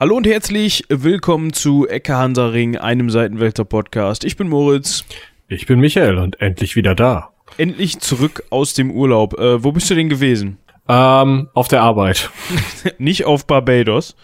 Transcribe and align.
Hallo 0.00 0.16
und 0.16 0.28
herzlich 0.28 0.84
willkommen 0.88 1.52
zu 1.52 1.88
Ecke 1.88 2.14
Hansaring, 2.14 2.76
einem 2.76 3.10
Seitenwälzer 3.10 3.64
Podcast. 3.64 4.22
Ich 4.22 4.36
bin 4.36 4.48
Moritz. 4.48 5.04
Ich 5.48 5.66
bin 5.66 5.80
Michael 5.80 6.18
und 6.18 6.40
endlich 6.40 6.76
wieder 6.76 6.94
da. 6.94 7.30
Endlich 7.56 7.98
zurück 7.98 8.44
aus 8.50 8.74
dem 8.74 8.92
Urlaub. 8.92 9.36
Äh, 9.40 9.64
wo 9.64 9.72
bist 9.72 9.90
du 9.90 9.96
denn 9.96 10.08
gewesen? 10.08 10.58
Ähm, 10.88 11.48
auf 11.52 11.66
der 11.66 11.82
Arbeit. 11.82 12.30
nicht 12.98 13.24
auf 13.24 13.48
Barbados? 13.48 14.14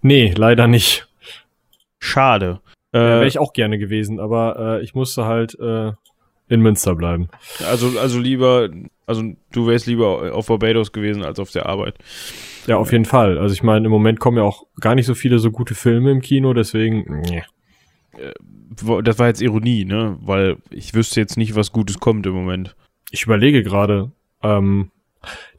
Nee, 0.00 0.32
leider 0.34 0.66
nicht. 0.66 1.06
Schade. 1.98 2.62
Äh, 2.94 2.98
ja, 2.98 3.04
Wäre 3.04 3.26
ich 3.26 3.38
auch 3.38 3.52
gerne 3.52 3.76
gewesen, 3.76 4.18
aber 4.18 4.78
äh, 4.78 4.82
ich 4.82 4.94
musste 4.94 5.26
halt 5.26 5.54
äh, 5.60 5.92
in 6.52 6.60
Münster 6.60 6.94
bleiben. 6.94 7.28
Also, 7.66 7.98
also 7.98 8.18
lieber, 8.18 8.68
also 9.06 9.22
du 9.52 9.66
wärst 9.66 9.86
lieber 9.86 10.34
auf 10.34 10.48
Barbados 10.48 10.92
gewesen 10.92 11.24
als 11.24 11.40
auf 11.40 11.50
der 11.50 11.66
Arbeit. 11.66 11.94
Ja, 12.66 12.76
auf 12.76 12.92
jeden 12.92 13.06
Fall. 13.06 13.38
Also 13.38 13.54
ich 13.54 13.62
meine, 13.62 13.86
im 13.86 13.90
Moment 13.90 14.20
kommen 14.20 14.36
ja 14.36 14.42
auch 14.42 14.66
gar 14.78 14.94
nicht 14.94 15.06
so 15.06 15.14
viele 15.14 15.38
so 15.38 15.50
gute 15.50 15.74
Filme 15.74 16.10
im 16.10 16.20
Kino, 16.20 16.52
deswegen. 16.52 17.22
Nee. 17.22 17.42
Äh, 18.18 18.32
das 19.02 19.18
war 19.18 19.28
jetzt 19.28 19.40
Ironie, 19.40 19.84
ne? 19.84 20.18
Weil 20.20 20.56
ich 20.70 20.94
wüsste 20.94 21.20
jetzt 21.20 21.36
nicht, 21.36 21.56
was 21.56 21.72
Gutes 21.72 22.00
kommt 22.00 22.26
im 22.26 22.32
Moment. 22.32 22.76
Ich 23.10 23.24
überlege 23.24 23.62
gerade, 23.62 24.12
ähm, 24.42 24.90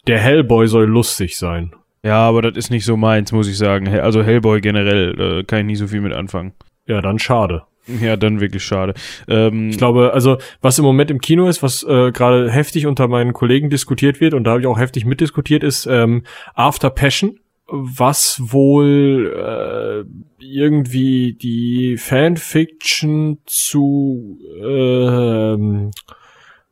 der 0.08 0.20
Hellboy 0.20 0.68
soll 0.68 0.86
lustig 0.86 1.38
sein. 1.38 1.76
Ja, 2.04 2.28
aber 2.28 2.42
das 2.42 2.58
ist 2.58 2.70
nicht 2.70 2.86
so 2.86 2.98
meins, 2.98 3.32
muss 3.32 3.48
ich 3.48 3.58
sagen. 3.58 3.88
Also 3.88 4.24
Hellboy 4.24 4.62
generell, 4.62 5.14
da 5.14 5.44
kann 5.44 5.60
ich 5.60 5.66
nicht 5.66 5.80
so 5.80 5.88
viel 5.88 6.02
mit 6.02 6.14
anfangen. 6.14 6.54
Ja, 6.86 7.02
dann 7.02 7.18
schade. 7.18 7.64
Ja, 7.88 8.16
dann 8.16 8.40
wirklich 8.40 8.64
schade. 8.64 8.94
Ähm, 9.28 9.70
ich 9.70 9.78
glaube, 9.78 10.14
also 10.14 10.38
was 10.62 10.80
im 10.80 10.86
Moment 10.86 11.12
im 11.12 11.20
Kino 11.20 11.48
ist, 11.48 11.62
was 11.64 11.84
äh, 11.84 12.12
gerade 12.12 12.50
heftig 12.50 12.88
unter 12.88 13.08
meinen 13.08 13.34
Kollegen 13.34 13.70
diskutiert 13.70 14.22
wird 14.22 14.34
und 14.34 14.46
da 14.46 14.52
habe 14.52 14.62
ich 14.62 14.68
auch 14.68 14.80
heftig 14.80 15.06
mitdiskutiert, 15.06 15.64
ist 15.64 15.86
ähm, 15.86 16.24
After 16.54 16.90
Passion, 16.90 17.40
was 17.68 18.40
wohl 18.40 19.34
äh, 19.36 20.44
irgendwie 20.44 21.34
die 21.34 21.98
Fanfiction 21.98 23.40
zu 23.46 24.40
äh, 24.62 25.92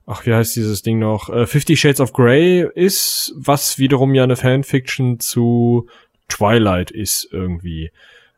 ach, 0.06 0.26
wie 0.26 0.34
heißt 0.34 0.56
dieses 0.56 0.82
Ding 0.82 1.00
noch? 1.00 1.30
Äh, 1.30 1.46
Fifty 1.46 1.78
Shades 1.78 2.02
of 2.02 2.14
Grey 2.14 2.68
ist, 2.76 3.34
was 3.38 3.80
wiederum 3.80 4.14
ja 4.14 4.24
eine 4.24 4.36
Fanfiction 4.36 5.20
zu 5.20 5.88
Twilight 6.28 6.92
ist 6.92 7.28
irgendwie. 7.32 7.92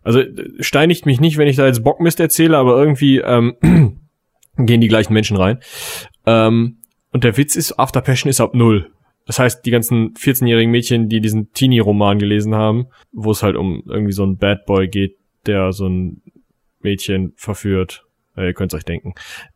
Also 0.03 0.21
steinigt 0.59 1.05
mich 1.05 1.19
nicht, 1.19 1.37
wenn 1.37 1.47
ich 1.47 1.55
da 1.55 1.65
jetzt 1.65 1.83
Bockmist 1.83 2.19
erzähle, 2.19 2.57
aber 2.57 2.77
irgendwie 2.77 3.19
ähm, 3.19 3.55
gehen 4.57 4.81
die 4.81 4.87
gleichen 4.87 5.13
Menschen 5.13 5.37
rein. 5.37 5.59
Ähm, 6.25 6.77
und 7.11 7.23
der 7.23 7.37
Witz 7.37 7.55
ist, 7.55 7.79
After 7.79 8.01
Passion 8.01 8.29
ist 8.29 8.41
ab 8.41 8.53
null. 8.53 8.91
Das 9.25 9.39
heißt, 9.39 9.65
die 9.65 9.71
ganzen 9.71 10.13
14-jährigen 10.15 10.71
Mädchen, 10.71 11.07
die 11.07 11.21
diesen 11.21 11.53
Teenie-Roman 11.53 12.19
gelesen 12.19 12.55
haben, 12.55 12.87
wo 13.11 13.31
es 13.31 13.41
halt 13.41 13.55
um 13.55 13.83
irgendwie 13.87 14.11
so 14.11 14.25
ein 14.25 14.37
Bad 14.37 14.65
Boy 14.65 14.87
geht, 14.87 15.17
der 15.45 15.71
so 15.71 15.87
ein 15.87 16.21
Mädchen 16.81 17.33
verführt, 17.38 18.03
äh, 18.35 18.47
ihr 18.47 18.53
könnt 18.53 18.73
euch 18.73 18.83
denken, 18.83 19.13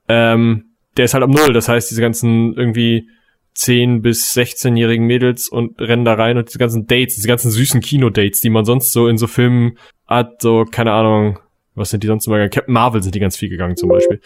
ähm, 0.08 0.76
der 0.95 1.06
ist 1.06 1.14
halt 1.14 1.23
ab 1.23 1.30
null. 1.30 1.54
Das 1.54 1.67
heißt, 1.67 1.92
diese 1.92 2.02
ganzen 2.02 2.54
irgendwie 2.54 3.09
10 3.56 4.02
bis 4.02 4.36
16-jährigen 4.36 5.06
Mädels 5.06 5.50
und 5.50 5.80
rennen 5.82 6.06
da 6.06 6.14
rein 6.14 6.38
und 6.38 6.48
diese 6.48 6.59
ganzen 6.59 6.86
Dates, 6.86 7.16
diese 7.16 7.28
ganzen 7.28 7.52
süßen 7.52 7.82
Kino-Dates, 7.82 8.39
die 8.39 8.50
man 8.50 8.66
sonst 8.66 8.92
so 8.92 9.08
in 9.08 9.17
so 9.17 9.28
Filmen 9.28 9.78
hat, 10.08 10.42
so, 10.42 10.66
keine 10.66 10.92
Ahnung, 10.94 11.40
was 11.76 11.92
sind 11.92 12.04
die 12.04 12.08
sonst 12.08 12.26
immer 12.26 12.38
gegangen? 12.38 12.52
Captain 12.52 12.74
Marvel 12.74 13.04
sind 13.04 13.14
die 13.14 13.20
ganz 13.20 13.38
viel 13.38 13.50
gegangen 13.50 13.78
zum 13.78 13.90
Beispiel. 13.90 14.20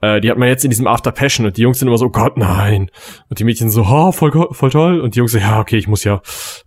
Äh, 0.00 0.20
die 0.20 0.30
hat 0.30 0.38
man 0.38 0.48
jetzt 0.48 0.64
in 0.64 0.70
diesem 0.70 0.86
After 0.86 1.10
Passion 1.10 1.46
und 1.46 1.56
die 1.56 1.62
Jungs 1.62 1.78
sind 1.78 1.88
immer 1.88 1.98
so, 1.98 2.06
oh 2.06 2.10
Gott, 2.10 2.36
nein. 2.36 2.90
Und 3.28 3.38
die 3.38 3.44
Mädchen 3.44 3.70
so, 3.70 3.82
oh, 3.82 4.12
voll, 4.12 4.30
voll 4.52 4.70
toll. 4.70 5.00
Und 5.00 5.14
die 5.14 5.18
Jungs 5.18 5.32
so, 5.32 5.38
ja, 5.38 5.60
okay, 5.60 5.78
ich 5.78 5.88
muss 5.88 6.04
ja. 6.04 6.22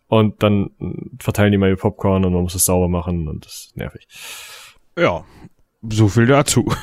Und 0.07 0.43
dann 0.43 0.71
verteilen 1.19 1.51
die 1.51 1.57
mal 1.57 1.69
ihr 1.69 1.77
Popcorn 1.77 2.25
und 2.25 2.33
man 2.33 2.43
muss 2.43 2.55
es 2.55 2.65
sauber 2.65 2.89
machen 2.89 3.27
und 3.27 3.45
das 3.45 3.53
ist 3.53 3.77
nervig. 3.77 4.07
Ja, 4.97 5.23
so 5.81 6.07
viel 6.07 6.25
dazu. 6.25 6.65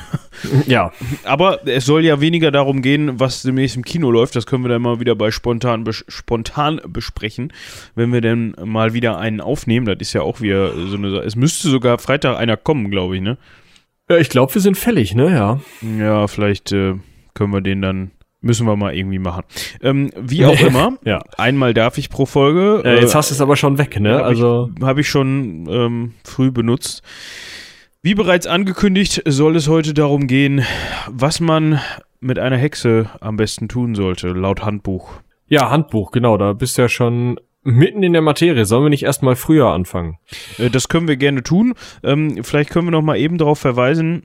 Ja. 0.67 0.91
Aber 1.23 1.65
es 1.65 1.87
soll 1.87 2.05
ja 2.05 2.21
weniger 2.21 2.51
darum 2.51 2.83
gehen, 2.83 3.19
was 3.19 3.41
demnächst 3.41 3.75
im 3.75 3.83
Kino 3.83 4.11
läuft. 4.11 4.35
Das 4.35 4.45
können 4.45 4.63
wir 4.63 4.69
dann 4.69 4.83
mal 4.83 4.99
wieder 4.99 5.15
bei 5.15 5.31
spontan, 5.31 5.83
bes 5.83 6.05
spontan 6.07 6.79
besprechen, 6.87 7.51
wenn 7.95 8.13
wir 8.13 8.21
dann 8.21 8.55
mal 8.63 8.93
wieder 8.93 9.17
einen 9.17 9.41
aufnehmen. 9.41 9.87
Das 9.87 9.97
ist 9.99 10.13
ja 10.13 10.21
auch 10.21 10.39
wieder 10.39 10.73
so 10.73 10.95
eine 10.95 11.09
Sache. 11.09 11.23
Es 11.23 11.35
müsste 11.35 11.69
sogar 11.69 11.97
Freitag 11.97 12.37
einer 12.37 12.55
kommen, 12.55 12.91
glaube 12.91 13.15
ich, 13.15 13.23
ne? 13.23 13.39
Ja, 14.11 14.17
ich 14.17 14.29
glaube, 14.29 14.53
wir 14.53 14.61
sind 14.61 14.77
fällig, 14.77 15.15
ne? 15.15 15.31
Ja. 15.31 15.59
Ja, 15.97 16.27
vielleicht 16.27 16.71
äh, 16.71 16.93
können 17.33 17.51
wir 17.51 17.61
den 17.61 17.81
dann 17.81 18.11
Müssen 18.39 18.67
wir 18.67 18.75
mal 18.75 18.95
irgendwie 18.95 19.17
machen. 19.17 19.43
Ähm, 19.81 20.11
wie 20.15 20.45
auch 20.45 20.59
immer, 20.61 20.97
ja. 21.03 21.23
einmal 21.37 21.73
darf 21.73 21.97
ich 21.97 22.09
pro 22.09 22.27
Folge. 22.27 22.83
Äh, 22.85 23.01
jetzt 23.01 23.15
hast 23.15 23.31
du 23.31 23.33
es 23.33 23.41
aber 23.41 23.55
schon 23.55 23.79
weg, 23.79 23.99
ne? 23.99 24.19
Hab 24.19 24.25
also 24.25 24.69
habe 24.81 25.01
ich 25.01 25.09
schon 25.09 25.67
ähm, 25.67 26.13
früh 26.23 26.51
benutzt. 26.51 27.01
Wie 28.03 28.13
bereits 28.13 28.45
angekündigt, 28.45 29.23
soll 29.25 29.55
es 29.55 29.67
heute 29.67 29.93
darum 29.93 30.27
gehen, 30.27 30.63
was 31.07 31.39
man 31.39 31.81
mit 32.19 32.37
einer 32.37 32.57
Hexe 32.57 33.09
am 33.21 33.37
besten 33.37 33.67
tun 33.67 33.95
sollte, 33.95 34.29
laut 34.29 34.63
Handbuch. 34.63 35.21
Ja, 35.47 35.69
Handbuch, 35.71 36.11
genau, 36.11 36.37
da 36.37 36.53
bist 36.53 36.77
du 36.77 36.83
ja 36.83 36.89
schon 36.89 37.39
mitten 37.63 38.03
in 38.03 38.13
der 38.13 38.21
Materie. 38.21 38.65
Sollen 38.65 38.83
wir 38.83 38.89
nicht 38.89 39.03
erstmal 39.03 39.35
früher 39.35 39.67
anfangen? 39.67 40.17
Äh, 40.57 40.69
das 40.69 40.89
können 40.89 41.07
wir 41.07 41.17
gerne 41.17 41.41
tun. 41.41 41.73
Ähm, 42.03 42.43
vielleicht 42.43 42.69
können 42.69 42.87
wir 42.87 42.91
noch 42.91 43.01
mal 43.01 43.17
eben 43.17 43.37
darauf 43.37 43.59
verweisen, 43.59 44.23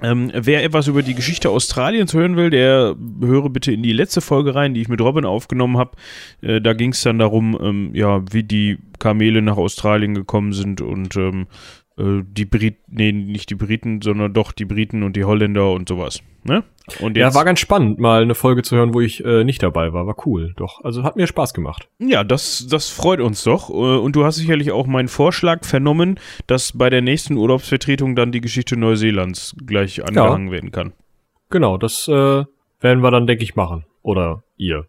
ähm, 0.00 0.32
wer 0.34 0.64
etwas 0.64 0.88
über 0.88 1.02
die 1.02 1.14
Geschichte 1.14 1.50
Australiens 1.50 2.14
hören 2.14 2.36
will, 2.36 2.50
der 2.50 2.96
höre 3.20 3.48
bitte 3.48 3.72
in 3.72 3.82
die 3.82 3.92
letzte 3.92 4.20
Folge 4.20 4.54
rein, 4.54 4.74
die 4.74 4.80
ich 4.80 4.88
mit 4.88 5.00
Robin 5.00 5.24
aufgenommen 5.24 5.78
habe. 5.78 5.92
Äh, 6.40 6.60
da 6.60 6.72
ging 6.72 6.90
es 6.90 7.02
dann 7.02 7.18
darum, 7.18 7.56
ähm, 7.60 7.90
ja, 7.94 8.22
wie 8.32 8.42
die 8.42 8.78
Kamele 8.98 9.40
nach 9.40 9.56
Australien 9.56 10.14
gekommen 10.14 10.52
sind 10.52 10.80
und 10.80 11.14
ähm, 11.16 11.42
äh, 11.42 11.44
die 11.96 12.44
Briten, 12.44 12.82
nee, 12.88 13.12
nicht 13.12 13.50
die 13.50 13.54
Briten, 13.54 14.02
sondern 14.02 14.32
doch 14.32 14.50
die 14.52 14.64
Briten 14.64 15.02
und 15.04 15.14
die 15.14 15.24
Holländer 15.24 15.70
und 15.70 15.88
sowas. 15.88 16.22
Ne? 16.42 16.64
Und 17.00 17.16
jetzt, 17.16 17.32
ja, 17.32 17.34
war 17.34 17.44
ganz 17.44 17.60
spannend, 17.60 17.98
mal 17.98 18.22
eine 18.22 18.34
Folge 18.34 18.62
zu 18.62 18.76
hören, 18.76 18.92
wo 18.92 19.00
ich 19.00 19.24
äh, 19.24 19.44
nicht 19.44 19.62
dabei 19.62 19.92
war. 19.92 20.06
War 20.06 20.16
cool, 20.26 20.52
doch. 20.56 20.84
Also 20.84 21.02
hat 21.04 21.16
mir 21.16 21.26
Spaß 21.26 21.54
gemacht. 21.54 21.88
Ja, 21.98 22.24
das, 22.24 22.66
das 22.68 22.90
freut 22.90 23.20
uns 23.20 23.44
doch. 23.44 23.70
Äh, 23.70 23.72
und 23.72 24.16
du 24.16 24.24
hast 24.24 24.36
sicherlich 24.36 24.72
auch 24.72 24.86
meinen 24.86 25.08
Vorschlag 25.08 25.64
vernommen, 25.64 26.18
dass 26.46 26.76
bei 26.76 26.90
der 26.90 27.00
nächsten 27.00 27.36
Urlaubsvertretung 27.36 28.16
dann 28.16 28.32
die 28.32 28.42
Geschichte 28.42 28.76
Neuseelands 28.76 29.56
gleich 29.64 30.04
angehangen 30.06 30.48
ja. 30.48 30.52
werden 30.52 30.72
kann. 30.72 30.92
Genau, 31.48 31.78
das 31.78 32.08
äh, 32.08 32.12
werden 32.80 33.02
wir 33.02 33.10
dann, 33.10 33.26
denke 33.26 33.44
ich, 33.44 33.56
machen. 33.56 33.86
Oder 34.02 34.42
ihr. 34.56 34.86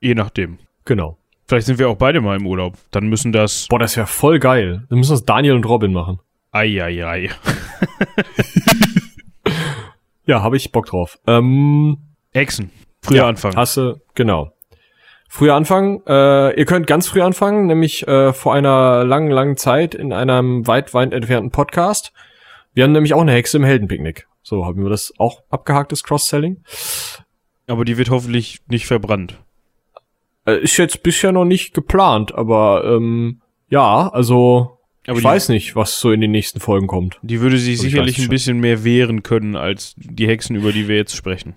Je 0.00 0.14
nachdem. 0.14 0.58
Genau. 0.84 1.18
Vielleicht 1.46 1.66
sind 1.66 1.78
wir 1.78 1.88
auch 1.88 1.96
beide 1.96 2.20
mal 2.20 2.36
im 2.36 2.46
Urlaub. 2.46 2.76
Dann 2.90 3.08
müssen 3.08 3.32
das. 3.32 3.68
Boah, 3.68 3.78
das 3.78 3.96
wäre 3.96 4.06
voll 4.06 4.38
geil. 4.40 4.86
Dann 4.88 4.98
müssen 4.98 5.12
das 5.12 5.24
Daniel 5.24 5.54
und 5.54 5.66
Robin 5.66 5.92
machen. 5.92 6.18
Eieiei. 6.50 7.30
ja, 10.26 10.42
habe 10.42 10.56
ich 10.56 10.72
Bock 10.72 10.86
drauf. 10.86 11.18
Ähm, 11.26 11.98
Hexen. 12.32 12.70
Früher 13.02 13.18
ja, 13.18 13.28
anfangen. 13.28 13.56
Hasse, 13.56 14.00
genau. 14.14 14.52
Früher 15.28 15.54
anfangen. 15.54 16.02
Äh, 16.06 16.58
ihr 16.58 16.64
könnt 16.64 16.86
ganz 16.86 17.06
früh 17.06 17.20
anfangen, 17.20 17.66
nämlich 17.66 18.06
äh, 18.08 18.32
vor 18.32 18.54
einer 18.54 19.04
langen, 19.04 19.30
langen 19.30 19.56
Zeit 19.56 19.94
in 19.94 20.12
einem 20.12 20.66
weit, 20.66 20.94
weit 20.94 21.12
entfernten 21.12 21.50
Podcast. 21.50 22.12
Wir 22.72 22.84
haben 22.84 22.92
nämlich 22.92 23.12
auch 23.12 23.20
eine 23.20 23.32
Hexe 23.32 23.58
im 23.58 23.64
Heldenpicknick. 23.64 24.26
So 24.42 24.64
haben 24.64 24.82
wir 24.82 24.88
das 24.88 25.12
auch 25.18 25.42
abgehaktes 25.50 26.02
Cross-Selling. 26.02 26.62
Aber 27.66 27.84
die 27.84 27.98
wird 27.98 28.08
hoffentlich 28.08 28.60
nicht 28.68 28.86
verbrannt. 28.86 29.38
Äh, 30.46 30.60
ist 30.60 30.78
jetzt 30.78 31.02
bisher 31.02 31.32
noch 31.32 31.44
nicht 31.44 31.74
geplant, 31.74 32.34
aber 32.34 32.84
ähm, 32.84 33.42
ja, 33.68 34.08
also 34.08 34.77
aber 35.08 35.18
ich 35.18 35.24
weiß 35.24 35.48
nicht, 35.48 35.74
was 35.74 35.98
so 35.98 36.12
in 36.12 36.20
den 36.20 36.30
nächsten 36.30 36.60
Folgen 36.60 36.86
kommt. 36.86 37.18
Die 37.22 37.40
würde 37.40 37.58
sich 37.58 37.78
also 37.78 37.82
sicherlich 37.84 38.18
ein 38.18 38.28
bisschen 38.28 38.60
mehr 38.60 38.84
wehren 38.84 39.22
können 39.22 39.56
als 39.56 39.94
die 39.96 40.28
Hexen, 40.28 40.56
über 40.56 40.72
die 40.72 40.88
wir 40.88 40.96
jetzt 40.96 41.16
sprechen. 41.16 41.54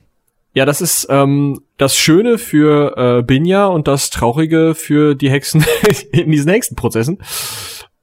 Ja, 0.54 0.66
das 0.66 0.82
ist 0.82 1.08
ähm, 1.10 1.62
das 1.78 1.96
Schöne 1.96 2.38
für 2.38 2.98
äh, 2.98 3.24
Binja 3.24 3.68
und 3.68 3.88
das 3.88 4.10
Traurige 4.10 4.76
für 4.76 5.16
die 5.16 5.30
Hexen 5.30 5.66
in 6.12 6.32
diesen 6.32 6.52
Hexenprozessen. 6.52 7.20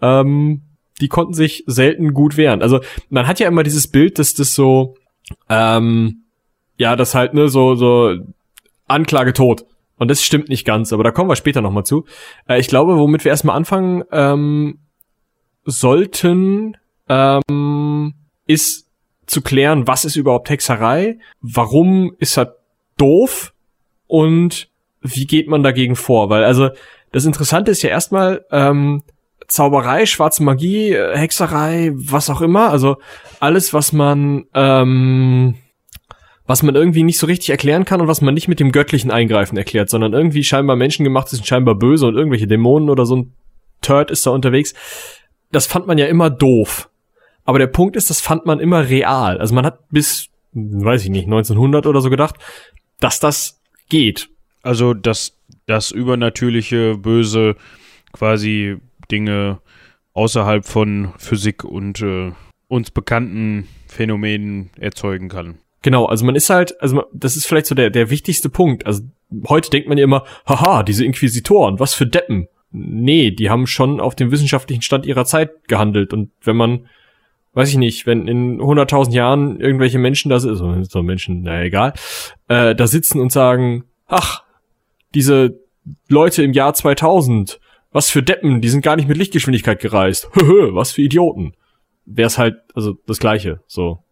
Ähm, 0.00 0.62
die 1.00 1.08
konnten 1.08 1.34
sich 1.34 1.64
selten 1.66 2.14
gut 2.14 2.36
wehren. 2.36 2.62
Also 2.62 2.80
man 3.10 3.26
hat 3.26 3.38
ja 3.38 3.48
immer 3.48 3.62
dieses 3.62 3.88
Bild, 3.88 4.18
dass 4.18 4.34
das 4.34 4.54
so, 4.54 4.96
ähm, 5.48 6.24
ja, 6.76 6.96
das 6.96 7.14
halt 7.14 7.34
ne 7.34 7.48
so 7.48 7.74
so 7.74 8.14
Anklage 8.86 9.32
tot. 9.32 9.64
Und 9.96 10.10
das 10.10 10.22
stimmt 10.22 10.48
nicht 10.48 10.64
ganz, 10.64 10.92
aber 10.92 11.04
da 11.04 11.10
kommen 11.10 11.28
wir 11.28 11.36
später 11.36 11.60
nochmal 11.60 11.84
zu. 11.84 12.06
Äh, 12.48 12.60
ich 12.60 12.68
glaube, 12.68 12.96
womit 12.96 13.24
wir 13.24 13.30
erstmal 13.30 13.56
anfangen, 13.56 14.04
ähm, 14.10 14.78
sollten, 15.70 16.76
ähm, 17.08 18.14
ist 18.46 18.86
zu 19.26 19.42
klären, 19.42 19.86
was 19.86 20.06
ist 20.06 20.16
überhaupt 20.16 20.48
Hexerei, 20.48 21.18
warum 21.42 22.14
ist 22.18 22.38
er 22.38 22.56
doof 22.96 23.52
und 24.06 24.70
wie 25.02 25.26
geht 25.26 25.48
man 25.48 25.62
dagegen 25.62 25.94
vor? 25.94 26.30
Weil 26.30 26.44
also 26.44 26.70
das 27.12 27.26
Interessante 27.26 27.70
ist 27.70 27.82
ja 27.82 27.90
erstmal 27.90 28.44
ähm, 28.50 29.02
Zauberei, 29.46 30.06
schwarze 30.06 30.42
Magie, 30.42 30.94
Hexerei, 30.94 31.92
was 31.94 32.28
auch 32.30 32.40
immer. 32.40 32.70
Also 32.70 32.96
alles, 33.40 33.72
was 33.72 33.92
man 33.92 34.46
ähm, 34.54 35.54
was 36.46 36.62
man 36.62 36.74
irgendwie 36.74 37.02
nicht 37.02 37.18
so 37.18 37.26
richtig 37.26 37.50
erklären 37.50 37.84
kann 37.84 38.00
und 38.00 38.08
was 38.08 38.22
man 38.22 38.32
nicht 38.32 38.48
mit 38.48 38.58
dem 38.58 38.72
göttlichen 38.72 39.10
Eingreifen 39.10 39.58
erklärt, 39.58 39.90
sondern 39.90 40.14
irgendwie 40.14 40.44
scheinbar 40.44 40.76
menschengemacht 40.76 41.30
ist 41.32 41.40
und 41.40 41.46
scheinbar 41.46 41.74
böse 41.74 42.06
und 42.06 42.16
irgendwelche 42.16 42.46
Dämonen 42.46 42.88
oder 42.88 43.04
so 43.04 43.16
ein 43.16 43.34
Turd 43.82 44.10
ist 44.10 44.26
da 44.26 44.30
unterwegs 44.30 44.74
das 45.50 45.66
fand 45.66 45.86
man 45.86 45.98
ja 45.98 46.06
immer 46.06 46.30
doof. 46.30 46.88
Aber 47.44 47.58
der 47.58 47.66
Punkt 47.66 47.96
ist, 47.96 48.10
das 48.10 48.20
fand 48.20 48.46
man 48.46 48.60
immer 48.60 48.88
real. 48.88 49.38
Also 49.38 49.54
man 49.54 49.64
hat 49.64 49.88
bis, 49.88 50.28
weiß 50.52 51.04
ich 51.04 51.10
nicht, 51.10 51.24
1900 51.24 51.86
oder 51.86 52.00
so 52.00 52.10
gedacht, 52.10 52.36
dass 53.00 53.20
das 53.20 53.60
geht. 53.88 54.28
Also, 54.62 54.92
dass 54.92 55.36
das 55.66 55.90
übernatürliche, 55.90 56.96
böse 56.98 57.56
quasi 58.12 58.76
Dinge 59.10 59.60
außerhalb 60.14 60.66
von 60.66 61.12
Physik 61.16 61.64
und 61.64 62.02
äh, 62.02 62.32
uns 62.66 62.90
bekannten 62.90 63.68
Phänomenen 63.86 64.70
erzeugen 64.78 65.28
kann. 65.28 65.58
Genau, 65.82 66.06
also 66.06 66.26
man 66.26 66.34
ist 66.34 66.50
halt, 66.50 66.80
also 66.82 66.96
man, 66.96 67.04
das 67.12 67.36
ist 67.36 67.46
vielleicht 67.46 67.66
so 67.66 67.74
der, 67.74 67.90
der 67.90 68.10
wichtigste 68.10 68.48
Punkt. 68.48 68.84
Also 68.84 69.02
heute 69.48 69.70
denkt 69.70 69.88
man 69.88 69.96
ja 69.96 70.04
immer, 70.04 70.24
haha, 70.46 70.82
diese 70.82 71.04
Inquisitoren, 71.04 71.78
was 71.78 71.94
für 71.94 72.06
Deppen. 72.06 72.48
Nee, 72.70 73.30
die 73.30 73.50
haben 73.50 73.66
schon 73.66 74.00
auf 74.00 74.14
dem 74.14 74.30
wissenschaftlichen 74.30 74.82
Stand 74.82 75.06
ihrer 75.06 75.24
Zeit 75.24 75.68
gehandelt. 75.68 76.12
Und 76.12 76.30
wenn 76.42 76.56
man, 76.56 76.86
weiß 77.54 77.70
ich 77.70 77.76
nicht, 77.76 78.06
wenn 78.06 78.28
in 78.28 78.60
100.000 78.60 79.12
Jahren 79.12 79.60
irgendwelche 79.60 79.98
Menschen 79.98 80.28
da 80.28 80.38
sitzen, 80.38 80.84
so 80.84 81.02
Menschen, 81.02 81.42
naja, 81.42 81.64
egal, 81.64 81.94
äh, 82.48 82.74
da 82.74 82.86
sitzen 82.86 83.20
und 83.20 83.32
sagen, 83.32 83.84
ach, 84.06 84.42
diese 85.14 85.60
Leute 86.08 86.42
im 86.42 86.52
Jahr 86.52 86.74
2000, 86.74 87.60
was 87.90 88.10
für 88.10 88.22
Deppen, 88.22 88.60
die 88.60 88.68
sind 88.68 88.82
gar 88.82 88.96
nicht 88.96 89.08
mit 89.08 89.16
Lichtgeschwindigkeit 89.16 89.80
gereist. 89.80 90.28
Höhö, 90.34 90.74
was 90.74 90.92
für 90.92 91.02
Idioten. 91.02 91.54
Wär's 92.04 92.38
halt, 92.38 92.56
also 92.74 92.96
das 93.06 93.18
Gleiche, 93.18 93.60
so. 93.66 94.02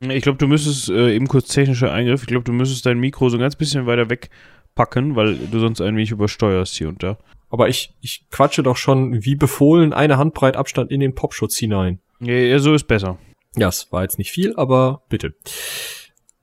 Ich 0.00 0.22
glaube, 0.22 0.38
du 0.38 0.46
müsstest, 0.46 0.90
äh, 0.90 1.14
eben 1.14 1.26
kurz 1.26 1.48
technischer 1.48 1.92
Eingriff, 1.92 2.22
ich 2.22 2.28
glaube, 2.28 2.44
du 2.44 2.52
müsstest 2.52 2.84
dein 2.84 2.98
Mikro 2.98 3.28
so 3.28 3.38
ein 3.38 3.40
ganz 3.40 3.56
bisschen 3.56 3.86
weiter 3.86 4.10
wegpacken, 4.10 5.16
weil 5.16 5.36
du 5.36 5.58
sonst 5.58 5.80
ein 5.80 5.96
wenig 5.96 6.10
übersteuerst 6.10 6.74
hier 6.74 6.88
und 6.88 7.02
da. 7.02 7.18
Aber 7.48 7.68
ich, 7.68 7.94
ich 8.00 8.26
quatsche 8.30 8.62
doch 8.62 8.76
schon 8.76 9.24
wie 9.24 9.36
befohlen 9.36 9.92
eine 9.92 10.18
Handbreit 10.18 10.56
Abstand 10.56 10.90
in 10.90 11.00
den 11.00 11.14
Popschutz 11.14 11.56
hinein. 11.56 12.00
Ja, 12.20 12.34
ja, 12.34 12.58
so 12.58 12.74
ist 12.74 12.88
besser. 12.88 13.18
Ja, 13.56 13.68
es 13.68 13.90
war 13.92 14.02
jetzt 14.02 14.18
nicht 14.18 14.30
viel, 14.30 14.54
aber 14.56 15.02
bitte. 15.08 15.34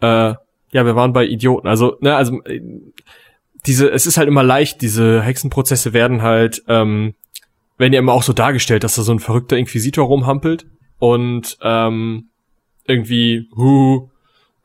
Äh, 0.02 0.36
ja, 0.72 0.86
wir 0.86 0.96
waren 0.96 1.14
bei 1.14 1.26
Idioten. 1.26 1.68
Also, 1.68 1.98
ne, 2.02 2.16
also 2.16 2.42
äh, 2.44 2.62
diese, 3.66 3.90
es 3.92 4.06
ist 4.06 4.18
halt 4.18 4.28
immer 4.28 4.44
leicht, 4.44 4.82
diese 4.82 5.22
Hexenprozesse 5.22 5.94
werden 5.94 6.22
halt, 6.22 6.64
ähm, 6.68 7.16
werden 7.78 7.94
ja 7.94 8.00
immer 8.00 8.14
auch 8.14 8.24
so 8.24 8.34
dargestellt, 8.34 8.84
dass 8.84 8.96
da 8.96 9.04
so 9.04 9.12
ein 9.12 9.20
verrückter 9.20 9.58
Inquisitor 9.58 10.06
rumhampelt 10.06 10.66
und 11.00 11.58
ähm, 11.62 12.30
irgendwie 12.86 13.50
hu, 13.56 14.10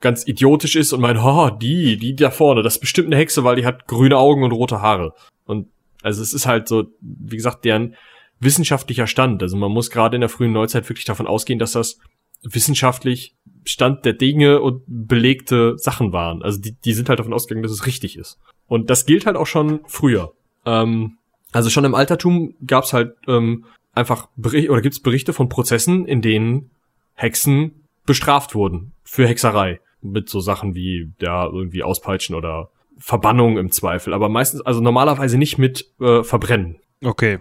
ganz 0.00 0.26
idiotisch 0.26 0.76
ist 0.76 0.92
und 0.92 1.00
meint, 1.00 1.18
oh, 1.22 1.50
die, 1.50 1.96
die 1.96 2.14
da 2.14 2.30
vorne, 2.30 2.62
das 2.62 2.76
ist 2.76 2.80
bestimmt 2.80 3.08
eine 3.08 3.16
Hexe, 3.16 3.44
weil 3.44 3.56
die 3.56 3.66
hat 3.66 3.86
grüne 3.86 4.16
Augen 4.16 4.44
und 4.44 4.52
rote 4.52 4.80
Haare. 4.80 5.14
Und 5.44 5.68
also 6.02 6.22
es 6.22 6.32
ist 6.32 6.46
halt 6.46 6.68
so, 6.68 6.86
wie 7.00 7.36
gesagt, 7.36 7.64
deren 7.64 7.94
wissenschaftlicher 8.40 9.06
Stand. 9.06 9.42
Also 9.42 9.56
man 9.56 9.72
muss 9.72 9.90
gerade 9.90 10.16
in 10.16 10.20
der 10.20 10.28
frühen 10.28 10.52
Neuzeit 10.52 10.88
wirklich 10.88 11.04
davon 11.04 11.26
ausgehen, 11.26 11.58
dass 11.58 11.72
das 11.72 11.98
wissenschaftlich 12.42 13.34
Stand 13.64 14.04
der 14.04 14.12
Dinge 14.12 14.60
und 14.60 14.82
belegte 14.86 15.76
Sachen 15.76 16.12
waren. 16.12 16.42
Also 16.42 16.60
die, 16.60 16.72
die 16.72 16.92
sind 16.92 17.08
halt 17.08 17.18
davon 17.18 17.32
ausgegangen, 17.32 17.64
dass 17.64 17.72
es 17.72 17.86
richtig 17.86 18.16
ist. 18.16 18.38
Und 18.66 18.90
das 18.90 19.06
gilt 19.06 19.26
halt 19.26 19.36
auch 19.36 19.46
schon 19.46 19.80
früher. 19.86 20.32
Ähm, 20.64 21.18
also 21.52 21.70
schon 21.70 21.84
im 21.84 21.94
Altertum 21.94 22.54
gab 22.64 22.84
es 22.84 22.92
halt 22.92 23.16
ähm, 23.26 23.64
einfach 23.92 24.28
Berichte 24.36 24.70
oder 24.70 24.82
gibt 24.82 24.94
es 24.94 25.02
Berichte 25.02 25.32
von 25.32 25.48
Prozessen, 25.48 26.06
in 26.06 26.22
denen 26.22 26.70
Hexen 27.14 27.86
bestraft 28.06 28.54
wurden 28.54 28.92
für 29.02 29.26
Hexerei. 29.26 29.80
Mit 30.00 30.28
so 30.28 30.40
Sachen 30.40 30.74
wie 30.74 31.10
ja 31.20 31.46
irgendwie 31.46 31.82
Auspeitschen 31.82 32.36
oder 32.36 32.70
Verbannung 32.98 33.58
im 33.58 33.70
Zweifel. 33.70 34.12
Aber 34.12 34.28
meistens, 34.28 34.60
also 34.62 34.80
normalerweise 34.80 35.38
nicht 35.38 35.58
mit 35.58 35.86
äh, 36.00 36.22
Verbrennen. 36.22 36.78
Okay. 37.02 37.38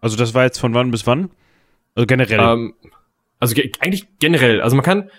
Also 0.00 0.16
das 0.16 0.34
war 0.34 0.44
jetzt 0.44 0.58
von 0.58 0.74
wann 0.74 0.90
bis 0.90 1.06
wann? 1.06 1.30
Also 1.94 2.06
generell. 2.06 2.40
Ähm, 2.40 2.74
also 3.38 3.54
ge 3.54 3.72
eigentlich 3.80 4.06
generell. 4.18 4.60
Also 4.60 4.76
man 4.76 4.84
kann 4.84 5.10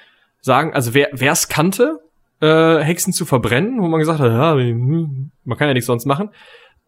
sagen, 0.41 0.73
also 0.73 0.93
wer 0.93 1.31
es 1.31 1.49
kannte, 1.49 1.99
äh, 2.41 2.79
Hexen 2.79 3.13
zu 3.13 3.25
verbrennen, 3.25 3.81
wo 3.81 3.87
man 3.87 3.99
gesagt 3.99 4.19
hat, 4.19 4.31
ja, 4.31 4.55
man 4.55 5.57
kann 5.57 5.67
ja 5.67 5.73
nichts 5.73 5.87
sonst 5.87 6.05
machen. 6.05 6.29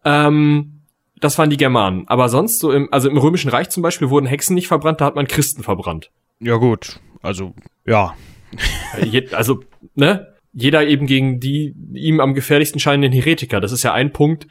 Ähm, 0.04 0.80
das 1.20 1.38
waren 1.38 1.50
die 1.50 1.56
Germanen. 1.56 2.06
Aber 2.08 2.28
sonst 2.28 2.58
so 2.58 2.72
im, 2.72 2.92
also 2.92 3.08
im 3.08 3.16
Römischen 3.16 3.50
Reich 3.50 3.70
zum 3.70 3.82
Beispiel 3.82 4.10
wurden 4.10 4.26
Hexen 4.26 4.54
nicht 4.54 4.68
verbrannt, 4.68 5.00
da 5.00 5.06
hat 5.06 5.14
man 5.14 5.26
Christen 5.26 5.62
verbrannt. 5.62 6.10
Ja 6.40 6.56
gut, 6.56 7.00
also 7.22 7.54
ja. 7.86 8.14
also 9.32 9.60
ne, 9.94 10.33
jeder 10.54 10.86
eben 10.86 11.06
gegen 11.06 11.40
die 11.40 11.74
ihm 11.92 12.20
am 12.20 12.34
gefährlichsten 12.34 12.78
scheinenden 12.78 13.12
Heretiker. 13.12 13.60
Das 13.60 13.72
ist 13.72 13.82
ja 13.82 13.92
ein 13.92 14.12
Punkt, 14.12 14.46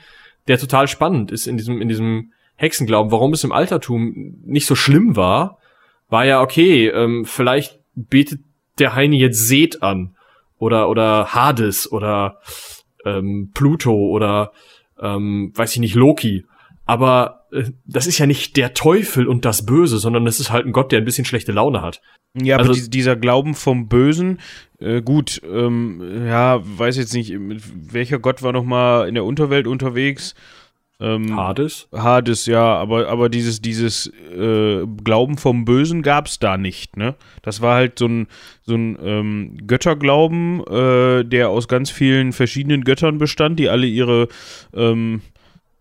der 0.48 0.60
total 0.60 0.88
spannend 0.88 1.32
ist 1.32 1.48
in 1.48 1.58
diesem 1.58 1.82
in 1.82 1.88
diesem 1.88 2.34
Hexenglauben. 2.56 3.12
Warum 3.12 3.34
es 3.34 3.44
im 3.44 3.52
Altertum 3.52 4.36
nicht 4.44 4.68
so 4.68 4.76
schlimm 4.76 5.16
war, 5.16 5.58
war 6.10 6.26
ja 6.26 6.42
okay. 6.42 6.88
Ähm, 6.88 7.26
vielleicht 7.26 7.80
betet 7.96 8.42
der 8.80 8.96
Heini 8.96 9.18
jetzt 9.18 9.48
Seth 9.48 9.82
an 9.82 10.16
oder 10.58 10.90
oder 10.90 11.34
Hades 11.34 11.92
oder 11.92 12.40
ähm, 13.06 13.52
Pluto 13.54 13.94
oder 13.94 14.52
ähm, 15.02 15.52
weiß 15.56 15.74
ich 15.74 15.80
nicht 15.80 15.96
Loki. 15.96 16.46
Aber 16.86 17.43
das 17.86 18.08
ist 18.08 18.18
ja 18.18 18.26
nicht 18.26 18.58
der 18.58 18.74
Teufel 18.74 19.28
und 19.28 19.46
das 19.46 19.66
Böse, 19.66 19.98
sondern 19.98 20.28
es 20.28 20.40
ist 20.40 20.52
halt 20.52 20.66
ein 20.66 20.72
Gott, 20.72 20.92
der 20.92 21.00
ein 21.00 21.06
bisschen 21.06 21.26
schlechte 21.26 21.52
Laune 21.52 21.82
hat. 21.82 22.02
Ja, 22.36 22.58
also, 22.58 22.72
aber 22.72 22.80
die, 22.80 22.90
dieser 22.90 23.16
Glauben 23.16 23.54
vom 23.54 23.88
Bösen, 23.88 24.40
äh, 24.80 25.02
gut, 25.02 25.42
ähm, 25.50 26.26
ja, 26.26 26.62
weiß 26.64 26.98
jetzt 26.98 27.14
nicht, 27.14 27.36
welcher 27.38 28.20
Gott 28.20 28.42
war 28.42 28.54
noch 28.54 28.64
mal 28.64 29.08
in 29.08 29.14
der 29.14 29.24
Unterwelt 29.24 29.68
unterwegs? 29.68 30.34
Ähm, 31.00 31.36
Hades? 31.36 31.88
Hades, 31.92 32.46
ja, 32.46 32.64
aber, 32.64 33.08
aber 33.10 33.30
dieses, 33.30 33.62
dieses 33.62 34.08
äh, 34.08 34.86
Glauben 35.04 35.38
vom 35.38 35.66
Bösen 35.66 36.02
gab 36.02 36.28
es 36.28 36.40
da 36.40 36.58
nicht, 36.58 36.98
ne? 36.98 37.16
Das 37.42 37.62
war 37.62 37.76
halt 37.76 38.00
so 38.00 38.08
ein, 38.08 38.28
so 38.62 38.76
ein 38.76 38.98
ähm, 39.04 39.58
Götterglauben, 39.68 40.64
äh, 40.66 41.26
der 41.26 41.50
aus 41.50 41.68
ganz 41.68 41.90
vielen 41.90 42.32
verschiedenen 42.32 42.84
Göttern 42.84 43.18
bestand, 43.18 43.60
die 43.60 43.70
alle 43.70 43.86
ihre 43.86 44.28
ähm, 44.74 45.22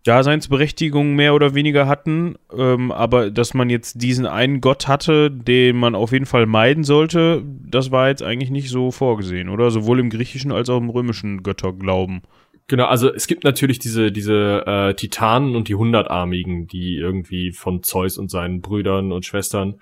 Daseinsberechtigung 0.04 1.14
mehr 1.14 1.34
oder 1.34 1.54
weniger 1.54 1.87
hatten, 1.87 2.34
ähm, 2.52 2.90
aber 2.90 3.31
dass 3.31 3.54
man 3.54 3.70
jetzt 3.70 4.02
diesen 4.02 4.26
einen 4.26 4.60
Gott 4.60 4.88
hatte, 4.88 5.31
den 5.31 5.76
man 5.76 5.94
auf 5.94 6.10
jeden 6.10 6.26
Fall 6.26 6.46
meiden 6.46 6.82
sollte, 6.82 7.44
das 7.44 7.93
war 7.93 8.08
jetzt 8.08 8.22
eigentlich 8.22 8.50
nicht 8.50 8.69
so 8.69 8.90
vorgesehen, 8.90 9.49
oder? 9.49 9.70
Sowohl 9.70 10.00
im 10.00 10.10
griechischen 10.10 10.50
als 10.50 10.69
auch 10.70 10.79
im 10.79 10.91
römischen 10.91 11.44
Götterglauben. 11.44 12.22
Genau, 12.67 12.86
also 12.86 13.12
es 13.12 13.27
gibt 13.27 13.44
natürlich 13.44 13.79
diese, 13.79 14.10
diese 14.10 14.65
äh, 14.67 14.94
Titanen 14.94 15.55
und 15.55 15.69
die 15.69 15.74
Hundertarmigen, 15.74 16.67
die 16.67 16.96
irgendwie 16.96 17.53
von 17.53 17.82
Zeus 17.82 18.19
und 18.19 18.31
seinen 18.31 18.60
Brüdern 18.60 19.12
und 19.12 19.24
Schwestern 19.24 19.81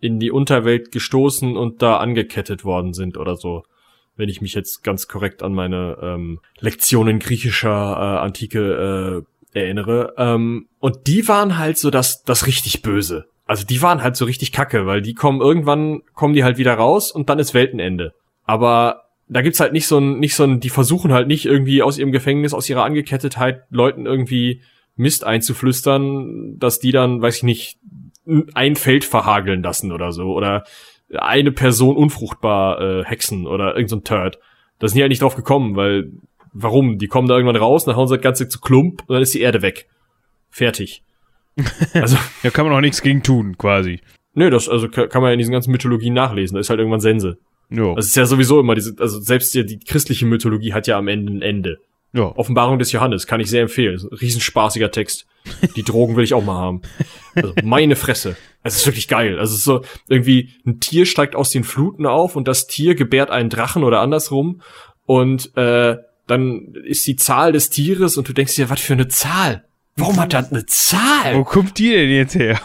in 0.00 0.18
die 0.18 0.30
Unterwelt 0.30 0.92
gestoßen 0.92 1.56
und 1.56 1.82
da 1.82 1.96
angekettet 1.96 2.64
worden 2.64 2.92
sind 2.92 3.16
oder 3.16 3.36
so. 3.36 3.62
Wenn 4.16 4.28
ich 4.28 4.40
mich 4.40 4.54
jetzt 4.54 4.82
ganz 4.82 5.08
korrekt 5.08 5.42
an 5.42 5.54
meine 5.54 5.98
ähm, 6.02 6.40
Lektionen 6.58 7.18
griechischer 7.18 7.68
äh, 7.70 8.18
Antike 8.24 9.24
äh, 9.24 9.35
erinnere. 9.52 10.14
Ähm, 10.16 10.68
und 10.78 11.06
die 11.06 11.26
waren 11.28 11.58
halt 11.58 11.78
so 11.78 11.90
das, 11.90 12.22
das 12.22 12.46
richtig 12.46 12.82
Böse. 12.82 13.26
Also 13.46 13.64
die 13.64 13.80
waren 13.80 14.02
halt 14.02 14.16
so 14.16 14.24
richtig 14.24 14.52
kacke, 14.52 14.86
weil 14.86 15.02
die 15.02 15.14
kommen 15.14 15.40
irgendwann, 15.40 16.02
kommen 16.14 16.34
die 16.34 16.44
halt 16.44 16.58
wieder 16.58 16.74
raus 16.74 17.12
und 17.12 17.30
dann 17.30 17.38
ist 17.38 17.54
Weltenende. 17.54 18.12
Aber 18.44 19.04
da 19.28 19.42
gibt's 19.42 19.60
halt 19.60 19.72
nicht 19.72 19.86
so 19.86 19.98
ein, 19.98 20.18
nicht 20.18 20.34
so 20.34 20.44
ein, 20.44 20.60
die 20.60 20.70
versuchen 20.70 21.12
halt 21.12 21.28
nicht 21.28 21.46
irgendwie 21.46 21.82
aus 21.82 21.98
ihrem 21.98 22.12
Gefängnis, 22.12 22.54
aus 22.54 22.68
ihrer 22.68 22.84
Angekettetheit 22.84 23.62
Leuten 23.70 24.06
irgendwie 24.06 24.62
Mist 24.96 25.24
einzuflüstern, 25.24 26.58
dass 26.58 26.78
die 26.78 26.92
dann, 26.92 27.22
weiß 27.22 27.38
ich 27.38 27.42
nicht, 27.42 27.78
ein 28.54 28.76
Feld 28.76 29.04
verhageln 29.04 29.62
lassen 29.62 29.92
oder 29.92 30.10
so 30.10 30.32
oder 30.32 30.64
eine 31.14 31.52
Person 31.52 31.96
unfruchtbar 31.96 32.80
äh, 32.80 33.04
hexen 33.04 33.46
oder 33.46 33.74
irgend 33.74 33.90
so 33.90 34.00
Turd. 34.00 34.38
Da 34.78 34.88
sind 34.88 34.96
die 34.96 35.02
halt 35.02 35.10
nicht 35.10 35.22
drauf 35.22 35.36
gekommen, 35.36 35.76
weil 35.76 36.10
warum? 36.56 36.98
Die 36.98 37.06
kommen 37.06 37.28
da 37.28 37.34
irgendwann 37.34 37.56
raus, 37.56 37.84
dann 37.84 37.96
hauen 37.96 38.08
sie 38.08 38.16
das 38.16 38.22
Ganze 38.22 38.48
zu 38.48 38.60
Klump 38.60 39.02
und 39.06 39.14
dann 39.14 39.22
ist 39.22 39.34
die 39.34 39.40
Erde 39.40 39.62
weg. 39.62 39.88
Fertig. 40.50 41.02
Also. 41.94 42.18
ja, 42.42 42.50
kann 42.50 42.66
man 42.66 42.74
auch 42.74 42.82
nichts 42.82 43.00
gegen 43.00 43.22
tun, 43.22 43.56
quasi. 43.56 44.00
Nö, 44.34 44.50
das 44.50 44.68
also 44.68 44.88
kann 44.88 45.08
man 45.22 45.30
ja 45.30 45.32
in 45.32 45.38
diesen 45.38 45.52
ganzen 45.52 45.70
Mythologien 45.70 46.12
nachlesen. 46.12 46.54
Da 46.54 46.60
ist 46.60 46.68
halt 46.68 46.78
irgendwann 46.78 47.00
Sense. 47.00 47.38
Ja. 47.70 47.94
Das 47.94 48.06
ist 48.06 48.16
ja 48.16 48.26
sowieso 48.26 48.60
immer 48.60 48.74
diese, 48.74 48.94
also 48.98 49.18
selbst 49.18 49.54
die, 49.54 49.64
die 49.64 49.78
christliche 49.78 50.26
Mythologie 50.26 50.74
hat 50.74 50.86
ja 50.86 50.98
am 50.98 51.08
Ende 51.08 51.32
ein 51.32 51.42
Ende. 51.42 51.78
Ja. 52.12 52.32
Offenbarung 52.36 52.78
des 52.78 52.92
Johannes 52.92 53.26
kann 53.26 53.40
ich 53.40 53.50
sehr 53.50 53.62
empfehlen. 53.62 53.98
Riesenspaßiger 53.98 54.90
Text. 54.90 55.26
Die 55.76 55.82
Drogen 55.82 56.16
will 56.16 56.24
ich 56.24 56.34
auch 56.34 56.44
mal 56.44 56.56
haben. 56.56 56.82
Also 57.34 57.54
meine 57.62 57.96
Fresse. 57.96 58.36
Es 58.62 58.76
ist 58.76 58.86
wirklich 58.86 59.08
geil. 59.08 59.38
Also 59.38 59.52
es 59.52 59.58
ist 59.58 59.64
so 59.64 59.82
irgendwie 60.08 60.50
ein 60.66 60.80
Tier 60.80 61.06
steigt 61.06 61.36
aus 61.36 61.50
den 61.50 61.64
Fluten 61.64 62.06
auf 62.06 62.36
und 62.36 62.48
das 62.48 62.66
Tier 62.66 62.94
gebärt 62.94 63.30
einen 63.30 63.50
Drachen 63.50 63.84
oder 63.84 64.00
andersrum 64.00 64.60
und 65.04 65.56
äh, 65.56 65.96
dann 66.26 66.74
ist 66.84 67.06
die 67.06 67.16
Zahl 67.16 67.52
des 67.52 67.70
Tieres 67.70 68.16
und 68.16 68.28
du 68.28 68.32
denkst 68.32 68.56
dir, 68.56 68.70
was 68.70 68.80
für 68.80 68.94
eine 68.94 69.08
Zahl? 69.08 69.64
Warum 69.96 70.18
hat 70.18 70.34
das 70.34 70.50
eine 70.50 70.66
Zahl? 70.66 71.34
Wo 71.34 71.44
kommt 71.44 71.78
die 71.78 71.90
denn 71.90 72.10
jetzt 72.10 72.34
her? 72.34 72.60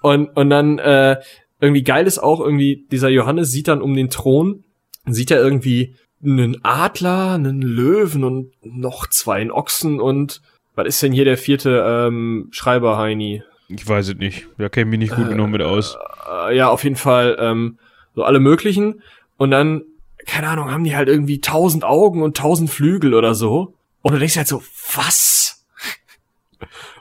Und, 0.00 0.28
und 0.36 0.50
dann 0.50 0.78
äh, 0.78 1.16
irgendwie 1.60 1.82
geil 1.82 2.06
ist 2.06 2.18
auch 2.18 2.40
irgendwie, 2.40 2.86
dieser 2.90 3.08
Johannes 3.08 3.50
sieht 3.50 3.68
dann 3.68 3.82
um 3.82 3.94
den 3.94 4.10
Thron, 4.10 4.64
sieht 5.06 5.30
er 5.30 5.40
irgendwie 5.40 5.96
einen 6.22 6.64
Adler, 6.64 7.32
einen 7.32 7.62
Löwen 7.62 8.24
und 8.24 8.52
noch 8.62 9.08
zwei 9.08 9.40
einen 9.40 9.50
Ochsen 9.50 10.00
und 10.00 10.40
was 10.74 10.86
ist 10.86 11.02
denn 11.02 11.12
hier 11.12 11.24
der 11.24 11.36
vierte 11.36 11.84
ähm, 11.84 12.48
Schreiber, 12.52 12.98
Heini? 12.98 13.42
Ich 13.68 13.86
weiß 13.86 14.08
es 14.08 14.14
nicht. 14.16 14.46
Da 14.58 14.68
kenne 14.68 14.86
ich 14.86 14.90
mich 14.90 15.10
nicht 15.10 15.16
gut 15.16 15.28
genug 15.28 15.50
mit 15.50 15.60
aus. 15.60 15.98
Äh, 16.30 16.56
ja, 16.56 16.68
auf 16.68 16.84
jeden 16.84 16.96
Fall 16.96 17.36
ähm, 17.40 17.78
so 18.14 18.22
alle 18.22 18.40
möglichen. 18.40 19.02
Und 19.36 19.50
dann, 19.50 19.82
keine 20.28 20.48
Ahnung, 20.48 20.70
haben 20.70 20.84
die 20.84 20.94
halt 20.94 21.08
irgendwie 21.08 21.40
tausend 21.40 21.84
Augen 21.84 22.22
und 22.22 22.36
tausend 22.36 22.70
Flügel 22.70 23.14
oder 23.14 23.34
so. 23.34 23.74
Und 24.02 24.12
du 24.12 24.18
denkst 24.18 24.36
halt 24.36 24.46
so, 24.46 24.62
was? 24.94 25.66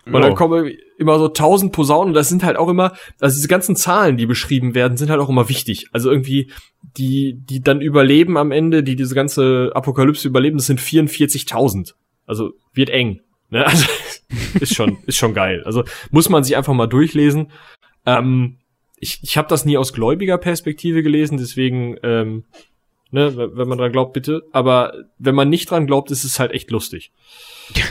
Und 0.05 0.13
Ja. 0.13 0.21
dann 0.21 0.35
kommen 0.35 0.71
immer 0.97 1.19
so 1.19 1.27
tausend 1.27 1.73
Posaunen. 1.73 2.09
Und 2.09 2.13
das 2.13 2.29
sind 2.29 2.43
halt 2.43 2.55
auch 2.57 2.69
immer, 2.69 2.93
also 3.19 3.35
diese 3.35 3.49
ganzen 3.49 3.75
Zahlen, 3.75 4.15
die 4.17 4.25
beschrieben 4.25 4.73
werden, 4.73 4.97
sind 4.97 5.09
halt 5.09 5.19
auch 5.19 5.29
immer 5.29 5.49
wichtig. 5.49 5.87
Also 5.91 6.09
irgendwie, 6.09 6.51
die, 6.97 7.33
die 7.37 7.61
dann 7.61 7.81
überleben 7.81 8.37
am 8.37 8.51
Ende, 8.51 8.81
die 8.81 8.95
diese 8.95 9.13
ganze 9.13 9.71
Apokalypse 9.75 10.27
überleben, 10.27 10.57
das 10.57 10.67
sind 10.67 10.79
44.000. 10.79 11.93
Also 12.25 12.53
wird 12.73 12.89
eng. 12.89 13.19
Ne? 13.49 13.65
Also 13.65 13.85
ist 14.59 14.73
schon, 14.73 14.97
ist 15.05 15.17
schon 15.17 15.33
geil. 15.33 15.63
Also 15.65 15.83
muss 16.11 16.29
man 16.29 16.43
sich 16.45 16.55
einfach 16.55 16.73
mal 16.73 16.87
durchlesen. 16.87 17.51
Ähm, 18.05 18.57
ich 18.99 19.19
ich 19.21 19.37
habe 19.37 19.49
das 19.49 19.65
nie 19.65 19.77
aus 19.77 19.91
gläubiger 19.93 20.37
Perspektive 20.37 21.03
gelesen, 21.03 21.37
deswegen, 21.37 21.97
ähm, 22.03 22.45
ne, 23.11 23.35
wenn 23.35 23.67
man 23.67 23.77
dran 23.77 23.91
glaubt, 23.91 24.13
bitte. 24.13 24.43
Aber 24.51 24.93
wenn 25.17 25.35
man 25.35 25.49
nicht 25.49 25.69
dran 25.69 25.87
glaubt, 25.87 26.11
ist 26.11 26.23
es 26.23 26.39
halt 26.39 26.51
echt 26.51 26.71
lustig. 26.71 27.11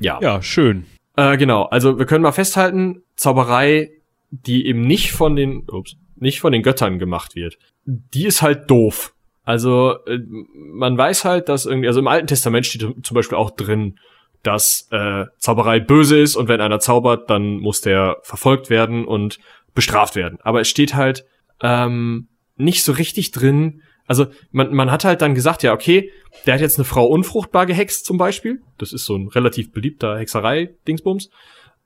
Ja. 0.00 0.18
Ja, 0.20 0.42
schön. 0.42 0.86
Äh, 1.16 1.36
genau, 1.36 1.62
also 1.66 1.96
wir 1.96 2.06
können 2.06 2.22
mal 2.22 2.32
festhalten, 2.32 3.04
Zauberei, 3.14 3.92
die 4.32 4.66
eben 4.66 4.82
nicht 4.82 5.12
von 5.12 5.36
den, 5.36 5.64
ups, 5.70 5.94
nicht 6.16 6.40
von 6.40 6.52
den 6.52 6.64
Göttern 6.64 6.98
gemacht 6.98 7.36
wird, 7.36 7.56
die 7.84 8.26
ist 8.26 8.42
halt 8.42 8.68
doof. 8.68 9.14
Also 9.44 9.96
äh, 10.06 10.18
man 10.54 10.96
weiß 10.96 11.24
halt, 11.24 11.48
dass 11.48 11.66
irgendwie, 11.66 11.88
also 11.88 12.00
im 12.00 12.08
Alten 12.08 12.26
Testament 12.26 12.66
steht 12.66 12.80
zum 13.04 13.14
Beispiel 13.14 13.38
auch 13.38 13.50
drin, 13.50 13.98
dass 14.42 14.88
äh, 14.90 15.26
Zauberei 15.38 15.78
böse 15.80 16.18
ist 16.18 16.36
und 16.36 16.48
wenn 16.48 16.60
einer 16.60 16.80
zaubert, 16.80 17.30
dann 17.30 17.58
muss 17.58 17.80
der 17.80 18.16
verfolgt 18.22 18.70
werden 18.70 19.04
und 19.04 19.38
bestraft 19.74 20.16
werden. 20.16 20.38
Aber 20.42 20.60
es 20.60 20.68
steht 20.68 20.94
halt 20.94 21.24
ähm, 21.60 22.28
nicht 22.56 22.84
so 22.84 22.92
richtig 22.92 23.30
drin. 23.30 23.82
Also 24.06 24.26
man, 24.50 24.74
man 24.74 24.90
hat 24.90 25.04
halt 25.04 25.22
dann 25.22 25.34
gesagt, 25.34 25.62
ja, 25.62 25.72
okay, 25.72 26.10
der 26.46 26.54
hat 26.54 26.60
jetzt 26.60 26.78
eine 26.78 26.84
Frau 26.84 27.06
unfruchtbar 27.06 27.66
gehext 27.66 28.04
zum 28.04 28.18
Beispiel. 28.18 28.60
Das 28.78 28.92
ist 28.92 29.04
so 29.04 29.16
ein 29.16 29.28
relativ 29.28 29.72
beliebter 29.72 30.18
Hexerei-Dingsbums. 30.18 31.30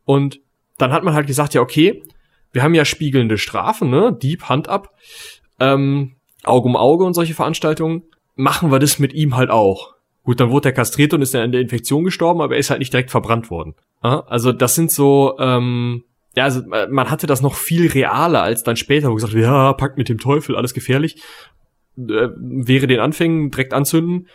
Und 0.05 0.41
dann 0.79 0.93
hat 0.93 1.05
man 1.05 1.15
halt 1.15 1.27
gesagt, 1.27 1.55
ja, 1.55 1.61
okay, 1.61 2.03
wir 2.53 2.63
haben 2.63 2.75
ja 2.75 2.85
spiegelnde 2.85 3.39
Strafen, 3.39 3.91
ne? 3.91 4.17
Dieb, 4.21 4.45
Hand 4.45 4.69
ab, 4.69 4.95
ähm, 5.61 6.17
Auge 6.45 6.69
um 6.69 6.77
Auge 6.77 7.05
und 7.05 7.15
solche 7.15 7.35
Veranstaltungen. 7.35 8.03
Machen 8.35 8.71
wir 8.71 8.79
das 8.79 8.99
mit 8.99 9.13
ihm 9.13 9.37
halt 9.37 9.51
auch. 9.51 9.95
Gut, 10.23 10.41
dann 10.41 10.51
wurde 10.51 10.71
er 10.71 10.73
kastriert 10.73 11.15
und 11.15 11.23
ist 11.23 11.35
dann 11.35 11.43
an 11.43 11.53
der 11.53 11.61
Infektion 11.61 12.05
gestorben, 12.05 12.41
aber 12.41 12.55
er 12.55 12.59
ist 12.59 12.71
halt 12.71 12.81
nicht 12.81 12.93
direkt 12.93 13.11
verbrannt 13.11 13.51
worden. 13.51 13.75
Also 14.01 14.53
das 14.53 14.75
sind 14.75 14.91
so, 14.91 15.37
ähm, 15.39 16.05
ja, 16.35 16.45
also 16.45 16.61
äh, 16.73 16.87
man 16.89 17.11
hatte 17.11 17.27
das 17.27 17.43
noch 17.43 17.55
viel 17.55 17.91
realer 17.91 18.43
als 18.43 18.63
dann 18.63 18.77
später, 18.77 19.11
wo 19.11 19.15
gesagt 19.15 19.33
ja, 19.33 19.73
packt 19.73 19.99
mit 19.99 20.09
dem 20.09 20.19
Teufel, 20.19 20.57
alles 20.57 20.75
gefährlich. 20.75 21.23
Äh, 21.97 22.29
wäre 22.37 22.87
den 22.87 23.01
Anfängen 23.01 23.51
direkt 23.51 23.73
anzünden. 23.73 24.29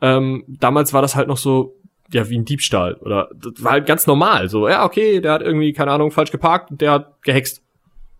Ähm, 0.00 0.44
damals 0.46 0.92
war 0.92 1.02
das 1.02 1.16
halt 1.16 1.28
noch 1.28 1.36
so, 1.36 1.76
ja, 2.12 2.28
wie 2.28 2.38
ein 2.38 2.44
Diebstahl. 2.44 2.94
Oder 2.94 3.28
das 3.34 3.62
war 3.62 3.72
halt 3.72 3.86
ganz 3.86 4.06
normal. 4.06 4.48
So, 4.48 4.68
ja, 4.68 4.84
okay, 4.84 5.20
der 5.20 5.32
hat 5.32 5.42
irgendwie, 5.42 5.72
keine 5.72 5.90
Ahnung, 5.90 6.10
falsch 6.10 6.30
geparkt 6.30 6.70
und 6.70 6.80
der 6.80 6.92
hat 6.92 7.22
gehext. 7.22 7.62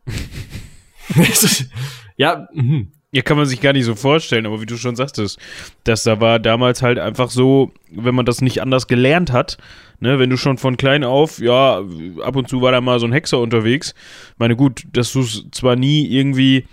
ja, 2.16 2.48
mhm. 2.52 2.92
Ja, 3.10 3.22
kann 3.22 3.38
man 3.38 3.46
sich 3.46 3.62
gar 3.62 3.72
nicht 3.72 3.86
so 3.86 3.94
vorstellen, 3.94 4.44
aber 4.44 4.60
wie 4.60 4.66
du 4.66 4.76
schon 4.76 4.94
sagtest, 4.94 5.38
dass 5.84 6.02
da 6.02 6.20
war 6.20 6.38
damals 6.38 6.82
halt 6.82 6.98
einfach 6.98 7.30
so, 7.30 7.72
wenn 7.90 8.14
man 8.14 8.26
das 8.26 8.42
nicht 8.42 8.60
anders 8.60 8.86
gelernt 8.86 9.32
hat, 9.32 9.56
ne, 9.98 10.18
wenn 10.18 10.28
du 10.28 10.36
schon 10.36 10.58
von 10.58 10.76
klein 10.76 11.04
auf, 11.04 11.38
ja, 11.38 11.82
ab 12.22 12.36
und 12.36 12.50
zu 12.50 12.60
war 12.60 12.70
da 12.70 12.82
mal 12.82 13.00
so 13.00 13.06
ein 13.06 13.12
Hexer 13.12 13.38
unterwegs. 13.38 13.94
Meine 14.36 14.56
gut, 14.56 14.82
dass 14.92 15.10
du 15.12 15.20
es 15.20 15.46
zwar 15.52 15.74
nie 15.74 16.06
irgendwie 16.06 16.66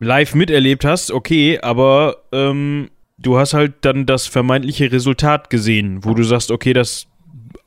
live 0.00 0.34
miterlebt 0.34 0.84
hast, 0.84 1.10
okay, 1.10 1.58
aber 1.60 2.16
ähm, 2.32 2.90
du 3.18 3.38
hast 3.38 3.54
halt 3.54 3.74
dann 3.82 4.06
das 4.06 4.26
vermeintliche 4.26 4.90
Resultat 4.92 5.50
gesehen, 5.50 6.04
wo 6.04 6.14
du 6.14 6.22
sagst, 6.24 6.50
okay, 6.50 6.72
das, 6.72 7.06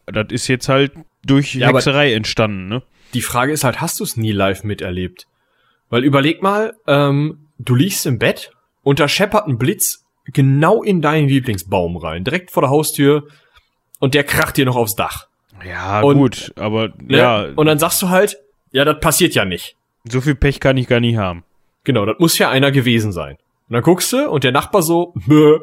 das 0.06 0.28
ist 0.30 0.48
jetzt 0.48 0.70
halt 0.70 0.92
durch 1.26 1.56
Ja, 1.56 1.68
Hexerei 1.70 2.14
entstanden, 2.14 2.68
ne? 2.68 2.84
Die 3.14 3.22
Frage 3.22 3.54
ist 3.54 3.64
halt, 3.64 3.80
hast 3.82 4.00
du 4.00 4.04
es 4.04 4.18
nie 4.18 4.34
live 4.34 4.64
miterlebt? 4.64 5.28
Weil 5.90 6.04
überleg 6.04 6.42
mal, 6.44 6.74
ähm, 6.88 7.48
du 7.58 7.74
liegst 7.76 8.06
im 8.06 8.20
Bett 8.20 8.52
und 8.84 9.00
da 9.00 9.08
scheppert 9.08 9.48
ein 9.48 9.58
Blitz 9.58 10.06
genau 10.26 10.84
in 10.84 11.02
deinen 11.02 11.30
Lieblingsbaum 11.30 11.96
rein, 11.96 12.26
direkt 12.26 12.52
vor 12.52 12.62
der 12.64 12.70
Haustür 12.70 13.28
und 14.00 14.14
der 14.14 14.26
kracht 14.26 14.58
dir 14.58 14.66
noch 14.66 14.76
aufs 14.76 14.96
Dach. 14.96 15.28
Ja, 15.66 16.02
Und- 16.02 16.18
gut, 16.18 16.52
aber 16.58 16.90
Ne? 17.02 17.18
ja, 17.18 17.46
Und 17.56 17.66
dann 17.66 17.80
sagst 17.80 18.02
du 18.02 18.10
halt, 18.10 18.38
ja, 18.72 18.84
das 18.84 19.00
passiert 19.00 19.34
ja 19.34 19.46
nicht. 19.46 19.76
so 20.04 20.20
viel 20.22 20.36
Pech 20.36 20.60
kann 20.60 20.76
ich 20.78 20.88
gar 20.88 21.00
nicht 21.00 21.16
haben. 21.18 21.44
Genau, 21.88 22.06
das 22.06 22.20
muss 22.20 22.38
ja 22.38 22.50
einer 22.50 22.72
gewesen 22.72 23.14
sein. 23.14 23.38
Und 23.70 23.74
dann 23.74 23.82
guckst 23.82 24.12
du 24.12 24.30
und 24.30 24.44
der 24.44 24.52
Nachbar 24.52 24.82
so, 24.82 25.14
Nö, 25.26 25.58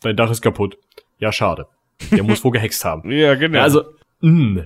dein 0.00 0.16
Dach 0.16 0.28
ist 0.28 0.42
kaputt. 0.42 0.76
Ja, 1.20 1.30
schade. 1.30 1.68
Der 2.10 2.24
muss 2.24 2.42
wohl 2.42 2.50
gehext 2.50 2.84
haben. 2.84 3.08
Ja, 3.12 3.36
genau. 3.36 3.58
Ja, 3.58 3.62
also, 3.62 3.84
mh. 4.18 4.64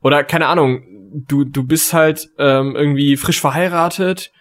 oder 0.00 0.24
keine 0.24 0.46
Ahnung, 0.46 0.82
du, 1.28 1.44
du 1.44 1.62
bist 1.62 1.92
halt 1.92 2.30
ähm, 2.38 2.74
irgendwie 2.74 3.18
frisch 3.18 3.38
verheiratet, 3.38 4.32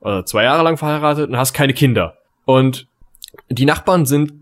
oder 0.00 0.26
zwei 0.26 0.42
Jahre 0.42 0.64
lang 0.64 0.76
verheiratet 0.76 1.30
und 1.30 1.36
hast 1.36 1.52
keine 1.52 1.72
Kinder. 1.72 2.18
Und 2.46 2.88
die 3.48 3.64
Nachbarn 3.64 4.06
sind 4.06 4.32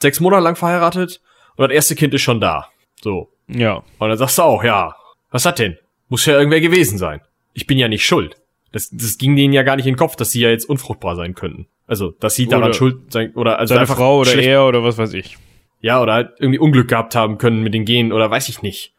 sechs 0.00 0.20
Monate 0.20 0.42
lang 0.42 0.56
verheiratet 0.56 1.20
und 1.56 1.68
das 1.68 1.74
erste 1.74 1.96
Kind 1.96 2.14
ist 2.14 2.22
schon 2.22 2.40
da. 2.40 2.68
So. 3.02 3.28
ja. 3.46 3.82
Und 3.98 4.08
dann 4.08 4.16
sagst 4.16 4.38
du 4.38 4.42
auch, 4.42 4.64
ja, 4.64 4.96
was 5.30 5.44
hat 5.44 5.58
denn? 5.58 5.76
Muss 6.08 6.24
ja 6.24 6.38
irgendwer 6.38 6.62
gewesen 6.62 6.96
sein. 6.96 7.20
Ich 7.52 7.66
bin 7.66 7.76
ja 7.76 7.88
nicht 7.88 8.06
schuld. 8.06 8.36
Das, 8.72 8.90
das 8.90 9.18
ging 9.18 9.36
denen 9.36 9.52
ja 9.52 9.62
gar 9.62 9.76
nicht 9.76 9.86
in 9.86 9.92
den 9.94 9.98
Kopf, 9.98 10.16
dass 10.16 10.30
sie 10.30 10.40
ja 10.40 10.48
jetzt 10.50 10.68
unfruchtbar 10.68 11.14
sein 11.16 11.34
könnten. 11.34 11.66
Also, 11.86 12.10
dass 12.20 12.34
sie 12.34 12.46
daran 12.46 12.64
Oder 12.70 12.74
schuld 12.74 13.12
sein, 13.12 13.32
oder 13.34 13.58
also 13.58 13.74
Seine 13.74 13.86
Frau 13.86 14.20
oder 14.20 14.30
schlecht- 14.30 14.48
er 14.48 14.66
oder 14.66 14.82
was 14.82 14.98
weiß 14.98 15.12
ich. 15.14 15.36
Ja, 15.80 16.00
oder 16.00 16.14
halt 16.14 16.30
irgendwie 16.38 16.58
Unglück 16.58 16.88
gehabt 16.88 17.14
haben 17.14 17.38
können 17.38 17.62
mit 17.62 17.74
den 17.74 17.84
Genen 17.84 18.12
oder 18.12 18.30
weiß 18.30 18.48
ich 18.48 18.62
nicht. 18.62 18.94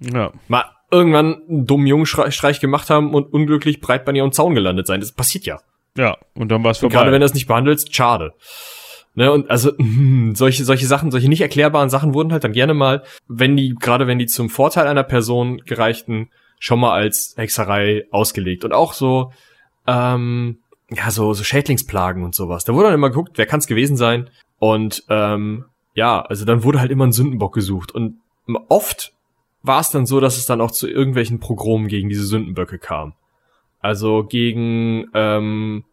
Ja. 0.00 0.32
Mal 0.48 0.64
irgendwann 0.90 1.42
einen 1.48 1.66
dummen 1.66 1.86
Jungenstreich 1.86 2.60
gemacht 2.60 2.90
haben 2.90 3.12
und 3.14 3.32
unglücklich 3.32 3.80
breit 3.80 4.04
bei 4.04 4.12
ihrem 4.12 4.32
Zaun 4.32 4.54
gelandet 4.54 4.86
sein. 4.86 5.00
Das 5.00 5.12
passiert 5.12 5.46
ja. 5.46 5.58
Ja, 5.96 6.16
und 6.34 6.50
dann 6.50 6.62
war 6.64 6.70
es 6.70 6.78
Und 6.78 6.90
vorbei. 6.90 6.94
gerade 6.96 7.12
wenn 7.12 7.20
du 7.20 7.24
das 7.26 7.34
nicht 7.34 7.48
behandelst, 7.48 7.94
schade. 7.94 8.32
Ne, 9.14 9.30
und 9.30 9.50
also 9.50 9.72
mm, 9.76 10.32
solche 10.34 10.64
solche 10.64 10.86
Sachen, 10.86 11.10
solche 11.10 11.28
nicht 11.28 11.42
erklärbaren 11.42 11.90
Sachen 11.90 12.14
wurden 12.14 12.32
halt 12.32 12.44
dann 12.44 12.52
gerne 12.52 12.72
mal, 12.72 13.02
wenn 13.28 13.56
die 13.56 13.74
gerade 13.78 14.06
wenn 14.06 14.18
die 14.18 14.26
zum 14.26 14.48
Vorteil 14.48 14.86
einer 14.86 15.02
Person 15.02 15.58
gereichten, 15.66 16.30
schon 16.62 16.78
mal 16.78 16.92
als 16.92 17.34
Hexerei 17.36 18.04
ausgelegt 18.12 18.64
und 18.64 18.72
auch 18.72 18.92
so 18.92 19.32
ähm, 19.88 20.58
ja 20.90 21.10
so 21.10 21.34
so 21.34 21.42
Schädlingsplagen 21.42 22.22
und 22.22 22.36
sowas. 22.36 22.62
Da 22.64 22.72
wurde 22.72 22.84
dann 22.84 22.94
immer 22.94 23.10
geguckt, 23.10 23.32
wer 23.34 23.46
kann 23.46 23.58
es 23.58 23.66
gewesen 23.66 23.96
sein 23.96 24.30
und 24.60 25.02
ähm, 25.08 25.64
ja, 25.94 26.22
also 26.22 26.44
dann 26.44 26.62
wurde 26.62 26.78
halt 26.78 26.92
immer 26.92 27.04
ein 27.04 27.12
Sündenbock 27.12 27.52
gesucht 27.52 27.90
und 27.90 28.20
oft 28.68 29.12
war 29.64 29.80
es 29.80 29.90
dann 29.90 30.06
so, 30.06 30.20
dass 30.20 30.36
es 30.36 30.46
dann 30.46 30.60
auch 30.60 30.70
zu 30.70 30.88
irgendwelchen 30.88 31.40
Progromen 31.40 31.88
gegen 31.88 32.08
diese 32.08 32.26
Sündenböcke 32.26 32.78
kam. 32.78 33.14
Also 33.80 34.22
gegen 34.22 35.10
ähm, 35.14 35.84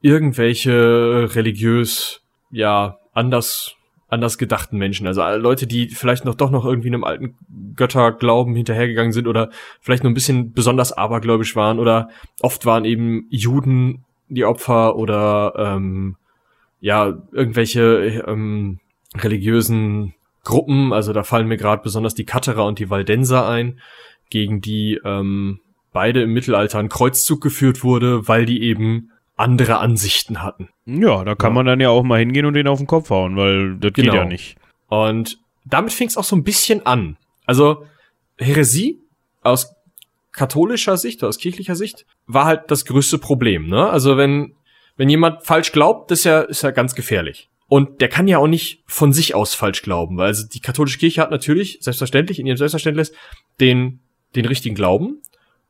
irgendwelche 0.00 1.34
religiös, 1.34 2.22
ja, 2.50 2.98
anders, 3.12 3.76
anders 4.08 4.38
gedachten 4.38 4.78
Menschen. 4.78 5.06
Also 5.06 5.22
äh, 5.22 5.36
Leute, 5.36 5.66
die 5.66 5.88
vielleicht 5.88 6.24
noch 6.24 6.34
doch 6.34 6.50
noch 6.50 6.64
irgendwie 6.64 6.88
einem 6.88 7.04
alten 7.04 7.34
Götterglauben 7.76 8.54
hinterhergegangen 8.54 9.12
sind 9.12 9.26
oder 9.26 9.50
vielleicht 9.80 10.02
nur 10.02 10.10
ein 10.10 10.14
bisschen 10.14 10.52
besonders 10.52 10.92
abergläubisch 10.92 11.56
waren 11.56 11.78
oder 11.78 12.08
oft 12.40 12.66
waren 12.66 12.84
eben 12.84 13.26
Juden 13.30 14.04
die 14.28 14.44
Opfer 14.44 14.96
oder 14.96 15.54
ähm, 15.56 16.16
ja, 16.80 17.14
irgendwelche 17.32 18.24
ähm, 18.26 18.78
religiösen 19.16 20.14
Gruppen, 20.44 20.92
also 20.92 21.12
da 21.12 21.22
fallen 21.22 21.48
mir 21.48 21.56
gerade 21.56 21.82
besonders 21.82 22.14
die 22.14 22.26
Katerer 22.26 22.66
und 22.66 22.78
die 22.78 22.90
Waldenser 22.90 23.48
ein, 23.48 23.80
gegen 24.28 24.60
die 24.60 25.00
ähm, 25.04 25.60
beide 25.92 26.22
im 26.22 26.32
Mittelalter 26.32 26.78
ein 26.78 26.90
Kreuzzug 26.90 27.40
geführt 27.40 27.82
wurde, 27.82 28.28
weil 28.28 28.44
die 28.44 28.62
eben 28.62 29.10
andere 29.36 29.78
Ansichten 29.78 30.42
hatten. 30.42 30.68
Ja, 30.86 31.24
da 31.24 31.34
kann 31.34 31.50
Ja. 31.50 31.54
man 31.54 31.66
dann 31.66 31.80
ja 31.80 31.90
auch 31.90 32.02
mal 32.02 32.18
hingehen 32.20 32.46
und 32.46 32.54
den 32.54 32.68
auf 32.68 32.78
den 32.78 32.86
Kopf 32.86 33.10
hauen, 33.10 33.36
weil 33.36 33.76
das 33.78 33.92
geht 33.92 34.04
Genau. 34.06 34.16
ja 34.16 34.24
nicht. 34.24 34.56
Und 34.88 35.38
damit 35.64 35.92
fing 35.92 36.08
es 36.08 36.16
auch 36.16 36.24
so 36.24 36.36
ein 36.36 36.44
bisschen 36.44 36.84
an. 36.86 37.16
Also 37.46 37.84
Häresie 38.38 39.00
aus 39.42 39.74
katholischer 40.32 40.96
Sicht, 40.96 41.22
aus 41.24 41.38
kirchlicher 41.38 41.74
Sicht, 41.76 42.06
war 42.26 42.44
halt 42.44 42.70
das 42.70 42.84
größte 42.84 43.18
Problem. 43.18 43.68
Ne? 43.68 43.88
Also 43.88 44.16
wenn 44.16 44.54
wenn 44.96 45.08
jemand 45.08 45.42
falsch 45.44 45.72
glaubt, 45.72 46.10
das 46.10 46.20
ist 46.20 46.24
ja 46.24 46.40
ist 46.42 46.62
ja 46.62 46.70
ganz 46.70 46.94
gefährlich. 46.94 47.50
Und 47.66 48.00
der 48.00 48.08
kann 48.08 48.28
ja 48.28 48.38
auch 48.38 48.46
nicht 48.46 48.82
von 48.86 49.12
sich 49.12 49.34
aus 49.34 49.54
falsch 49.54 49.82
glauben, 49.82 50.16
weil 50.18 50.26
also 50.26 50.46
die 50.46 50.60
katholische 50.60 50.98
Kirche 50.98 51.20
hat 51.22 51.30
natürlich 51.30 51.78
selbstverständlich 51.80 52.38
in 52.38 52.46
ihrem 52.46 52.56
Selbstverständnis 52.58 53.12
den 53.60 54.00
den 54.36 54.44
richtigen 54.46 54.74
Glauben. 54.74 55.22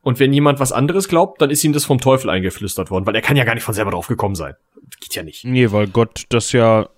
Und 0.05 0.21
wenn 0.21 0.33
jemand 0.33 0.61
was 0.61 0.71
anderes 0.71 1.09
glaubt, 1.09 1.43
dann 1.43 1.51
ist 1.51 1.65
ihm 1.65 1.73
das 1.73 1.85
vom 1.85 2.01
Teufel 2.01 2.31
eingeflüstert 2.31 2.91
worden, 2.91 3.07
weil 3.07 3.17
er 3.17 3.23
kann 3.23 3.37
ja 3.37 3.45
gar 3.45 3.55
nicht 3.55 3.65
von 3.65 3.75
selber 3.75 3.91
drauf 3.91 4.07
gekommen 4.07 4.37
sein. 4.37 4.55
Das 4.91 5.01
geht 5.01 5.15
ja 5.15 5.23
nicht. 5.23 5.45
Nee, 5.45 5.73
weil 5.73 5.89
Gott 5.89 6.25
das 6.29 6.53
ja 6.53 6.89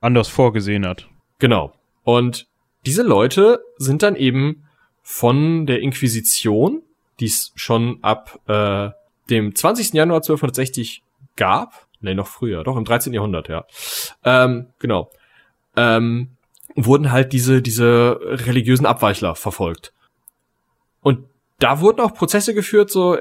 anders 0.00 0.28
vorgesehen 0.28 0.86
hat. 0.86 1.08
Genau. 1.38 1.74
Und 2.04 2.46
diese 2.86 3.02
Leute 3.02 3.60
sind 3.76 4.02
dann 4.02 4.16
eben 4.16 4.64
von 5.02 5.66
der 5.66 5.80
Inquisition 5.80 6.82
die 7.20 7.26
es 7.26 7.52
schon 7.54 7.98
ab 8.02 8.40
äh, 8.48 8.90
dem 9.30 9.54
20. 9.54 9.92
Januar 9.94 10.18
1260 10.18 11.02
gab. 11.36 11.86
Nee, 12.00 12.14
noch 12.14 12.26
früher, 12.26 12.64
doch 12.64 12.76
im 12.76 12.84
13. 12.84 13.12
Jahrhundert, 13.12 13.48
ja. 13.48 13.64
Ähm, 14.24 14.68
genau. 14.78 15.10
Ähm, 15.76 16.30
wurden 16.76 17.12
halt 17.12 17.32
diese, 17.32 17.62
diese 17.62 18.18
religiösen 18.22 18.84
Abweichler 18.84 19.34
verfolgt. 19.34 19.93
Da 21.58 21.80
wurden 21.80 22.00
auch 22.00 22.14
Prozesse 22.14 22.54
geführt, 22.54 22.90
so, 22.90 23.18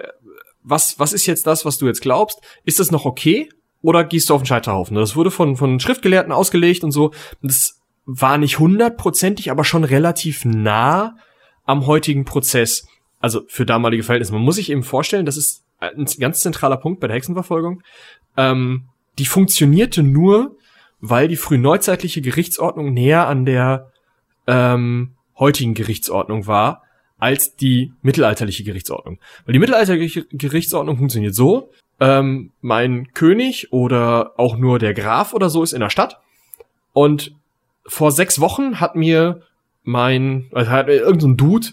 was, 0.63 0.99
was 0.99 1.13
ist 1.13 1.25
jetzt 1.25 1.45
das, 1.45 1.65
was 1.65 1.77
du 1.77 1.87
jetzt 1.87 2.01
glaubst? 2.01 2.39
Ist 2.65 2.79
das 2.79 2.91
noch 2.91 3.05
okay? 3.05 3.49
Oder 3.81 4.03
gehst 4.03 4.29
du 4.29 4.33
auf 4.33 4.41
den 4.41 4.47
Scheiterhaufen? 4.47 4.95
Das 4.95 5.15
wurde 5.15 5.29
von, 5.29 5.57
von 5.57 5.79
Schriftgelehrten 5.79 6.31
ausgelegt 6.31 6.83
und 6.83 6.91
so. 6.91 7.11
Das 7.41 7.81
war 8.05 8.37
nicht 8.37 8.59
hundertprozentig, 8.59 9.51
aber 9.51 9.63
schon 9.63 9.83
relativ 9.83 10.45
nah 10.45 11.17
am 11.65 11.85
heutigen 11.85 12.25
Prozess. 12.25 12.87
Also 13.19 13.41
für 13.47 13.65
damalige 13.65 14.03
Verhältnisse. 14.03 14.33
Man 14.33 14.41
muss 14.41 14.55
sich 14.55 14.69
eben 14.69 14.83
vorstellen, 14.83 15.25
das 15.25 15.37
ist 15.37 15.63
ein 15.79 16.05
ganz 16.19 16.39
zentraler 16.39 16.77
Punkt 16.77 17.01
bei 17.01 17.07
der 17.07 17.15
Hexenverfolgung. 17.17 17.81
Ähm, 18.37 18.85
die 19.19 19.25
funktionierte 19.25 20.01
nur, 20.01 20.55
weil 20.99 21.27
die 21.27 21.35
frühneuzeitliche 21.35 22.21
Gerichtsordnung 22.21 22.93
näher 22.93 23.27
an 23.27 23.45
der 23.45 23.91
ähm, 24.47 25.15
heutigen 25.37 25.73
Gerichtsordnung 25.73 26.47
war 26.47 26.83
als 27.23 27.55
die 27.55 27.93
mittelalterliche 28.01 28.65
Gerichtsordnung. 28.65 29.17
Weil 29.45 29.53
die 29.53 29.59
mittelalterliche 29.59 30.25
Gerichtsordnung 30.25 30.97
funktioniert 30.97 31.33
so, 31.33 31.71
ähm, 32.01 32.51
mein 32.59 33.13
König 33.13 33.71
oder 33.71 34.33
auch 34.37 34.57
nur 34.57 34.77
der 34.77 34.93
Graf 34.93 35.33
oder 35.33 35.49
so 35.49 35.63
ist 35.63 35.71
in 35.71 35.79
der 35.79 35.89
Stadt 35.89 36.19
und 36.91 37.33
vor 37.85 38.11
sechs 38.11 38.41
Wochen 38.41 38.81
hat 38.81 38.97
mir 38.97 39.41
mein, 39.83 40.49
also 40.51 40.69
hat 40.69 40.87
mir 40.87 40.95
irgendein 40.95 41.37
Dude 41.37 41.67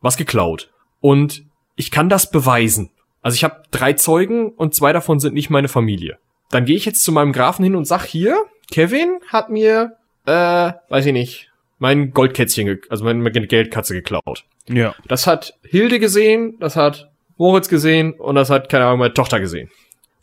was 0.00 0.16
geklaut 0.16 0.72
und 1.02 1.44
ich 1.76 1.90
kann 1.90 2.08
das 2.08 2.30
beweisen. 2.30 2.88
Also 3.20 3.34
ich 3.34 3.44
habe 3.44 3.62
drei 3.70 3.92
Zeugen 3.92 4.52
und 4.52 4.74
zwei 4.74 4.94
davon 4.94 5.20
sind 5.20 5.34
nicht 5.34 5.50
meine 5.50 5.68
Familie. 5.68 6.18
Dann 6.50 6.64
gehe 6.64 6.76
ich 6.76 6.86
jetzt 6.86 7.02
zu 7.02 7.12
meinem 7.12 7.32
Grafen 7.32 7.62
hin 7.62 7.76
und 7.76 7.86
sag 7.86 8.04
hier, 8.06 8.42
Kevin 8.70 9.18
hat 9.28 9.50
mir, 9.50 9.96
äh, 10.24 10.72
weiß 10.88 11.04
ich 11.04 11.12
nicht, 11.12 11.50
mein 11.78 12.12
Goldkätzchen, 12.12 12.80
also 12.88 13.04
meine 13.04 13.30
Geldkatze 13.30 13.92
geklaut. 13.92 14.46
Ja. 14.68 14.94
Das 15.08 15.26
hat 15.26 15.54
Hilde 15.62 15.98
gesehen, 16.00 16.56
das 16.60 16.76
hat 16.76 17.10
Moritz 17.36 17.68
gesehen 17.68 18.12
und 18.14 18.34
das 18.34 18.50
hat, 18.50 18.68
keine 18.68 18.86
Ahnung, 18.86 19.00
meine 19.00 19.14
Tochter 19.14 19.40
gesehen. 19.40 19.70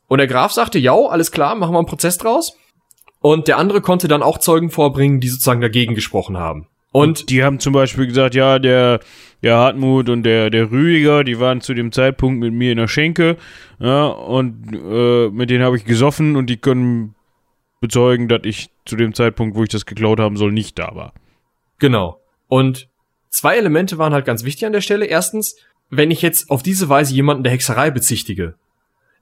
Und 0.07 0.17
der 0.17 0.27
Graf 0.27 0.51
sagte, 0.51 0.79
ja, 0.79 0.93
alles 0.93 1.31
klar, 1.31 1.55
machen 1.55 1.73
wir 1.73 1.79
einen 1.79 1.87
Prozess 1.87 2.17
draus. 2.17 2.57
Und 3.19 3.47
der 3.47 3.57
andere 3.57 3.81
konnte 3.81 4.07
dann 4.07 4.23
auch 4.23 4.39
Zeugen 4.39 4.71
vorbringen, 4.71 5.19
die 5.19 5.27
sozusagen 5.27 5.61
dagegen 5.61 5.95
gesprochen 5.95 6.37
haben. 6.37 6.67
Und 6.91 7.29
die 7.29 7.43
haben 7.43 7.59
zum 7.59 7.71
Beispiel 7.71 8.07
gesagt, 8.07 8.35
ja, 8.35 8.59
der, 8.59 8.99
der 9.43 9.55
Hartmut 9.55 10.09
und 10.09 10.23
der, 10.23 10.49
der 10.49 10.71
Rüdiger, 10.71 11.23
die 11.23 11.39
waren 11.39 11.61
zu 11.61 11.73
dem 11.73 11.91
Zeitpunkt 11.93 12.39
mit 12.39 12.51
mir 12.51 12.71
in 12.71 12.77
der 12.77 12.89
Schenke, 12.89 13.37
ja, 13.79 14.07
und 14.07 14.73
äh, 14.73 15.29
mit 15.29 15.49
denen 15.49 15.63
habe 15.63 15.77
ich 15.77 15.85
gesoffen 15.85 16.35
und 16.35 16.47
die 16.47 16.57
können 16.57 17.15
bezeugen, 17.79 18.27
dass 18.27 18.41
ich 18.43 18.69
zu 18.85 18.97
dem 18.97 19.13
Zeitpunkt, 19.13 19.55
wo 19.55 19.63
ich 19.63 19.69
das 19.69 19.85
geklaut 19.85 20.19
haben 20.19 20.35
soll, 20.35 20.51
nicht 20.51 20.77
da 20.77 20.93
war. 20.93 21.13
Genau. 21.79 22.19
Und 22.47 22.89
zwei 23.31 23.57
Elemente 23.57 23.97
waren 23.97 24.13
halt 24.13 24.25
ganz 24.25 24.43
wichtig 24.43 24.65
an 24.65 24.73
der 24.73 24.81
Stelle. 24.81 25.05
Erstens, 25.05 25.55
wenn 25.89 26.11
ich 26.11 26.21
jetzt 26.21 26.51
auf 26.51 26.61
diese 26.61 26.89
Weise 26.89 27.13
jemanden 27.13 27.43
der 27.43 27.51
Hexerei 27.51 27.89
bezichtige, 27.89 28.55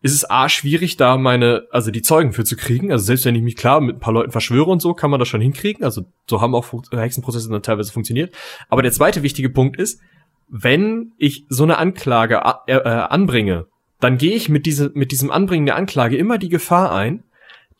ist 0.01 0.13
es 0.13 0.29
A, 0.29 0.47
schwierig, 0.47 0.97
da 0.97 1.17
meine, 1.17 1.67
also 1.71 1.91
die 1.91 2.01
Zeugen 2.01 2.31
für 2.31 2.45
zu 2.45 2.55
kriegen. 2.55 2.91
Also 2.91 3.05
selbst 3.05 3.25
wenn 3.25 3.35
ich 3.35 3.41
mich 3.41 3.55
klar 3.55 3.81
mit 3.81 3.97
ein 3.97 3.99
paar 3.99 4.13
Leuten 4.13 4.31
verschwöre 4.31 4.69
und 4.69 4.81
so, 4.81 4.93
kann 4.93 5.11
man 5.11 5.19
das 5.19 5.27
schon 5.27 5.41
hinkriegen. 5.41 5.83
Also 5.83 6.05
so 6.27 6.41
haben 6.41 6.55
auch 6.55 6.73
Hexenprozesse 6.91 7.49
dann 7.49 7.63
teilweise 7.63 7.91
funktioniert. 7.91 8.33
Aber 8.69 8.81
der 8.81 8.93
zweite 8.93 9.23
wichtige 9.23 9.49
Punkt 9.49 9.77
ist, 9.77 9.99
wenn 10.47 11.11
ich 11.17 11.45
so 11.49 11.63
eine 11.63 11.77
Anklage 11.77 12.41
äh, 12.67 12.75
äh, 12.75 12.81
anbringe, 12.81 13.67
dann 13.99 14.17
gehe 14.17 14.33
ich 14.33 14.47
mit, 14.47 14.65
diese, 14.65 14.91
mit 14.93 15.11
diesem 15.11 15.31
Anbringen 15.31 15.65
der 15.65 15.75
Anklage 15.75 16.17
immer 16.17 16.37
die 16.37 16.49
Gefahr 16.49 16.93
ein, 16.93 17.23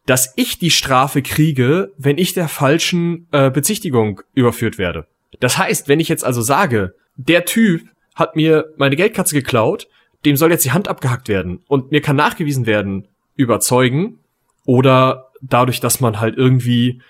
dass 0.06 0.34
ich 0.36 0.60
die 0.60 0.72
Strafe 0.72 1.22
kriege, 1.22 1.94
wenn 1.98 2.18
ich 2.18 2.34
der 2.34 2.50
falschen 2.50 3.28
äh, 3.32 3.50
Bezichtigung 3.50 4.22
überführt 4.34 4.78
werde. 4.78 5.08
Das 5.40 5.58
heißt, 5.58 5.88
wenn 5.88 6.00
ich 6.00 6.10
jetzt 6.10 6.26
also 6.26 6.42
sage, 6.42 6.96
der 7.16 7.46
Typ 7.46 7.84
hat 8.16 8.36
mir 8.36 8.74
meine 8.78 8.96
Geldkatze 8.96 9.36
geklaut, 9.36 9.88
dem 10.26 10.36
soll 10.36 10.52
jetzt 10.52 10.66
die 10.66 10.72
Hand 10.72 10.88
abgehackt 10.88 11.28
werden 11.30 11.64
und 11.68 11.92
mir 11.92 12.02
kann 12.02 12.16
nachgewiesen 12.16 12.66
werden 12.66 13.08
über 13.36 13.60
Zeugen 13.60 14.20
oder 14.66 15.32
dadurch, 15.42 15.80
dass 15.80 16.02
man 16.02 16.20
halt 16.20 16.38
irgendwie 16.38 17.02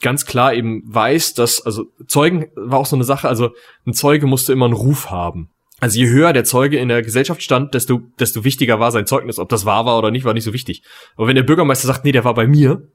ganz 0.00 0.26
klar 0.26 0.52
eben 0.52 0.82
weiß, 0.84 1.34
dass, 1.34 1.64
also 1.64 1.86
Zeugen 2.06 2.46
war 2.54 2.80
auch 2.80 2.86
so 2.86 2.96
eine 2.96 3.04
Sache, 3.04 3.28
also 3.28 3.50
ein 3.86 3.94
Zeuge 3.94 4.26
musste 4.26 4.52
immer 4.52 4.66
einen 4.66 4.74
Ruf 4.74 5.10
haben. 5.10 5.50
Also 5.78 5.98
je 5.98 6.08
höher 6.08 6.32
der 6.32 6.44
Zeuge 6.44 6.78
in 6.78 6.88
der 6.88 7.02
Gesellschaft 7.02 7.42
stand, 7.42 7.74
desto, 7.74 8.00
desto 8.18 8.44
wichtiger 8.44 8.80
war 8.80 8.90
sein 8.92 9.06
Zeugnis. 9.06 9.38
Ob 9.38 9.50
das 9.50 9.66
wahr 9.66 9.84
war 9.84 9.98
oder 9.98 10.10
nicht, 10.10 10.24
war 10.24 10.32
nicht 10.32 10.44
so 10.44 10.54
wichtig. 10.54 10.82
Aber 11.16 11.26
wenn 11.26 11.36
der 11.36 11.42
Bürgermeister 11.42 11.86
sagt, 11.86 12.04
nee, 12.04 12.12
der 12.12 12.24
war 12.24 12.34
bei 12.34 12.46
mir, 12.46 12.88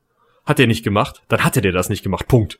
hat 0.46 0.60
er 0.60 0.67
nicht 0.67 0.84
gemacht, 0.84 1.22
dann 1.28 1.44
hatte 1.44 1.62
der 1.62 1.72
das 1.72 1.89
nicht 1.89 2.02
gemacht. 2.02 2.28
Punkt. 2.28 2.60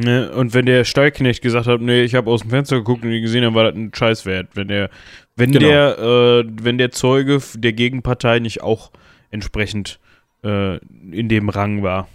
Ne, 0.00 0.30
und 0.30 0.54
wenn 0.54 0.64
der 0.64 0.84
Stallknecht 0.84 1.42
gesagt 1.42 1.66
hat, 1.66 1.80
nee, 1.80 2.02
ich 2.02 2.14
habe 2.14 2.30
aus 2.30 2.42
dem 2.42 2.50
Fenster 2.50 2.76
geguckt 2.76 3.02
und 3.02 3.10
die 3.10 3.20
gesehen 3.20 3.44
haben, 3.44 3.56
war 3.56 3.64
das 3.64 3.74
ein 3.74 3.92
Scheißwert. 3.92 4.50
Wenn 4.54 4.68
der, 4.68 4.90
wenn 5.34 5.50
genau. 5.50 5.66
der, 5.66 5.98
äh, 5.98 6.44
wenn 6.62 6.78
der 6.78 6.92
Zeuge 6.92 7.42
der 7.54 7.72
Gegenpartei 7.72 8.38
nicht 8.38 8.62
auch 8.62 8.92
entsprechend 9.32 9.98
äh, 10.44 10.76
in 10.76 11.28
dem 11.28 11.48
Rang 11.48 11.82
war. 11.82 12.06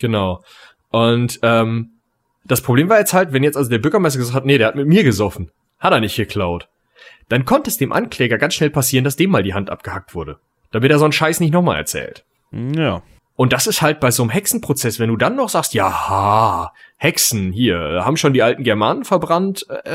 Genau. 0.00 0.44
Und 0.90 1.38
ähm, 1.42 1.92
das 2.44 2.60
Problem 2.60 2.90
war 2.90 2.98
jetzt 2.98 3.14
halt, 3.14 3.32
wenn 3.32 3.42
jetzt 3.42 3.56
also 3.56 3.70
der 3.70 3.78
Bürgermeister 3.78 4.18
gesagt 4.18 4.36
hat, 4.36 4.44
nee, 4.44 4.58
der 4.58 4.66
hat 4.66 4.76
mit 4.76 4.86
mir 4.86 5.02
gesoffen, 5.02 5.50
hat 5.78 5.94
er 5.94 6.00
nicht 6.00 6.16
geklaut, 6.16 6.68
dann 7.30 7.46
konnte 7.46 7.70
es 7.70 7.78
dem 7.78 7.90
Ankläger 7.90 8.36
ganz 8.36 8.52
schnell 8.52 8.70
passieren, 8.70 9.04
dass 9.04 9.16
dem 9.16 9.30
mal 9.30 9.42
die 9.42 9.54
Hand 9.54 9.70
abgehackt 9.70 10.14
wurde, 10.14 10.40
damit 10.72 10.90
er 10.90 10.98
so 10.98 11.06
einen 11.06 11.12
Scheiß 11.12 11.40
nicht 11.40 11.54
nochmal 11.54 11.78
erzählt. 11.78 12.26
Ja. 12.52 13.02
Und 13.38 13.52
das 13.52 13.68
ist 13.68 13.82
halt 13.82 14.00
bei 14.00 14.10
so 14.10 14.24
einem 14.24 14.30
Hexenprozess, 14.30 14.98
wenn 14.98 15.10
du 15.10 15.16
dann 15.16 15.36
noch 15.36 15.48
sagst, 15.48 15.72
ja, 15.72 16.72
Hexen 16.96 17.52
hier, 17.52 18.02
haben 18.04 18.16
schon 18.16 18.32
die 18.32 18.42
alten 18.42 18.64
Germanen 18.64 19.04
verbrannt, 19.04 19.64
äh, 19.84 19.92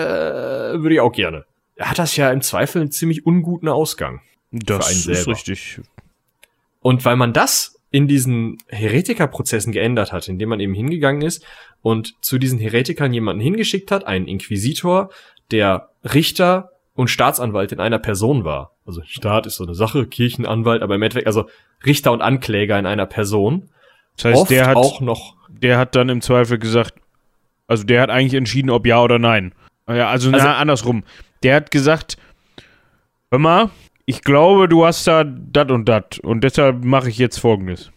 würde 0.80 0.94
ich 0.94 1.02
auch 1.02 1.12
gerne. 1.12 1.44
Er 1.76 1.90
hat 1.90 2.00
das 2.00 2.16
ja 2.16 2.32
im 2.32 2.42
Zweifel 2.42 2.82
einen 2.82 2.92
ziemlich 2.92 3.26
unguten 3.26 3.68
Ausgang. 3.68 4.22
Das 4.52 5.06
ist 5.06 5.28
richtig. 5.28 5.82
Und 6.80 7.04
weil 7.04 7.18
man 7.18 7.34
das 7.34 7.82
in 7.92 8.08
diesen 8.08 8.60
Heretikerprozessen 8.70 9.74
geändert 9.74 10.14
hat, 10.14 10.30
indem 10.30 10.48
man 10.48 10.62
eben 10.62 10.74
hingegangen 10.74 11.22
ist 11.22 11.46
und 11.82 12.16
zu 12.22 12.38
diesen 12.38 12.60
Heretikern 12.60 13.14
jemanden 13.14 13.42
hingeschickt 13.42 13.92
hat, 13.92 14.08
einen 14.08 14.30
Inquisitor, 14.30 15.10
der 15.52 15.90
Richter 16.06 16.72
und 16.96 17.10
Staatsanwalt 17.10 17.72
in 17.72 17.80
einer 17.80 18.00
Person 18.00 18.44
war. 18.44 18.76
Also 18.86 19.02
Staat 19.06 19.46
ist 19.46 19.56
so 19.56 19.64
eine 19.64 19.76
Sache, 19.76 20.06
Kirchenanwalt, 20.06 20.82
aber 20.82 20.96
im 20.96 21.02
Endeffekt, 21.02 21.28
also 21.28 21.46
Richter 21.86 22.12
und 22.12 22.22
Ankläger 22.22 22.78
in 22.78 22.86
einer 22.86 23.06
Person. 23.06 23.70
Das 24.16 24.26
heißt, 24.26 24.42
Oft 24.42 24.52
der 24.52 24.68
hat 24.68 24.76
auch 24.76 25.02
noch. 25.02 25.36
Der 25.50 25.78
hat 25.78 25.96
dann 25.96 26.10
im 26.10 26.22
Zweifel 26.22 26.60
gesagt, 26.60 26.96
also 27.68 27.84
der 27.84 28.02
hat 28.02 28.10
eigentlich 28.10 28.36
entschieden, 28.36 28.70
ob 28.70 28.86
ja 28.86 29.02
oder 29.02 29.20
nein. 29.20 29.54
Ja, 29.88 30.10
also, 30.10 30.32
also 30.32 30.46
na, 30.46 30.58
andersrum. 30.58 31.04
Der 31.42 31.56
hat 31.56 31.72
gesagt, 31.72 32.18
hör 33.32 33.40
mal, 33.40 33.70
ich 34.06 34.22
glaube, 34.22 34.70
du 34.70 34.86
hast 34.86 35.08
da 35.08 35.24
dat 35.24 35.72
und 35.72 35.86
dat 35.86 36.20
und 36.20 36.44
deshalb 36.44 36.84
mache 36.84 37.10
ich 37.10 37.18
jetzt 37.18 37.40
folgendes. 37.40 37.92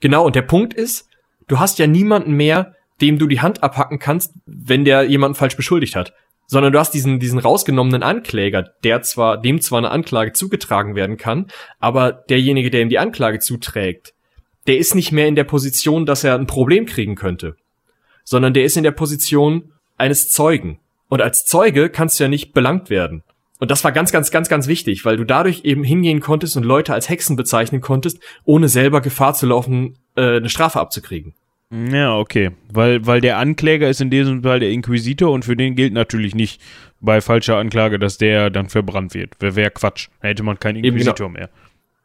Genau, 0.00 0.24
und 0.24 0.36
der 0.36 0.42
Punkt 0.42 0.72
ist, 0.72 1.08
du 1.48 1.58
hast 1.58 1.78
ja 1.78 1.86
niemanden 1.86 2.32
mehr, 2.32 2.74
dem 3.00 3.18
du 3.18 3.26
die 3.26 3.40
Hand 3.40 3.62
abhacken 3.62 3.98
kannst, 3.98 4.34
wenn 4.46 4.84
der 4.84 5.04
jemanden 5.04 5.34
falsch 5.34 5.56
beschuldigt 5.56 5.96
hat 5.96 6.12
sondern 6.50 6.72
du 6.72 6.80
hast 6.80 6.92
diesen, 6.94 7.20
diesen 7.20 7.38
rausgenommenen 7.38 8.02
Ankläger, 8.02 8.64
der 8.82 9.02
zwar, 9.02 9.40
dem 9.40 9.60
zwar 9.60 9.78
eine 9.78 9.92
Anklage 9.92 10.32
zugetragen 10.32 10.96
werden 10.96 11.16
kann, 11.16 11.46
aber 11.78 12.10
derjenige, 12.10 12.70
der 12.70 12.82
ihm 12.82 12.88
die 12.88 12.98
Anklage 12.98 13.38
zuträgt, 13.38 14.14
der 14.66 14.76
ist 14.76 14.96
nicht 14.96 15.12
mehr 15.12 15.28
in 15.28 15.36
der 15.36 15.44
Position, 15.44 16.06
dass 16.06 16.24
er 16.24 16.34
ein 16.34 16.48
Problem 16.48 16.86
kriegen 16.86 17.14
könnte, 17.14 17.54
sondern 18.24 18.52
der 18.52 18.64
ist 18.64 18.76
in 18.76 18.82
der 18.82 18.90
Position 18.90 19.70
eines 19.96 20.28
Zeugen. 20.30 20.80
Und 21.08 21.22
als 21.22 21.44
Zeuge 21.44 21.88
kannst 21.88 22.18
du 22.18 22.24
ja 22.24 22.28
nicht 22.28 22.52
belangt 22.52 22.90
werden. 22.90 23.22
Und 23.60 23.70
das 23.70 23.84
war 23.84 23.92
ganz, 23.92 24.10
ganz, 24.10 24.32
ganz, 24.32 24.48
ganz 24.48 24.66
wichtig, 24.66 25.04
weil 25.04 25.16
du 25.16 25.24
dadurch 25.24 25.64
eben 25.64 25.84
hingehen 25.84 26.18
konntest 26.18 26.56
und 26.56 26.64
Leute 26.64 26.92
als 26.92 27.08
Hexen 27.08 27.36
bezeichnen 27.36 27.80
konntest, 27.80 28.18
ohne 28.44 28.68
selber 28.68 29.00
Gefahr 29.02 29.34
zu 29.34 29.46
laufen, 29.46 29.98
äh, 30.16 30.38
eine 30.38 30.48
Strafe 30.48 30.80
abzukriegen. 30.80 31.34
Ja, 31.72 32.16
okay. 32.16 32.50
Weil, 32.72 33.06
weil 33.06 33.20
der 33.20 33.38
Ankläger 33.38 33.88
ist 33.88 34.00
in 34.00 34.10
diesem 34.10 34.42
Fall 34.42 34.60
der 34.60 34.70
Inquisitor 34.70 35.30
und 35.30 35.44
für 35.44 35.56
den 35.56 35.76
gilt 35.76 35.92
natürlich 35.92 36.34
nicht 36.34 36.60
bei 37.00 37.20
falscher 37.20 37.56
Anklage, 37.56 37.98
dass 37.98 38.18
der 38.18 38.50
dann 38.50 38.68
verbrannt 38.68 39.14
wird. 39.14 39.34
Wäre 39.40 39.56
wär 39.56 39.70
Quatsch. 39.70 40.08
Da 40.20 40.28
hätte 40.28 40.42
man 40.42 40.58
keinen 40.58 40.84
Inquisitor 40.84 41.26
eben, 41.26 41.34
genau. 41.34 41.46
mehr. 41.46 41.50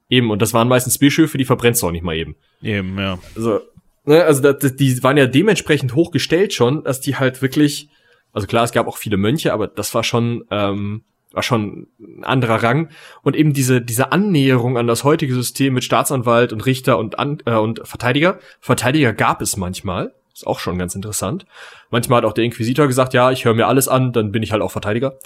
Eben, 0.07 0.29
und 0.29 0.41
das 0.41 0.53
waren 0.53 0.67
meistens 0.67 0.99
Bischöfe, 0.99 1.37
die 1.37 1.45
verbrennst 1.45 1.81
du 1.81 1.87
auch 1.87 1.91
nicht 1.91 2.03
mal 2.03 2.15
eben. 2.15 2.35
Eben, 2.61 2.97
ja. 2.99 3.17
Also, 3.35 3.61
ne, 4.05 4.23
also 4.23 4.53
das, 4.53 4.75
die 4.75 5.01
waren 5.03 5.17
ja 5.17 5.25
dementsprechend 5.25 5.95
hochgestellt 5.95 6.53
schon, 6.53 6.83
dass 6.83 7.01
die 7.01 7.15
halt 7.15 7.41
wirklich, 7.41 7.89
also 8.31 8.45
klar, 8.45 8.65
es 8.65 8.71
gab 8.71 8.87
auch 8.87 8.97
viele 8.97 9.17
Mönche, 9.17 9.51
aber 9.51 9.67
das 9.67 9.93
war 9.95 10.03
schon, 10.03 10.45
ähm, 10.51 11.03
war 11.35 11.43
schon 11.43 11.87
ein 11.99 12.23
anderer 12.23 12.63
Rang. 12.63 12.89
Und 13.21 13.35
eben 13.35 13.53
diese, 13.53 13.81
diese 13.81 14.11
Annäherung 14.11 14.77
an 14.77 14.87
das 14.87 15.03
heutige 15.03 15.33
System 15.35 15.73
mit 15.73 15.83
Staatsanwalt 15.83 16.53
und 16.53 16.65
Richter 16.65 16.97
und, 16.97 17.19
an, 17.19 17.39
äh, 17.45 17.55
und 17.55 17.81
Verteidiger. 17.85 18.39
Verteidiger 18.61 19.13
gab 19.13 19.41
es 19.41 19.57
manchmal. 19.57 20.13
Ist 20.33 20.47
auch 20.47 20.59
schon 20.59 20.77
ganz 20.77 20.95
interessant. 20.95 21.45
Manchmal 21.91 22.17
hat 22.17 22.25
auch 22.25 22.33
der 22.33 22.45
Inquisitor 22.45 22.87
gesagt, 22.87 23.13
ja, 23.13 23.31
ich 23.31 23.45
höre 23.45 23.53
mir 23.53 23.67
alles 23.67 23.87
an, 23.87 24.13
dann 24.13 24.31
bin 24.31 24.43
ich 24.43 24.51
halt 24.51 24.61
auch 24.61 24.71
Verteidiger. 24.71 25.17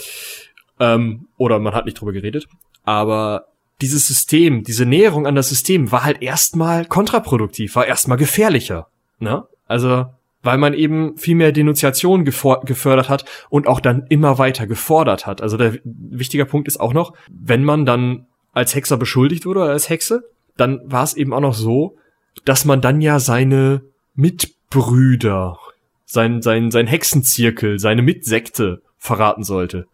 Ähm, 0.80 1.28
oder 1.38 1.60
man 1.60 1.74
hat 1.74 1.86
nicht 1.86 2.00
drüber 2.00 2.12
geredet. 2.12 2.48
Aber 2.84 3.45
dieses 3.82 4.08
System, 4.08 4.63
diese 4.63 4.86
Näherung 4.86 5.28
an 5.28 5.36
das 5.36 5.50
System 5.50 5.91
war 5.91 6.04
halt 6.04 6.22
erstmal 6.22 6.86
kontraproduktiv, 6.86 7.76
war 7.76 7.86
erstmal 7.86 8.17
gefährlicher. 8.17 8.88
Ne? 9.19 9.43
Also, 9.67 10.08
weil 10.41 10.58
man 10.58 10.73
eben 10.73 11.17
viel 11.17 11.36
mehr 11.36 11.52
Denunziation 11.52 12.23
gefördert 12.23 13.10
hat 13.10 13.25
und 13.49 13.67
auch 13.67 13.80
dann 13.80 14.06
immer 14.10 14.38
weiter 14.38 14.67
gefordert 14.67 15.25
hat. 15.25 15.41
Also 15.41 15.58
der 15.58 15.75
wichtiger 15.84 16.45
Punkt 16.45 16.67
ist 16.67 16.80
auch 16.80 16.93
noch, 16.93 17.13
wenn 17.30 17.63
man 17.63 17.86
dann 17.86 18.25
als 18.54 18.73
Hexer 18.73 18.97
beschuldigt 18.97 19.45
wurde 19.45 19.62
oder 19.62 19.71
als 19.71 19.89
Hexe, 19.89 20.23
dann 20.58 20.82
war 20.86 21.04
es 21.04 21.13
eben 21.13 21.34
auch 21.34 21.41
noch 21.41 21.54
so, 21.54 21.97
dass 22.45 22.65
man 22.65 22.82
dann 22.82 23.02
ja 23.02 23.19
seine 23.19 23.82
Mitbrüder, 24.15 25.58
sein, 26.06 26.41
sein, 26.41 26.71
sein 26.71 26.88
Hexenzirkel, 26.88 27.80
seine 27.80 28.02
Mitsekte 28.02 28.82
verraten 28.97 29.43
sollte. 29.43 29.88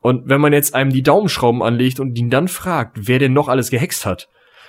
Und 0.00 0.28
wenn 0.28 0.40
man 0.40 0.52
jetzt 0.52 0.74
einem 0.74 0.92
die 0.92 1.02
Daumenschrauben 1.02 1.62
anlegt 1.62 2.00
und 2.00 2.18
ihn 2.18 2.28
dann 2.28 2.48
fragt, 2.48 3.06
wer 3.06 3.20
denn 3.20 3.32
noch 3.32 3.48
alles 3.48 3.70
gehext 3.70 4.04
hat, 4.04 4.28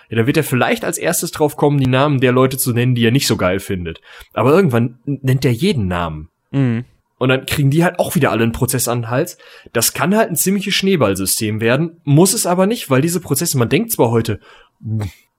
ja, 0.10 0.18
dann 0.18 0.28
wird 0.28 0.38
er 0.38 0.44
vielleicht 0.44 0.86
als 0.86 0.98
erstes 0.98 1.32
drauf 1.32 1.56
kommen, 1.58 1.80
die 1.80 1.88
Namen 1.88 2.20
der 2.20 2.32
Leute 2.32 2.58
zu 2.58 2.74
nennen, 2.74 2.96
die 2.96 3.06
er 3.06 3.12
nicht 3.12 3.28
so 3.28 3.38
geil 3.38 3.60
findet. 3.60 4.02
Aber 4.34 4.52
irgendwann 4.52 5.00
nennt 5.06 5.46
er 5.46 5.52
jeden 5.52 5.88
Namen. 5.88 6.30
Mhm. 6.52 6.86
Und 7.18 7.30
dann 7.30 7.46
kriegen 7.46 7.72
die 7.72 7.84
halt 7.84 8.00
auch 8.00 8.16
wieder 8.16 8.32
alle 8.32 8.44
einen 8.44 8.52
Prozess 8.52 8.88
an 8.88 9.04
den 9.04 9.10
Hals. 9.10 9.38
Das 9.72 9.94
kann 9.94 10.16
halt 10.16 10.30
ein 10.30 10.36
ziemliches 10.36 10.74
Schneeballsystem 10.74 11.62
werden, 11.62 12.02
muss 12.04 12.34
es 12.34 12.46
aber 12.46 12.66
nicht, 12.66 12.90
weil 12.90 13.02
diese 13.02 13.22
Prozesse, 13.22 13.58
man 13.58 13.70
denkt 13.70 13.92
zwar 13.92 14.12
heute, 14.12 14.40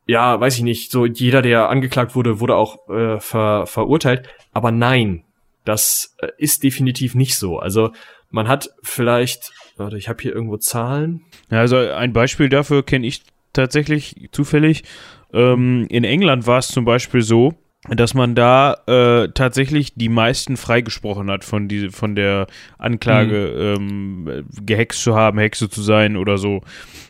ja, 0.07 0.40
weiß 0.40 0.57
ich 0.57 0.62
nicht, 0.62 0.90
so 0.90 1.05
jeder, 1.05 1.42
der 1.42 1.68
angeklagt 1.68 2.14
wurde, 2.14 2.40
wurde 2.40 2.57
auch 2.57 2.88
äh, 2.88 3.20
ver, 3.20 3.66
verurteilt, 3.66 4.29
aber 4.53 4.70
nein, 4.70 5.24
das 5.64 6.16
äh, 6.18 6.29
ist 6.38 6.62
definitiv 6.62 7.14
nicht 7.14 7.37
so. 7.37 7.59
Also 7.59 7.90
man 8.31 8.48
hat 8.48 8.70
vielleicht, 8.83 9.53
warte, 9.77 9.96
ich 9.96 10.09
habe 10.09 10.22
hier 10.22 10.33
irgendwo 10.33 10.57
Zahlen. 10.57 11.22
Ja, 11.50 11.61
also 11.61 11.77
ein 11.77 12.12
Beispiel 12.12 12.48
dafür 12.48 12.83
kenne 12.83 13.07
ich 13.07 13.22
tatsächlich 13.55 14.29
zufällig. 14.33 14.85
Ähm, 15.33 15.87
in 15.88 16.05
England 16.05 16.47
war 16.47 16.59
es 16.59 16.69
zum 16.69 16.85
Beispiel 16.85 17.23
so, 17.23 17.55
dass 17.90 18.14
man 18.14 18.35
da 18.35 18.77
äh, 18.87 19.29
tatsächlich 19.35 19.95
die 19.95 20.09
meisten 20.09 20.57
freigesprochen 20.57 21.31
hat 21.31 21.45
von, 21.45 21.69
die, 21.69 21.90
von 21.90 22.14
der 22.14 22.47
Anklage, 22.79 23.77
mhm. 23.79 24.29
ähm, 24.29 24.47
gehext 24.64 25.03
zu 25.03 25.14
haben, 25.14 25.38
Hexe 25.38 25.69
zu 25.69 25.83
sein 25.83 26.17
oder 26.17 26.38
so. 26.38 26.62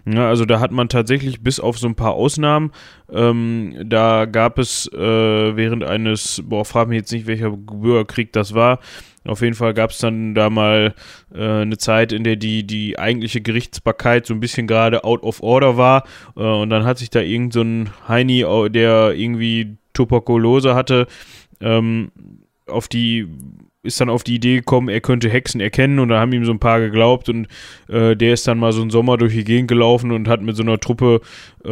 Ja, 0.04 0.28
also 0.28 0.44
da 0.44 0.58
hat 0.58 0.72
man 0.72 0.88
tatsächlich 0.88 1.42
bis 1.42 1.60
auf 1.60 1.78
so 1.78 1.86
ein 1.86 1.94
paar 1.94 2.14
Ausnahmen, 2.14 2.72
ähm, 3.12 3.74
da 3.84 4.24
gab 4.24 4.58
es 4.58 4.90
äh, 4.92 5.56
während 5.56 5.84
eines, 5.84 6.42
boah, 6.44 6.64
frag 6.64 6.88
mich 6.88 6.98
jetzt 6.98 7.12
nicht, 7.12 7.28
welcher 7.28 7.50
Bürgerkrieg 7.50 8.32
das 8.32 8.54
war, 8.54 8.80
auf 9.26 9.40
jeden 9.40 9.54
Fall 9.54 9.74
gab 9.74 9.90
es 9.90 9.98
dann 9.98 10.34
da 10.34 10.50
mal 10.50 10.94
äh, 11.34 11.62
eine 11.62 11.78
Zeit, 11.78 12.12
in 12.12 12.24
der 12.24 12.36
die, 12.36 12.66
die 12.66 12.98
eigentliche 12.98 13.40
Gerichtsbarkeit 13.40 14.26
so 14.26 14.34
ein 14.34 14.40
bisschen 14.40 14.66
gerade 14.66 15.04
out 15.04 15.22
of 15.22 15.42
order 15.42 15.76
war. 15.76 16.04
Äh, 16.36 16.42
und 16.42 16.70
dann 16.70 16.84
hat 16.84 16.98
sich 16.98 17.10
da 17.10 17.20
irgend 17.20 17.52
so 17.52 17.62
ein 17.62 17.90
Heini, 18.06 18.44
der 18.70 19.12
irgendwie 19.12 19.76
Tuberkulose 19.94 20.74
hatte, 20.74 21.06
ähm, 21.60 22.10
auf 22.66 22.88
die 22.88 23.26
ist 23.82 24.00
dann 24.00 24.08
auf 24.08 24.24
die 24.24 24.36
Idee 24.36 24.56
gekommen, 24.56 24.88
er 24.88 25.02
könnte 25.02 25.28
Hexen 25.28 25.60
erkennen. 25.60 25.98
Und 25.98 26.08
da 26.08 26.18
haben 26.18 26.32
ihm 26.32 26.46
so 26.46 26.52
ein 26.52 26.58
paar 26.58 26.80
geglaubt. 26.80 27.28
Und 27.28 27.48
äh, 27.88 28.16
der 28.16 28.32
ist 28.32 28.48
dann 28.48 28.58
mal 28.58 28.72
so 28.72 28.80
einen 28.80 28.90
Sommer 28.90 29.18
durch 29.18 29.34
die 29.34 29.44
Gegend 29.44 29.68
gelaufen 29.68 30.10
und 30.10 30.26
hat 30.26 30.40
mit 30.40 30.56
so 30.56 30.62
einer 30.62 30.80
Truppe 30.80 31.20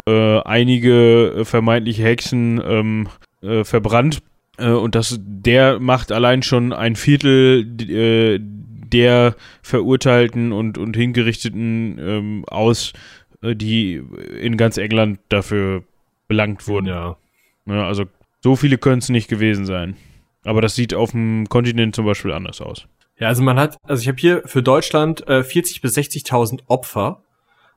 äh, 0.07 0.39
einige 0.41 1.33
äh, 1.37 1.45
vermeintliche 1.45 2.03
Hexen 2.03 2.61
ähm, 2.63 3.07
äh, 3.41 3.63
verbrannt 3.63 4.21
und 4.57 4.95
das, 4.95 5.19
der 5.21 5.79
macht 5.79 6.11
allein 6.11 6.43
schon 6.43 6.73
ein 6.73 6.95
Viertel 6.95 7.67
äh, 7.81 8.39
der 8.41 9.35
Verurteilten 9.61 10.51
und, 10.51 10.77
und 10.77 10.95
Hingerichteten 10.95 11.97
ähm, 11.99 12.45
aus, 12.45 12.93
die 13.41 14.01
in 14.39 14.55
ganz 14.55 14.77
England 14.77 15.19
dafür 15.29 15.83
belangt 16.27 16.67
wurden. 16.67 16.87
Ja. 16.87 17.17
ja 17.65 17.87
also 17.87 18.05
so 18.41 18.55
viele 18.55 18.77
können 18.77 18.99
es 18.99 19.09
nicht 19.09 19.27
gewesen 19.27 19.65
sein. 19.65 19.95
Aber 20.43 20.61
das 20.61 20.75
sieht 20.75 20.93
auf 20.93 21.11
dem 21.11 21.47
Kontinent 21.49 21.95
zum 21.95 22.05
Beispiel 22.05 22.31
anders 22.31 22.61
aus. 22.61 22.85
Ja, 23.17 23.27
also 23.27 23.43
man 23.43 23.57
hat, 23.57 23.77
also 23.83 24.01
ich 24.01 24.07
habe 24.07 24.17
hier 24.17 24.43
für 24.45 24.61
Deutschland 24.61 25.27
äh, 25.27 25.43
40 25.43 25.81
bis 25.81 25.97
60.000 25.97 26.63
Opfer, 26.67 27.23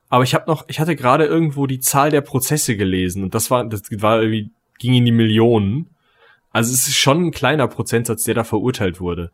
aber 0.08 0.24
ich 0.24 0.34
habe 0.34 0.50
noch, 0.50 0.64
ich 0.68 0.80
hatte 0.80 0.96
gerade 0.96 1.24
irgendwo 1.24 1.66
die 1.66 1.80
Zahl 1.80 2.10
der 2.10 2.20
Prozesse 2.20 2.76
gelesen 2.76 3.22
und 3.22 3.34
das 3.34 3.50
war, 3.50 3.64
das 3.64 3.82
war 4.00 4.20
irgendwie 4.20 4.50
ging 4.78 4.94
in 4.94 5.04
die 5.04 5.12
Millionen. 5.12 5.90
Also 6.56 6.72
es 6.72 6.88
ist 6.88 6.96
schon 6.96 7.26
ein 7.26 7.30
kleiner 7.32 7.68
Prozentsatz, 7.68 8.24
der 8.24 8.32
da 8.32 8.42
verurteilt 8.42 8.98
wurde. 8.98 9.30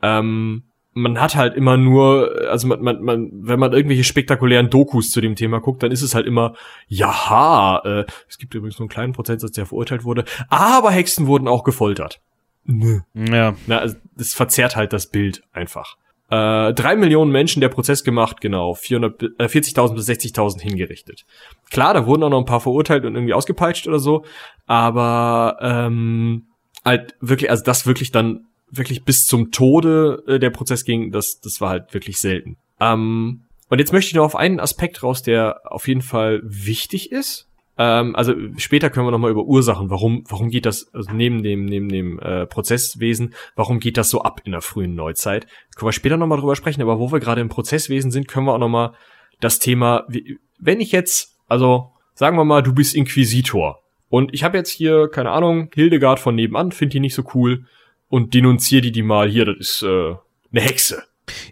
Ähm, 0.00 0.62
man 0.94 1.20
hat 1.20 1.36
halt 1.36 1.54
immer 1.54 1.76
nur, 1.76 2.48
also 2.50 2.66
man, 2.66 2.80
man, 2.80 3.02
man, 3.02 3.30
wenn 3.30 3.60
man 3.60 3.74
irgendwelche 3.74 4.04
spektakulären 4.04 4.70
Dokus 4.70 5.10
zu 5.10 5.20
dem 5.20 5.36
Thema 5.36 5.60
guckt, 5.60 5.82
dann 5.82 5.92
ist 5.92 6.00
es 6.00 6.14
halt 6.14 6.26
immer, 6.26 6.54
jaha, 6.88 7.82
äh, 7.84 8.04
es 8.26 8.38
gibt 8.38 8.54
übrigens 8.54 8.78
nur 8.78 8.84
einen 8.84 8.88
kleinen 8.88 9.12
Prozentsatz, 9.12 9.52
der 9.52 9.66
verurteilt 9.66 10.04
wurde, 10.04 10.24
aber 10.48 10.90
Hexen 10.92 11.26
wurden 11.26 11.46
auch 11.46 11.62
gefoltert. 11.62 12.22
Nö. 12.64 13.00
Ja. 13.12 13.54
Na, 13.66 13.80
also 13.80 13.96
das 14.16 14.32
verzerrt 14.32 14.76
halt 14.76 14.94
das 14.94 15.08
Bild 15.08 15.42
einfach. 15.52 15.98
Äh, 16.28 16.74
drei 16.74 16.96
Millionen 16.96 17.30
Menschen 17.30 17.60
der 17.60 17.68
Prozess 17.68 18.02
gemacht, 18.02 18.40
genau. 18.40 18.72
440.000 18.72 19.92
äh, 19.92 19.94
bis 19.94 20.08
60.000 20.08 20.60
hingerichtet. 20.60 21.24
Klar, 21.70 21.94
da 21.94 22.06
wurden 22.06 22.24
auch 22.24 22.30
noch 22.30 22.40
ein 22.40 22.46
paar 22.46 22.60
verurteilt 22.60 23.04
und 23.04 23.14
irgendwie 23.14 23.34
ausgepeitscht 23.34 23.86
oder 23.86 24.00
so, 24.00 24.24
aber 24.66 25.58
ähm, 25.60 26.45
halt 26.86 27.14
wirklich, 27.20 27.50
also 27.50 27.64
das 27.64 27.86
wirklich 27.86 28.12
dann 28.12 28.46
wirklich 28.70 29.04
bis 29.04 29.26
zum 29.26 29.50
Tode 29.50 30.22
äh, 30.26 30.38
der 30.38 30.50
Prozess 30.50 30.84
ging, 30.84 31.12
das, 31.12 31.40
das 31.40 31.60
war 31.60 31.70
halt 31.70 31.92
wirklich 31.92 32.18
selten. 32.18 32.56
Ähm, 32.80 33.42
und 33.68 33.78
jetzt 33.78 33.92
möchte 33.92 34.08
ich 34.08 34.14
noch 34.14 34.24
auf 34.24 34.36
einen 34.36 34.60
Aspekt 34.60 35.02
raus, 35.02 35.22
der 35.22 35.60
auf 35.64 35.88
jeden 35.88 36.02
Fall 36.02 36.40
wichtig 36.44 37.12
ist. 37.12 37.48
Ähm, 37.78 38.14
also 38.16 38.34
später 38.56 38.90
können 38.90 39.06
wir 39.06 39.10
noch 39.10 39.18
mal 39.18 39.30
über 39.30 39.44
Ursachen, 39.44 39.90
warum, 39.90 40.24
warum 40.28 40.48
geht 40.48 40.66
das 40.66 40.92
also 40.94 41.12
neben 41.12 41.42
dem 41.42 41.64
neben 41.64 41.88
dem 41.88 42.18
äh, 42.20 42.46
Prozesswesen, 42.46 43.34
warum 43.54 43.80
geht 43.80 43.96
das 43.96 44.08
so 44.08 44.22
ab 44.22 44.40
in 44.44 44.52
der 44.52 44.62
frühen 44.62 44.94
Neuzeit? 44.94 45.46
Können 45.74 45.88
wir 45.88 45.92
später 45.92 46.16
noch 46.16 46.26
mal 46.26 46.38
drüber 46.38 46.56
sprechen. 46.56 46.82
Aber 46.82 46.98
wo 46.98 47.12
wir 47.12 47.20
gerade 47.20 47.40
im 47.40 47.48
Prozesswesen 47.48 48.10
sind, 48.10 48.28
können 48.28 48.46
wir 48.46 48.54
auch 48.54 48.58
noch 48.58 48.68
mal 48.68 48.94
das 49.40 49.58
Thema, 49.58 50.04
wie, 50.08 50.38
wenn 50.58 50.80
ich 50.80 50.92
jetzt, 50.92 51.36
also 51.48 51.92
sagen 52.14 52.36
wir 52.36 52.44
mal, 52.44 52.62
du 52.62 52.72
bist 52.72 52.94
Inquisitor 52.94 53.80
und 54.08 54.32
ich 54.34 54.44
habe 54.44 54.56
jetzt 54.56 54.70
hier 54.70 55.08
keine 55.08 55.30
Ahnung 55.30 55.70
Hildegard 55.74 56.20
von 56.20 56.34
nebenan, 56.34 56.72
finde 56.72 56.92
die 56.92 57.00
nicht 57.00 57.14
so 57.14 57.24
cool 57.34 57.64
und 58.08 58.34
denunziere 58.34 58.82
die 58.82 58.92
die 58.92 59.02
mal 59.02 59.28
hier, 59.28 59.44
das 59.46 59.56
ist 59.58 59.82
äh, 59.82 60.14
eine 60.52 60.60
Hexe. 60.60 61.02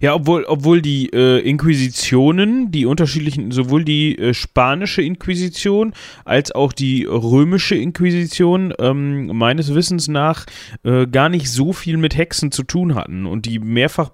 Ja, 0.00 0.14
obwohl, 0.14 0.44
obwohl 0.44 0.82
die 0.82 1.10
äh, 1.12 1.40
Inquisitionen, 1.40 2.70
die 2.70 2.86
unterschiedlichen, 2.86 3.50
sowohl 3.50 3.84
die 3.84 4.16
äh, 4.18 4.34
spanische 4.34 5.02
Inquisition 5.02 5.94
als 6.24 6.52
auch 6.52 6.72
die 6.72 7.04
römische 7.04 7.74
Inquisition 7.74 8.72
ähm, 8.78 9.26
meines 9.36 9.74
Wissens 9.74 10.06
nach 10.06 10.46
äh, 10.84 11.06
gar 11.06 11.28
nicht 11.28 11.50
so 11.50 11.72
viel 11.72 11.96
mit 11.96 12.16
Hexen 12.16 12.52
zu 12.52 12.62
tun 12.62 12.94
hatten 12.94 13.26
und 13.26 13.46
die 13.46 13.58
mehrfach 13.58 14.12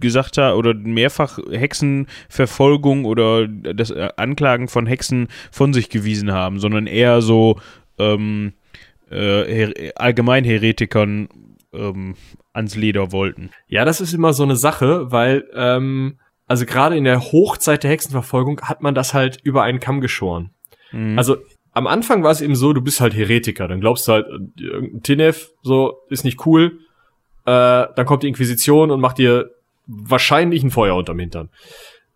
gesagt 0.00 0.38
hat 0.38 0.54
oder 0.54 0.74
mehrfach 0.74 1.38
Hexenverfolgung 1.50 3.04
oder 3.04 3.46
das 3.46 3.90
äh, 3.90 4.08
Anklagen 4.16 4.68
von 4.68 4.86
Hexen 4.86 5.28
von 5.50 5.72
sich 5.72 5.88
gewiesen 5.88 6.32
haben, 6.32 6.58
sondern 6.58 6.86
eher 6.86 7.22
so 7.22 7.58
ähm, 7.98 8.52
äh, 9.10 9.92
allgemein 9.94 10.44
Heretikern 10.44 11.28
ähm, 11.72 12.14
ans 12.52 12.76
Leder 12.76 13.12
wollten. 13.12 13.50
Ja, 13.68 13.84
das 13.84 14.00
ist 14.00 14.12
immer 14.12 14.32
so 14.32 14.42
eine 14.42 14.56
Sache, 14.56 15.10
weil 15.12 15.44
ähm, 15.54 16.18
also 16.46 16.66
gerade 16.66 16.96
in 16.96 17.04
der 17.04 17.20
Hochzeit 17.20 17.84
der 17.84 17.92
Hexenverfolgung 17.92 18.60
hat 18.62 18.82
man 18.82 18.94
das 18.94 19.14
halt 19.14 19.38
über 19.42 19.62
einen 19.62 19.78
Kamm 19.78 20.00
geschoren. 20.00 20.50
Mhm. 20.90 21.16
Also 21.16 21.36
am 21.72 21.86
Anfang 21.86 22.24
war 22.24 22.32
es 22.32 22.40
eben 22.40 22.56
so, 22.56 22.72
du 22.72 22.80
bist 22.80 23.00
halt 23.00 23.14
Heretiker, 23.14 23.68
dann 23.68 23.80
glaubst 23.80 24.08
du 24.08 24.12
halt, 24.12 24.26
äh, 24.26 24.62
irgendein 24.62 25.02
Tinef, 25.02 25.52
so, 25.62 25.98
ist 26.08 26.24
nicht 26.24 26.44
cool, 26.46 26.80
äh, 27.46 27.86
dann 27.94 28.06
kommt 28.06 28.22
die 28.22 28.28
Inquisition 28.28 28.90
und 28.90 29.00
macht 29.00 29.18
dir 29.18 29.50
wahrscheinlich 29.90 30.62
ein 30.62 30.70
Feuer 30.70 30.96
unterm 30.96 31.18
Hintern. 31.18 31.50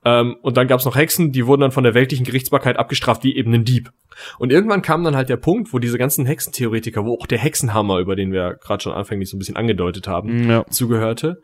Ähm, 0.04 0.36
und 0.42 0.56
dann 0.56 0.68
gab's 0.68 0.84
noch 0.84 0.96
Hexen, 0.96 1.32
die 1.32 1.46
wurden 1.46 1.62
dann 1.62 1.70
von 1.70 1.84
der 1.84 1.94
weltlichen 1.94 2.26
Gerichtsbarkeit 2.26 2.78
abgestraft 2.78 3.24
wie 3.24 3.36
eben 3.36 3.52
ein 3.54 3.64
Dieb. 3.64 3.90
Und 4.38 4.52
irgendwann 4.52 4.82
kam 4.82 5.02
dann 5.02 5.16
halt 5.16 5.28
der 5.28 5.38
Punkt, 5.38 5.72
wo 5.72 5.78
diese 5.78 5.98
ganzen 5.98 6.26
Hexentheoretiker, 6.26 7.04
wo 7.04 7.14
auch 7.14 7.26
der 7.26 7.38
Hexenhammer, 7.38 7.98
über 7.98 8.14
den 8.14 8.32
wir 8.32 8.54
gerade 8.54 8.82
schon 8.82 8.92
anfänglich 8.92 9.30
so 9.30 9.36
ein 9.36 9.38
bisschen 9.38 9.56
angedeutet 9.56 10.06
haben, 10.06 10.48
ja. 10.48 10.66
zugehörte, 10.68 11.40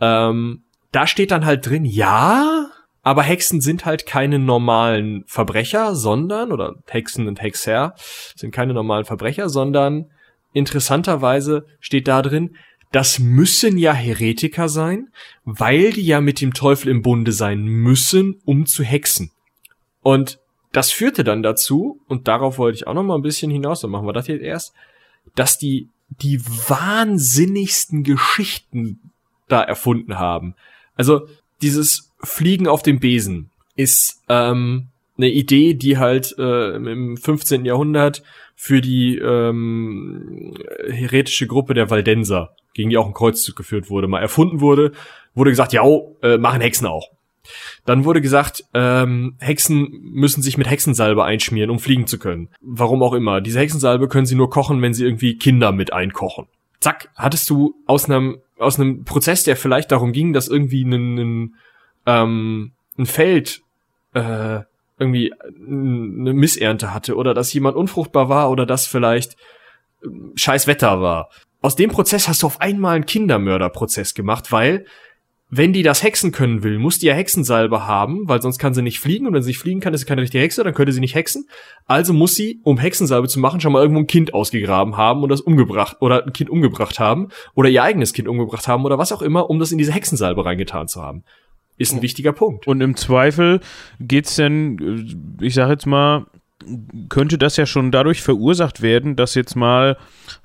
ähm, 0.00 0.64
da 0.92 1.06
steht 1.06 1.30
dann 1.30 1.46
halt 1.46 1.66
drin, 1.66 1.86
ja, 1.86 2.66
aber 3.02 3.22
Hexen 3.22 3.60
sind 3.60 3.86
halt 3.86 4.06
keine 4.06 4.38
normalen 4.38 5.24
Verbrecher, 5.26 5.94
sondern, 5.94 6.52
oder 6.52 6.74
Hexen 6.88 7.26
und 7.26 7.40
Hexer 7.40 7.94
sind 8.36 8.52
keine 8.52 8.74
normalen 8.74 9.04
Verbrecher, 9.04 9.48
sondern 9.48 10.10
interessanterweise 10.52 11.64
steht 11.80 12.06
da 12.08 12.20
drin, 12.22 12.56
das 12.92 13.18
müssen 13.18 13.78
ja 13.78 13.92
Heretiker 13.92 14.68
sein, 14.68 15.08
weil 15.44 15.92
die 15.92 16.04
ja 16.04 16.20
mit 16.20 16.40
dem 16.40 16.54
Teufel 16.54 16.90
im 16.90 17.02
Bunde 17.02 17.32
sein 17.32 17.64
müssen, 17.64 18.40
um 18.44 18.66
zu 18.66 18.84
hexen. 18.84 19.30
Und 20.02 20.38
das 20.72 20.90
führte 20.90 21.24
dann 21.24 21.42
dazu, 21.42 22.00
und 22.06 22.28
darauf 22.28 22.58
wollte 22.58 22.76
ich 22.76 22.86
auch 22.86 22.94
noch 22.94 23.02
mal 23.02 23.16
ein 23.16 23.22
bisschen 23.22 23.50
hinaus, 23.50 23.80
dann 23.80 23.90
machen 23.90 24.06
wir 24.06 24.12
das 24.12 24.26
jetzt 24.28 24.42
erst, 24.42 24.74
dass 25.34 25.58
die 25.58 25.88
die 26.20 26.44
wahnsinnigsten 26.44 28.02
Geschichten 28.02 29.00
da 29.48 29.62
erfunden 29.62 30.18
haben. 30.18 30.54
Also 30.94 31.26
dieses 31.62 32.10
Fliegen 32.22 32.68
auf 32.68 32.82
dem 32.82 33.00
Besen 33.00 33.50
ist 33.76 34.22
ähm, 34.28 34.88
eine 35.16 35.30
Idee, 35.30 35.74
die 35.74 35.98
halt 35.98 36.34
äh, 36.38 36.76
im 36.76 37.16
15. 37.16 37.64
Jahrhundert 37.64 38.22
für 38.56 38.80
die 38.80 39.16
ähm, 39.18 40.54
heretische 40.86 41.46
Gruppe 41.46 41.74
der 41.74 41.90
Waldenser, 41.90 42.54
gegen 42.74 42.90
die 42.90 42.96
auch 42.96 43.06
ein 43.06 43.14
Kreuzzug 43.14 43.56
geführt 43.56 43.90
wurde, 43.90 44.08
mal 44.08 44.20
erfunden 44.20 44.60
wurde, 44.60 44.92
wurde 45.34 45.50
gesagt, 45.50 45.72
ja, 45.72 45.82
oh, 45.82 46.16
äh, 46.22 46.38
machen 46.38 46.60
Hexen 46.60 46.86
auch. 46.86 47.08
Dann 47.84 48.04
wurde 48.04 48.20
gesagt, 48.20 48.64
ähm, 48.72 49.34
Hexen 49.40 49.88
müssen 50.12 50.42
sich 50.42 50.58
mit 50.58 50.70
Hexensalbe 50.70 51.24
einschmieren, 51.24 51.70
um 51.70 51.80
fliegen 51.80 52.06
zu 52.06 52.18
können. 52.18 52.48
Warum 52.60 53.02
auch 53.02 53.14
immer. 53.14 53.40
Diese 53.40 53.58
Hexensalbe 53.58 54.08
können 54.08 54.26
sie 54.26 54.36
nur 54.36 54.50
kochen, 54.50 54.80
wenn 54.80 54.94
sie 54.94 55.04
irgendwie 55.04 55.36
Kinder 55.36 55.72
mit 55.72 55.92
einkochen. 55.92 56.46
Zack, 56.78 57.10
hattest 57.16 57.50
du 57.50 57.74
aus 57.86 58.08
einem 58.08 58.38
aus 58.62 58.78
einem 58.78 59.04
Prozess, 59.04 59.44
der 59.44 59.56
vielleicht 59.56 59.92
darum 59.92 60.12
ging, 60.12 60.32
dass 60.32 60.48
irgendwie 60.48 60.84
ein, 60.84 61.54
ähm, 62.06 62.72
ein 62.96 63.06
Feld 63.06 63.62
äh, 64.14 64.60
irgendwie 64.98 65.32
eine 65.34 66.32
Missernte 66.32 66.94
hatte 66.94 67.16
oder 67.16 67.34
dass 67.34 67.52
jemand 67.52 67.76
unfruchtbar 67.76 68.28
war 68.28 68.50
oder 68.50 68.64
dass 68.64 68.86
vielleicht 68.86 69.36
ähm, 70.04 70.32
scheiß 70.36 70.66
Wetter 70.66 71.00
war. 71.00 71.28
Aus 71.62 71.76
dem 71.76 71.90
Prozess 71.90 72.26
hast 72.26 72.42
du 72.42 72.46
auf 72.48 72.60
einmal 72.60 72.96
einen 72.96 73.06
Kindermörderprozess 73.06 74.14
gemacht, 74.14 74.50
weil 74.50 74.84
wenn 75.54 75.72
die 75.72 75.82
das 75.82 76.02
hexen 76.02 76.32
können 76.32 76.62
will, 76.62 76.78
muss 76.78 76.98
die 76.98 77.06
ja 77.06 77.14
Hexensalbe 77.14 77.86
haben, 77.86 78.26
weil 78.26 78.40
sonst 78.40 78.58
kann 78.58 78.72
sie 78.72 78.80
nicht 78.80 78.98
fliegen 78.98 79.26
und 79.26 79.34
wenn 79.34 79.42
sie 79.42 79.50
nicht 79.50 79.58
fliegen 79.58 79.80
kann, 79.80 79.92
ist 79.92 80.00
sie 80.00 80.06
keine 80.06 80.22
richtige 80.22 80.42
Hexe, 80.42 80.64
dann 80.64 80.72
könnte 80.72 80.92
sie 80.92 81.00
nicht 81.00 81.14
hexen. 81.14 81.46
Also 81.84 82.14
muss 82.14 82.34
sie, 82.34 82.60
um 82.64 82.78
Hexensalbe 82.78 83.28
zu 83.28 83.38
machen, 83.38 83.60
schon 83.60 83.72
mal 83.72 83.82
irgendwo 83.82 84.00
ein 84.00 84.06
Kind 84.06 84.32
ausgegraben 84.32 84.96
haben 84.96 85.22
und 85.22 85.28
das 85.28 85.42
umgebracht 85.42 85.98
oder 86.00 86.24
ein 86.24 86.32
Kind 86.32 86.48
umgebracht 86.48 86.98
haben 86.98 87.28
oder 87.54 87.68
ihr 87.68 87.82
eigenes 87.82 88.14
Kind 88.14 88.28
umgebracht 88.28 88.66
haben 88.66 88.84
oder 88.86 88.96
was 88.96 89.12
auch 89.12 89.22
immer, 89.22 89.50
um 89.50 89.58
das 89.58 89.72
in 89.72 89.78
diese 89.78 89.92
Hexensalbe 89.92 90.44
reingetan 90.44 90.88
zu 90.88 91.02
haben. 91.02 91.22
Ist 91.76 91.92
ein 91.92 92.02
wichtiger 92.02 92.32
Punkt. 92.32 92.66
Und 92.66 92.80
im 92.80 92.96
Zweifel 92.96 93.60
geht's 94.00 94.36
denn, 94.36 95.36
ich 95.40 95.54
sag 95.54 95.68
jetzt 95.68 95.86
mal, 95.86 96.26
könnte 97.10 97.36
das 97.36 97.56
ja 97.58 97.66
schon 97.66 97.90
dadurch 97.90 98.22
verursacht 98.22 98.80
werden, 98.80 99.16
dass 99.16 99.34
jetzt 99.34 99.54
mal, 99.54 99.98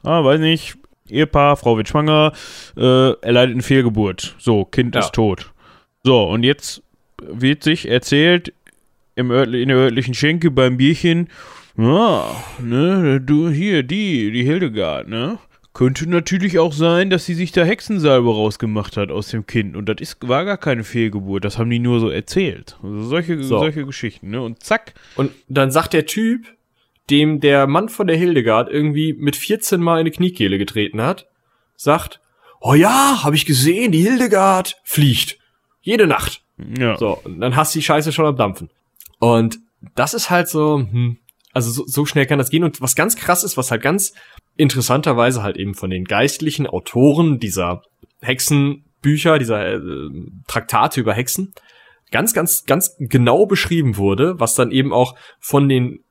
ah, 0.03 0.23
weiß 0.23 0.41
nicht, 0.41 0.77
Ehepaar, 1.11 1.57
Frau 1.57 1.77
wird 1.77 1.87
schwanger, 1.87 2.33
äh, 2.75 3.11
erleidet 3.21 3.53
eine 3.53 3.63
Fehlgeburt. 3.63 4.35
So, 4.37 4.65
Kind 4.65 4.95
ja. 4.95 5.01
ist 5.01 5.13
tot. 5.13 5.51
So, 6.03 6.23
und 6.23 6.43
jetzt 6.43 6.83
wird 7.21 7.63
sich 7.63 7.87
erzählt 7.87 8.53
im 9.15 9.31
in 9.31 9.69
der 9.69 9.77
örtlichen 9.77 10.13
Schenke 10.13 10.51
beim 10.51 10.77
Bierchen, 10.77 11.27
ja, 11.77 12.35
ne, 12.59 13.21
du 13.21 13.49
hier, 13.49 13.83
die, 13.83 14.31
die 14.31 14.43
Hildegard, 14.43 15.07
ne? 15.07 15.37
Könnte 15.73 16.09
natürlich 16.09 16.57
auch 16.57 16.73
sein, 16.73 17.11
dass 17.11 17.27
sie 17.27 17.35
sich 17.35 17.51
da 17.51 17.63
Hexensalbe 17.63 18.27
rausgemacht 18.27 18.97
hat 18.97 19.11
aus 19.11 19.27
dem 19.27 19.45
Kind. 19.45 19.75
Und 19.75 19.87
das 19.87 19.97
ist, 19.99 20.27
war 20.27 20.43
gar 20.43 20.57
keine 20.57 20.83
Fehlgeburt. 20.83 21.45
Das 21.45 21.59
haben 21.59 21.69
die 21.69 21.77
nur 21.77 21.99
so 21.99 22.09
erzählt. 22.09 22.75
Also 22.81 23.03
solche, 23.03 23.43
so. 23.43 23.59
solche 23.59 23.85
Geschichten, 23.85 24.31
ne? 24.31 24.41
Und 24.41 24.63
zack. 24.63 24.95
Und 25.15 25.29
dann 25.47 25.69
sagt 25.69 25.93
der 25.93 26.07
Typ, 26.07 26.47
dem 27.09 27.39
der 27.39 27.67
Mann 27.67 27.89
von 27.89 28.07
der 28.07 28.17
Hildegard 28.17 28.69
irgendwie 28.69 29.13
mit 29.13 29.35
14 29.35 29.81
Mal 29.81 29.99
in 29.99 30.05
die 30.05 30.11
Kniekehle 30.11 30.57
getreten 30.57 31.01
hat, 31.01 31.27
sagt, 31.75 32.19
oh 32.59 32.73
ja, 32.73 33.23
hab 33.23 33.33
ich 33.33 33.45
gesehen, 33.45 33.91
die 33.91 34.01
Hildegard 34.01 34.79
fliegt. 34.83 35.37
Jede 35.81 36.07
Nacht. 36.07 36.41
Ja. 36.77 36.97
So, 36.97 37.19
und 37.23 37.39
dann 37.39 37.55
hast 37.55 37.73
du 37.73 37.79
die 37.79 37.85
Scheiße 37.85 38.11
schon 38.11 38.25
am 38.25 38.35
Dampfen. 38.35 38.69
Und 39.19 39.59
das 39.95 40.13
ist 40.13 40.29
halt 40.29 40.49
so, 40.49 40.79
hm, 40.79 41.17
also 41.53 41.71
so, 41.71 41.85
so 41.87 42.05
schnell 42.05 42.25
kann 42.25 42.39
das 42.39 42.49
gehen. 42.49 42.63
Und 42.63 42.81
was 42.81 42.95
ganz 42.95 43.15
krass 43.15 43.43
ist, 43.43 43.57
was 43.57 43.71
halt 43.71 43.81
ganz 43.81 44.13
interessanterweise 44.57 45.43
halt 45.43 45.57
eben 45.57 45.75
von 45.75 45.89
den 45.89 46.03
geistlichen 46.03 46.67
Autoren 46.67 47.39
dieser 47.39 47.83
Hexenbücher, 48.21 49.37
dieser 49.39 49.75
äh, 49.75 50.09
Traktate 50.47 50.99
über 50.99 51.13
Hexen, 51.13 51.53
ganz, 52.11 52.33
ganz, 52.33 52.65
ganz 52.65 52.95
genau 52.99 53.45
beschrieben 53.45 53.97
wurde, 53.97 54.39
was 54.39 54.55
dann 54.55 54.71
eben 54.71 54.93
auch 54.93 55.15
von 55.39 55.69
den 55.69 56.03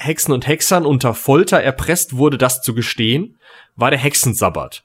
Hexen 0.00 0.32
und 0.32 0.46
Hexern 0.46 0.86
unter 0.86 1.14
Folter 1.14 1.62
erpresst 1.62 2.16
wurde, 2.16 2.38
das 2.38 2.62
zu 2.62 2.74
gestehen, 2.74 3.36
war 3.76 3.90
der 3.90 3.98
Hexensabbat. 3.98 4.82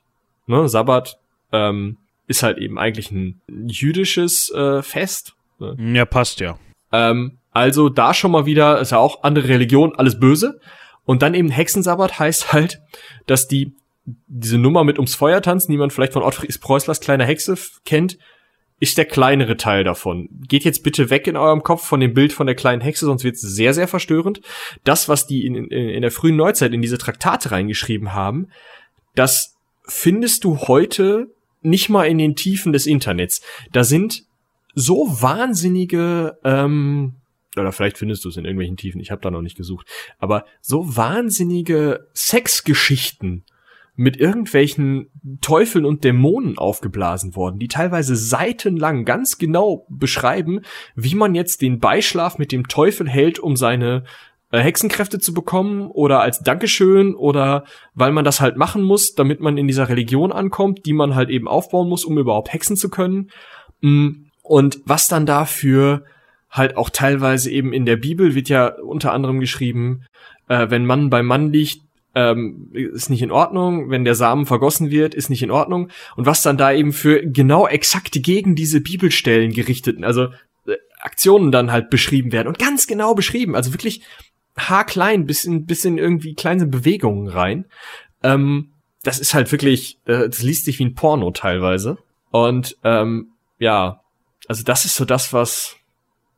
Ne, 0.48 0.68
Sabbat 0.70 1.18
ähm, 1.52 1.98
ist 2.28 2.44
halt 2.44 2.58
eben 2.58 2.78
eigentlich 2.78 3.12
ein 3.12 3.42
jüdisches 3.68 4.52
äh, 4.52 4.82
Fest. 4.82 5.34
Ne? 5.60 5.76
Ja, 5.96 6.06
passt 6.06 6.40
ja. 6.40 6.58
Ähm, 6.92 7.38
also 7.52 7.90
da 7.90 8.14
schon 8.14 8.32
mal 8.32 8.46
wieder, 8.46 8.80
ist 8.80 8.92
ja 8.92 8.98
auch 8.98 9.24
andere 9.24 9.48
Religion, 9.48 9.96
alles 9.96 10.20
böse. 10.20 10.60
Und 11.06 11.22
dann 11.22 11.34
eben 11.34 11.50
Hexensabbat 11.50 12.20
heißt 12.20 12.54
halt, 12.54 12.82
dass 13.28 13.48
die 13.48 13.74
diese 14.28 14.58
Nummer 14.58 14.84
mit 14.84 15.00
ums 15.00 15.16
Feuer 15.16 15.42
tanzen, 15.42 15.72
die 15.72 15.78
man 15.78 15.90
vielleicht 15.90 16.14
von 16.14 16.22
Ottfried 16.22 16.60
Preußlers 16.62 17.00
kleiner 17.00 17.26
Hexe 17.26 17.58
kennt, 17.86 18.18
ist 18.80 18.98
der 18.98 19.06
kleinere 19.06 19.58
Teil 19.58 19.84
davon. 19.84 20.28
Geht 20.48 20.66
jetzt 20.66 20.84
bitte 20.84 21.10
weg 21.10 21.28
in 21.28 21.38
eurem 21.38 21.64
Kopf 21.64 21.86
von 21.86 22.00
dem 22.00 22.14
Bild 22.14 22.34
von 22.34 22.46
der 22.46 22.56
kleinen 22.56 22.82
Hexe, 22.82 23.06
sonst 23.06 23.24
wird 23.24 23.36
es 23.36 23.42
sehr, 23.42 23.74
sehr 23.74 23.88
verstörend. 23.88 24.42
Das, 24.84 25.08
was 25.08 25.28
die 25.28 25.46
in, 25.46 25.56
in, 25.56 25.72
in 25.72 26.02
der 26.02 26.12
frühen 26.12 26.36
Neuzeit 26.36 26.74
in 26.74 26.82
diese 26.82 26.98
Traktate 26.98 27.52
reingeschrieben 27.52 28.14
haben, 28.14 28.50
das 29.16 29.56
findest 29.88 30.44
du 30.44 30.58
heute 30.60 31.28
nicht 31.62 31.90
mal 31.90 32.06
in 32.06 32.18
den 32.18 32.36
Tiefen 32.36 32.74
des 32.74 32.86
Internets. 32.86 33.42
Da 33.72 33.84
sind 33.84 34.24
so 34.74 35.08
wahnsinnige, 35.22 36.38
ähm, 36.44 37.16
oder 37.58 37.72
vielleicht 37.72 37.98
findest 37.98 38.26
du 38.26 38.30
es 38.30 38.38
in 38.38 38.44
irgendwelchen 38.44 38.78
Tiefen, 38.78 39.00
ich 39.00 39.10
habe 39.10 39.22
da 39.22 39.32
noch 39.32 39.42
nicht 39.42 39.56
gesucht, 39.56 39.88
aber 40.20 40.46
so 40.62 40.98
wahnsinnige 40.98 42.08
Sexgeschichten 42.14 43.46
mit 43.96 44.18
irgendwelchen 44.18 45.10
Teufeln 45.42 45.86
und 45.86 46.04
Dämonen 46.04 46.58
aufgeblasen 46.58 47.36
worden, 47.36 47.60
die 47.60 47.68
teilweise 47.68 48.16
seitenlang 48.16 49.06
ganz 49.06 49.38
genau 49.38 49.86
beschreiben, 49.90 50.62
wie 50.96 51.16
man 51.16 51.34
jetzt 51.34 51.62
den 51.62 51.80
Beischlaf 51.80 52.38
mit 52.38 52.52
dem 52.52 52.68
Teufel 52.68 53.08
hält, 53.08 53.40
um 53.40 53.56
seine 53.56 54.04
äh, 54.52 54.60
Hexenkräfte 54.60 55.20
zu 55.20 55.34
bekommen 55.34 55.88
oder 55.88 56.20
als 56.20 56.40
Dankeschön 56.40 57.16
oder 57.16 57.64
weil 57.94 58.12
man 58.12 58.26
das 58.26 58.42
halt 58.42 58.58
machen 58.58 58.84
muss, 58.84 59.16
damit 59.16 59.40
man 59.40 59.58
in 59.58 59.68
dieser 59.68 59.90
Religion 59.90 60.32
ankommt, 60.32 60.86
die 60.86 60.94
man 60.94 61.16
halt 61.16 61.30
eben 61.30 61.48
aufbauen 61.48 61.90
muss, 61.90 62.06
um 62.06 62.18
überhaupt 62.18 62.52
hexen 62.52 62.76
zu 62.76 62.90
können. 62.90 63.32
Mm, 63.82 64.26
und 64.44 64.80
was 64.86 65.08
dann 65.08 65.26
dafür 65.26 66.04
halt 66.50 66.78
auch 66.78 66.90
teilweise 66.90 67.50
eben 67.50 67.74
in 67.74 67.86
der 67.86 67.98
Bibel 67.98 68.36
wird 68.36 68.50
ja 68.50 68.68
unter 68.68 69.14
anderem 69.14 69.40
geschrieben, 69.40 70.06
äh, 70.48 70.70
wenn 70.70 70.86
Mann 70.86 71.10
bei 71.10 71.24
Mann 71.24 71.52
liegt, 71.52 71.82
ähm, 72.16 72.70
ist 72.74 73.10
nicht 73.10 73.22
in 73.22 73.32
Ordnung, 73.32 73.90
wenn 73.90 74.06
der 74.06 74.16
Samen 74.16 74.46
vergossen 74.46 74.90
wird, 74.90 75.14
ist 75.14 75.30
nicht 75.30 75.44
in 75.44 75.52
Ordnung. 75.52 75.90
Und 76.16 76.26
was 76.26 76.42
dann 76.42 76.58
da 76.58 76.72
eben 76.72 76.94
für 76.94 77.22
genau 77.22 77.68
exakt 77.68 78.18
gegen 78.24 78.56
diese 78.56 78.82
Bibelstellen 78.82 79.52
gerichteten, 79.52 80.06
also 80.06 80.30
äh, 80.66 80.78
Aktionen 81.02 81.52
dann 81.52 81.72
halt 81.72 81.90
beschrieben 81.90 82.32
werden 82.32 82.48
und 82.48 82.58
ganz 82.58 82.88
genau 82.88 83.14
beschrieben, 83.14 83.56
also 83.56 83.74
wirklich 83.74 84.02
haarklein 84.58 85.26
bis 85.26 85.44
in, 85.44 85.66
bis 85.66 85.84
in 85.84 85.98
irgendwie 85.98 86.34
kleine 86.34 86.66
Bewegungen 86.66 87.28
rein. 87.28 87.66
Ähm, 88.24 88.72
das 89.04 89.20
ist 89.20 89.34
halt 89.34 89.52
wirklich, 89.52 90.00
äh, 90.06 90.30
das 90.30 90.42
liest 90.42 90.66
sich 90.66 90.80
wie 90.80 90.86
ein 90.86 90.96
Porno 90.96 91.32
teilweise. 91.32 91.98
Und 92.32 92.78
ähm, 92.84 93.34
ja, 93.60 94.02
also 94.48 94.64
das 94.64 94.86
ist 94.86 94.96
so 94.96 95.04
das, 95.04 95.34
was 95.34 95.76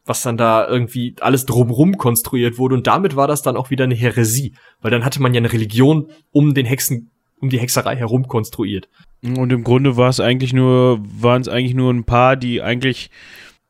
was 0.08 0.22
dann 0.22 0.38
da 0.38 0.68
irgendwie 0.68 1.16
alles 1.20 1.46
drumrum 1.46 1.98
konstruiert 1.98 2.58
wurde 2.58 2.76
und 2.76 2.88
damit 2.88 3.16
war 3.16 3.28
das 3.28 3.42
dann 3.42 3.58
auch 3.58 3.70
wieder 3.70 3.84
eine 3.84 3.96
Häresie, 3.96 4.54
weil 4.82 4.92
dann 4.92 5.06
hatte 5.06 5.22
man 5.22 5.34
ja 5.34 5.40
eine 5.40 5.52
Religion 5.52 6.08
um 6.32 6.54
den 6.54 6.66
Hexen, 6.66 7.12
um 7.40 7.50
die 7.50 7.60
Hexerei 7.60 7.96
herum 7.96 8.28
konstruiert. 8.28 8.90
Und 9.24 9.52
im 9.52 9.64
Grunde 9.64 9.98
war 9.98 10.10
es 10.10 10.20
eigentlich 10.20 10.54
nur, 10.54 11.00
waren 11.02 11.42
es 11.42 11.48
eigentlich 11.48 11.74
nur 11.74 11.94
ein 11.94 12.06
paar, 12.06 12.36
die 12.36 12.62
eigentlich, 12.62 13.10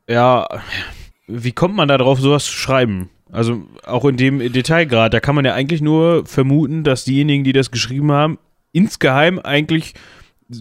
ja, 0.08 0.46
wie 1.26 1.52
kommt 1.52 1.74
man 1.74 1.88
da 1.88 1.98
drauf, 1.98 2.20
sowas 2.20 2.44
zu 2.44 2.52
schreiben? 2.52 3.10
Also 3.30 3.62
auch 3.84 4.04
in 4.06 4.16
dem 4.16 4.38
Detailgrad, 4.52 5.12
da 5.12 5.20
kann 5.20 5.34
man 5.34 5.44
ja 5.44 5.54
eigentlich 5.54 5.82
nur 5.82 6.24
vermuten, 6.24 6.84
dass 6.84 7.04
diejenigen, 7.04 7.44
die 7.44 7.52
das 7.52 7.70
geschrieben 7.70 8.12
haben, 8.12 8.38
insgeheim 8.72 9.38
eigentlich 9.38 9.94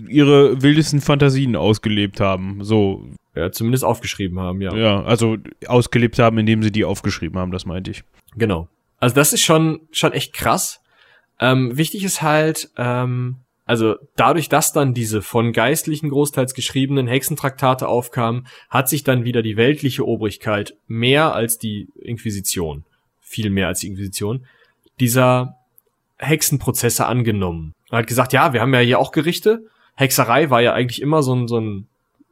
ihre 0.07 0.61
wildesten 0.61 0.99
Fantasien 0.99 1.55
ausgelebt 1.55 2.19
haben. 2.19 2.63
So, 2.63 3.05
ja, 3.37 3.51
zumindest 3.51 3.83
aufgeschrieben 3.83 4.39
haben, 4.39 4.61
ja. 4.61 4.75
Ja, 4.75 5.03
also 5.03 5.37
ausgelebt 5.67 6.19
haben, 6.19 6.37
indem 6.37 6.63
sie 6.63 6.71
die 6.71 6.85
aufgeschrieben 6.85 7.39
haben, 7.39 7.51
das 7.51 7.65
meinte 7.65 7.91
ich. 7.91 8.03
Genau. 8.35 8.67
Also 8.99 9.15
das 9.15 9.33
ist 9.33 9.41
schon, 9.41 9.81
schon 9.91 10.13
echt 10.13 10.33
krass. 10.33 10.81
Ähm, 11.39 11.77
wichtig 11.77 12.03
ist 12.03 12.21
halt, 12.21 12.69
ähm, 12.77 13.37
also 13.65 13.95
dadurch, 14.15 14.49
dass 14.49 14.71
dann 14.71 14.93
diese 14.93 15.21
von 15.21 15.51
Geistlichen 15.51 16.09
großteils 16.09 16.53
geschriebenen 16.53 17.05
Hexentraktate 17.05 17.87
aufkamen, 17.87 18.47
hat 18.69 18.89
sich 18.89 19.03
dann 19.03 19.25
wieder 19.25 19.41
die 19.41 19.57
weltliche 19.57 20.07
Obrigkeit 20.07 20.75
mehr 20.87 21.33
als 21.33 21.57
die 21.57 21.89
Inquisition, 22.01 22.85
viel 23.21 23.49
mehr 23.49 23.67
als 23.67 23.81
die 23.81 23.87
Inquisition, 23.87 24.45
dieser 24.99 25.57
Hexenprozesse 26.17 27.05
angenommen. 27.05 27.73
Er 27.91 27.99
hat 27.99 28.07
gesagt, 28.07 28.33
ja, 28.33 28.53
wir 28.53 28.61
haben 28.61 28.73
ja 28.73 28.79
hier 28.79 28.99
auch 28.99 29.11
Gerichte. 29.11 29.65
Hexerei 29.95 30.49
war 30.49 30.61
ja 30.61 30.73
eigentlich 30.73 31.01
immer 31.01 31.21
so 31.21 31.35
ein, 31.35 31.47
so 31.47 31.59
ein 31.59 31.87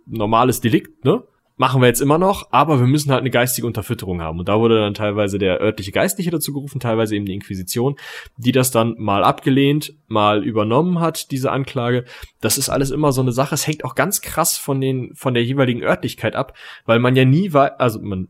normales 0.06 0.62
Delikt, 0.62 1.06
ne? 1.06 1.24
machen 1.58 1.82
wir 1.82 1.88
jetzt 1.88 2.02
immer 2.02 2.18
noch, 2.18 2.50
aber 2.52 2.80
wir 2.80 2.88
müssen 2.88 3.12
halt 3.12 3.22
eine 3.22 3.30
geistige 3.30 3.66
Unterfütterung 3.66 4.22
haben. 4.22 4.40
Und 4.40 4.50
da 4.50 4.60
wurde 4.60 4.80
dann 4.80 4.94
teilweise 4.94 5.38
der 5.38 5.62
örtliche 5.62 5.92
Geistliche 5.92 6.32
dazu 6.32 6.54
gerufen, 6.54 6.80
teilweise 6.80 7.16
eben 7.16 7.26
die 7.26 7.34
Inquisition, 7.34 7.96
die 8.38 8.52
das 8.52 8.72
dann 8.72 8.96
mal 8.98 9.24
abgelehnt, 9.24 9.94
mal 10.08 10.44
übernommen 10.44 11.00
hat, 11.00 11.32
diese 11.32 11.52
Anklage. 11.52 12.04
Das 12.42 12.58
ist 12.58 12.70
alles 12.70 12.92
immer 12.92 13.12
so 13.12 13.22
eine 13.22 13.32
Sache. 13.32 13.56
Es 13.56 13.68
hängt 13.68 13.86
auch 13.86 13.96
ganz 13.96 14.22
krass 14.22 14.58
von 14.58 14.82
den, 14.82 15.16
von 15.16 15.34
der 15.34 15.44
jeweiligen 15.44 15.82
Örtlichkeit 15.82 16.36
ab, 16.36 16.54
weil 16.86 17.00
man 17.00 17.16
ja 17.16 17.24
nie 17.24 17.54
war, 17.54 17.80
also 17.80 18.02
man 18.02 18.28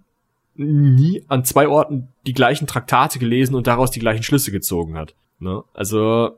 nie 0.54 1.24
an 1.28 1.44
zwei 1.44 1.68
Orten 1.68 2.10
die 2.28 2.34
gleichen 2.34 2.68
Traktate 2.68 3.20
gelesen 3.20 3.56
und 3.56 3.68
daraus 3.68 3.92
die 3.92 4.00
gleichen 4.00 4.24
Schlüsse 4.24 4.52
gezogen 4.52 4.98
hat. 4.98 5.16
Ne? 5.40 5.64
Also 5.74 6.38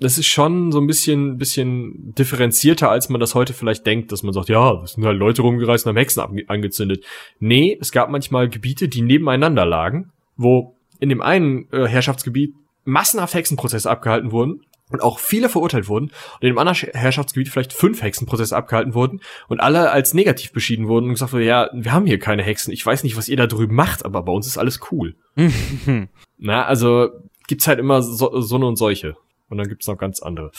das 0.00 0.16
ist 0.16 0.26
schon 0.26 0.72
so 0.72 0.80
ein 0.80 0.86
bisschen, 0.86 1.36
bisschen 1.36 2.14
differenzierter, 2.14 2.90
als 2.90 3.10
man 3.10 3.20
das 3.20 3.34
heute 3.34 3.52
vielleicht 3.52 3.86
denkt, 3.86 4.12
dass 4.12 4.22
man 4.22 4.32
sagt, 4.32 4.48
ja, 4.48 4.82
es 4.82 4.92
sind 4.92 5.04
halt 5.04 5.18
Leute 5.18 5.42
rumgereist 5.42 5.84
und 5.84 5.90
haben 5.90 5.96
Hexen 5.98 6.48
angezündet. 6.48 7.04
Nee, 7.38 7.76
es 7.80 7.92
gab 7.92 8.10
manchmal 8.10 8.48
Gebiete, 8.48 8.88
die 8.88 9.02
nebeneinander 9.02 9.66
lagen, 9.66 10.10
wo 10.36 10.74
in 11.00 11.10
dem 11.10 11.20
einen 11.20 11.70
äh, 11.72 11.86
Herrschaftsgebiet 11.86 12.54
massenhaft 12.84 13.34
Hexenprozesse 13.34 13.90
abgehalten 13.90 14.32
wurden 14.32 14.62
und 14.90 15.02
auch 15.02 15.18
viele 15.18 15.48
verurteilt 15.48 15.88
wurden 15.88 16.06
und 16.06 16.42
in 16.42 16.48
dem 16.48 16.58
anderen 16.58 16.76
Herrschaftsgebiet 16.92 17.48
vielleicht 17.48 17.72
fünf 17.72 18.02
Hexenprozesse 18.02 18.56
abgehalten 18.56 18.94
wurden 18.94 19.20
und 19.48 19.60
alle 19.60 19.90
als 19.90 20.14
negativ 20.14 20.52
beschieden 20.52 20.88
wurden 20.88 21.06
und 21.06 21.12
gesagt 21.12 21.32
wurde, 21.32 21.44
ja, 21.44 21.68
wir 21.72 21.92
haben 21.92 22.06
hier 22.06 22.18
keine 22.18 22.42
Hexen, 22.42 22.72
ich 22.72 22.84
weiß 22.84 23.04
nicht, 23.04 23.16
was 23.16 23.28
ihr 23.28 23.36
da 23.36 23.46
drüben 23.46 23.74
macht, 23.74 24.04
aber 24.04 24.22
bei 24.22 24.32
uns 24.32 24.46
ist 24.46 24.58
alles 24.58 24.80
cool. 24.90 25.14
Na, 26.38 26.64
also 26.64 27.10
gibt's 27.46 27.68
halt 27.68 27.78
immer 27.78 28.02
so, 28.02 28.40
so 28.40 28.56
und 28.56 28.76
solche. 28.76 29.16
Und 29.50 29.58
dann 29.58 29.68
gibt's 29.68 29.86
noch 29.86 29.98
ganz 29.98 30.22
andere. 30.22 30.50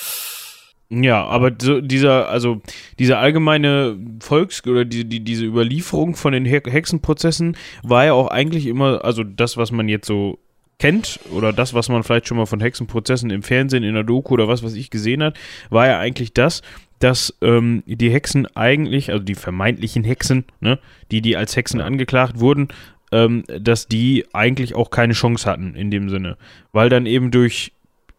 Ja, 0.94 1.24
aber 1.26 1.54
so 1.60 1.80
dieser, 1.80 2.28
also 2.28 2.62
diese 3.00 3.18
allgemeine 3.18 3.98
Volks- 4.20 4.68
oder 4.68 4.84
die, 4.84 5.06
die, 5.06 5.22
diese 5.22 5.46
Überlieferung 5.46 6.16
von 6.16 6.34
den 6.34 6.44
Hexenprozessen 6.46 7.56
war 7.82 8.06
ja 8.06 8.14
auch 8.14 8.28
eigentlich 8.28 8.68
immer, 8.68 9.06
also 9.06 9.24
das, 9.24 9.56
was 9.56 9.72
man 9.72 9.88
jetzt 9.88 10.06
so 10.06 10.38
kennt 10.80 11.20
oder 11.32 11.54
das, 11.54 11.74
was 11.74 11.88
man 11.88 12.04
vielleicht 12.04 12.28
schon 12.28 12.38
mal 12.38 12.46
von 12.46 12.60
Hexenprozessen 12.60 13.30
im 13.30 13.42
Fernsehen, 13.42 13.84
in 13.84 13.94
der 13.94 14.04
Doku 14.04 14.34
oder 14.34 14.50
was, 14.50 14.64
was 14.64 14.74
ich 14.74 14.90
gesehen 14.90 15.24
hat, 15.24 15.40
war 15.70 15.88
ja 15.88 15.98
eigentlich 15.98 16.34
das, 16.34 16.62
dass 17.00 17.38
ähm, 17.42 17.84
die 17.86 18.10
Hexen 18.10 18.46
eigentlich, 18.56 19.12
also 19.12 19.24
die 19.24 19.36
vermeintlichen 19.36 20.04
Hexen, 20.04 20.44
ne, 20.60 20.78
die, 21.10 21.22
die 21.22 21.38
als 21.38 21.56
Hexen 21.56 21.80
angeklagt 21.80 22.40
wurden, 22.42 22.68
ähm, 23.14 23.44
dass 23.48 23.88
die 23.88 24.26
eigentlich 24.34 24.76
auch 24.76 24.90
keine 24.90 25.14
Chance 25.14 25.50
hatten 25.50 25.76
in 25.76 25.90
dem 25.90 26.10
Sinne. 26.10 26.38
Weil 26.74 26.90
dann 26.90 27.06
eben 27.06 27.32
durch 27.32 27.72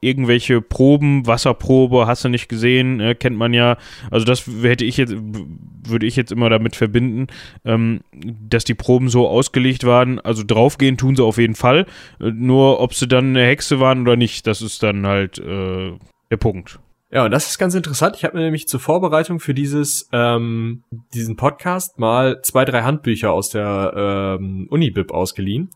irgendwelche 0.02 0.60
Proben, 0.60 1.26
Wasserprobe, 1.26 2.06
hast 2.06 2.24
du 2.24 2.28
nicht 2.28 2.48
gesehen, 2.48 3.00
äh, 3.00 3.14
kennt 3.14 3.36
man 3.36 3.54
ja. 3.54 3.78
Also 4.10 4.26
das 4.26 4.46
hätte 4.46 4.84
ich 4.84 4.96
jetzt, 4.96 5.14
würde 5.14 6.06
ich 6.06 6.16
jetzt 6.16 6.32
immer 6.32 6.50
damit 6.50 6.76
verbinden, 6.76 7.28
ähm, 7.64 8.00
dass 8.12 8.64
die 8.64 8.74
Proben 8.74 9.08
so 9.08 9.28
ausgelegt 9.28 9.84
waren. 9.84 10.18
Also 10.18 10.42
draufgehen 10.44 10.96
tun 10.96 11.16
sie 11.16 11.24
auf 11.24 11.38
jeden 11.38 11.54
Fall. 11.54 11.86
Äh, 12.20 12.32
nur 12.32 12.80
ob 12.80 12.94
sie 12.94 13.06
dann 13.08 13.28
eine 13.28 13.46
Hexe 13.46 13.80
waren 13.80 14.02
oder 14.02 14.16
nicht, 14.16 14.46
das 14.46 14.60
ist 14.60 14.82
dann 14.82 15.06
halt 15.06 15.38
äh, 15.38 15.92
der 16.30 16.36
Punkt. 16.36 16.80
Ja, 17.12 17.26
und 17.26 17.30
das 17.30 17.48
ist 17.48 17.58
ganz 17.58 17.74
interessant. 17.74 18.16
Ich 18.16 18.24
habe 18.24 18.38
mir 18.38 18.44
nämlich 18.44 18.66
zur 18.66 18.80
Vorbereitung 18.80 19.38
für 19.38 19.54
dieses 19.54 20.08
ähm, 20.12 20.82
diesen 21.14 21.36
Podcast 21.36 21.98
mal 21.98 22.40
zwei, 22.42 22.64
drei 22.64 22.82
Handbücher 22.82 23.32
aus 23.32 23.50
der 23.50 24.38
ähm, 24.40 24.66
Unibib 24.70 25.12
ausgeliehen. 25.12 25.70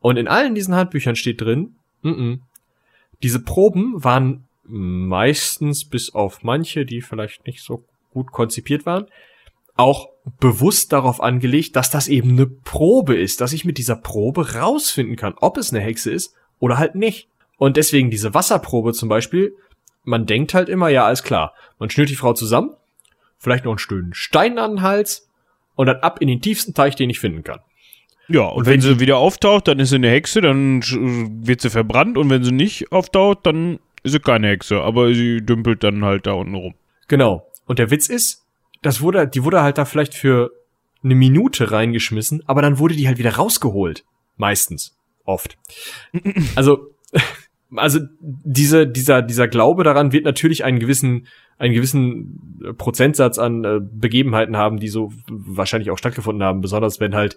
Und 0.00 0.16
in 0.16 0.28
allen 0.28 0.54
diesen 0.54 0.76
Handbüchern 0.76 1.16
steht 1.16 1.40
drin, 1.40 1.74
mm 2.02 2.08
-mm, 2.08 2.38
diese 3.22 3.40
Proben 3.40 4.02
waren 4.02 4.44
meistens, 4.64 5.84
bis 5.84 6.14
auf 6.14 6.42
manche, 6.42 6.84
die 6.84 7.00
vielleicht 7.00 7.46
nicht 7.46 7.62
so 7.62 7.84
gut 8.12 8.32
konzipiert 8.32 8.86
waren, 8.86 9.06
auch 9.76 10.08
bewusst 10.40 10.92
darauf 10.92 11.20
angelegt, 11.20 11.76
dass 11.76 11.90
das 11.90 12.08
eben 12.08 12.30
eine 12.30 12.46
Probe 12.46 13.14
ist, 13.14 13.40
dass 13.40 13.52
ich 13.52 13.64
mit 13.64 13.78
dieser 13.78 13.96
Probe 13.96 14.54
rausfinden 14.54 15.16
kann, 15.16 15.34
ob 15.40 15.56
es 15.56 15.72
eine 15.72 15.82
Hexe 15.82 16.10
ist 16.10 16.34
oder 16.58 16.78
halt 16.78 16.94
nicht. 16.94 17.28
Und 17.58 17.76
deswegen 17.76 18.10
diese 18.10 18.34
Wasserprobe 18.34 18.92
zum 18.92 19.08
Beispiel, 19.08 19.54
man 20.04 20.26
denkt 20.26 20.54
halt 20.54 20.68
immer, 20.68 20.88
ja, 20.88 21.06
alles 21.06 21.22
klar, 21.22 21.52
man 21.78 21.90
schnürt 21.90 22.10
die 22.10 22.16
Frau 22.16 22.32
zusammen, 22.32 22.70
vielleicht 23.38 23.64
noch 23.64 23.72
einen 23.72 23.78
stöhnen 23.78 24.14
Stein 24.14 24.58
an 24.58 24.72
den 24.72 24.82
Hals 24.82 25.28
und 25.74 25.86
dann 25.86 25.96
ab 25.96 26.20
in 26.20 26.28
den 26.28 26.40
tiefsten 26.40 26.74
Teich, 26.74 26.96
den 26.96 27.10
ich 27.10 27.20
finden 27.20 27.44
kann. 27.44 27.60
Ja, 28.28 28.42
und, 28.42 28.58
und 28.58 28.66
wenn, 28.66 28.74
wenn 28.74 28.80
sie 28.80 29.00
wieder 29.00 29.18
auftaucht, 29.18 29.68
dann 29.68 29.78
ist 29.78 29.90
sie 29.90 29.96
eine 29.96 30.10
Hexe, 30.10 30.40
dann 30.40 30.82
wird 30.82 31.60
sie 31.60 31.70
verbrannt 31.70 32.18
und 32.18 32.30
wenn 32.30 32.44
sie 32.44 32.52
nicht 32.52 32.92
auftaucht, 32.92 33.40
dann 33.44 33.78
ist 34.02 34.12
sie 34.12 34.20
keine 34.20 34.48
Hexe, 34.48 34.80
aber 34.80 35.14
sie 35.14 35.44
dümpelt 35.44 35.84
dann 35.84 36.04
halt 36.04 36.26
da 36.26 36.32
unten 36.32 36.54
rum. 36.54 36.74
Genau. 37.08 37.46
Und 37.66 37.78
der 37.78 37.90
Witz 37.90 38.08
ist, 38.08 38.44
das 38.82 39.00
wurde, 39.00 39.26
die 39.26 39.44
wurde 39.44 39.62
halt 39.62 39.78
da 39.78 39.84
vielleicht 39.84 40.14
für 40.14 40.50
eine 41.02 41.14
Minute 41.14 41.70
reingeschmissen, 41.70 42.42
aber 42.46 42.62
dann 42.62 42.78
wurde 42.78 42.94
die 42.94 43.06
halt 43.06 43.18
wieder 43.18 43.34
rausgeholt. 43.34 44.04
Meistens. 44.36 44.96
Oft. 45.24 45.56
Also, 46.54 46.94
also 47.74 48.00
diese, 48.20 48.86
dieser, 48.86 49.22
dieser 49.22 49.48
Glaube 49.48 49.84
daran 49.84 50.12
wird 50.12 50.24
natürlich 50.24 50.64
einen 50.64 50.78
gewissen, 50.78 51.26
einen 51.58 51.74
gewissen 51.74 52.74
Prozentsatz 52.78 53.38
an 53.38 53.64
äh, 53.64 53.80
Begebenheiten 53.80 54.56
haben, 54.56 54.78
die 54.78 54.88
so 54.88 55.12
wahrscheinlich 55.28 55.90
auch 55.90 55.98
stattgefunden 55.98 56.44
haben, 56.44 56.60
besonders 56.60 57.00
wenn 57.00 57.14
halt 57.14 57.36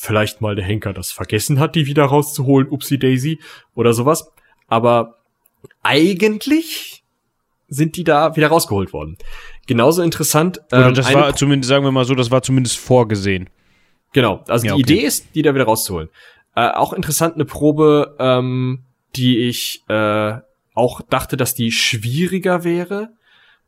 vielleicht 0.00 0.40
mal 0.40 0.56
der 0.56 0.64
Henker 0.64 0.94
das 0.94 1.12
vergessen 1.12 1.60
hat, 1.60 1.74
die 1.74 1.84
wieder 1.84 2.04
rauszuholen, 2.04 2.68
upsie 2.70 2.98
daisy 2.98 3.38
oder 3.74 3.92
sowas. 3.92 4.32
Aber 4.66 5.18
eigentlich 5.82 7.04
sind 7.68 7.96
die 7.98 8.04
da 8.04 8.34
wieder 8.34 8.48
rausgeholt 8.48 8.94
worden. 8.94 9.18
Genauso 9.66 10.00
interessant. 10.02 10.62
Oder 10.72 10.88
ähm, 10.88 10.94
das 10.94 11.12
war 11.12 11.36
zumindest, 11.36 11.68
sagen 11.68 11.84
wir 11.84 11.92
mal 11.92 12.06
so, 12.06 12.14
das 12.14 12.30
war 12.30 12.40
zumindest 12.40 12.78
vorgesehen. 12.78 13.50
Genau, 14.14 14.42
also 14.48 14.66
ja, 14.66 14.74
die 14.74 14.82
okay. 14.82 14.92
Idee 14.94 15.06
ist, 15.06 15.34
die 15.34 15.42
da 15.42 15.54
wieder 15.54 15.64
rauszuholen. 15.64 16.08
Äh, 16.56 16.70
auch 16.70 16.94
interessant 16.94 17.34
eine 17.34 17.44
Probe, 17.44 18.16
ähm, 18.18 18.84
die 19.16 19.48
ich 19.48 19.84
äh, 19.88 20.32
auch 20.74 21.02
dachte, 21.02 21.36
dass 21.36 21.54
die 21.54 21.72
schwieriger 21.72 22.64
wäre. 22.64 23.10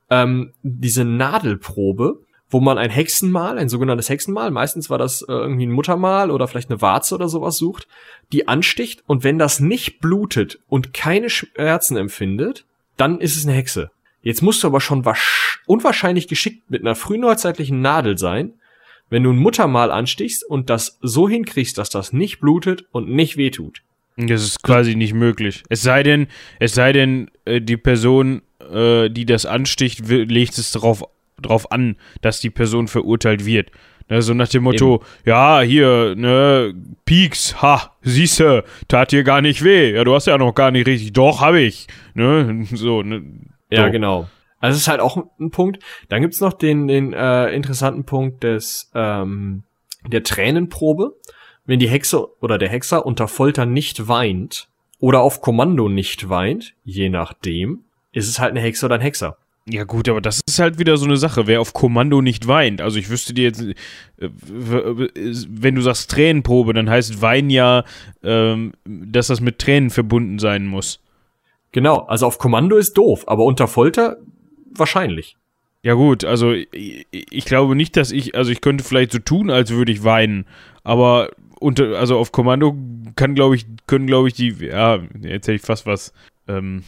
Ähm, 0.09 0.55
diese 0.63 1.05
Nadelprobe 1.05 2.25
wo 2.53 2.61
man 2.61 2.79
ein 2.79 2.91
Hexenmal, 2.91 3.59
ein 3.59 3.69
sogenanntes 3.69 4.09
Hexenmal, 4.09 4.51
meistens 4.51 4.91
war 4.91 4.99
das 4.99 5.23
äh, 5.23 5.33
irgendwie 5.33 5.67
ein 5.67 5.73
Muttermal 5.73 6.31
oder 6.31 6.47
vielleicht 6.47 6.71
eine 6.71 6.83
Warze 6.83 7.15
oder 7.15 7.29
sowas 7.29 7.57
sucht, 7.57 7.89
die 8.33 8.47
ansticht 8.47 9.03
und 9.07 9.25
wenn 9.25 9.39
das 9.39 9.59
nicht 9.59 10.01
blutet 10.01 10.61
und 10.69 10.93
keine 10.93 11.31
Schmerzen 11.31 11.97
empfindet, 11.97 12.67
dann 12.97 13.21
ist 13.21 13.37
es 13.37 13.47
eine 13.47 13.57
Hexe. 13.57 13.91
Jetzt 14.23 14.43
musst 14.43 14.63
du 14.63 14.69
aber 14.69 14.81
schon 14.81 15.05
unwahrscheinlich 15.67 16.29
geschickt 16.29 16.71
mit 16.71 16.83
einer 16.83 16.95
frühneuzeitlichen 16.95 17.81
Nadel 17.81 18.19
sein, 18.19 18.53
wenn 19.11 19.25
du 19.25 19.31
ein 19.31 19.39
Muttermal 19.39 19.91
anstichst 19.91 20.45
und 20.45 20.71
das 20.71 20.99
so 21.03 21.29
hinkriegst, 21.29 21.77
dass 21.77 21.91
das 21.91 22.13
nicht 22.13 22.41
blutet 22.41 22.87
und 22.93 23.09
nicht 23.09 23.37
wehtut. 23.37 23.83
Das 24.17 24.43
ist 24.43 24.63
quasi 24.63 24.95
nicht 24.95 25.15
möglich. 25.15 25.65
Es 25.69 25.83
sei 25.83 26.03
denn, 26.03 26.29
es 26.59 26.75
sei 26.75 26.93
denn, 26.93 27.31
äh, 27.45 27.61
die 27.61 27.79
Person, 27.79 28.43
äh, 28.61 29.09
die 29.09 29.25
das 29.25 29.47
ansticht, 29.47 30.07
legt 30.09 30.59
es 30.59 30.71
darauf 30.73 31.05
drauf 31.41 31.71
an, 31.73 31.97
dass 32.21 32.41
die 32.41 32.51
Person 32.51 32.89
verurteilt 32.89 33.45
wird. 33.45 33.71
Ne, 34.09 34.21
so 34.21 34.35
nach 34.35 34.49
dem 34.49 34.65
Motto, 34.65 34.97
Eben. 34.97 35.05
ja, 35.25 35.61
hier, 35.61 36.15
ne, 36.17 36.75
Peaks, 37.05 37.63
ha, 37.63 37.97
siehste, 38.03 38.65
tat 38.89 39.13
dir 39.13 39.23
gar 39.23 39.41
nicht 39.41 39.63
weh. 39.65 39.95
Ja, 39.95 40.05
du 40.05 40.15
hast 40.15 40.27
ja 40.27 40.37
noch 40.39 40.55
gar 40.55 40.71
nicht 40.71 40.87
richtig. 40.87 41.13
Doch, 41.13 41.41
hab 41.41 41.55
ich. 41.55 41.87
Ne, 42.15 42.67
so, 42.73 43.03
ne. 43.03 43.23
So. 43.71 43.77
Ja, 43.77 43.89
genau. 43.89 44.29
Also 44.59 44.75
das 44.75 44.83
ist 44.83 44.89
halt 44.89 45.01
auch 45.01 45.17
ein 45.41 45.51
Punkt. 45.51 45.83
Dann 46.09 46.23
gibt's 46.23 46.41
noch 46.41 46.53
den, 46.53 46.87
den 46.87 47.13
äh, 47.13 47.49
interessanten 47.49 48.05
Punkt 48.05 48.45
des 48.45 48.91
ähm, 48.95 49.65
der 50.07 50.23
Tränenprobe. 50.23 51.17
Wenn 51.65 51.79
die 51.79 51.89
Hexe 51.89 52.29
oder 52.41 52.59
der 52.59 52.69
Hexer 52.69 53.07
unter 53.07 53.29
Folter 53.29 53.67
nicht 53.67 54.09
weint 54.09 54.69
oder 54.99 55.21
auf 55.21 55.41
Kommando 55.41 55.89
nicht 55.89 56.29
weint, 56.29 56.75
je 56.85 57.09
nachdem, 57.09 57.85
ist 58.13 58.29
es 58.29 58.39
halt 58.39 58.51
eine 58.51 58.61
Hexe 58.61 58.87
oder 58.87 58.97
ein 58.97 59.01
Hexer. 59.01 59.37
Ja 59.65 59.85
gut, 59.85 60.09
aber 60.09 60.21
das 60.21 60.41
ist 60.47 60.59
halt 60.59 60.79
wieder 60.79 60.97
so 60.97 61.05
eine 61.05 61.17
Sache, 61.17 61.47
wer 61.47 61.61
auf 61.61 61.73
Kommando 61.73 62.21
nicht 62.21 62.49
weint. 62.49 62.81
Also 62.81 62.99
ich 62.99 63.11
wüsste 63.11 63.33
dir 63.33 63.45
jetzt, 63.45 63.61
äh, 63.61 63.75
wenn 64.19 65.77
du 65.77 65.83
sagst 65.83 66.11
Tränenprobe, 66.11 66.73
dann 66.73 66.91
heißt 66.91 67.23
Wein 67.23 67.49
ja, 67.49 67.85
ähm, 68.25 68.73
dass 68.85 69.29
das 69.29 69.41
mit 69.41 69.61
Tränen 69.61 69.91
verbunden 69.91 70.41
sein 70.41 70.67
muss. 70.67 71.01
Genau, 71.71 71.99
also 72.01 72.27
auf 72.27 72.39
Kommando 72.39 72.77
ist 72.77 72.95
doof, 72.95 73.25
aber 73.29 73.45
unter 73.45 73.69
Folter 73.69 74.17
wahrscheinlich. 74.71 75.37
Ja 75.85 75.95
gut, 75.95 76.25
also 76.25 76.53
ich, 76.53 77.07
ich 77.11 77.45
glaube 77.45 77.77
nicht, 77.77 77.97
dass 77.97 78.11
ich, 78.11 78.35
also 78.35 78.51
ich 78.51 78.61
könnte 78.61 78.85
vielleicht 78.85 79.13
so 79.13 79.19
tun, 79.21 79.51
als 79.51 79.71
würde 79.71 79.93
ich 79.93 80.03
weinen, 80.03 80.47
aber 80.83 81.31
unter, 81.61 81.99
also 81.99 82.19
auf 82.19 82.33
Kommando 82.33 82.77
kann, 83.15 83.35
glaube 83.35 83.57
ich, 83.57 83.67
können, 83.87 84.07
glaube 84.07 84.29
ich, 84.29 84.35
die, 84.35 84.51
ja, 84.61 84.99
jetzt 85.21 85.47
hätte 85.47 85.55
ich 85.55 85.63
fast 85.63 85.87
was, 85.87 86.13
ähm, 86.49 86.83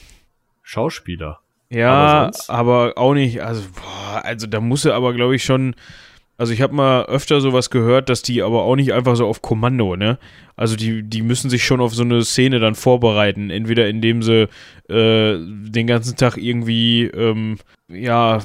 Schauspieler. 0.62 1.41
Ja, 1.75 1.91
aber, 1.91 2.33
aber, 2.49 2.99
auch 2.99 3.14
nicht, 3.14 3.43
also, 3.43 3.62
boah, 3.75 4.25
also 4.25 4.47
da 4.47 4.61
muss 4.61 4.85
er 4.85 4.95
aber, 4.95 5.12
glaube 5.12 5.37
ich, 5.37 5.45
schon. 5.45 5.75
Also 6.37 6.53
ich 6.53 6.62
habe 6.62 6.75
mal 6.75 7.05
öfter 7.05 7.41
sowas 7.41 7.70
gehört, 7.70 8.09
dass 8.09 8.22
die 8.22 8.43
aber 8.43 8.64
auch 8.64 8.75
nicht 8.75 8.93
einfach 8.93 9.14
so 9.14 9.29
auf 9.29 9.41
Kommando, 9.41 9.95
ne? 9.95 10.18
Also 10.57 10.75
die, 10.75 11.05
die 11.05 11.22
müssen 11.22 11.49
sich 11.49 11.64
schon 11.64 11.81
auf 11.81 11.95
so 11.95 12.03
eine 12.03 12.25
Szene 12.25 12.59
dann 12.59 12.75
vorbereiten. 12.75 13.51
Entweder 13.51 13.89
indem 13.89 14.20
sie 14.20 14.49
äh, 14.89 15.39
den 15.39 15.87
ganzen 15.87 16.16
Tag 16.16 16.37
irgendwie, 16.37 17.05
ähm, 17.05 17.59
ja, 17.89 18.41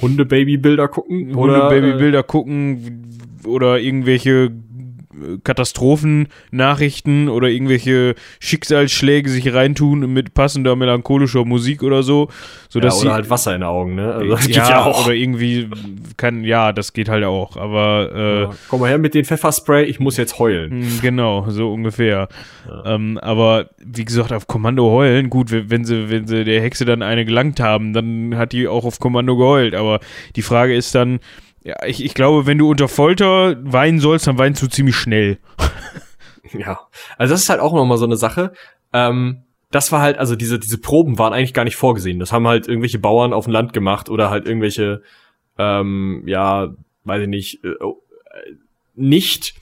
Hundebabybilder 0.00 0.88
gucken 0.88 1.34
Hundebabybilder 1.34 2.22
gucken 2.22 3.12
oder 3.46 3.78
irgendwelche 3.78 4.50
Katastrophennachrichten 5.44 7.28
oder 7.28 7.48
irgendwelche 7.48 8.14
Schicksalsschläge 8.40 9.30
sich 9.30 9.52
reintun 9.52 10.12
mit 10.12 10.34
passender 10.34 10.76
melancholischer 10.76 11.44
Musik 11.44 11.82
oder 11.82 12.02
so, 12.02 12.28
so 12.68 12.78
ja, 12.78 12.84
dass 12.84 12.94
oder 12.96 13.02
sie 13.02 13.12
halt 13.12 13.30
Wasser 13.30 13.54
in 13.54 13.60
den 13.60 13.68
Augen, 13.68 13.94
ne? 13.94 14.12
Also 14.14 14.34
das 14.34 14.48
ja, 14.48 14.86
oder 14.86 15.12
irgendwie 15.12 15.68
kann 16.16 16.44
ja, 16.44 16.72
das 16.72 16.92
geht 16.92 17.08
halt 17.08 17.24
auch, 17.24 17.56
aber 17.56 18.10
äh, 18.14 18.42
Ja, 18.42 18.50
Komm 18.68 18.80
mal 18.80 18.88
her 18.88 18.98
mit 18.98 19.14
dem 19.14 19.24
Pfefferspray, 19.24 19.84
ich 19.84 20.00
muss 20.00 20.16
jetzt 20.16 20.38
heulen. 20.38 20.80
mh, 20.80 20.86
genau, 21.02 21.46
so 21.48 21.72
ungefähr. 21.72 22.28
Ähm, 22.84 23.18
aber 23.18 23.70
wie 23.84 24.04
gesagt, 24.04 24.32
auf 24.32 24.46
Kommando 24.46 24.90
heulen, 24.90 25.30
gut, 25.30 25.50
wenn 25.50 25.84
sie 25.84 26.10
wenn 26.10 26.26
sie 26.26 26.44
der 26.44 26.60
Hexe 26.60 26.84
dann 26.84 27.02
eine 27.02 27.24
gelangt 27.24 27.60
haben, 27.60 27.92
dann 27.92 28.36
hat 28.36 28.52
die 28.52 28.68
auch 28.68 28.84
auf 28.84 28.98
Kommando 28.98 29.36
geheult, 29.36 29.74
aber 29.74 30.00
die 30.36 30.42
Frage 30.42 30.74
ist 30.74 30.94
dann 30.94 31.20
ja, 31.64 31.76
ich, 31.86 32.04
ich 32.04 32.14
glaube, 32.14 32.46
wenn 32.46 32.58
du 32.58 32.70
unter 32.70 32.88
Folter 32.88 33.56
weinen 33.64 33.98
sollst, 33.98 34.26
dann 34.26 34.38
weinst 34.38 34.62
du 34.62 34.68
ziemlich 34.68 34.96
schnell. 34.96 35.38
Ja. 36.52 36.78
Also 37.18 37.34
das 37.34 37.42
ist 37.42 37.48
halt 37.48 37.58
auch 37.58 37.72
nochmal 37.72 37.98
so 37.98 38.04
eine 38.04 38.16
Sache. 38.16 38.52
Ähm, 38.92 39.42
das 39.72 39.90
war 39.90 40.00
halt, 40.00 40.18
also 40.18 40.36
diese, 40.36 40.60
diese 40.60 40.78
Proben 40.78 41.18
waren 41.18 41.32
eigentlich 41.32 41.54
gar 41.54 41.64
nicht 41.64 41.74
vorgesehen. 41.74 42.20
Das 42.20 42.32
haben 42.32 42.46
halt 42.46 42.68
irgendwelche 42.68 43.00
Bauern 43.00 43.32
auf 43.32 43.46
dem 43.46 43.52
Land 43.52 43.72
gemacht 43.72 44.08
oder 44.08 44.30
halt 44.30 44.46
irgendwelche, 44.46 45.02
ähm, 45.58 46.22
ja, 46.26 46.74
weiß 47.02 47.22
ich 47.22 47.28
nicht, 47.28 47.64
äh, 47.64 47.74
oh, 47.80 48.02
äh, 48.30 48.52
nicht 48.94 49.54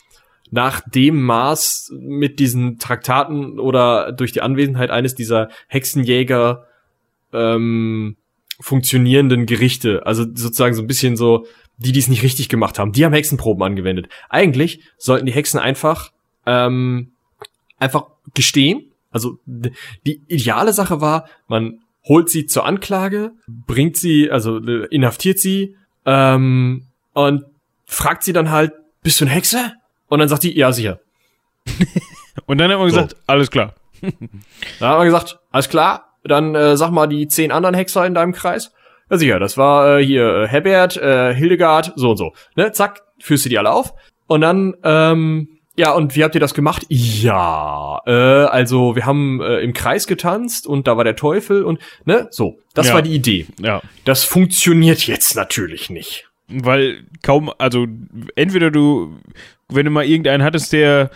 nach 0.50 0.82
dem 0.86 1.22
Maß 1.22 1.94
mit 1.98 2.38
diesen 2.38 2.78
Traktaten 2.78 3.58
oder 3.58 4.12
durch 4.12 4.32
die 4.32 4.42
Anwesenheit 4.42 4.90
eines 4.90 5.14
dieser 5.14 5.48
Hexenjäger 5.68 6.66
ähm, 7.32 8.16
funktionierenden 8.60 9.46
Gerichte. 9.46 10.04
Also 10.04 10.24
sozusagen 10.24 10.74
so 10.74 10.82
ein 10.82 10.86
bisschen 10.88 11.16
so, 11.16 11.46
die, 11.84 11.92
die 11.92 11.98
es 11.98 12.08
nicht 12.08 12.22
richtig 12.22 12.48
gemacht 12.48 12.78
haben, 12.78 12.92
die 12.92 13.04
haben 13.04 13.12
Hexenproben 13.12 13.62
angewendet. 13.62 14.08
Eigentlich 14.28 14.80
sollten 14.98 15.26
die 15.26 15.32
Hexen 15.32 15.60
einfach 15.60 16.12
ähm, 16.46 17.12
einfach 17.78 18.06
gestehen. 18.34 18.90
Also 19.10 19.38
die 19.46 20.22
ideale 20.28 20.72
Sache 20.72 21.00
war, 21.00 21.28
man 21.48 21.80
holt 22.04 22.30
sie 22.30 22.46
zur 22.46 22.64
Anklage, 22.64 23.32
bringt 23.46 23.96
sie, 23.96 24.30
also 24.30 24.58
äh, 24.58 24.86
inhaftiert 24.90 25.38
sie 25.38 25.76
ähm, 26.06 26.86
und 27.12 27.44
fragt 27.84 28.22
sie 28.22 28.32
dann 28.32 28.50
halt, 28.50 28.72
bist 29.02 29.20
du 29.20 29.24
eine 29.24 29.34
Hexe? 29.34 29.72
Und 30.08 30.18
dann 30.20 30.28
sagt 30.28 30.42
die, 30.44 30.56
ja, 30.56 30.72
sicher. 30.72 31.00
Und 32.46 32.58
dann 32.58 32.70
hat 32.70 32.78
man 32.78 32.88
So. 32.90 32.96
gesagt, 32.96 33.16
alles 33.26 33.50
klar. 33.50 33.74
Dann 34.00 34.88
hat 34.88 34.98
man 34.98 35.04
gesagt, 35.06 35.38
alles 35.50 35.68
klar, 35.68 36.16
dann 36.24 36.54
äh, 36.54 36.76
sag 36.76 36.90
mal 36.90 37.06
die 37.06 37.28
zehn 37.28 37.52
anderen 37.52 37.74
Hexer 37.74 38.04
in 38.06 38.14
deinem 38.14 38.32
Kreis. 38.32 38.72
Ja, 39.10 39.18
sicher, 39.18 39.38
das 39.38 39.56
war 39.56 39.98
äh, 39.98 40.04
hier 40.04 40.42
äh, 40.44 40.48
Herbert, 40.48 40.96
äh, 40.96 41.34
Hildegard, 41.34 41.92
so 41.96 42.10
und 42.10 42.16
so. 42.16 42.32
Ne, 42.56 42.72
zack, 42.72 43.02
führst 43.18 43.44
du 43.44 43.48
die 43.48 43.58
alle 43.58 43.70
auf. 43.72 43.92
Und 44.26 44.40
dann, 44.40 44.74
ähm, 44.84 45.48
ja, 45.76 45.92
und 45.92 46.16
wie 46.16 46.24
habt 46.24 46.34
ihr 46.34 46.40
das 46.40 46.54
gemacht? 46.54 46.84
Ja, 46.88 48.00
äh, 48.06 48.10
also 48.12 48.94
wir 48.96 49.06
haben 49.06 49.40
äh, 49.40 49.58
im 49.60 49.72
Kreis 49.72 50.06
getanzt 50.06 50.66
und 50.66 50.86
da 50.86 50.96
war 50.96 51.04
der 51.04 51.16
Teufel 51.16 51.64
und, 51.64 51.80
ne, 52.04 52.28
so. 52.30 52.58
Das 52.74 52.88
Ja. 52.88 52.94
war 52.94 53.02
die 53.02 53.14
Idee. 53.14 53.46
Ja. 53.60 53.80
Das 54.04 54.24
funktioniert 54.24 55.06
jetzt 55.06 55.34
natürlich 55.36 55.90
nicht. 55.90 56.28
Weil 56.48 57.04
kaum, 57.22 57.50
also 57.58 57.86
entweder 58.36 58.70
du, 58.70 59.16
wenn 59.68 59.86
du 59.86 59.90
mal 59.90 60.04
irgendeinen 60.04 60.42
hattest, 60.42 60.72
der, 60.74 61.10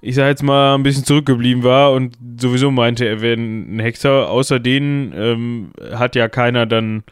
ich 0.00 0.14
sag 0.14 0.28
jetzt 0.28 0.42
mal, 0.42 0.74
ein 0.74 0.82
bisschen 0.82 1.04
zurückgeblieben 1.04 1.62
war 1.62 1.92
und 1.92 2.16
sowieso 2.40 2.70
meinte, 2.70 3.06
er 3.06 3.20
wäre 3.20 3.34
ein 3.38 3.78
Hexer, 3.80 4.30
außer 4.30 4.58
denen 4.60 5.12
ähm, 5.14 5.72
hat 5.94 6.16
ja 6.16 6.28
keiner 6.28 6.64
dann 6.64 7.02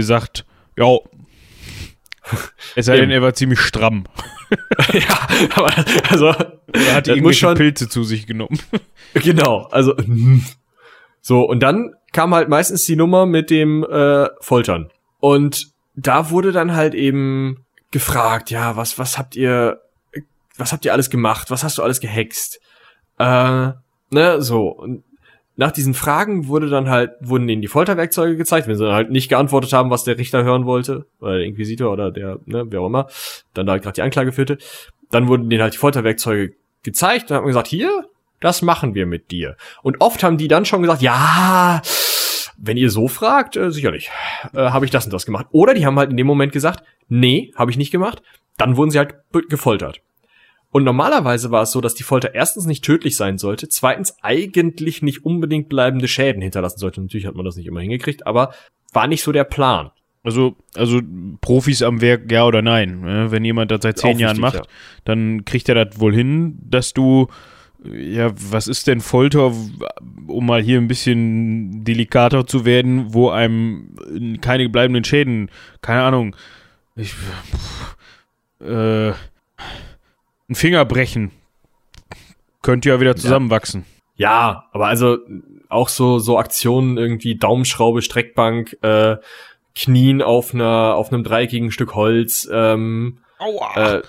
gesagt, 0.00 0.44
ja, 0.76 0.96
es 2.76 2.86
sei 2.86 2.98
denn, 2.98 3.10
er 3.10 3.22
war 3.22 3.34
ziemlich 3.34 3.60
stramm. 3.60 4.04
ja, 4.92 5.28
aber 5.54 5.72
also 6.10 6.26
Er 6.72 6.94
hat 6.94 7.08
irgendwelche 7.08 7.40
schon- 7.40 7.54
Pilze 7.56 7.88
zu 7.88 8.04
sich 8.04 8.26
genommen. 8.26 8.58
Genau, 9.14 9.62
also 9.72 9.94
so 11.20 11.42
und 11.42 11.60
dann 11.64 11.94
kam 12.12 12.32
halt 12.32 12.48
meistens 12.48 12.84
die 12.84 12.94
Nummer 12.94 13.26
mit 13.26 13.50
dem 13.50 13.82
äh, 13.82 14.28
Foltern 14.40 14.90
und 15.18 15.66
da 15.96 16.30
wurde 16.30 16.52
dann 16.52 16.74
halt 16.76 16.94
eben 16.94 17.64
gefragt, 17.90 18.50
ja, 18.50 18.76
was 18.76 19.00
was 19.00 19.18
habt 19.18 19.34
ihr 19.34 19.80
was 20.56 20.72
habt 20.72 20.84
ihr 20.84 20.92
alles 20.92 21.10
gemacht? 21.10 21.50
Was 21.50 21.64
hast 21.64 21.78
du 21.78 21.82
alles 21.82 21.98
gehext? 21.98 22.60
Äh, 23.18 23.72
ne, 24.10 24.40
so 24.42 24.68
und 24.68 25.02
nach 25.60 25.72
diesen 25.72 25.92
Fragen 25.92 26.48
wurde 26.48 26.70
dann 26.70 26.88
halt 26.88 27.12
wurden 27.20 27.46
ihnen 27.46 27.60
die 27.60 27.68
Folterwerkzeuge 27.68 28.38
gezeigt, 28.38 28.66
wenn 28.66 28.76
sie 28.76 28.84
dann 28.84 28.94
halt 28.94 29.10
nicht 29.10 29.28
geantwortet 29.28 29.74
haben, 29.74 29.90
was 29.90 30.04
der 30.04 30.16
Richter 30.16 30.42
hören 30.42 30.64
wollte 30.64 31.04
oder 31.20 31.36
der 31.36 31.44
Inquisitor 31.44 31.92
oder 31.92 32.10
der 32.10 32.38
ne, 32.46 32.64
wer 32.70 32.80
auch 32.80 32.86
immer, 32.86 33.08
dann 33.52 33.66
da 33.66 33.72
halt 33.72 33.82
gerade 33.82 33.94
die 33.94 34.00
Anklage 34.00 34.32
führte, 34.32 34.56
dann 35.10 35.28
wurden 35.28 35.50
denen 35.50 35.62
halt 35.62 35.74
die 35.74 35.78
Folterwerkzeuge 35.78 36.54
gezeigt 36.82 37.30
und 37.30 37.36
hat 37.36 37.42
man 37.42 37.48
gesagt, 37.48 37.68
hier, 37.68 38.06
das 38.40 38.62
machen 38.62 38.94
wir 38.94 39.04
mit 39.04 39.30
dir. 39.30 39.58
Und 39.82 40.00
oft 40.00 40.22
haben 40.22 40.38
die 40.38 40.48
dann 40.48 40.64
schon 40.64 40.80
gesagt, 40.80 41.02
ja, 41.02 41.82
wenn 42.56 42.78
ihr 42.78 42.88
so 42.88 43.06
fragt, 43.06 43.56
äh, 43.56 43.70
sicherlich, 43.70 44.10
äh, 44.54 44.70
habe 44.70 44.86
ich 44.86 44.90
das 44.90 45.04
und 45.04 45.12
das 45.12 45.26
gemacht. 45.26 45.46
Oder 45.50 45.74
die 45.74 45.84
haben 45.84 45.98
halt 45.98 46.10
in 46.10 46.16
dem 46.16 46.26
Moment 46.26 46.52
gesagt, 46.52 46.82
nee, 47.10 47.52
habe 47.54 47.70
ich 47.70 47.76
nicht 47.76 47.90
gemacht. 47.90 48.22
Dann 48.56 48.78
wurden 48.78 48.90
sie 48.90 48.98
halt 48.98 49.14
gefoltert. 49.50 50.00
Und 50.72 50.84
normalerweise 50.84 51.50
war 51.50 51.62
es 51.62 51.72
so, 51.72 51.80
dass 51.80 51.94
die 51.94 52.04
Folter 52.04 52.34
erstens 52.34 52.66
nicht 52.66 52.84
tödlich 52.84 53.16
sein 53.16 53.38
sollte, 53.38 53.68
zweitens 53.68 54.16
eigentlich 54.22 55.02
nicht 55.02 55.24
unbedingt 55.24 55.68
bleibende 55.68 56.06
Schäden 56.06 56.42
hinterlassen 56.42 56.78
sollte. 56.78 57.00
Natürlich 57.00 57.26
hat 57.26 57.34
man 57.34 57.44
das 57.44 57.56
nicht 57.56 57.66
immer 57.66 57.80
hingekriegt, 57.80 58.26
aber 58.26 58.54
war 58.92 59.08
nicht 59.08 59.22
so 59.22 59.32
der 59.32 59.44
Plan. 59.44 59.90
Also, 60.22 60.56
also 60.76 61.00
Profis 61.40 61.82
am 61.82 62.00
Werk, 62.00 62.30
ja 62.30 62.44
oder 62.44 62.62
nein. 62.62 63.00
ne? 63.00 63.30
Wenn 63.30 63.44
jemand 63.44 63.70
das 63.70 63.80
seit 63.82 63.98
zehn 63.98 64.18
Jahren 64.18 64.38
macht, 64.38 64.68
dann 65.04 65.44
kriegt 65.44 65.68
er 65.68 65.86
das 65.86 65.98
wohl 65.98 66.14
hin, 66.14 66.58
dass 66.62 66.92
du, 66.92 67.28
ja, 67.82 68.30
was 68.34 68.68
ist 68.68 68.86
denn 68.86 69.00
Folter, 69.00 69.52
um 70.26 70.46
mal 70.46 70.62
hier 70.62 70.78
ein 70.78 70.88
bisschen 70.88 71.82
delikater 71.84 72.46
zu 72.46 72.64
werden, 72.66 73.14
wo 73.14 73.30
einem 73.30 74.38
keine 74.42 74.68
bleibenden 74.68 75.04
Schäden, 75.04 75.50
keine 75.80 76.02
Ahnung, 76.02 76.36
ich, 76.96 77.14
pff, 77.14 77.96
äh, 78.60 79.12
ein 80.50 80.54
Finger 80.54 80.84
brechen, 80.84 81.30
könnte 82.62 82.90
ja 82.90 83.00
wieder 83.00 83.16
zusammenwachsen. 83.16 83.86
Ja, 84.16 84.68
aber 84.72 84.88
also 84.88 85.18
auch 85.68 85.88
so 85.88 86.18
so 86.18 86.38
Aktionen 86.38 86.98
irgendwie 86.98 87.36
Daumenschraube, 87.36 88.02
Streckbank, 88.02 88.76
äh, 88.82 89.16
Knien 89.74 90.20
auf 90.20 90.52
einer 90.52 90.94
auf 90.96 91.12
einem 91.12 91.24
dreieckigen 91.24 91.70
Stück 91.70 91.94
Holz. 91.94 92.48
Ähm, 92.52 93.20
Aua! 93.38 93.76
äh, 93.76 94.02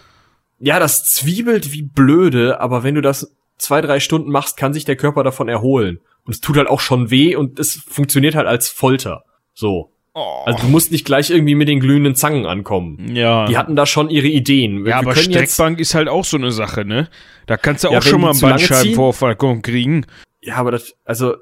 ja, 0.60 0.80
das 0.80 1.06
zwiebelt 1.06 1.72
wie 1.72 1.84
blöde, 1.84 2.60
aber 2.60 2.84
wenn 2.84 2.96
du 2.96 3.02
das 3.02 3.36
zwei 3.58 3.82
drei 3.82 4.00
Stunden 4.00 4.32
machst, 4.32 4.58
kann 4.58 4.74
sich 4.74 4.84
der 4.84 4.96
Körper 4.96 5.24
davon 5.24 5.48
erholen. 5.48 6.02
Und 6.26 6.34
es 6.34 6.42
tut 6.42 6.58
halt 6.58 6.68
auch 6.68 6.80
schon 6.80 7.10
weh 7.10 7.36
und 7.36 7.60
es 7.60 7.76
funktioniert 7.76 8.36
halt 8.36 8.48
als 8.48 8.70
Folter. 8.70 9.24
So. 9.54 9.92
Oh. 10.14 10.44
Also 10.46 10.64
du 10.64 10.68
musst 10.68 10.92
nicht 10.92 11.06
gleich 11.06 11.30
irgendwie 11.30 11.56
mit 11.56 11.70
den 11.70 11.80
glühenden 11.80 12.16
Zangen 12.16 12.46
ankommen. 12.46 13.16
ja. 13.16 13.46
Die 13.46 13.58
hatten 13.58 13.76
da 13.78 13.86
schon 13.86 14.10
ihre 14.10 14.28
Ideen. 14.28 14.86
Ja, 14.86 15.00
aber 15.00 15.16
Streckbank 15.16 15.80
ist 15.80 15.96
halt 15.96 16.10
auch 16.10 16.26
so 16.26 16.36
eine 16.38 16.52
Sache, 16.52 16.84
ne? 16.84 17.08
Da 17.46 17.56
kannst 17.58 17.84
du 17.84 17.88
auch 17.88 17.94
Ja, 17.94 18.04
wenn 18.04 18.10
schon 18.10 18.22
mal 18.22 18.32
einen 18.32 18.40
Bandscheibenvorfall 18.42 19.36
kriegen. 19.62 20.06
Ja, 20.42 20.56
aber 20.56 20.72
das, 20.72 20.96
also, 21.06 21.36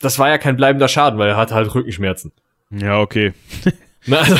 das 0.00 0.18
war 0.18 0.28
ja 0.30 0.38
kein 0.38 0.56
bleibender 0.56 0.88
Schaden, 0.88 1.18
weil 1.18 1.28
er 1.28 1.36
hatte 1.36 1.54
halt 1.54 1.74
Rückenschmerzen. 1.74 2.32
Ja, 2.70 3.00
okay. 3.00 3.34
Na, 4.06 4.18
also, 4.18 4.36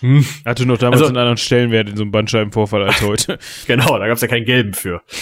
hm, 0.00 0.24
Hatte 0.46 0.64
noch 0.66 0.78
damals 0.78 1.02
Also- 1.02 1.08
einen 1.10 1.18
anderen 1.18 1.36
Stellenwert 1.36 1.88
in 1.90 1.96
so 1.96 2.02
einem 2.02 2.12
Bandscheibenvorfall 2.12 2.82
als 2.84 3.02
heute. 3.02 3.38
genau, 3.66 3.98
da 3.98 4.06
gab's 4.06 4.22
ja 4.22 4.28
keinen 4.28 4.46
gelben 4.46 4.72
für. 4.74 5.02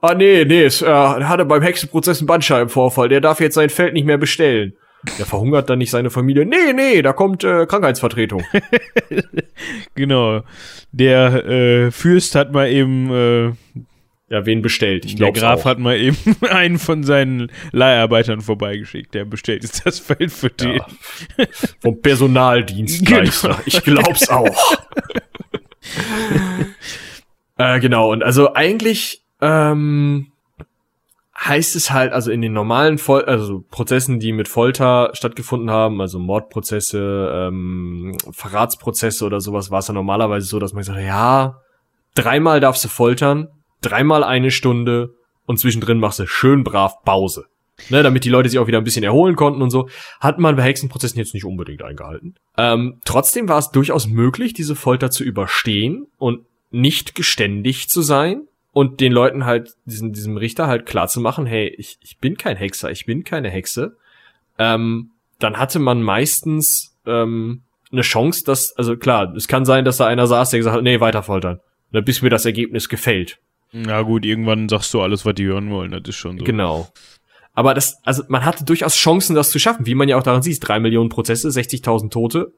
ah, 0.00 0.14
nee, 0.14 0.44
nee, 0.44 0.64
es, 0.64 0.82
äh, 0.82 0.86
er 0.86 1.28
hatte 1.28 1.44
beim 1.44 1.62
Hexenprozess 1.62 2.18
einen 2.18 2.26
Bandscheibenvorfall, 2.26 3.08
der 3.08 3.20
darf 3.20 3.40
jetzt 3.40 3.54
sein 3.54 3.70
Feld 3.70 3.94
nicht 3.94 4.04
mehr 4.06 4.18
bestellen. 4.18 4.74
Der 5.18 5.26
verhungert 5.26 5.68
dann 5.68 5.78
nicht 5.78 5.90
seine 5.90 6.10
Familie. 6.10 6.46
Nee, 6.46 6.72
nee, 6.74 7.02
da 7.02 7.12
kommt 7.12 7.42
äh, 7.44 7.66
Krankheitsvertretung. 7.66 8.44
genau. 9.94 10.42
Der 10.92 11.44
äh, 11.44 11.90
Fürst 11.90 12.34
hat 12.34 12.52
mal 12.52 12.68
eben, 12.70 13.10
äh, 13.10 13.46
Ja, 14.28 14.46
wen 14.46 14.62
bestellt? 14.62 15.04
Ich 15.04 15.16
der 15.16 15.32
glaube 15.32 15.40
Graf 15.40 15.60
auch. 15.60 15.64
hat 15.64 15.78
mal 15.78 15.96
eben 15.98 16.16
einen 16.48 16.78
von 16.78 17.02
seinen 17.02 17.50
Leiharbeitern 17.72 18.40
vorbeigeschickt. 18.40 19.12
Der 19.14 19.24
bestellt 19.24 19.64
jetzt 19.64 19.84
das 19.84 19.98
Feld 19.98 20.30
für 20.32 20.50
den. 20.50 20.76
Ja. 20.76 20.86
Vom 21.80 22.00
Personaldienstleister. 22.00 23.48
Genau. 23.58 23.60
Ich 23.66 23.82
glaub's 23.82 24.28
auch. 24.28 24.76
äh, 27.58 27.80
genau, 27.80 28.12
und 28.12 28.22
also 28.22 28.54
eigentlich 28.54 29.24
ähm, 29.40 30.31
heißt 31.44 31.76
es 31.76 31.90
halt, 31.90 32.12
also 32.12 32.30
in 32.30 32.40
den 32.40 32.52
normalen 32.52 32.98
Fol 32.98 33.24
also 33.24 33.64
Prozessen, 33.70 34.20
die 34.20 34.32
mit 34.32 34.48
Folter 34.48 35.10
stattgefunden 35.14 35.70
haben, 35.70 36.00
also 36.00 36.18
Mordprozesse, 36.18 37.32
ähm, 37.34 38.16
Verratsprozesse 38.30 39.24
oder 39.24 39.40
sowas, 39.40 39.70
war 39.70 39.80
es 39.80 39.88
ja 39.88 39.94
normalerweise 39.94 40.46
so, 40.46 40.58
dass 40.58 40.72
man 40.72 40.80
gesagt 40.80 40.98
hat, 40.98 41.04
ja, 41.04 41.60
dreimal 42.14 42.60
darfst 42.60 42.84
du 42.84 42.88
foltern, 42.88 43.48
dreimal 43.80 44.22
eine 44.22 44.50
Stunde 44.50 45.14
und 45.46 45.58
zwischendrin 45.58 45.98
machst 45.98 46.20
du 46.20 46.26
schön 46.26 46.62
brav 46.62 47.02
Pause. 47.04 47.46
Ne, 47.88 48.02
damit 48.04 48.24
die 48.24 48.28
Leute 48.28 48.48
sich 48.48 48.58
auch 48.60 48.68
wieder 48.68 48.78
ein 48.78 48.84
bisschen 48.84 49.02
erholen 49.02 49.34
konnten 49.34 49.60
und 49.60 49.70
so, 49.70 49.88
hat 50.20 50.38
man 50.38 50.54
bei 50.54 50.62
Hexenprozessen 50.62 51.18
jetzt 51.18 51.34
nicht 51.34 51.44
unbedingt 51.44 51.82
eingehalten. 51.82 52.34
Ähm, 52.56 53.00
trotzdem 53.04 53.48
war 53.48 53.58
es 53.58 53.70
durchaus 53.70 54.06
möglich, 54.06 54.52
diese 54.52 54.76
Folter 54.76 55.10
zu 55.10 55.24
überstehen 55.24 56.06
und 56.18 56.46
nicht 56.70 57.16
geständig 57.16 57.88
zu 57.88 58.02
sein 58.02 58.46
und 58.72 59.00
den 59.00 59.12
Leuten 59.12 59.44
halt, 59.44 59.74
diesen, 59.84 60.12
diesem 60.12 60.36
Richter 60.36 60.66
halt 60.66 60.86
klar 60.86 61.08
zu 61.08 61.20
machen, 61.20 61.46
hey, 61.46 61.68
ich, 61.76 61.98
ich 62.00 62.18
bin 62.18 62.36
kein 62.36 62.56
Hexer, 62.56 62.90
ich 62.90 63.06
bin 63.06 63.22
keine 63.22 63.50
Hexe. 63.50 63.96
Ähm, 64.58 65.10
dann 65.38 65.58
hatte 65.58 65.78
man 65.78 66.02
meistens 66.02 66.96
ähm, 67.06 67.62
eine 67.90 68.02
Chance, 68.02 68.44
dass, 68.44 68.76
also 68.76 68.96
klar, 68.96 69.34
es 69.36 69.46
kann 69.48 69.64
sein, 69.64 69.84
dass 69.84 69.98
da 69.98 70.06
einer 70.06 70.26
saß, 70.26 70.50
der 70.50 70.58
gesagt 70.58 70.76
hat, 70.76 70.82
nee, 70.82 71.00
weiter 71.00 71.22
foltern. 71.22 71.60
Ne, 71.90 72.00
bis 72.00 72.22
mir 72.22 72.30
das 72.30 72.46
Ergebnis 72.46 72.88
gefällt. 72.88 73.38
Na 73.72 74.02
gut, 74.02 74.24
irgendwann 74.24 74.68
sagst 74.68 74.92
du 74.94 75.02
alles, 75.02 75.26
was 75.26 75.34
die 75.34 75.46
hören 75.46 75.70
wollen, 75.70 75.90
das 75.90 76.02
ist 76.06 76.16
schon 76.16 76.38
so. 76.38 76.44
Genau. 76.44 76.88
Aber 77.54 77.74
das, 77.74 77.98
also 78.04 78.22
man 78.28 78.44
hatte 78.46 78.64
durchaus 78.64 78.94
Chancen, 78.94 79.34
das 79.34 79.50
zu 79.50 79.58
schaffen, 79.58 79.84
wie 79.84 79.94
man 79.94 80.08
ja 80.08 80.16
auch 80.16 80.22
daran 80.22 80.42
sieht. 80.42 80.66
Drei 80.66 80.80
Millionen 80.80 81.10
Prozesse, 81.10 81.48
60.000 81.48 82.10
Tote. 82.10 82.52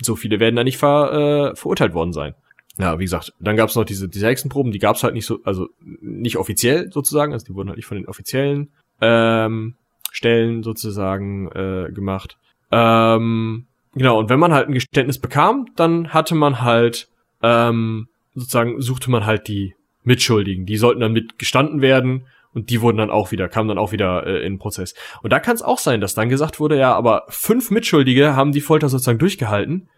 So 0.00 0.14
viele 0.14 0.38
werden 0.38 0.54
da 0.54 0.62
nicht 0.62 0.78
ver, 0.78 1.52
äh, 1.52 1.56
verurteilt 1.56 1.94
worden 1.94 2.12
sein. 2.12 2.34
Ja, 2.78 2.98
wie 2.98 3.04
gesagt, 3.04 3.32
dann 3.40 3.56
gab 3.56 3.70
es 3.70 3.74
noch 3.74 3.84
diese, 3.84 4.08
diese 4.08 4.26
Hexenproben, 4.26 4.70
die 4.70 4.78
gab 4.78 4.96
es 4.96 5.02
halt 5.02 5.14
nicht 5.14 5.26
so, 5.26 5.38
also 5.44 5.68
nicht 5.80 6.36
offiziell 6.36 6.92
sozusagen, 6.92 7.32
also 7.32 7.46
die 7.46 7.54
wurden 7.54 7.68
halt 7.68 7.78
nicht 7.78 7.86
von 7.86 7.96
den 7.96 8.06
offiziellen 8.06 8.70
ähm, 9.00 9.74
Stellen 10.12 10.62
sozusagen 10.62 11.50
äh, 11.52 11.90
gemacht. 11.92 12.36
Ähm, 12.70 13.66
genau, 13.94 14.18
und 14.18 14.28
wenn 14.28 14.38
man 14.38 14.52
halt 14.52 14.68
ein 14.68 14.74
Geständnis 14.74 15.18
bekam, 15.18 15.66
dann 15.76 16.12
hatte 16.12 16.34
man 16.34 16.60
halt, 16.60 17.08
ähm, 17.42 18.08
sozusagen, 18.34 18.80
suchte 18.82 19.10
man 19.10 19.24
halt 19.24 19.48
die 19.48 19.74
Mitschuldigen. 20.04 20.66
Die 20.66 20.76
sollten 20.76 21.00
dann 21.00 21.12
mitgestanden 21.12 21.80
werden 21.80 22.26
und 22.54 22.70
die 22.70 22.80
wurden 22.80 22.96
dann 22.96 23.10
auch 23.10 23.32
wieder, 23.32 23.48
kamen 23.48 23.68
dann 23.68 23.78
auch 23.78 23.92
wieder 23.92 24.26
äh, 24.26 24.38
in 24.38 24.54
den 24.54 24.58
Prozess. 24.58 24.94
Und 25.22 25.32
da 25.32 25.40
kann 25.40 25.56
es 25.56 25.62
auch 25.62 25.78
sein, 25.78 26.00
dass 26.00 26.14
dann 26.14 26.28
gesagt 26.28 26.60
wurde, 26.60 26.78
ja, 26.78 26.94
aber 26.94 27.24
fünf 27.28 27.70
Mitschuldige 27.70 28.36
haben 28.36 28.52
die 28.52 28.60
Folter 28.60 28.88
sozusagen 28.88 29.18
durchgehalten 29.18 29.88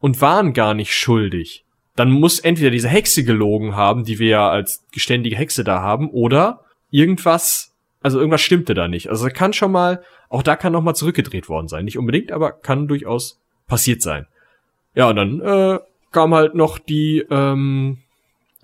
und 0.00 0.20
waren 0.20 0.52
gar 0.52 0.74
nicht 0.74 0.94
schuldig. 0.94 1.63
Dann 1.96 2.10
muss 2.10 2.40
entweder 2.40 2.70
diese 2.70 2.88
Hexe 2.88 3.24
gelogen 3.24 3.76
haben, 3.76 4.04
die 4.04 4.18
wir 4.18 4.28
ja 4.28 4.50
als 4.50 4.84
geständige 4.92 5.36
Hexe 5.36 5.64
da 5.64 5.80
haben, 5.80 6.10
oder 6.10 6.64
irgendwas, 6.90 7.72
also 8.00 8.18
irgendwas 8.18 8.40
stimmte 8.40 8.74
da 8.74 8.88
nicht. 8.88 9.08
Also 9.08 9.28
kann 9.28 9.52
schon 9.52 9.72
mal, 9.72 10.02
auch 10.28 10.42
da 10.42 10.56
kann 10.56 10.72
noch 10.72 10.82
mal 10.82 10.94
zurückgedreht 10.94 11.48
worden 11.48 11.68
sein. 11.68 11.84
Nicht 11.84 11.98
unbedingt, 11.98 12.32
aber 12.32 12.52
kann 12.52 12.88
durchaus 12.88 13.40
passiert 13.66 14.02
sein. 14.02 14.26
Ja, 14.94 15.10
und 15.10 15.16
dann 15.16 15.40
äh, 15.40 15.78
kam 16.12 16.34
halt 16.34 16.54
noch 16.54 16.78
die 16.78 17.24
ähm, 17.30 17.98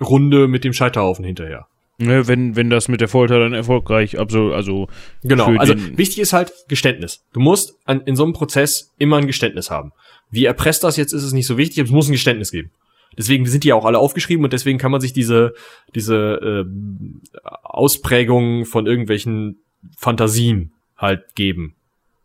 Runde 0.00 0.48
mit 0.48 0.64
dem 0.64 0.72
Scheiterhaufen 0.72 1.24
hinterher. 1.24 1.66
Ne, 1.98 2.26
wenn, 2.26 2.56
wenn 2.56 2.70
das 2.70 2.88
mit 2.88 3.02
der 3.02 3.08
Folter 3.08 3.38
dann 3.38 3.52
erfolgreich, 3.52 4.18
also, 4.18 4.54
also. 4.54 4.88
Genau, 5.22 5.54
also 5.56 5.74
wichtig 5.98 6.20
ist 6.20 6.32
halt 6.32 6.50
Geständnis. 6.66 7.22
Du 7.34 7.40
musst 7.40 7.74
an, 7.84 8.00
in 8.06 8.16
so 8.16 8.24
einem 8.24 8.32
Prozess 8.32 8.90
immer 8.96 9.18
ein 9.18 9.26
Geständnis 9.26 9.70
haben. 9.70 9.92
Wie 10.30 10.46
erpresst 10.46 10.82
das 10.82 10.96
jetzt 10.96 11.12
ist 11.12 11.24
es 11.24 11.34
nicht 11.34 11.46
so 11.46 11.58
wichtig, 11.58 11.80
aber 11.80 11.88
es 11.88 11.92
muss 11.92 12.08
ein 12.08 12.12
Geständnis 12.12 12.52
geben. 12.52 12.70
Deswegen 13.16 13.46
sind 13.46 13.64
die 13.64 13.68
ja 13.68 13.74
auch 13.74 13.84
alle 13.84 13.98
aufgeschrieben 13.98 14.44
und 14.44 14.52
deswegen 14.52 14.78
kann 14.78 14.92
man 14.92 15.00
sich 15.00 15.12
diese, 15.12 15.54
diese 15.94 16.64
äh, 16.64 17.40
Ausprägungen 17.62 18.64
von 18.64 18.86
irgendwelchen 18.86 19.58
Fantasien 19.96 20.72
halt 20.96 21.34
geben. 21.34 21.74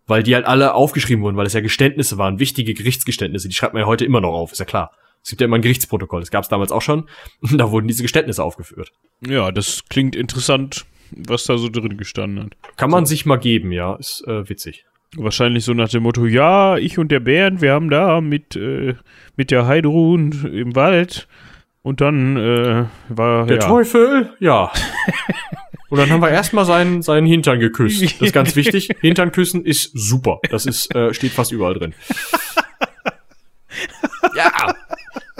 Weil 0.07 0.21
die 0.21 0.35
halt 0.35 0.45
alle 0.45 0.75
aufgeschrieben 0.75 1.23
wurden, 1.23 1.37
weil 1.37 1.47
es 1.47 1.53
ja 1.53 1.61
Geständnisse 1.61 2.17
waren, 2.17 2.39
wichtige 2.39 2.73
Gerichtsgeständnisse, 2.73 3.47
die 3.47 3.55
schreibt 3.55 3.73
man 3.73 3.81
ja 3.81 3.87
heute 3.87 4.05
immer 4.05 4.21
noch 4.21 4.33
auf, 4.33 4.51
ist 4.51 4.59
ja 4.59 4.65
klar. 4.65 4.91
Es 5.23 5.31
gibt 5.31 5.41
ja 5.41 5.45
immer 5.45 5.55
ein 5.55 5.63
Gerichtsprotokoll, 5.63 6.19
das 6.19 6.29
gab 6.29 6.43
es 6.43 6.49
damals 6.49 6.71
auch 6.71 6.83
schon, 6.83 7.09
und 7.41 7.57
da 7.59 7.71
wurden 7.71 7.87
diese 7.87 8.03
Geständnisse 8.03 8.43
aufgeführt. 8.43 8.91
Ja, 9.25 9.51
das 9.51 9.85
klingt 9.89 10.15
interessant, 10.15 10.85
was 11.09 11.45
da 11.45 11.57
so 11.57 11.69
drin 11.69 11.97
gestanden 11.97 12.45
hat. 12.45 12.77
Kann 12.77 12.91
man 12.91 13.07
sich 13.07 13.25
mal 13.25 13.37
geben, 13.37 13.71
ja, 13.71 13.95
ist 13.95 14.23
äh, 14.27 14.47
witzig. 14.47 14.85
Wahrscheinlich 15.17 15.63
so 15.63 15.73
nach 15.73 15.89
dem 15.89 16.03
Motto, 16.03 16.25
ja, 16.25 16.77
ich 16.77 16.97
und 16.97 17.09
der 17.09 17.21
Bernd, 17.21 17.61
wir 17.61 17.71
haben 17.71 17.89
da 17.89 18.19
mit, 18.21 18.55
äh, 18.55 18.95
mit 19.35 19.51
der 19.51 19.65
Heidrun 19.65 20.31
im 20.51 20.75
Wald 20.75 21.27
und 21.81 22.01
dann 22.01 22.35
äh, 22.35 22.85
war 23.09 23.45
Der 23.45 23.57
ja, 23.57 23.67
Teufel, 23.67 24.33
ja. 24.39 24.71
Und 25.89 25.99
dann 25.99 26.09
haben 26.09 26.21
wir 26.21 26.29
erstmal 26.29 26.65
seinen, 26.65 27.01
seinen 27.01 27.25
Hintern 27.25 27.59
geküsst. 27.59 28.01
Das 28.03 28.19
ist 28.19 28.33
ganz 28.33 28.55
wichtig. 28.57 28.89
Hintern 29.01 29.31
küssen 29.31 29.63
ist 29.63 29.91
super. 29.93 30.39
Das 30.49 30.65
ist, 30.65 30.93
äh, 30.93 31.13
steht 31.13 31.31
fast 31.31 31.53
überall 31.53 31.75
drin. 31.75 31.93
ja. 34.35 34.74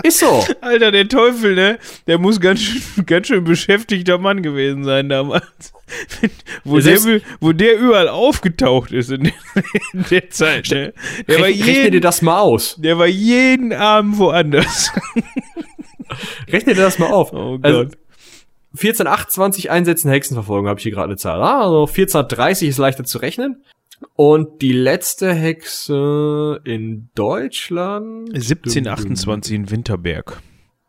Ist 0.06 0.20
so. 0.20 0.44
Alter, 0.62 0.92
der 0.92 1.08
Teufel, 1.08 1.56
ne? 1.56 1.80
Der 2.06 2.18
muss 2.20 2.40
ganz 2.40 2.62
schön, 2.62 3.06
ganz 3.06 3.28
schön 3.28 3.44
beschäftigter 3.44 4.18
Mann 4.18 4.44
gewesen 4.44 4.84
sein 4.84 5.10
damals. 5.10 5.74
wo, 6.64 6.80
der, 6.80 7.00
wo 7.40 7.52
der 7.52 7.78
überall 7.80 8.08
aufgetaucht 8.10 8.92
ist 8.92 9.12
in 9.12 9.24
der, 9.26 9.34
in 9.94 10.06
der 10.10 10.30
Zeit, 10.30 10.70
ne? 10.72 10.94
Der 11.28 11.40
war, 11.40 11.46
Rechne, 11.48 11.66
rechne 11.66 11.74
dir 11.74 11.84
jeden, 11.84 12.02
das 12.02 12.22
mal 12.22 12.40
aus. 12.40 12.76
der 12.78 12.98
war 13.00 13.08
jeden 13.08 13.74
Abend 13.74 14.18
woanders. 14.18 14.92
Rechne 16.52 16.74
dir 16.76 16.82
das 16.82 17.00
mal 17.00 17.12
auf. 17.12 17.34
Oh 17.34 17.58
Also, 17.62 17.84
Gott. 17.86 17.98
1428 18.74 19.72
Einsätzen 19.72 20.10
Hexenverfolgung 20.10 20.68
habe 20.68 20.80
ich 20.80 20.84
hier 20.84 20.92
gerade 20.92 21.08
eine 21.08 21.18
Zahl. 21.18 21.42
Ah, 21.42 21.62
also 21.62 21.82
1430 21.88 22.70
ist 22.70 22.78
leichter 22.78 23.06
zu 23.06 23.20
rechnen. 23.20 23.64
Und 24.16 24.62
die 24.62 24.72
letzte 24.74 25.34
Hexe 25.34 26.62
in 26.64 27.10
Deutschland 27.16 28.30
1728 28.34 29.54
in 29.56 29.70
Winterberg. 29.72 30.42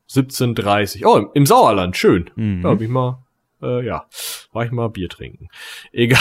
1730. 0.08 1.04
Oh, 1.06 1.30
im- 1.34 1.46
Sauerland, 1.46 1.96
schön. 1.96 2.30
Mhm. 2.36 2.62
Da 2.62 2.70
hab 2.70 2.80
ich 2.80 2.88
mal, 2.88 3.24
äh, 3.62 3.84
ja, 3.84 4.06
war 4.52 4.64
ich 4.64 4.70
mal 4.70 4.88
Bier 4.88 5.08
trinken. 5.08 5.48
Egal. 5.92 6.20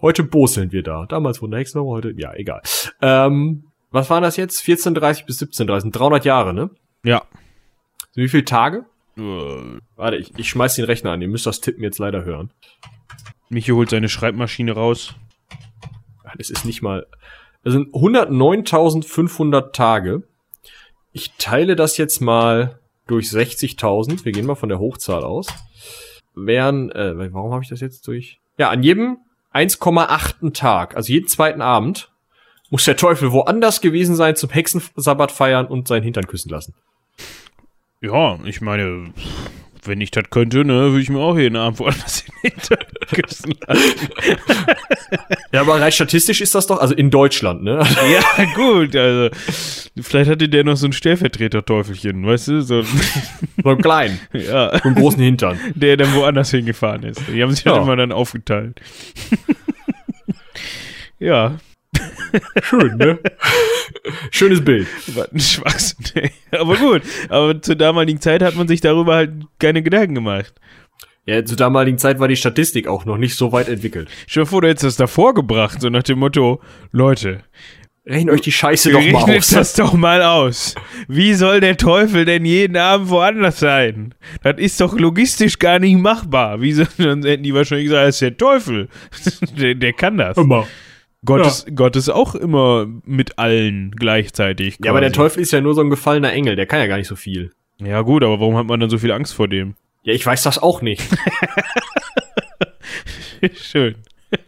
heute 0.00 0.22
boseln 0.22 0.70
wir 0.72 0.82
da. 0.82 1.06
Damals 1.06 1.42
wurden 1.42 1.54
Hexen, 1.54 1.80
aber 1.80 1.88
heute, 1.90 2.14
ja, 2.16 2.32
egal. 2.34 2.62
Ähm, 3.02 3.64
was 3.90 4.10
waren 4.10 4.22
das 4.22 4.36
jetzt? 4.36 4.60
1430 4.60 5.24
bis 5.26 5.36
1730, 5.42 5.90
300 5.92 6.24
Jahre, 6.24 6.52
ne? 6.54 6.70
Ja. 7.04 7.22
Wie 8.14 8.28
viele 8.28 8.44
Tage? 8.44 8.84
Äh, 9.16 9.20
Warte, 9.96 10.16
ich, 10.16 10.32
ich 10.36 10.48
schmeiß 10.48 10.74
den 10.76 10.84
Rechner 10.84 11.12
an. 11.12 11.22
Ihr 11.22 11.28
müsst 11.28 11.46
das 11.46 11.60
Tippen 11.60 11.82
jetzt 11.82 11.98
leider 11.98 12.24
hören. 12.24 12.50
Michi 13.48 13.70
holt 13.72 13.90
seine 13.90 14.08
Schreibmaschine 14.08 14.72
raus. 14.72 15.14
Das 16.36 16.50
ist 16.50 16.64
nicht 16.64 16.82
mal. 16.82 17.06
Das 17.62 17.72
sind 17.72 17.92
109.500 17.94 19.72
Tage. 19.72 20.22
Ich 21.12 21.32
teile 21.38 21.76
das 21.76 21.96
jetzt 21.96 22.20
mal 22.20 22.78
durch 23.06 23.26
60.000. 23.26 24.24
Wir 24.24 24.32
gehen 24.32 24.46
mal 24.46 24.54
von 24.54 24.68
der 24.68 24.78
Hochzahl 24.78 25.24
aus. 25.24 25.46
Wären, 26.34 26.90
äh, 26.90 27.32
warum 27.32 27.52
habe 27.52 27.62
ich 27.62 27.70
das 27.70 27.80
jetzt 27.80 28.06
durch? 28.06 28.40
Ja, 28.58 28.70
an 28.70 28.82
jedem 28.82 29.18
1,8. 29.52 30.52
Tag, 30.52 30.96
also 30.96 31.12
jeden 31.12 31.28
zweiten 31.28 31.62
Abend, 31.62 32.12
muss 32.70 32.84
der 32.84 32.96
Teufel 32.96 33.32
woanders 33.32 33.80
gewesen 33.80 34.14
sein 34.16 34.36
zum 34.36 34.50
Hexensabbat 34.50 35.32
feiern 35.32 35.66
und 35.66 35.88
seinen 35.88 36.02
Hintern 36.02 36.26
küssen 36.26 36.50
lassen. 36.50 36.74
Ja, 38.00 38.38
ich 38.44 38.60
meine, 38.60 39.12
wenn 39.88 40.00
ich 40.00 40.10
das 40.10 40.24
könnte, 40.30 40.64
ne, 40.64 40.90
würde 40.90 41.00
ich 41.00 41.08
mir 41.10 41.18
auch 41.18 41.36
jeden 41.38 41.56
Abend 41.56 41.78
woanders 41.78 42.24
in 42.42 42.50
küssen 43.12 43.54
lassen. 43.66 44.08
Ja, 45.52 45.60
aber 45.62 45.80
rein 45.80 45.92
statistisch 45.92 46.40
ist 46.40 46.54
das 46.54 46.66
doch, 46.66 46.78
also 46.80 46.94
in 46.94 47.10
Deutschland, 47.10 47.62
ne? 47.62 47.84
Ja, 48.12 48.44
gut, 48.54 48.94
also 48.96 49.34
vielleicht 50.00 50.30
hatte 50.30 50.48
der 50.48 50.64
noch 50.64 50.76
so 50.76 50.86
ein 50.86 50.92
Stellvertreter-Teufelchen, 50.92 52.26
weißt 52.26 52.48
du? 52.48 52.60
So, 52.62 52.82
So 53.62 53.68
einen 53.70 53.80
kleinen, 53.82 54.20
ja, 54.32 54.76
so 54.78 54.84
einen 54.88 54.94
großen 54.96 55.20
Hintern. 55.22 55.58
der 55.74 55.96
dann 55.96 56.14
woanders 56.14 56.50
hingefahren 56.50 57.02
ist. 57.04 57.20
Die 57.32 57.42
haben 57.42 57.52
sich 57.52 57.64
Ja. 57.64 57.72
halt 57.72 57.82
immer 57.82 57.96
dann 57.96 58.12
aufgeteilt. 58.12 58.80
ja, 61.18 61.56
Schön, 62.62 62.96
ne? 62.96 63.18
Schönes 64.30 64.64
Bild. 64.64 64.86
war 65.14 65.26
ein 65.32 65.40
Schwachsinn. 65.40 66.04
ey. 66.14 66.30
Aber 66.52 66.76
gut, 66.76 67.02
aber 67.28 67.60
zur 67.60 67.76
damaligen 67.76 68.20
Zeit 68.20 68.42
hat 68.42 68.54
man 68.56 68.68
sich 68.68 68.80
darüber 68.80 69.14
halt 69.16 69.32
keine 69.58 69.82
Gedanken 69.82 70.14
gemacht. 70.14 70.54
Ja, 71.26 71.44
zur 71.44 71.56
damaligen 71.56 71.98
Zeit 71.98 72.20
war 72.20 72.28
die 72.28 72.36
Statistik 72.36 72.86
auch 72.86 73.04
noch 73.04 73.18
nicht 73.18 73.36
so 73.36 73.50
weit 73.50 73.68
entwickelt. 73.68 74.08
Stell 74.28 74.44
dir 74.44 74.48
vor, 74.48 74.60
du 74.62 74.68
hättest 74.68 74.84
das 74.84 74.96
davor 74.96 75.34
gebracht, 75.34 75.80
so 75.80 75.88
nach 75.88 76.04
dem 76.04 76.20
Motto, 76.20 76.60
Leute, 76.92 77.42
Rechnet 78.08 78.34
euch 78.34 78.40
die 78.42 78.52
Scheiße 78.52 78.92
doch 78.92 79.00
mal 79.00 79.24
Rechnet 79.24 79.38
aus. 79.38 79.48
das 79.48 79.74
doch 79.74 79.92
mal 79.94 80.22
aus. 80.22 80.76
Wie 81.08 81.34
soll 81.34 81.58
der 81.58 81.76
Teufel 81.76 82.24
denn 82.24 82.44
jeden 82.44 82.76
Abend 82.76 83.10
woanders 83.10 83.58
sein? 83.58 84.14
Das 84.44 84.58
ist 84.58 84.80
doch 84.80 84.96
logistisch 84.96 85.58
gar 85.58 85.80
nicht 85.80 85.98
machbar. 85.98 86.60
Wie 86.60 86.72
soll, 86.72 86.86
dann 86.98 87.24
hätten 87.24 87.42
die 87.42 87.52
wahrscheinlich 87.52 87.86
gesagt, 87.88 88.06
das 88.06 88.14
ist 88.14 88.22
der 88.22 88.36
Teufel. 88.36 88.88
der, 89.58 89.74
der 89.74 89.92
kann 89.92 90.18
das. 90.18 90.36
Immer. 90.36 90.68
Gott, 91.26 91.40
Ja. 91.42 91.48
ist, 91.48 91.76
Gott 91.76 91.96
ist 91.96 92.08
auch 92.08 92.34
immer 92.34 92.86
mit 93.04 93.38
allen 93.38 93.90
gleichzeitig. 93.90 94.78
Ja, 94.82 94.92
aber 94.92 95.00
der 95.00 95.10
quasi. 95.10 95.16
Teufel 95.20 95.42
ist 95.42 95.52
ja 95.52 95.60
nur 95.60 95.74
so 95.74 95.82
ein 95.82 95.90
gefallener 95.90 96.32
Engel, 96.32 96.56
der 96.56 96.64
kann 96.66 96.78
ja 96.80 96.86
gar 96.86 96.96
nicht 96.96 97.08
so 97.08 97.16
viel. 97.16 97.52
Ja 97.78 98.00
gut, 98.00 98.24
aber 98.24 98.40
warum 98.40 98.56
hat 98.56 98.66
man 98.66 98.80
dann 98.80 98.88
so 98.88 98.96
viel 98.96 99.12
Angst 99.12 99.34
vor 99.34 99.48
dem? 99.48 99.74
Ja, 100.06 100.12
ich 100.14 100.24
weiß 100.24 100.44
das 100.44 100.62
auch 100.62 100.82
nicht. 100.82 101.02
Schön. 103.54 103.96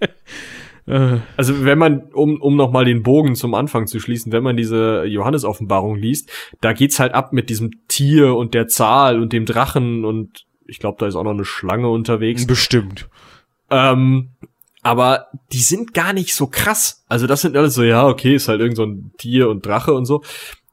Äh, 0.87 1.19
Also 1.37 1.67
wenn 1.67 1.77
man, 1.77 2.05
um, 2.15 2.41
um 2.41 2.57
nochmal 2.57 2.87
den 2.87 3.03
Bogen 3.03 3.35
zum 3.35 3.53
Anfang 3.53 3.87
zu 3.87 4.01
schließen, 4.01 4.33
wenn 4.33 4.43
man 4.43 4.57
diese 4.57 5.05
Johannes-Offenbarung 5.05 5.97
liest, 5.97 6.31
da 6.63 6.73
geht's 6.73 6.99
halt 6.99 7.13
ab 7.13 7.35
mit 7.35 7.51
diesem 7.51 7.73
Tier 7.89 8.35
und 8.35 8.55
der 8.55 8.69
Zahl 8.69 9.21
und 9.21 9.35
dem 9.35 9.45
Drachen 9.45 10.07
und 10.07 10.47
ich 10.67 10.79
glaube, 10.79 10.97
da 10.99 11.07
ist 11.07 11.15
auch 11.15 11.25
noch 11.25 11.33
eine 11.33 11.45
Schlange 11.45 11.91
unterwegs. 11.91 12.47
Bestimmt. 12.47 13.07
Ähm, 13.71 14.31
aber 14.89 15.27
die 15.53 15.61
sind 15.61 15.93
gar 15.93 16.15
nicht 16.15 16.35
so 16.35 16.47
krass. 16.47 17.05
Also 17.09 17.27
das 17.27 17.43
sind 17.43 17.55
alles 17.55 17.75
so, 17.75 17.83
ja, 17.83 18.07
okay, 18.07 18.37
ist 18.37 18.49
halt 18.49 18.63
irgend 18.63 18.79
so 18.79 18.85
ein 18.85 19.13
Tier 19.19 19.51
und 19.51 19.67
Drache 19.67 19.93
und 19.93 20.07
so. 20.07 20.23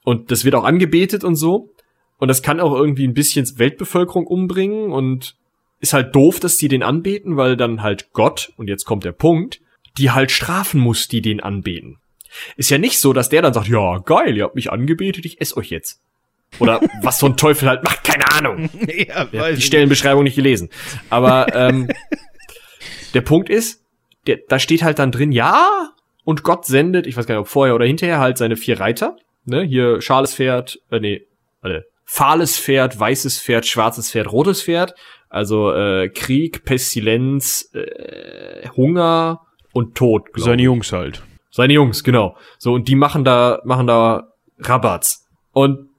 Und 0.06 0.32
das 0.32 0.46
wird 0.46 0.56
auch 0.56 0.64
angebetet 0.64 1.26
und 1.26 1.36
so. 1.36 1.74
Und 2.18 2.30
das 2.30 2.42
kann 2.42 2.62
auch 2.62 2.74
irgendwie 2.74 3.06
ein 3.06 3.14
bisschen 3.14 3.46
Weltbevölkerung 3.60 4.26
umbringen 4.26 4.94
und 4.94 5.36
ist 5.82 5.92
halt 5.92 6.16
doof, 6.16 6.40
dass 6.40 6.56
die 6.56 6.70
den 6.70 6.82
anbeten, 6.82 7.36
weil 7.36 7.58
dann 7.58 7.84
halt 7.84 8.14
Gott, 8.14 8.54
und 8.56 8.70
jetzt 8.70 8.86
kommt 8.86 9.04
der 9.04 9.12
Punkt, 9.12 9.60
die 9.98 10.12
halt 10.12 10.32
strafen 10.32 10.80
muss, 10.80 11.10
die 11.10 11.22
den 11.22 11.42
anbeten. 11.42 11.98
Ist 12.56 12.70
ja 12.70 12.78
nicht 12.78 13.02
so, 13.02 13.12
dass 13.12 13.28
der 13.28 13.42
dann 13.42 13.54
sagt, 13.54 13.68
ja, 13.68 13.98
geil, 13.98 14.38
ihr 14.38 14.46
habt 14.46 14.56
mich 14.56 14.72
angebetet, 14.72 15.26
ich 15.26 15.42
esse 15.42 15.58
euch 15.58 15.72
jetzt. 15.72 16.00
Oder 16.60 16.80
was 17.02 17.20
so 17.20 17.26
ein 17.26 17.36
Teufel 17.36 17.68
halt 17.68 17.84
macht, 17.84 18.06
keine 18.06 18.32
Ahnung. 18.32 18.70
ja, 18.88 19.28
ja, 19.30 19.52
die 19.52 19.62
Stellenbeschreibung 19.62 20.24
nicht 20.24 20.36
gelesen. 20.36 20.70
Aber 21.10 21.54
ähm, 21.54 21.90
der 23.14 23.22
Punkt 23.22 23.50
ist, 23.50 23.85
der, 24.28 24.40
da 24.48 24.60
steht 24.60 24.84
halt 24.84 25.00
dann 25.00 25.12
drin, 25.12 25.32
ja, 25.32 25.90
und 26.24 26.44
Gott 26.44 26.66
sendet, 26.66 27.08
ich 27.08 27.16
weiß 27.16 27.28
gar 27.28 27.36
nicht, 27.36 27.42
ob 27.42 27.48
vorher 27.48 27.76
oder 27.76 27.86
hinterher, 27.86 28.20
halt 28.20 28.38
seine 28.38 28.56
vier 28.56 28.80
Reiter. 28.80 29.16
Ne, 29.46 29.62
hier 29.62 30.02
schales 30.02 30.34
Pferd, 30.34 30.80
äh, 30.90 31.00
nee, 31.00 31.28
warte, 31.62 31.86
fahles 32.06 32.60
Pferd, 32.60 33.00
weißes 33.00 33.40
Pferd, 33.40 33.66
schwarzes 33.66 34.12
Pferd, 34.12 34.32
rotes 34.32 34.64
Pferd. 34.64 34.96
Also 35.30 35.74
äh, 35.74 36.10
Krieg, 36.10 36.64
Pestilenz, 36.64 37.70
äh, 37.74 38.70
Hunger 38.70 39.42
und 39.74 39.96
Tod. 39.96 40.30
Seine. 40.36 40.62
Jungs 40.62 40.92
halt. 40.92 41.22
Seine 41.52 41.74
Jungs, 41.74 42.04
genau. 42.04 42.38
So 42.58 42.74
und 42.74 42.88
die 42.88 42.96
machen 42.96 43.24
da 43.24 43.62
machen 43.66 43.88
da 43.88 44.32
Rabatz. 44.60 45.28
Und 45.52 45.90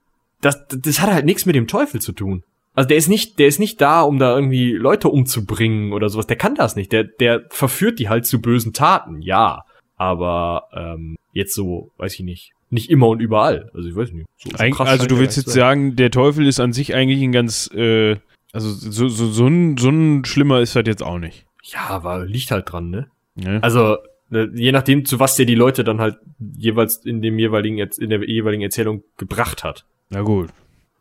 das 0.40 0.66
das 0.68 1.00
hat 1.00 1.10
halt 1.10 1.26
nichts 1.26 1.44
mit 1.44 1.54
dem 1.54 1.66
Teufel 1.66 2.00
zu 2.00 2.12
tun. 2.12 2.44
Also 2.76 2.88
der 2.88 2.98
ist 2.98 3.08
nicht, 3.08 3.38
der 3.38 3.48
ist 3.48 3.58
nicht 3.58 3.80
da, 3.80 4.02
um 4.02 4.18
da 4.18 4.34
irgendwie 4.34 4.72
Leute 4.72 5.08
umzubringen 5.08 5.92
oder 5.92 6.10
sowas. 6.10 6.26
Der 6.26 6.36
kann 6.36 6.54
das 6.54 6.76
nicht. 6.76 6.92
Der, 6.92 7.04
der 7.04 7.46
verführt 7.48 7.98
die 7.98 8.08
halt 8.08 8.26
zu 8.26 8.40
bösen 8.40 8.74
Taten, 8.74 9.22
ja. 9.22 9.64
Aber 9.96 10.68
ähm, 10.74 11.16
jetzt 11.32 11.54
so, 11.54 11.90
weiß 11.96 12.12
ich 12.14 12.20
nicht, 12.20 12.52
nicht 12.68 12.90
immer 12.90 13.08
und 13.08 13.20
überall. 13.20 13.70
Also 13.74 13.88
ich 13.88 13.96
weiß 13.96 14.12
nicht. 14.12 14.26
So, 14.36 14.50
so 14.50 14.84
also 14.84 15.06
du 15.06 15.18
willst 15.18 15.38
jetzt 15.38 15.50
sagen, 15.50 15.96
der 15.96 16.10
Teufel 16.10 16.46
ist 16.46 16.60
an 16.60 16.74
sich 16.74 16.94
eigentlich 16.94 17.22
ein 17.22 17.32
ganz, 17.32 17.70
äh, 17.74 18.16
also 18.52 18.70
so, 18.70 19.08
so, 19.08 19.26
so, 19.26 19.46
ein, 19.46 19.78
so 19.78 19.88
ein 19.88 20.24
schlimmer 20.26 20.60
ist 20.60 20.76
halt 20.76 20.86
jetzt 20.86 21.02
auch 21.02 21.18
nicht. 21.18 21.46
Ja, 21.62 21.88
aber 21.88 22.26
liegt 22.26 22.50
halt 22.50 22.70
dran, 22.70 22.90
ne? 22.90 23.08
Ja. 23.36 23.58
Also 23.60 23.96
ne, 24.28 24.50
je 24.54 24.72
nachdem, 24.72 25.06
zu 25.06 25.18
was 25.18 25.36
der 25.36 25.46
die 25.46 25.54
Leute 25.54 25.82
dann 25.82 26.00
halt 26.00 26.18
jeweils 26.38 26.98
in 27.04 27.22
dem 27.22 27.38
jeweiligen, 27.38 27.78
in 27.78 28.10
der 28.10 28.28
jeweiligen 28.28 28.62
Erzählung 28.62 29.02
gebracht 29.16 29.64
hat. 29.64 29.86
Na 30.10 30.20
gut. 30.20 30.50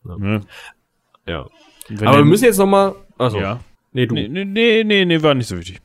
Ja. 0.06 0.18
ja. 0.22 0.42
Ja. 1.28 1.48
Aber 2.02 2.18
wir 2.18 2.26
müssen 2.26 2.46
jetzt 2.46 2.58
noch 2.58 2.66
mal. 2.66 2.96
Achso. 3.18 3.40
Ja. 3.40 3.60
Nee, 3.94 4.08
du. 4.08 4.16
Nee, 4.16 4.28
nee, 4.28 4.84
nee, 4.84 5.06
nee, 5.06 5.24
war 5.24 5.34
nicht 5.36 5.48
so 5.48 5.58
wichtig. 5.58 5.80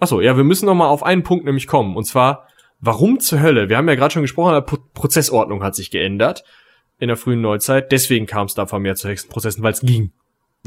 Achso, 0.00 0.20
ja, 0.20 0.36
wir 0.36 0.44
müssen 0.44 0.66
noch 0.66 0.74
mal 0.74 0.88
auf 0.88 1.02
einen 1.02 1.22
Punkt 1.22 1.44
nämlich 1.44 1.66
kommen. 1.66 1.96
Und 1.96 2.04
zwar, 2.04 2.48
warum 2.80 3.20
zur 3.20 3.40
Hölle? 3.40 3.68
Wir 3.68 3.76
haben 3.76 3.88
ja 3.88 3.94
gerade 3.94 4.12
schon 4.12 4.22
gesprochen, 4.22 4.64
Pro 4.64 4.78
Prozessordnung 4.92 5.62
hat 5.62 5.74
sich 5.74 5.90
geändert 5.90 6.44
in 6.98 7.08
der 7.08 7.16
frühen 7.16 7.40
Neuzeit. 7.40 7.92
Deswegen 7.92 8.26
kam 8.26 8.46
es 8.46 8.54
da 8.54 8.66
vermehrt 8.66 8.98
zu 8.98 9.08
Hexenprozessen, 9.08 9.62
weil 9.62 9.72
es 9.72 9.80
ging. 9.80 10.12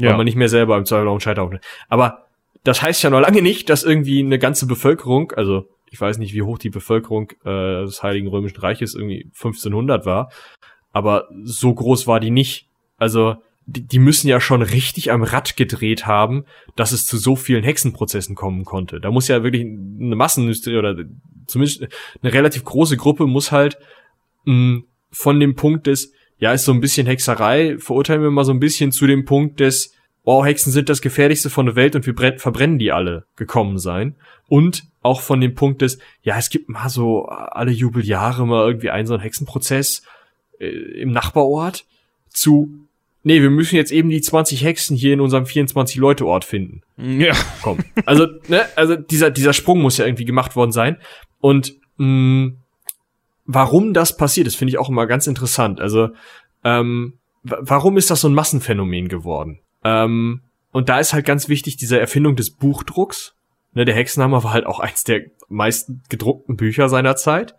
Ja. 0.00 0.10
Weil 0.10 0.18
man 0.18 0.24
nicht 0.24 0.36
mehr 0.36 0.48
selber 0.48 0.76
im 0.76 0.84
Zweifel 0.84 1.08
auch 1.08 1.12
einen 1.12 1.20
Scheiterhaufen. 1.20 1.58
Aber 1.88 2.26
das 2.64 2.82
heißt 2.82 3.02
ja 3.02 3.10
noch 3.10 3.20
lange 3.20 3.42
nicht, 3.42 3.68
dass 3.70 3.84
irgendwie 3.84 4.20
eine 4.20 4.38
ganze 4.38 4.66
Bevölkerung, 4.66 5.32
also 5.32 5.68
ich 5.90 6.00
weiß 6.00 6.18
nicht, 6.18 6.34
wie 6.34 6.42
hoch 6.42 6.58
die 6.58 6.70
Bevölkerung 6.70 7.30
äh, 7.44 7.82
des 7.84 8.02
Heiligen 8.02 8.28
Römischen 8.28 8.60
Reiches 8.60 8.94
irgendwie 8.94 9.24
1500 9.34 10.06
war, 10.06 10.30
aber 10.92 11.28
so 11.42 11.72
groß 11.74 12.06
war 12.06 12.20
die 12.20 12.30
nicht. 12.30 12.66
Also 12.96 13.36
die, 13.68 13.86
die 13.86 13.98
müssen 13.98 14.28
ja 14.28 14.40
schon 14.40 14.62
richtig 14.62 15.12
am 15.12 15.22
Rad 15.22 15.56
gedreht 15.56 16.06
haben, 16.06 16.44
dass 16.74 16.92
es 16.92 17.04
zu 17.04 17.18
so 17.18 17.36
vielen 17.36 17.62
Hexenprozessen 17.62 18.34
kommen 18.34 18.64
konnte. 18.64 18.98
Da 18.98 19.10
muss 19.10 19.28
ja 19.28 19.42
wirklich 19.42 19.62
eine 19.62 20.16
Massenhysterie 20.16 20.78
oder 20.78 20.96
zumindest 21.46 21.86
eine 22.22 22.32
relativ 22.32 22.64
große 22.64 22.96
Gruppe 22.96 23.26
muss 23.26 23.52
halt 23.52 23.78
mh, 24.46 24.54
mm, 24.54 24.84
von 25.10 25.38
dem 25.38 25.54
Punkt 25.54 25.86
des, 25.86 26.12
ja, 26.38 26.52
ist 26.52 26.64
so 26.64 26.72
ein 26.72 26.80
bisschen 26.80 27.06
Hexerei, 27.06 27.76
verurteilen 27.78 28.22
wir 28.22 28.30
mal 28.30 28.44
so 28.44 28.52
ein 28.52 28.60
bisschen 28.60 28.90
zu 28.90 29.06
dem 29.06 29.26
Punkt 29.26 29.60
des, 29.60 29.94
oh, 30.24 30.44
Hexen 30.44 30.72
sind 30.72 30.88
das 30.88 31.02
gefährlichste 31.02 31.50
von 31.50 31.66
der 31.66 31.76
Welt 31.76 31.94
und 31.94 32.06
wir 32.06 32.38
verbrennen 32.38 32.78
die 32.78 32.92
alle 32.92 33.26
gekommen 33.36 33.78
sein. 33.78 34.16
Und 34.48 34.84
auch 35.02 35.20
von 35.20 35.42
dem 35.42 35.54
Punkt 35.54 35.82
des, 35.82 35.98
ja, 36.22 36.38
es 36.38 36.48
gibt 36.48 36.70
mal 36.70 36.88
so 36.88 37.26
alle 37.26 37.70
Jubeljahre 37.70 38.46
mal 38.46 38.66
irgendwie 38.66 38.90
einen 38.90 39.06
so 39.06 39.14
einen 39.14 39.22
Hexenprozess 39.22 40.02
äh, 40.58 40.68
im 40.68 41.12
Nachbarort 41.12 41.84
zu, 42.30 42.87
nee, 43.22 43.42
wir 43.42 43.50
müssen 43.50 43.76
jetzt 43.76 43.92
eben 43.92 44.08
die 44.08 44.20
20 44.20 44.64
Hexen 44.64 44.96
hier 44.96 45.12
in 45.12 45.20
unserem 45.20 45.44
24-Leute-Ort 45.44 46.44
finden. 46.44 46.82
Ja. 46.96 47.34
Komm. 47.62 47.78
Also, 48.06 48.26
ne, 48.48 48.64
also 48.76 48.96
dieser, 48.96 49.30
dieser 49.30 49.52
Sprung 49.52 49.80
muss 49.80 49.98
ja 49.98 50.06
irgendwie 50.06 50.24
gemacht 50.24 50.56
worden 50.56 50.72
sein. 50.72 50.98
Und 51.40 51.74
mh, 51.96 52.06
mm, 52.06 52.58
warum 53.44 53.94
das 53.94 54.16
passiert, 54.16 54.46
das 54.46 54.54
finde 54.54 54.70
ich 54.70 54.78
auch 54.78 54.88
immer 54.88 55.06
ganz 55.06 55.26
interessant. 55.26 55.80
Also, 55.80 56.10
ähm, 56.64 57.18
warum 57.42 57.96
ist 57.96 58.10
das 58.10 58.20
so 58.20 58.28
ein 58.28 58.34
Massenphänomen 58.34 59.08
geworden? 59.08 59.60
Ähm, 59.84 60.42
und 60.70 60.88
da 60.88 60.98
ist 60.98 61.12
halt 61.12 61.26
ganz 61.26 61.48
wichtig 61.48 61.76
diese 61.76 61.98
Erfindung 61.98 62.36
des 62.36 62.50
Buchdrucks. 62.50 63.34
Ne, 63.72 63.84
der 63.84 63.94
Hexenhammer 63.94 64.44
war 64.44 64.52
halt 64.52 64.66
auch 64.66 64.80
eins 64.80 65.04
der 65.04 65.22
meisten 65.48 66.02
gedruckten 66.08 66.56
Bücher 66.56 66.88
seiner 66.88 67.16
Zeit. 67.16 67.54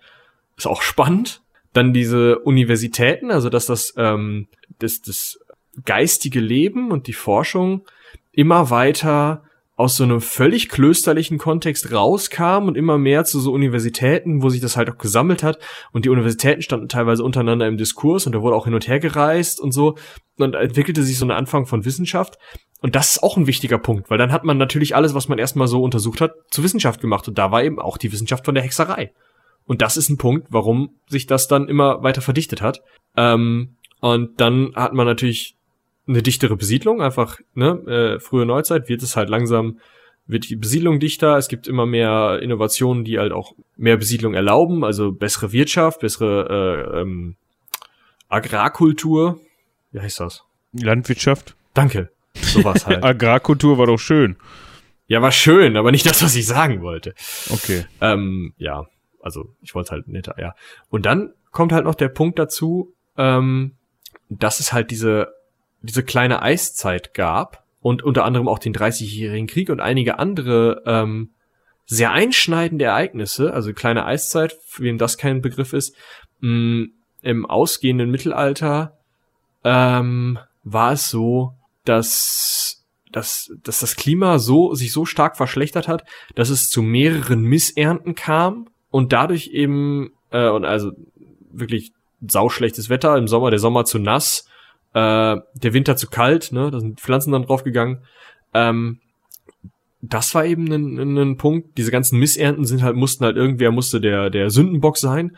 Ist 0.57 0.67
auch 0.67 0.81
spannend. 0.81 1.41
Dann 1.73 1.93
diese 1.93 2.39
Universitäten, 2.39 3.29
also 3.29 3.49
dass 3.49 3.67
das, 3.67 3.93
ähm, 3.95 4.47
das, 4.79 5.01
das 5.01 5.39
geistige 5.85 6.39
Leben 6.39 6.91
und 6.91 7.07
die 7.07 7.13
Forschung 7.13 7.85
immer 8.31 8.69
weiter 8.69 9.43
aus 9.79 9.95
so 9.95 10.03
einem 10.03 10.19
völlig 10.19 10.67
klösterlichen 10.67 11.37
Kontext 11.37 11.93
rauskam 11.93 12.67
und 12.67 12.75
immer 12.75 12.97
mehr 12.97 13.23
zu 13.23 13.39
so 13.39 13.53
Universitäten, 13.53 14.43
wo 14.43 14.49
sich 14.49 14.59
das 14.59 14.75
halt 14.75 14.89
auch 14.89 14.97
gesammelt 14.97 15.41
hat. 15.41 15.57
Und 15.93 16.03
die 16.03 16.09
Universitäten 16.09 16.61
standen 16.61 16.89
teilweise 16.89 17.23
untereinander 17.23 17.65
im 17.65 17.77
Diskurs 17.77 18.25
und 18.25 18.33
da 18.35 18.41
wurde 18.41 18.57
auch 18.57 18.65
hin 18.65 18.73
und 18.73 18.89
her 18.89 18.99
gereist 18.99 19.61
und 19.61 19.71
so. 19.71 19.95
Und 20.37 20.55
entwickelte 20.55 21.01
sich 21.03 21.17
so 21.17 21.25
ein 21.25 21.31
Anfang 21.31 21.65
von 21.65 21.85
Wissenschaft. 21.85 22.37
Und 22.81 22.95
das 22.95 23.13
ist 23.13 23.23
auch 23.23 23.37
ein 23.37 23.47
wichtiger 23.47 23.77
Punkt, 23.77 24.09
weil 24.09 24.17
dann 24.17 24.33
hat 24.33 24.43
man 24.43 24.57
natürlich 24.57 24.97
alles, 24.97 25.13
was 25.13 25.29
man 25.29 25.39
erstmal 25.39 25.67
so 25.67 25.81
untersucht 25.81 26.19
hat, 26.19 26.33
zur 26.51 26.65
Wissenschaft 26.65 26.99
gemacht. 26.99 27.29
Und 27.29 27.37
da 27.37 27.49
war 27.51 27.63
eben 27.63 27.79
auch 27.79 27.97
die 27.97 28.11
Wissenschaft 28.11 28.43
von 28.43 28.55
der 28.55 28.65
Hexerei. 28.65 29.13
Und 29.65 29.81
das 29.81 29.95
ist 29.95 30.09
ein 30.09 30.17
Punkt, 30.17 30.47
warum 30.49 30.95
sich 31.07 31.25
das 31.25 31.47
dann 31.47 31.69
immer 31.69 32.03
weiter 32.03 32.21
verdichtet 32.21 32.61
hat. 32.61 32.81
Ähm, 33.15 33.77
und 34.01 34.41
dann 34.41 34.73
hat 34.75 34.93
man 34.93 35.05
natürlich 35.05 35.55
eine 36.09 36.23
dichtere 36.23 36.55
Besiedlung, 36.55 37.01
einfach, 37.01 37.39
ne, 37.53 37.69
äh, 37.87 38.19
frühe 38.19 38.45
Neuzeit 38.45 38.89
wird 38.89 39.03
es 39.03 39.15
halt 39.15 39.29
langsam, 39.29 39.79
wird 40.25 40.49
die 40.49 40.55
Besiedlung 40.55 40.99
dichter, 40.99 41.37
es 41.37 41.47
gibt 41.47 41.67
immer 41.67 41.85
mehr 41.85 42.39
Innovationen, 42.41 43.03
die 43.03 43.19
halt 43.19 43.31
auch 43.31 43.53
mehr 43.77 43.97
Besiedlung 43.97 44.33
erlauben, 44.33 44.83
also 44.83 45.11
bessere 45.11 45.51
Wirtschaft, 45.51 46.01
bessere 46.01 46.93
äh, 46.95 47.01
ähm, 47.01 47.35
Agrarkultur, 48.27 49.39
wie 49.91 49.99
heißt 49.99 50.19
das? 50.19 50.43
Landwirtschaft. 50.73 51.55
Danke. 51.73 52.09
Sowas 52.33 52.85
halt. 52.85 53.03
Agrarkultur 53.03 53.77
war 53.77 53.87
doch 53.87 53.97
schön. 53.97 54.37
Ja, 55.07 55.21
war 55.23 55.31
schön, 55.31 55.77
aber 55.77 55.91
nicht 55.91 56.05
das, 56.05 56.21
was 56.21 56.35
ich 56.35 56.45
sagen 56.45 56.81
wollte. 56.81 57.15
Okay. 57.49 57.85
Ähm, 58.01 58.53
ja, 58.57 58.85
also 59.21 59.55
ich 59.61 59.73
wollte 59.73 59.91
halt 59.91 60.07
netter, 60.07 60.35
ja. 60.39 60.53
Und 60.89 61.07
dann 61.07 61.33
kommt 61.51 61.71
halt 61.71 61.85
noch 61.85 61.95
der 61.95 62.09
Punkt 62.09 62.37
dazu, 62.37 62.93
ähm, 63.17 63.73
dass 64.29 64.59
es 64.59 64.71
halt 64.71 64.91
diese 64.91 65.33
diese 65.81 66.03
kleine 66.03 66.41
Eiszeit 66.41 67.13
gab 67.13 67.63
und 67.81 68.03
unter 68.03 68.25
anderem 68.25 68.47
auch 68.47 68.59
den 68.59 68.73
30-jährigen 68.73 69.47
Krieg 69.47 69.69
und 69.69 69.79
einige 69.79 70.19
andere 70.19 70.83
ähm, 70.85 71.31
sehr 71.85 72.11
einschneidende 72.11 72.85
Ereignisse, 72.85 73.53
also 73.53 73.73
kleine 73.73 74.05
Eiszeit, 74.05 74.57
für 74.67 74.83
wen 74.83 74.97
das 74.97 75.17
kein 75.17 75.41
Begriff 75.41 75.73
ist, 75.73 75.95
mh, 76.41 76.87
im 77.21 77.45
ausgehenden 77.45 78.11
Mittelalter 78.11 78.97
ähm, 79.63 80.39
war 80.63 80.93
es 80.93 81.09
so, 81.09 81.53
dass, 81.85 82.85
dass, 83.11 83.51
dass 83.63 83.79
das 83.79 83.95
Klima 83.95 84.39
so 84.39 84.73
sich 84.75 84.91
so 84.91 85.05
stark 85.05 85.35
verschlechtert 85.35 85.87
hat, 85.87 86.03
dass 86.35 86.49
es 86.49 86.69
zu 86.69 86.81
mehreren 86.81 87.41
Missernten 87.41 88.15
kam 88.15 88.69
und 88.91 89.11
dadurch 89.11 89.47
eben 89.47 90.11
äh, 90.31 90.49
und 90.49 90.65
also 90.65 90.91
wirklich 91.51 91.91
sauschlechtes 92.25 92.89
Wetter 92.89 93.17
im 93.17 93.27
Sommer, 93.27 93.49
der 93.49 93.59
Sommer 93.59 93.85
zu 93.85 93.97
nass, 93.99 94.47
äh, 94.93 95.37
der 95.53 95.73
Winter 95.73 95.95
zu 95.95 96.07
kalt, 96.07 96.51
ne, 96.51 96.71
da 96.71 96.79
sind 96.79 96.99
Pflanzen 96.99 97.31
dann 97.31 97.43
draufgegangen. 97.43 98.03
Ähm, 98.53 98.99
das 100.01 100.33
war 100.33 100.45
eben 100.45 100.71
ein, 100.71 101.17
ein 101.17 101.37
Punkt. 101.37 101.77
Diese 101.77 101.91
ganzen 101.91 102.19
Missernten 102.19 102.65
sind 102.65 102.83
halt, 102.83 102.95
mussten 102.95 103.25
halt 103.25 103.35
irgendwer 103.35 103.71
musste 103.71 103.99
der, 103.99 104.29
der 104.29 104.49
Sündenbock 104.49 104.97
sein. 104.97 105.35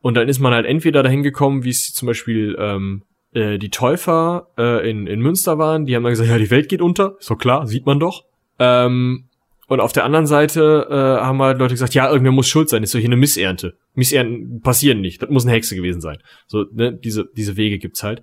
Und 0.00 0.14
dann 0.14 0.28
ist 0.28 0.40
man 0.40 0.52
halt 0.52 0.66
entweder 0.66 1.02
dahin 1.02 1.22
gekommen, 1.22 1.62
wie 1.64 1.70
es 1.70 1.92
zum 1.92 2.06
Beispiel 2.06 2.56
ähm, 2.58 3.02
äh, 3.32 3.58
die 3.58 3.70
Täufer 3.70 4.48
äh, 4.58 4.90
in, 4.90 5.06
in 5.06 5.20
Münster 5.20 5.58
waren, 5.58 5.86
die 5.86 5.94
haben 5.94 6.02
dann 6.02 6.12
gesagt, 6.12 6.28
ja, 6.28 6.38
die 6.38 6.50
Welt 6.50 6.68
geht 6.68 6.82
unter, 6.82 7.16
ist 7.20 7.30
doch 7.30 7.38
klar, 7.38 7.66
sieht 7.66 7.86
man 7.86 8.00
doch. 8.00 8.24
Ähm, 8.58 9.26
und 9.68 9.78
auf 9.78 9.92
der 9.92 10.04
anderen 10.04 10.26
Seite 10.26 10.88
äh, 10.90 11.24
haben 11.24 11.40
halt 11.40 11.58
Leute 11.58 11.74
gesagt, 11.74 11.94
ja, 11.94 12.10
irgendwer 12.10 12.32
muss 12.32 12.48
schuld 12.48 12.68
sein, 12.68 12.82
ist 12.82 12.92
doch 12.92 12.98
hier 12.98 13.08
eine 13.08 13.16
Missernte. 13.16 13.76
Missernten 13.94 14.60
passieren 14.62 15.00
nicht, 15.00 15.22
das 15.22 15.30
muss 15.30 15.44
eine 15.44 15.54
Hexe 15.54 15.76
gewesen 15.76 16.00
sein. 16.00 16.18
So, 16.48 16.64
ne, 16.72 16.92
diese, 16.92 17.26
diese 17.36 17.56
Wege 17.56 17.78
gibt's 17.78 18.02
halt. 18.02 18.22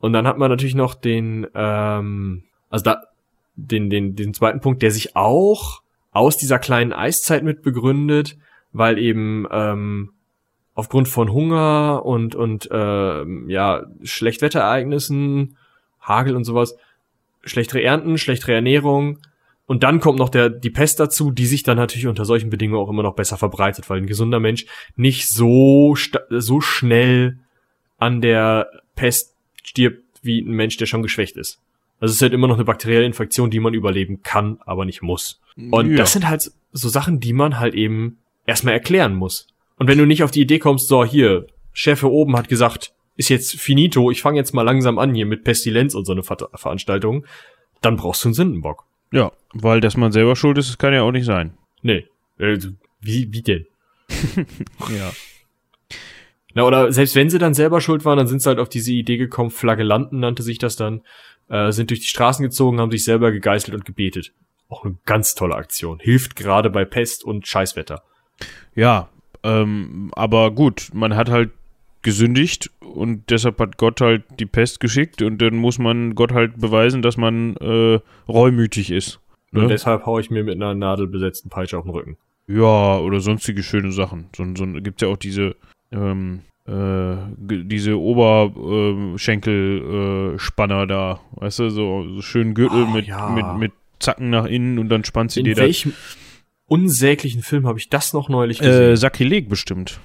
Und 0.00 0.12
dann 0.12 0.26
hat 0.26 0.38
man 0.38 0.50
natürlich 0.50 0.74
noch 0.74 0.94
den, 0.94 1.46
ähm, 1.54 2.44
also 2.70 2.84
da, 2.84 3.02
den, 3.56 3.90
den, 3.90 4.14
den 4.14 4.34
zweiten 4.34 4.60
Punkt, 4.60 4.82
der 4.82 4.90
sich 4.90 5.16
auch 5.16 5.82
aus 6.12 6.36
dieser 6.36 6.58
kleinen 6.58 6.92
Eiszeit 6.92 7.42
mit 7.42 7.62
begründet, 7.62 8.36
weil 8.72 8.98
eben 8.98 9.46
ähm, 9.50 10.12
aufgrund 10.74 11.08
von 11.08 11.32
Hunger 11.32 12.02
und 12.04 12.34
und 12.34 12.70
äh, 12.70 13.24
ja 13.48 13.86
Schlechtwetterereignissen, 14.02 15.56
Hagel 16.00 16.36
und 16.36 16.44
sowas, 16.44 16.76
schlechtere 17.42 17.82
Ernten, 17.82 18.18
schlechtere 18.18 18.54
Ernährung. 18.54 19.18
Und 19.66 19.82
dann 19.82 20.00
kommt 20.00 20.18
noch 20.18 20.28
der 20.28 20.48
die 20.48 20.70
Pest 20.70 21.00
dazu, 21.00 21.30
die 21.30 21.46
sich 21.46 21.62
dann 21.62 21.76
natürlich 21.76 22.06
unter 22.06 22.24
solchen 22.24 22.48
Bedingungen 22.48 22.80
auch 22.80 22.90
immer 22.90 23.02
noch 23.02 23.16
besser 23.16 23.36
verbreitet, 23.36 23.90
weil 23.90 23.98
ein 23.98 24.06
gesunder 24.06 24.40
Mensch 24.40 24.66
nicht 24.96 25.28
so 25.28 25.96
so 26.30 26.60
schnell 26.60 27.38
an 27.98 28.20
der 28.20 28.68
Pest 28.94 29.34
stirbt 29.68 30.02
wie 30.22 30.40
ein 30.40 30.50
Mensch, 30.50 30.76
der 30.78 30.86
schon 30.86 31.02
geschwächt 31.02 31.36
ist. 31.36 31.60
Also 32.00 32.12
es 32.12 32.16
ist 32.16 32.22
halt 32.22 32.32
immer 32.32 32.48
noch 32.48 32.54
eine 32.54 32.64
bakterielle 32.64 33.04
Infektion, 33.04 33.50
die 33.50 33.60
man 33.60 33.74
überleben 33.74 34.22
kann, 34.22 34.58
aber 34.64 34.84
nicht 34.84 35.02
muss. 35.02 35.40
Und 35.70 35.90
ja. 35.90 35.96
das 35.96 36.12
sind 36.12 36.28
halt 36.28 36.50
so 36.72 36.88
Sachen, 36.88 37.20
die 37.20 37.32
man 37.32 37.58
halt 37.58 37.74
eben 37.74 38.18
erstmal 38.46 38.74
erklären 38.74 39.14
muss. 39.14 39.48
Und 39.76 39.88
wenn 39.88 39.98
du 39.98 40.06
nicht 40.06 40.22
auf 40.22 40.30
die 40.30 40.40
Idee 40.40 40.58
kommst, 40.58 40.88
so 40.88 41.04
hier, 41.04 41.46
Chef 41.72 42.00
hier 42.00 42.10
oben 42.10 42.36
hat 42.36 42.48
gesagt, 42.48 42.92
ist 43.16 43.28
jetzt 43.28 43.60
finito, 43.60 44.10
ich 44.10 44.22
fange 44.22 44.38
jetzt 44.38 44.54
mal 44.54 44.62
langsam 44.62 44.98
an 44.98 45.14
hier 45.14 45.26
mit 45.26 45.44
Pestilenz 45.44 45.94
und 45.94 46.04
so 46.04 46.12
eine 46.12 46.22
Ver 46.22 46.48
Veranstaltung, 46.54 47.26
dann 47.80 47.96
brauchst 47.96 48.24
du 48.24 48.28
einen 48.28 48.34
Sündenbock. 48.34 48.84
Ja, 49.12 49.32
weil 49.52 49.80
dass 49.80 49.96
man 49.96 50.12
selber 50.12 50.36
schuld 50.36 50.58
ist, 50.58 50.68
das 50.68 50.78
kann 50.78 50.94
ja 50.94 51.02
auch 51.02 51.12
nicht 51.12 51.24
sein. 51.24 51.54
Nee. 51.82 52.06
Also, 52.38 52.70
wie, 53.00 53.32
wie 53.32 53.42
denn? 53.42 53.66
ja. 54.96 55.10
Na, 56.54 56.64
oder 56.64 56.92
selbst 56.92 57.14
wenn 57.14 57.30
sie 57.30 57.38
dann 57.38 57.54
selber 57.54 57.80
schuld 57.80 58.04
waren, 58.04 58.18
dann 58.18 58.26
sind 58.26 58.42
sie 58.42 58.48
halt 58.48 58.58
auf 58.58 58.68
diese 58.68 58.92
Idee 58.92 59.16
gekommen, 59.16 59.50
Flagellanten 59.50 60.20
nannte 60.20 60.42
sich 60.42 60.58
das 60.58 60.76
dann, 60.76 61.02
äh, 61.48 61.72
sind 61.72 61.90
durch 61.90 62.00
die 62.00 62.06
Straßen 62.06 62.42
gezogen, 62.42 62.80
haben 62.80 62.90
sich 62.90 63.04
selber 63.04 63.32
gegeißelt 63.32 63.74
und 63.74 63.84
gebetet. 63.84 64.32
Auch 64.68 64.84
eine 64.84 64.96
ganz 65.06 65.34
tolle 65.34 65.54
Aktion. 65.54 65.98
Hilft 66.00 66.36
gerade 66.36 66.70
bei 66.70 66.84
Pest 66.84 67.24
und 67.24 67.46
Scheißwetter. 67.46 68.02
Ja, 68.74 69.08
ähm, 69.42 70.10
aber 70.14 70.50
gut, 70.50 70.90
man 70.92 71.16
hat 71.16 71.30
halt 71.30 71.50
gesündigt 72.02 72.70
und 72.80 73.30
deshalb 73.30 73.58
hat 73.58 73.76
Gott 73.76 74.00
halt 74.00 74.24
die 74.38 74.46
Pest 74.46 74.80
geschickt 74.80 75.22
und 75.22 75.38
dann 75.42 75.56
muss 75.56 75.78
man 75.78 76.14
Gott 76.14 76.32
halt 76.32 76.60
beweisen, 76.60 77.02
dass 77.02 77.16
man 77.16 77.56
äh, 77.56 78.00
reumütig 78.28 78.90
ist. 78.90 79.20
Ne? 79.50 79.62
Und 79.62 79.68
deshalb 79.68 80.06
haue 80.06 80.20
ich 80.20 80.30
mir 80.30 80.44
mit 80.44 80.54
einer 80.54 80.74
nadelbesetzten 80.74 81.50
Peitsche 81.50 81.78
auf 81.78 81.84
den 81.84 81.92
Rücken. 81.92 82.16
Ja, 82.46 82.98
oder 82.98 83.20
sonstige 83.20 83.62
schöne 83.62 83.92
Sachen. 83.92 84.30
So, 84.36 84.44
so 84.54 84.66
gibt 84.80 85.02
ja 85.02 85.08
auch 85.08 85.16
diese 85.16 85.56
ähm, 85.92 86.40
äh, 86.66 87.16
diese 87.38 87.98
Oberschenkelspanner 87.98 90.82
äh, 90.82 90.86
da, 90.86 91.20
weißt 91.32 91.58
du, 91.60 91.70
so, 91.70 92.06
so 92.14 92.22
schön 92.22 92.54
Gürtel 92.54 92.84
oh, 92.84 92.90
mit, 92.90 93.06
ja. 93.06 93.30
mit, 93.30 93.46
mit 93.58 93.72
Zacken 93.98 94.30
nach 94.30 94.44
innen 94.44 94.78
und 94.78 94.90
dann 94.90 95.04
spannt 95.04 95.32
sie 95.32 95.40
In 95.40 95.46
dir 95.46 95.54
da. 95.54 95.62
In 95.62 95.68
welchem 95.68 95.94
unsäglichen 96.66 97.42
Film 97.42 97.66
habe 97.66 97.78
ich 97.78 97.88
das 97.88 98.12
noch 98.12 98.28
neulich 98.28 98.58
gesehen? 98.58 98.92
Äh, 98.92 98.96
Sakrileg 98.96 99.48
bestimmt. 99.48 99.98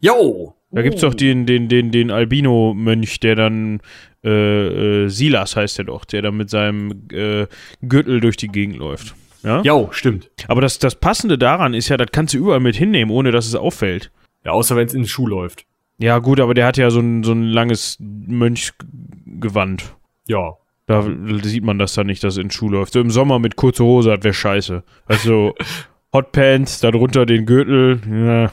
Jo! 0.00 0.56
Da 0.72 0.82
gibt's 0.82 1.00
doch 1.00 1.14
den, 1.14 1.46
den, 1.46 1.68
den, 1.68 1.90
den 1.90 2.12
Albino-Mönch, 2.12 3.18
der 3.20 3.34
dann, 3.34 3.80
äh, 4.22 5.04
äh, 5.04 5.08
Silas 5.08 5.56
heißt 5.56 5.80
er 5.80 5.86
doch, 5.86 6.04
der 6.04 6.22
dann 6.22 6.36
mit 6.36 6.48
seinem 6.48 7.08
äh, 7.12 7.46
Gürtel 7.82 8.20
durch 8.20 8.36
die 8.36 8.48
Gegend 8.48 8.76
läuft. 8.76 9.16
Ja, 9.42 9.62
jo, 9.62 9.88
stimmt. 9.90 10.30
Aber 10.46 10.60
das, 10.60 10.78
das 10.78 10.94
Passende 10.94 11.38
daran 11.38 11.74
ist 11.74 11.88
ja, 11.88 11.96
das 11.96 12.08
kannst 12.12 12.34
du 12.34 12.38
überall 12.38 12.60
mit 12.60 12.76
hinnehmen, 12.76 13.10
ohne 13.10 13.32
dass 13.32 13.46
es 13.46 13.54
auffällt. 13.54 14.12
Ja, 14.44 14.52
außer 14.52 14.76
wenn 14.76 14.86
es 14.86 14.94
in 14.94 15.02
den 15.02 15.08
Schuh 15.08 15.26
läuft. 15.26 15.66
Ja, 15.98 16.18
gut, 16.18 16.40
aber 16.40 16.54
der 16.54 16.66
hat 16.66 16.78
ja 16.78 16.90
so 16.90 17.00
ein, 17.00 17.22
so 17.22 17.32
ein 17.32 17.44
langes 17.44 17.98
Mönchgewand. 18.00 19.94
Ja. 20.26 20.54
Da 20.86 21.06
sieht 21.42 21.62
man 21.62 21.78
das 21.78 21.94
dann 21.94 22.06
nicht, 22.06 22.24
dass 22.24 22.34
es 22.34 22.38
in 22.38 22.46
den 22.46 22.50
Schuh 22.50 22.70
läuft. 22.70 22.94
So 22.94 23.00
im 23.00 23.10
Sommer 23.10 23.38
mit 23.38 23.56
kurzer 23.56 23.84
Hose, 23.84 24.10
das 24.10 24.24
wäre 24.24 24.34
scheiße. 24.34 24.82
Also 25.06 25.54
Hotpants, 26.12 26.80
darunter 26.80 27.26
den 27.26 27.46
Gürtel. 27.46 28.00
Ja. 28.10 28.50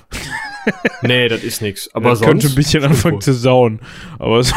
nee, 1.01 1.27
das 1.29 1.43
ist 1.43 1.61
nix. 1.61 1.89
Aber 1.95 2.09
das 2.09 2.19
sonst. 2.19 2.29
könnte 2.29 2.47
ein 2.47 2.55
bisschen 2.55 2.83
anfangen 2.83 3.21
zu 3.21 3.33
sauen. 3.33 3.79
Aber, 4.19 4.43
so 4.43 4.53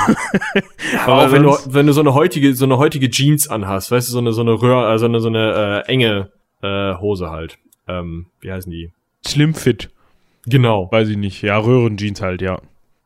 ja, 0.92 1.06
aber 1.06 1.26
auch 1.26 1.32
wenn 1.32 1.42
du, 1.44 1.56
wenn 1.68 1.86
du 1.86 1.92
so 1.92 2.00
eine 2.00 2.12
heutige, 2.14 2.54
so 2.54 2.64
eine 2.64 2.76
heutige 2.76 3.08
Jeans 3.08 3.48
anhast, 3.48 3.90
weißt 3.90 4.08
du, 4.08 4.12
so 4.12 4.18
eine, 4.18 4.32
so 4.32 4.42
eine 4.42 4.60
Röhr, 4.60 4.86
also 4.86 5.06
eine, 5.06 5.20
so 5.20 5.28
eine 5.28 5.84
äh, 5.86 5.90
enge 5.90 6.30
äh, 6.62 6.94
Hose 6.96 7.30
halt. 7.30 7.58
Ähm, 7.88 8.26
wie 8.40 8.52
heißen 8.52 8.70
die? 8.70 8.92
Slim 9.26 9.54
Fit. 9.54 9.90
Genau. 10.46 10.88
Weiß 10.90 11.08
ich 11.08 11.16
nicht. 11.16 11.42
Ja, 11.42 11.58
Röhrenjeans 11.58 12.20
halt, 12.20 12.42
ja. 12.42 12.60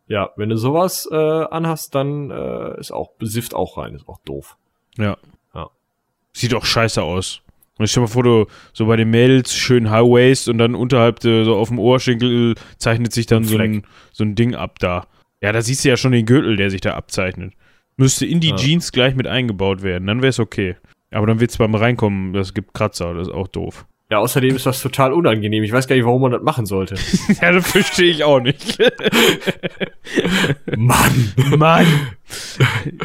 Ja, 0.07 0.31
wenn 0.37 0.51
du 0.51 0.57
sowas 0.57 1.09
äh, 1.11 1.17
anhast, 1.17 1.95
dann 1.95 2.31
äh, 2.31 2.79
ist 2.79 2.93
auch, 2.93 3.13
besifft 3.19 3.55
auch 3.55 3.79
rein, 3.79 3.95
ist 3.95 4.07
auch 4.07 4.19
doof. 4.25 4.57
Ja. 4.99 5.17
ja. 5.55 5.71
Sieht 6.33 6.55
auch 6.55 6.65
scheiße 6.65 7.03
aus. 7.03 7.41
Und 7.79 7.89
stell 7.89 8.03
dir 8.03 8.07
mal 8.07 8.13
vor, 8.13 8.23
du 8.23 8.47
so 8.73 8.87
bei 8.87 8.97
den 8.97 9.11
Mädels 9.11 9.55
schön 9.55 9.91
High 9.91 10.05
Waist 10.05 10.49
und 10.49 10.59
dann 10.59 10.75
unterhalb 10.75 11.21
de, 11.21 11.45
so 11.45 11.57
auf 11.57 11.69
dem 11.69 11.79
Ohrschenkel 11.79 12.55
zeichnet 12.79 13.13
sich 13.13 13.27
dann 13.27 13.45
so 13.45 13.59
ein, 13.59 13.85
so 14.13 14.25
ein 14.25 14.35
Ding 14.37 14.55
ab 14.55 14.79
da. 14.79 15.07
Ja, 15.41 15.53
da 15.53 15.61
siehst 15.61 15.85
du 15.85 15.89
ja 15.89 15.97
schon 15.97 16.13
den 16.13 16.27
Gürtel, 16.27 16.57
der 16.57 16.71
sich 16.71 16.81
da 16.81 16.95
abzeichnet. 16.95 17.53
Müsste 17.97 18.27
in 18.27 18.41
die 18.41 18.51
ja. 18.51 18.57
Jeans 18.57 18.93
gleich 18.93 19.15
mit 19.15 19.27
eingebaut 19.27 19.83
werden, 19.83 20.07
dann 20.07 20.23
wäre 20.23 20.31
es 20.31 20.39
okay. 20.39 20.77
Aber 21.11 21.27
dann 21.27 21.41
wird 21.41 21.51
es 21.51 21.59
beim 21.59 21.75
Reinkommen, 21.75 22.33
das 22.33 22.55
gibt 22.55 22.75
Kratzer, 22.75 23.15
das 23.15 23.29
ist 23.29 23.35
auch 23.35 23.49
doof. 23.49 23.87
Ja, 24.15 24.21
außerdem 24.21 24.55
ist 24.55 24.65
das 24.65 24.81
total 24.81 25.13
unangenehm. 25.13 25.65
Ich 25.65 25.73
weiß 25.73 25.89
gar 25.89 25.97
nicht, 25.97 26.05
warum 26.05 26.23
man 26.23 26.31
das 26.31 26.41
machen 26.41 26.67
sollte. 26.67 26.95
ja, 27.43 27.51
das 27.51 27.69
verstehe 27.69 28.13
ich 28.13 28.23
auch 28.23 28.39
nicht. 28.39 28.79
Mann. 30.77 31.33
Mann. 31.57 31.85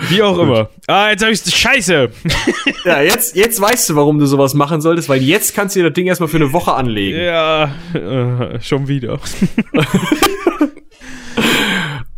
Wie 0.10 0.22
auch 0.22 0.38
immer. 0.38 0.70
Ah, 0.86 1.10
jetzt 1.10 1.24
habe 1.24 1.34
ich 1.34 1.42
Scheiße. 1.42 2.12
ja, 2.86 3.02
jetzt, 3.02 3.36
jetzt 3.36 3.60
weißt 3.60 3.90
du, 3.90 3.96
warum 3.96 4.20
du 4.20 4.28
sowas 4.28 4.54
machen 4.54 4.82
solltest, 4.82 5.10
weil 5.10 5.24
jetzt 5.24 5.56
kannst 5.56 5.76
du 5.76 5.80
dir 5.80 5.88
das 5.90 5.96
Ding 5.96 6.06
erstmal 6.06 6.30
für 6.30 6.38
eine 6.38 6.54
Woche 6.54 6.74
anlegen. 6.74 7.20
Ja, 7.20 7.72
äh, 7.96 8.62
schon 8.62 8.88
wieder. 8.88 9.20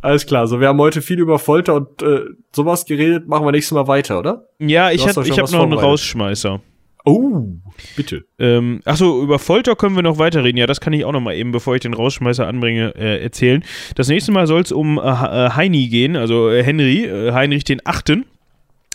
Alles 0.02 0.26
klar, 0.26 0.48
so 0.48 0.60
wir 0.60 0.68
haben 0.68 0.80
heute 0.80 1.02
viel 1.02 1.20
über 1.20 1.40
Folter 1.40 1.76
und 1.76 2.02
äh, 2.02 2.26
sowas 2.54 2.84
geredet, 2.84 3.26
machen 3.26 3.46
wir 3.46 3.54
nächstes 3.54 3.74
Mal 3.74 3.88
weiter, 3.88 4.20
oder? 4.20 4.50
Ja, 4.60 4.92
ich, 4.92 5.08
hat, 5.08 5.16
ich 5.26 5.40
habe 5.40 5.50
noch 5.50 5.64
einen 5.64 5.74
Rausschmeißer. 5.74 6.60
Oh, 7.04 7.46
bitte. 7.96 8.26
Ähm, 8.38 8.82
achso, 8.86 9.24
über 9.24 9.40
Folter 9.40 9.76
können 9.76 9.96
wir 9.96 10.04
noch 10.04 10.20
weiterreden. 10.20 10.58
Ja, 10.58 10.68
das 10.68 10.82
kann 10.82 10.94
ich 10.94 11.04
auch 11.04 11.12
noch 11.12 11.22
mal 11.22 11.36
eben, 11.36 11.52
bevor 11.52 11.76
ich 11.76 11.82
den 11.82 11.94
Rausschmeißer 11.94 12.48
anbringe, 12.48 12.94
äh, 12.96 13.24
erzählen. 13.24 13.64
Das 13.96 14.08
nächste 14.08 14.32
Mal 14.32 14.46
soll 14.46 14.62
es 14.62 14.72
um 14.72 14.98
äh, 14.98 15.02
äh, 15.02 15.50
Heini 15.52 15.88
gehen, 15.88 16.16
also 16.16 16.50
äh, 16.50 16.64
Henry, 16.64 17.06
äh, 17.06 17.32
Heinrich 17.32 17.64
den 17.64 17.82
Achten. 17.86 18.26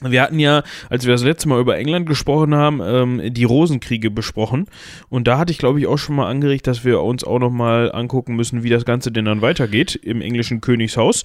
Wir 0.03 0.21
hatten 0.21 0.39
ja, 0.39 0.63
als 0.91 1.07
wir 1.07 1.13
das 1.13 1.23
letzte 1.23 1.49
Mal 1.49 1.59
über 1.59 1.79
England 1.79 2.07
gesprochen 2.07 2.55
haben, 2.55 2.83
ähm, 2.85 3.33
die 3.33 3.45
Rosenkriege 3.45 4.11
besprochen. 4.11 4.67
Und 5.09 5.27
da 5.27 5.39
hatte 5.39 5.53
ich, 5.53 5.59
glaube 5.59 5.81
ich, 5.81 5.87
auch 5.87 5.97
schon 5.97 6.17
mal 6.17 6.29
angeregt, 6.29 6.67
dass 6.67 6.85
wir 6.85 7.01
uns 7.01 7.25
auch 7.25 7.39
noch 7.39 7.51
mal 7.51 7.91
angucken 7.91 8.37
müssen, 8.37 8.63
wie 8.63 8.69
das 8.69 8.85
Ganze 8.85 9.11
denn 9.11 9.25
dann 9.25 9.41
weitergeht 9.41 9.95
im 9.95 10.21
englischen 10.21 10.61
Königshaus. 10.61 11.25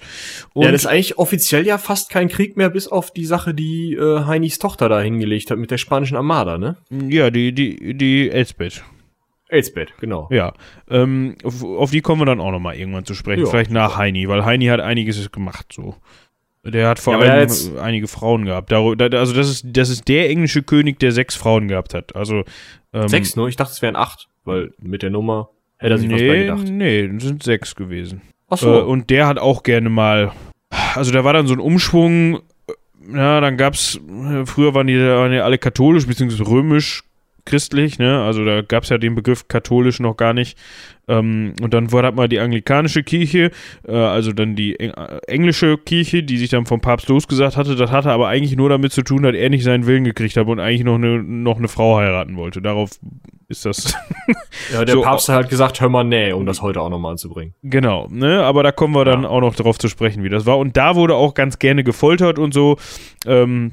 Und 0.54 0.64
ja, 0.64 0.72
das 0.72 0.82
ist 0.82 0.86
eigentlich 0.86 1.18
offiziell 1.18 1.66
ja 1.66 1.76
fast 1.76 2.08
kein 2.08 2.28
Krieg 2.28 2.56
mehr, 2.56 2.70
bis 2.70 2.88
auf 2.88 3.10
die 3.10 3.26
Sache, 3.26 3.52
die 3.52 3.92
äh, 3.92 4.24
Heinis 4.24 4.58
Tochter 4.58 4.88
da 4.88 5.02
hingelegt 5.02 5.50
hat 5.50 5.58
mit 5.58 5.70
der 5.70 5.78
spanischen 5.78 6.16
Armada, 6.16 6.56
ne? 6.56 6.78
Ja, 6.90 7.30
die, 7.30 7.52
die, 7.52 7.92
die 7.92 8.30
Elsbeth. 8.30 8.82
Elsbeth, 9.48 9.92
genau. 10.00 10.28
Ja, 10.30 10.54
ähm, 10.88 11.36
auf, 11.44 11.62
auf, 11.62 11.90
die 11.90 12.00
kommen 12.00 12.22
wir 12.22 12.24
dann 12.24 12.40
auch 12.40 12.52
noch 12.52 12.58
mal 12.58 12.74
irgendwann 12.74 13.04
zu 13.04 13.12
sprechen. 13.12 13.44
Ja. 13.44 13.50
Vielleicht 13.50 13.70
nach 13.70 13.98
Heini, 13.98 14.26
weil 14.26 14.46
Heini 14.46 14.66
hat 14.66 14.80
einiges 14.80 15.30
gemacht, 15.30 15.66
so. 15.74 15.94
Der 16.64 16.88
hat 16.88 17.00
vor 17.00 17.14
ja, 17.14 17.32
allem 17.32 17.50
einige 17.80 18.06
Frauen 18.06 18.44
gehabt. 18.44 18.72
also 18.72 19.34
das 19.34 19.50
ist, 19.50 19.66
das 19.66 19.88
ist 19.88 20.06
der 20.06 20.30
englische 20.30 20.62
König, 20.62 21.00
der 21.00 21.10
sechs 21.10 21.34
Frauen 21.34 21.66
gehabt 21.66 21.92
hat. 21.92 22.14
Also 22.14 22.44
ähm, 22.92 23.08
sechs 23.08 23.34
nur? 23.34 23.48
Ich 23.48 23.56
dachte, 23.56 23.72
es 23.72 23.82
wären 23.82 23.96
acht, 23.96 24.28
weil 24.44 24.72
mit 24.80 25.02
der 25.02 25.10
Nummer 25.10 25.50
hätte 25.78 25.94
er 25.94 25.98
sich 25.98 26.08
nee, 26.08 26.14
was 26.14 26.20
bei 26.20 26.38
gedacht. 26.38 26.68
Nee, 26.68 27.18
sind 27.18 27.42
sechs 27.42 27.74
gewesen. 27.74 28.22
Ach 28.48 28.58
so. 28.58 28.78
Äh, 28.78 28.82
und 28.82 29.10
der 29.10 29.26
hat 29.26 29.38
auch 29.38 29.64
gerne 29.64 29.88
mal, 29.88 30.32
also 30.94 31.10
da 31.10 31.24
war 31.24 31.32
dann 31.32 31.48
so 31.48 31.54
ein 31.54 31.60
Umschwung. 31.60 32.40
Ja, 33.12 33.40
dann 33.40 33.56
gab's 33.56 33.98
früher 34.44 34.74
waren 34.74 34.86
die, 34.86 34.96
waren 35.00 35.32
die 35.32 35.40
alle 35.40 35.58
katholisch 35.58 36.06
beziehungsweise 36.06 36.48
römisch 36.48 37.02
christlich, 37.44 37.98
ne? 37.98 38.22
Also 38.22 38.44
da 38.44 38.62
gab 38.62 38.84
es 38.84 38.88
ja 38.88 38.98
den 38.98 39.14
Begriff 39.14 39.48
katholisch 39.48 40.00
noch 40.00 40.16
gar 40.16 40.32
nicht. 40.32 40.58
Ähm, 41.08 41.54
und 41.60 41.74
dann 41.74 41.90
wurde 41.90 42.06
halt 42.06 42.16
mal 42.16 42.28
die 42.28 42.38
anglikanische 42.38 43.02
Kirche, 43.02 43.50
äh, 43.86 43.92
also 43.92 44.32
dann 44.32 44.54
die 44.54 44.78
Eng 44.78 44.90
äh, 44.90 45.18
englische 45.26 45.76
Kirche, 45.76 46.22
die 46.22 46.38
sich 46.38 46.50
dann 46.50 46.66
vom 46.66 46.80
Papst 46.80 47.08
losgesagt 47.08 47.56
hatte. 47.56 47.74
Das 47.74 47.90
hatte 47.90 48.10
aber 48.10 48.28
eigentlich 48.28 48.56
nur 48.56 48.68
damit 48.68 48.92
zu 48.92 49.02
tun, 49.02 49.22
dass 49.22 49.34
er 49.34 49.50
nicht 49.50 49.64
seinen 49.64 49.86
Willen 49.86 50.04
gekriegt 50.04 50.36
hat 50.36 50.46
und 50.46 50.60
eigentlich 50.60 50.84
noch 50.84 50.94
eine, 50.94 51.22
noch 51.22 51.58
eine 51.58 51.68
Frau 51.68 51.96
heiraten 51.96 52.36
wollte. 52.36 52.62
Darauf 52.62 52.90
ist 53.48 53.64
das. 53.64 53.94
ja, 54.72 54.84
der 54.84 54.94
so, 54.94 55.02
Papst 55.02 55.28
hat 55.28 55.36
halt 55.36 55.48
gesagt, 55.48 55.80
hör 55.80 55.88
mal, 55.88 56.04
nee, 56.04 56.32
um 56.32 56.46
das 56.46 56.62
heute 56.62 56.80
auch 56.80 56.88
nochmal 56.88 57.12
anzubringen. 57.12 57.54
Genau, 57.62 58.06
ne? 58.08 58.42
Aber 58.44 58.62
da 58.62 58.70
kommen 58.70 58.94
wir 58.94 59.04
dann 59.04 59.22
ja. 59.22 59.28
auch 59.28 59.40
noch 59.40 59.56
drauf 59.56 59.78
zu 59.78 59.88
sprechen, 59.88 60.22
wie 60.22 60.28
das 60.28 60.46
war. 60.46 60.58
Und 60.58 60.76
da 60.76 60.94
wurde 60.94 61.16
auch 61.16 61.34
ganz 61.34 61.58
gerne 61.58 61.82
gefoltert 61.82 62.38
und 62.38 62.54
so. 62.54 62.76
Ähm, 63.26 63.72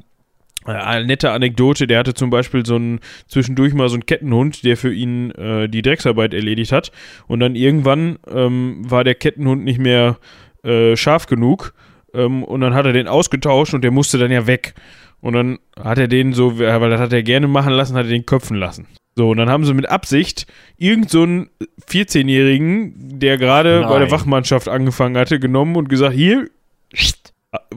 eine 0.76 1.06
nette 1.06 1.32
Anekdote, 1.32 1.88
der 1.88 2.00
hatte 2.00 2.14
zum 2.14 2.30
Beispiel 2.30 2.66
so 2.66 2.78
ein 2.78 3.00
zwischendurch 3.28 3.74
mal 3.74 3.90
so 3.90 3.96
einen 3.96 4.06
Kettenhund, 4.06 4.64
der 4.64 4.78
für 4.78 4.94
ihn 4.94 5.32
äh, 5.32 5.68
die 5.68 5.82
Drecksarbeit 5.82 6.34
erledigt 6.34 6.72
hat. 6.72 6.92
Und 7.28 7.40
dann 7.40 7.56
irgendwann 7.56 8.20
ähm, 8.30 8.82
war 8.90 9.04
der 9.04 9.16
Kettenhund 9.16 9.64
nicht 9.64 9.80
mehr 9.80 10.18
äh, 10.64 10.96
scharf 10.96 11.26
genug. 11.26 11.74
Ähm, 12.14 12.44
und 12.44 12.62
dann 12.62 12.74
hat 12.74 12.86
er 12.86 12.94
den 12.94 13.08
ausgetauscht 13.08 13.74
und 13.74 13.84
der 13.84 13.92
musste 13.92 14.18
dann 14.18 14.32
ja 14.32 14.48
weg. 14.48 14.74
Und 15.22 15.34
dann 15.34 15.60
hat 15.78 15.98
er 15.98 16.08
den 16.08 16.34
so, 16.34 16.60
weil 16.60 16.90
das 16.90 17.02
hat 17.02 17.14
er 17.14 17.24
gerne 17.24 17.48
machen 17.48 17.74
lassen, 17.74 17.96
hat 17.96 18.06
er 18.06 18.12
den 18.12 18.26
köpfen 18.26 18.58
lassen. 18.58 18.88
So, 19.16 19.32
und 19.32 19.38
dann 19.38 19.50
haben 19.50 19.66
sie 19.66 19.74
mit 19.74 19.90
Absicht 19.90 20.48
irgend 20.78 21.10
so 21.10 21.24
einen 21.24 21.50
14-Jährigen, 21.90 23.20
der 23.20 23.38
gerade 23.38 23.82
bei 23.82 24.00
der. 24.00 24.12
Wachmannschaft 24.12 24.70
angefangen 24.70 25.18
hatte, 25.18 25.40
genommen 25.40 25.76
und 25.76 25.90
gesagt, 25.90 26.16
hier, 26.16 26.48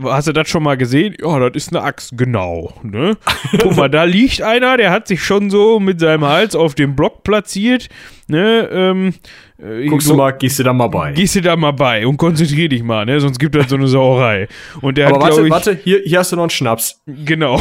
hast 0.04 0.28
du 0.28 0.32
das 0.32 0.48
schon 0.48 0.62
mal 0.62 0.76
gesehen? 0.76 1.14
Ja, 1.22 1.38
das 1.38 1.64
ist 1.64 1.74
eine 1.74 1.84
Axt, 1.84 2.16
genau. 2.16 2.72
Ne? 2.82 3.16
Guck 3.60 3.76
mal, 3.76 3.88
da 3.88 4.04
liegt 4.04 4.42
einer, 4.42 4.76
der 4.76 4.90
hat 4.90 5.06
sich 5.06 5.22
schon 5.22 5.50
so 5.50 5.80
mit 5.80 6.00
seinem 6.00 6.24
Hals 6.24 6.54
auf 6.54 6.74
dem 6.74 6.96
Block 6.96 7.24
platziert. 7.24 7.88
Ne? 8.26 8.68
Ähm, 8.72 9.14
äh, 9.58 9.86
Guckst 9.86 10.08
du 10.08 10.14
mal, 10.14 10.30
gehst 10.32 10.58
du 10.58 10.62
da 10.62 10.72
mal 10.72 10.88
bei. 10.88 11.12
Gehst 11.12 11.34
du 11.34 11.42
da 11.42 11.56
mal 11.56 11.72
bei 11.72 12.06
und 12.06 12.16
konzentrier 12.16 12.68
dich 12.68 12.82
mal, 12.82 13.04
ne? 13.04 13.20
Sonst 13.20 13.38
gibt 13.38 13.54
das 13.54 13.68
so 13.68 13.76
eine 13.76 13.86
Sauerei. 13.86 14.48
Und 14.80 14.96
der 14.96 15.08
Aber 15.08 15.16
hat, 15.16 15.22
warte, 15.22 15.34
glaube 15.34 15.46
ich, 15.46 15.52
warte, 15.52 15.78
hier, 15.82 16.00
hier 16.04 16.18
hast 16.18 16.32
du 16.32 16.36
noch 16.36 16.44
einen 16.44 16.50
Schnaps. 16.50 17.02
genau. 17.06 17.60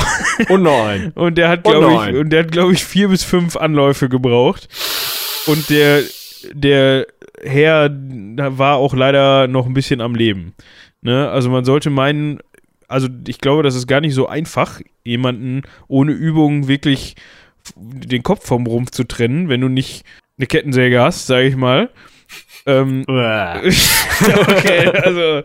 Und 0.49 0.63
noch 0.63 0.85
einen. 0.87 1.11
Und 1.15 1.37
der 1.37 1.49
hat, 1.49 1.63
glaube 1.63 2.09
ich, 2.09 2.15
und 2.15 2.29
der 2.29 2.43
hat, 2.43 2.51
glaube 2.51 2.73
ich, 2.73 2.83
vier 2.83 3.09
bis 3.09 3.23
fünf 3.23 3.57
Anläufe 3.57 4.09
gebraucht. 4.09 4.67
Und 5.47 5.69
der, 5.69 6.01
der 6.53 7.07
Herr 7.43 7.89
war 7.91 8.77
auch 8.77 8.93
leider 8.93 9.47
noch 9.47 9.65
ein 9.65 9.73
bisschen 9.73 10.01
am 10.01 10.15
Leben. 10.15 10.53
Ne? 11.01 11.29
Also 11.29 11.49
man 11.49 11.65
sollte 11.65 11.89
meinen, 11.89 12.39
also 12.87 13.07
ich 13.27 13.39
glaube, 13.39 13.63
das 13.63 13.75
ist 13.75 13.87
gar 13.87 14.01
nicht 14.01 14.13
so 14.13 14.27
einfach, 14.27 14.81
jemanden 15.03 15.63
ohne 15.87 16.11
Übung 16.11 16.67
wirklich 16.67 17.15
den 17.75 18.23
Kopf 18.23 18.45
vom 18.45 18.65
Rumpf 18.65 18.91
zu 18.91 19.03
trennen, 19.03 19.49
wenn 19.49 19.61
du 19.61 19.67
nicht 19.67 20.05
eine 20.37 20.47
Kettensäge 20.47 21.01
hast, 21.01 21.27
sage 21.27 21.47
ich 21.47 21.55
mal. 21.55 21.89
Ähm, 22.65 23.03
okay, 23.07 24.87
also 25.03 25.41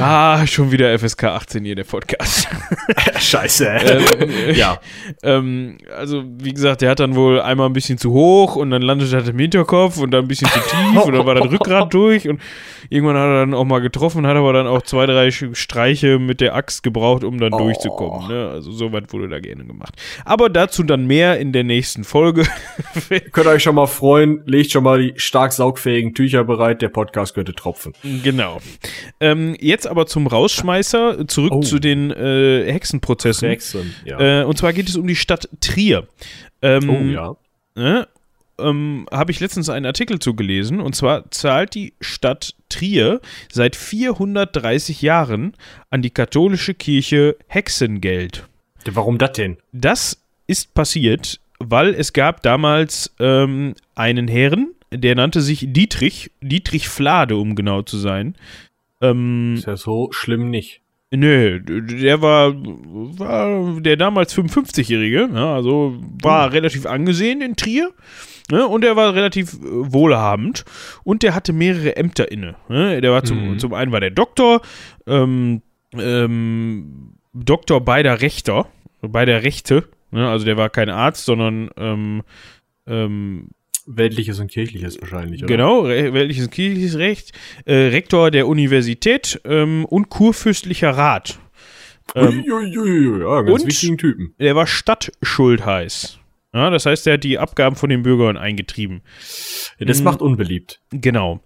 ah, 0.00 0.46
schon 0.46 0.72
wieder 0.72 0.98
FSK 0.98 1.24
18 1.24 1.64
hier 1.64 1.74
der 1.74 1.84
Podcast. 1.84 2.48
Scheiße. 3.18 3.66
Ähm, 3.66 4.54
ja. 4.54 4.78
Ähm, 5.22 5.76
also, 5.96 6.24
wie 6.38 6.52
gesagt, 6.52 6.80
der 6.80 6.90
hat 6.90 7.00
dann 7.00 7.14
wohl 7.14 7.40
einmal 7.40 7.66
ein 7.66 7.72
bisschen 7.74 7.98
zu 7.98 8.12
hoch 8.12 8.56
und 8.56 8.70
dann 8.70 8.80
landete 8.82 9.10
das 9.18 9.28
im 9.28 9.38
Hinterkopf 9.38 9.98
und 9.98 10.12
dann 10.12 10.24
ein 10.24 10.28
bisschen 10.28 10.48
zu 10.48 10.60
tief 10.60 11.02
und 11.04 11.12
dann 11.12 11.26
war 11.26 11.34
das 11.34 11.50
Rückgrat 11.50 11.92
durch 11.92 12.26
und 12.28 12.40
irgendwann 12.88 13.16
hat 13.16 13.26
er 13.26 13.40
dann 13.40 13.54
auch 13.54 13.64
mal 13.64 13.80
getroffen, 13.80 14.26
hat 14.26 14.36
aber 14.36 14.52
dann 14.54 14.66
auch 14.66 14.82
zwei, 14.82 15.04
drei 15.06 15.30
Streiche 15.30 16.18
mit 16.18 16.40
der 16.40 16.54
Axt 16.54 16.82
gebraucht, 16.82 17.22
um 17.24 17.38
dann 17.38 17.52
Oh. 17.52 17.58
durchzukommen. 17.58 18.28
Ne? 18.28 18.48
Also, 18.48 18.70
so 18.70 18.92
weit 18.92 19.12
wurde 19.12 19.28
da 19.28 19.40
gerne 19.40 19.64
gemacht. 19.64 19.94
Aber 20.24 20.48
dazu 20.48 20.84
dann 20.84 21.06
mehr 21.06 21.38
in 21.38 21.52
der 21.52 21.64
nächsten 21.64 22.04
Folge. 22.04 22.44
Könnt 23.32 23.46
ihr 23.46 23.50
euch 23.50 23.62
schon 23.62 23.74
mal 23.74 23.86
freuen, 23.86 24.42
legt 24.46 24.70
schon 24.72 24.84
mal 24.84 25.02
die 25.02 25.12
stark 25.16 25.52
saugfähigen 25.52 26.14
Tücher 26.14 26.29
bereit, 26.44 26.82
der 26.82 26.88
Podcast 26.88 27.34
könnte 27.34 27.54
tropfen. 27.54 27.92
genau. 28.22 28.60
Ähm, 29.20 29.56
jetzt 29.60 29.86
aber 29.86 30.06
zum 30.06 30.26
Rausschmeißer, 30.26 31.26
zurück 31.28 31.52
Oh. 31.52 31.60
zu 31.60 31.78
den 31.78 32.10
äh, 32.10 32.70
Hexenprozessen. 32.72 33.48
Jackson, 33.48 33.94
ja. 34.04 34.42
Äh, 34.42 34.44
und 34.44 34.56
zwar 34.58 34.72
geht 34.72 34.88
es 34.88 34.96
um 34.96 35.06
die 35.06 35.16
Stadt 35.16 35.48
Trier. 35.60 36.06
Ähm, 36.62 36.90
oh 36.90 37.02
ja. 37.02 37.36
ne, 37.74 38.08
ähm, 38.58 39.06
habe 39.10 39.30
ich 39.32 39.40
letztens 39.40 39.68
einen 39.70 39.86
Artikel 39.86 40.18
zugelesen 40.18 40.80
und 40.80 40.94
zwar 40.94 41.30
zahlt 41.30 41.74
die 41.74 41.94
Stadt 42.00 42.54
Trier 42.68 43.20
seit 43.50 43.74
430 43.76 45.02
Jahren 45.02 45.54
an 45.90 46.02
die 46.02 46.10
katholische 46.10 46.74
Kirche 46.74 47.36
Hexengeld. 47.48 48.46
Warum 48.90 49.18
das 49.18 49.32
denn? 49.32 49.56
Das 49.72 50.22
ist 50.46 50.74
passiert, 50.74 51.40
weil 51.58 51.94
es 51.94 52.12
gab 52.12 52.42
damals 52.42 53.14
ähm, 53.20 53.74
einen 53.94 54.28
Herren, 54.28 54.74
der 54.92 55.14
nannte 55.14 55.40
sich 55.40 55.66
Dietrich, 55.68 56.30
Dietrich 56.40 56.88
Flade, 56.88 57.36
um 57.36 57.54
genau 57.54 57.82
zu 57.82 57.96
sein. 57.98 58.34
Ähm, 59.00 59.54
Ist 59.56 59.66
ja 59.66 59.76
so 59.76 60.08
schlimm 60.12 60.50
nicht. 60.50 60.80
Nö, 61.12 61.58
der 61.60 62.22
war, 62.22 62.54
war 62.54 63.80
der 63.80 63.96
damals 63.96 64.36
55-Jährige, 64.36 65.28
ja, 65.34 65.54
also 65.54 65.98
war 66.22 66.52
relativ 66.52 66.86
angesehen 66.86 67.40
in 67.40 67.56
Trier. 67.56 67.90
Ne, 68.50 68.66
und 68.66 68.84
er 68.84 68.96
war 68.96 69.14
relativ 69.14 69.54
äh, 69.54 69.58
wohlhabend 69.62 70.64
und 71.04 71.22
der 71.22 71.34
hatte 71.36 71.52
mehrere 71.52 71.96
Ämter 71.96 72.32
inne. 72.32 72.56
Ne? 72.68 73.00
Der 73.00 73.12
war 73.12 73.22
zum, 73.22 73.52
Mhm. 73.52 73.58
zum 73.60 73.74
einen 73.74 73.92
war 73.92 74.00
der 74.00 74.10
Doktor, 74.10 74.60
ähm, 75.06 75.62
ähm, 75.96 77.14
Doktor 77.32 77.80
beider 77.84 78.20
Rechter, 78.20 78.66
beider 79.02 79.44
Rechte. 79.44 79.84
Ne? 80.10 80.28
Also 80.28 80.44
der 80.44 80.56
war 80.56 80.68
kein 80.68 80.90
Arzt, 80.90 81.24
sondern 81.26 81.70
ähm, 81.76 82.22
ähm, 82.88 83.48
Weltliches 83.86 84.38
und 84.40 84.50
kirchliches 84.50 85.00
wahrscheinlich, 85.00 85.42
oder? 85.44 85.54
Genau, 85.56 85.84
weltliches 85.84 86.44
und 86.46 86.50
kirchliches 86.52 86.96
Recht, 86.98 87.32
äh, 87.64 87.74
Rektor 87.74 88.30
der 88.30 88.46
Universität 88.46 89.40
ähm, 89.44 89.84
und 89.84 90.08
kurfürstlicher 90.10 90.90
Rat. 90.90 91.38
Ähm, 92.14 92.44
Uiuiui, 92.46 93.20
ja, 93.22 93.42
ganz 93.42 93.62
und- 93.62 93.66
wichtigen 93.68 93.98
Typen. 93.98 94.34
der 94.40 94.56
war 94.56 94.66
Stadtschultheiß. 94.66 96.18
Ja, 96.52 96.70
das 96.70 96.84
heißt, 96.86 97.06
er 97.06 97.14
hat 97.14 97.24
die 97.24 97.38
Abgaben 97.38 97.76
von 97.76 97.90
den 97.90 98.02
Bürgern 98.02 98.36
eingetrieben. 98.36 99.02
Ja, 99.78 99.86
das 99.86 99.98
Mhm. 100.00 100.04
macht 100.04 100.20
unbeliebt. 100.20 100.80
Genau. 100.90 101.40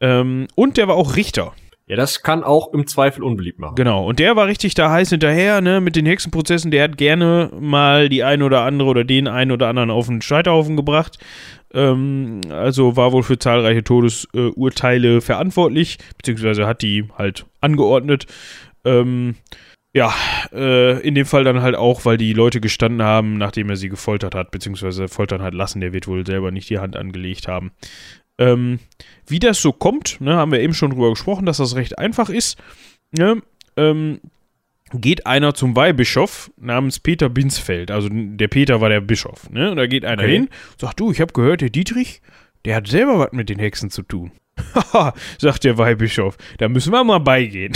Ähm, 0.00 0.46
und 0.54 0.76
der 0.78 0.88
war 0.88 0.96
auch 0.96 1.16
Richter. 1.16 1.52
Ja, 1.86 1.96
das 1.96 2.22
kann 2.22 2.44
auch 2.44 2.72
im 2.74 2.86
Zweifel 2.86 3.22
unbeliebt 3.22 3.58
machen. 3.58 3.74
Genau. 3.74 4.06
Und 4.06 4.18
der 4.18 4.36
war 4.36 4.46
richtig 4.46 4.74
da 4.74 4.90
heiß 4.90 5.08
hinterher, 5.10 5.60
ne, 5.62 5.80
mit 5.80 5.96
den 5.96 6.04
Hexenprozessen. 6.06 6.70
Der 6.70 6.84
hat 6.84 6.98
gerne 6.98 7.50
mal 7.60 8.08
die 8.10 8.24
ein 8.24 8.42
oder 8.42 8.62
andere 8.62 8.88
oder 8.90 9.04
den 9.04 9.26
einen 9.26 9.52
oder 9.52 9.68
anderen 9.68 9.90
auf 9.90 10.06
den 10.06 10.20
Scheiterhaufen 10.22 10.76
gebracht. 10.76 11.18
Ähm, 11.72 12.40
also 12.50 12.96
war 12.96 13.12
wohl 13.12 13.22
für 13.22 13.38
zahlreiche 13.38 13.84
Todesurteile 13.84 14.52
Urteile 14.52 15.20
verantwortlich, 15.20 15.98
beziehungsweise 16.16 16.66
hat 16.66 16.82
die 16.82 17.08
halt 17.16 17.46
angeordnet. 17.60 18.26
Ähm, 18.84 19.36
ja, 19.94 20.14
äh, 20.52 21.00
in 21.00 21.14
dem 21.14 21.26
Fall 21.26 21.44
dann 21.44 21.62
halt 21.62 21.74
auch, 21.74 22.04
weil 22.04 22.18
die 22.18 22.32
Leute 22.32 22.60
gestanden 22.60 23.02
haben, 23.02 23.38
nachdem 23.38 23.70
er 23.70 23.76
sie 23.76 23.88
gefoltert 23.88 24.34
hat, 24.34 24.50
beziehungsweise 24.50 25.08
foltern 25.08 25.42
hat 25.42 25.54
lassen. 25.54 25.80
Der 25.80 25.92
wird 25.92 26.06
wohl 26.06 26.26
selber 26.26 26.50
nicht 26.50 26.70
die 26.70 26.78
Hand 26.78 26.96
angelegt 26.96 27.48
haben. 27.48 27.72
Ähm, 28.38 28.78
wie 29.26 29.40
das 29.40 29.60
so 29.60 29.72
kommt, 29.72 30.20
ne, 30.20 30.36
haben 30.36 30.52
wir 30.52 30.60
eben 30.60 30.74
schon 30.74 30.90
drüber 30.90 31.10
gesprochen, 31.10 31.46
dass 31.46 31.56
das 31.56 31.74
recht 31.74 31.98
einfach 31.98 32.28
ist. 32.28 32.58
Ne, 33.10 33.42
ähm, 33.76 34.20
geht 34.92 35.26
einer 35.26 35.54
zum 35.54 35.76
Weihbischof 35.76 36.50
namens 36.56 36.98
Peter 37.00 37.28
Binsfeld. 37.28 37.90
Also 37.90 38.08
der 38.10 38.48
Peter 38.48 38.80
war 38.80 38.88
der 38.88 39.00
Bischof. 39.00 39.50
Ne? 39.50 39.70
Und 39.70 39.76
da 39.76 39.86
geht 39.86 40.04
einer 40.04 40.22
Okay. 40.22 40.32
hin, 40.32 40.48
sagt, 40.80 41.00
du, 41.00 41.10
ich 41.10 41.20
habe 41.20 41.32
gehört, 41.32 41.60
der 41.60 41.70
Dietrich, 41.70 42.20
der 42.64 42.76
hat 42.76 42.88
selber 42.88 43.18
was 43.18 43.32
mit 43.32 43.48
den 43.48 43.58
Hexen 43.58 43.90
zu 43.90 44.02
tun. 44.02 44.32
Haha, 44.74 45.14
sagt 45.38 45.64
der 45.64 45.78
Weihbischof, 45.78 46.36
da 46.58 46.68
müssen 46.68 46.92
wir 46.92 47.04
mal 47.04 47.18
beigehen. 47.20 47.72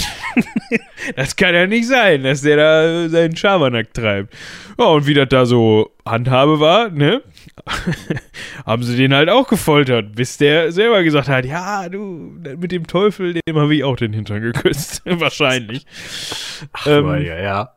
das 1.16 1.36
kann 1.36 1.54
ja 1.54 1.66
nicht 1.66 1.86
sein, 1.86 2.24
dass 2.24 2.42
der 2.42 2.56
da 2.56 3.08
seinen 3.08 3.36
Schabernack 3.36 3.94
treibt. 3.94 4.34
Ja, 4.78 4.86
und 4.86 5.06
wie 5.06 5.14
das 5.14 5.28
da 5.28 5.46
so 5.46 5.90
Handhabe 6.04 6.58
war, 6.60 6.90
ne? 6.90 7.22
haben 8.66 8.82
sie 8.82 8.96
den 8.96 9.14
halt 9.14 9.28
auch 9.28 9.48
gefoltert, 9.48 10.14
bis 10.14 10.36
der 10.36 10.72
selber 10.72 11.02
gesagt 11.02 11.28
hat, 11.28 11.44
ja, 11.44 11.88
du, 11.88 12.34
mit 12.58 12.72
dem 12.72 12.86
Teufel, 12.86 13.34
dem 13.34 13.56
habe 13.56 13.74
ich 13.74 13.84
auch 13.84 13.96
den 13.96 14.12
Hintern 14.12 14.42
geküsst. 14.42 15.02
Wahrscheinlich. 15.04 15.86
Ähm, 16.86 17.04
Aber 17.04 17.18
ja, 17.18 17.38
ja. 17.38 17.74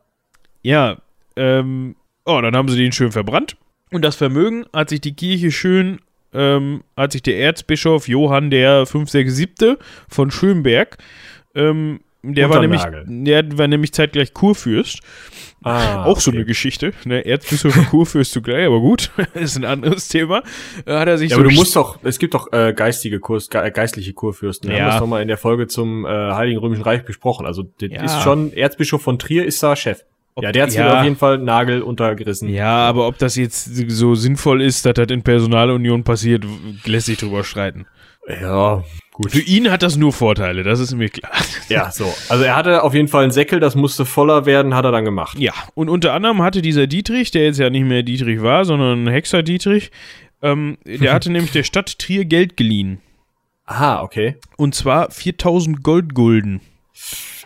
ja, 0.62 0.96
ähm, 1.36 1.96
oh, 2.24 2.40
dann 2.40 2.56
haben 2.56 2.68
sie 2.68 2.78
den 2.78 2.92
schön 2.92 3.12
verbrannt. 3.12 3.56
Und 3.92 4.02
das 4.02 4.16
Vermögen 4.16 4.66
hat 4.72 4.90
sich 4.90 5.00
die 5.00 5.14
Kirche 5.14 5.50
schön, 5.50 6.00
ähm, 6.32 6.82
hat 6.96 7.12
sich 7.12 7.22
der 7.22 7.38
Erzbischof 7.38 8.08
Johann 8.08 8.50
der 8.50 8.86
567. 8.86 9.76
von 10.08 10.30
Schönberg, 10.30 10.98
ähm, 11.54 12.00
der 12.34 12.50
war, 12.50 12.60
nämlich, 12.60 12.82
der 13.06 13.58
war 13.58 13.68
nämlich 13.68 13.92
zeitgleich 13.92 14.32
Kurfürst. 14.34 15.00
Ah, 15.62 16.04
Auch 16.04 16.20
so 16.20 16.30
okay. 16.30 16.38
eine 16.38 16.46
Geschichte. 16.46 16.92
Ne? 17.04 17.24
Erzbischof 17.24 17.76
und 17.76 17.88
Kurfürst 17.90 18.32
zugleich, 18.32 18.66
aber 18.66 18.80
gut, 18.80 19.10
ist 19.34 19.56
ein 19.56 19.64
anderes 19.64 20.08
Thema. 20.08 20.42
Äh, 20.84 20.92
hat 20.98 21.08
er 21.08 21.18
sich 21.18 21.30
Ja, 21.30 21.36
so 21.36 21.42
aber 21.42 21.50
du 21.50 21.56
musst 21.56 21.74
doch, 21.76 21.98
es 22.04 22.18
gibt 22.18 22.34
doch 22.34 22.52
äh, 22.52 22.72
geistige 22.74 23.18
Kurs, 23.20 23.50
ge 23.50 23.70
geistliche 23.70 24.12
Kurfürsten. 24.12 24.70
Wir 24.70 24.76
Ja. 24.76 24.82
haben 24.84 24.90
das 24.92 25.00
doch 25.00 25.06
mal 25.06 25.22
in 25.22 25.28
der 25.28 25.38
Folge 25.38 25.66
zum 25.66 26.04
äh, 26.04 26.08
Heiligen 26.08 26.58
Römischen 26.58 26.82
Reich 26.82 27.04
besprochen. 27.04 27.46
Also 27.46 27.62
das 27.80 27.90
Ja. 27.90 28.04
ist 28.04 28.22
schon, 28.22 28.52
Erzbischof 28.52 29.02
von 29.02 29.18
Trier 29.18 29.44
ist 29.44 29.62
da 29.62 29.74
Chef. 29.76 30.02
Ob- 30.34 30.44
ja, 30.44 30.52
der 30.52 30.64
hat 30.64 30.70
sich 30.70 30.78
ja. 30.80 30.98
auf 30.98 31.04
jeden 31.04 31.16
Fall 31.16 31.38
Nagel 31.38 31.80
untergerissen. 31.80 32.48
Ja, 32.50 32.76
aber 32.86 33.08
ob 33.08 33.16
das 33.18 33.36
jetzt 33.36 33.64
so 33.90 34.14
sinnvoll 34.14 34.60
ist, 34.60 34.84
dass 34.84 34.92
das 34.94 35.06
in 35.08 35.22
Personalunion 35.22 36.04
passiert, 36.04 36.44
lässt 36.84 37.06
sich 37.06 37.16
drüber 37.18 37.42
streiten. 37.42 37.86
Ja, 38.28 38.82
gut. 39.12 39.30
Für 39.30 39.40
ihn 39.40 39.70
hat 39.70 39.82
das 39.82 39.96
nur 39.96 40.12
Vorteile, 40.12 40.64
das 40.64 40.80
ist 40.80 40.94
mir 40.94 41.08
klar. 41.08 41.30
Ja, 41.68 41.90
so. 41.92 42.12
Also 42.28 42.44
er 42.44 42.56
hatte 42.56 42.82
auf 42.82 42.92
jeden 42.92 43.08
Fall 43.08 43.22
einen 43.22 43.32
Säckel, 43.32 43.60
das 43.60 43.76
musste 43.76 44.04
voller 44.04 44.46
werden, 44.46 44.74
hat 44.74 44.84
er 44.84 44.92
dann 44.92 45.04
gemacht. 45.04 45.38
Ja, 45.38 45.52
und 45.74 45.88
unter 45.88 46.12
anderem 46.12 46.42
hatte 46.42 46.60
dieser 46.60 46.86
Dietrich, 46.86 47.30
der 47.30 47.44
jetzt 47.44 47.58
ja 47.58 47.70
nicht 47.70 47.84
mehr 47.84 48.02
Dietrich 48.02 48.42
war, 48.42 48.64
sondern 48.64 49.06
Hexer 49.06 49.42
Dietrich, 49.42 49.92
ähm, 50.42 50.78
der 50.84 51.12
hatte 51.12 51.30
nämlich 51.32 51.52
der 51.52 51.62
Stadt 51.62 51.98
Trier 51.98 52.24
Geld 52.24 52.56
geliehen. 52.56 53.00
Aha, 53.64 54.02
okay. 54.02 54.36
Und 54.56 54.74
zwar 54.74 55.10
4000 55.10 55.82
Goldgulden. 55.82 56.60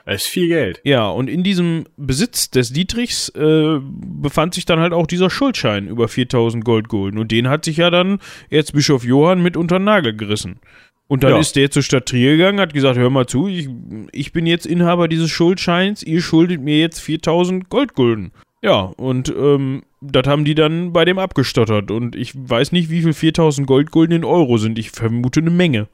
Das 0.07 0.23
ist 0.23 0.29
viel 0.29 0.49
Geld. 0.49 0.81
Ja, 0.85 1.09
und 1.09 1.29
in 1.29 1.43
diesem 1.43 1.85
Besitz 1.97 2.51
des 2.51 2.73
Dietrichs 2.73 3.29
äh, 3.31 3.79
befand 3.83 4.55
sich 4.55 4.65
dann 4.65 4.81
halt 4.81 4.93
auch 4.93 5.07
dieser 5.07 5.31
Schuldschein 5.31 5.87
über 5.89 6.09
4000 6.09 6.65
Goldgulden. 6.65 7.19
Und 7.21 7.31
den 7.33 7.49
hat 7.49 7.65
sich 7.65 7.77
ja 7.77 7.91
dann 7.91 8.19
Erzbischof 8.49 9.05
Johann 9.05 9.43
mit 9.43 9.57
unter 9.57 9.79
den 9.79 9.85
Nagel 9.85 10.17
gerissen. 10.17 10.59
Und 11.07 11.25
dann 11.25 11.33
Ja. 11.33 11.39
ist 11.41 11.57
der 11.57 11.71
zur 11.71 11.83
Stadt 11.83 12.07
Trier 12.07 12.37
gegangen, 12.37 12.61
hat 12.61 12.73
gesagt, 12.73 12.97
hör 12.97 13.11
mal 13.11 13.27
zu, 13.27 13.49
ich, 13.49 13.69
ich 14.13 14.33
bin 14.33 14.47
jetzt 14.47 14.65
Inhaber 14.65 15.09
dieses 15.09 15.31
Schuldscheins, 15.31 16.03
ihr 16.05 16.23
schuldet 16.23 16.61
mir 16.61 16.79
jetzt 16.79 17.01
4000 17.01 17.69
Goldgulden. 17.69 18.31
Ja, 18.63 18.81
und 18.97 19.29
ähm, 19.37 19.83
das 20.01 20.27
haben 20.27 20.45
die 20.45 20.55
dann 20.55 20.93
bei 20.93 21.05
dem 21.05 21.19
abgestottert. 21.19 21.91
Und 21.91 22.15
ich 22.15 22.33
weiß 22.37 22.73
nicht, 22.73 22.91
wie 22.91 23.03
viel 23.03 23.13
4000 23.13 23.67
Goldgulden 23.67 24.17
in 24.17 24.25
Euro 24.25 24.57
sind. 24.59 24.79
Ich 24.79 24.91
vermute 24.93 25.41
eine 25.41 25.51
Menge. 25.51 25.89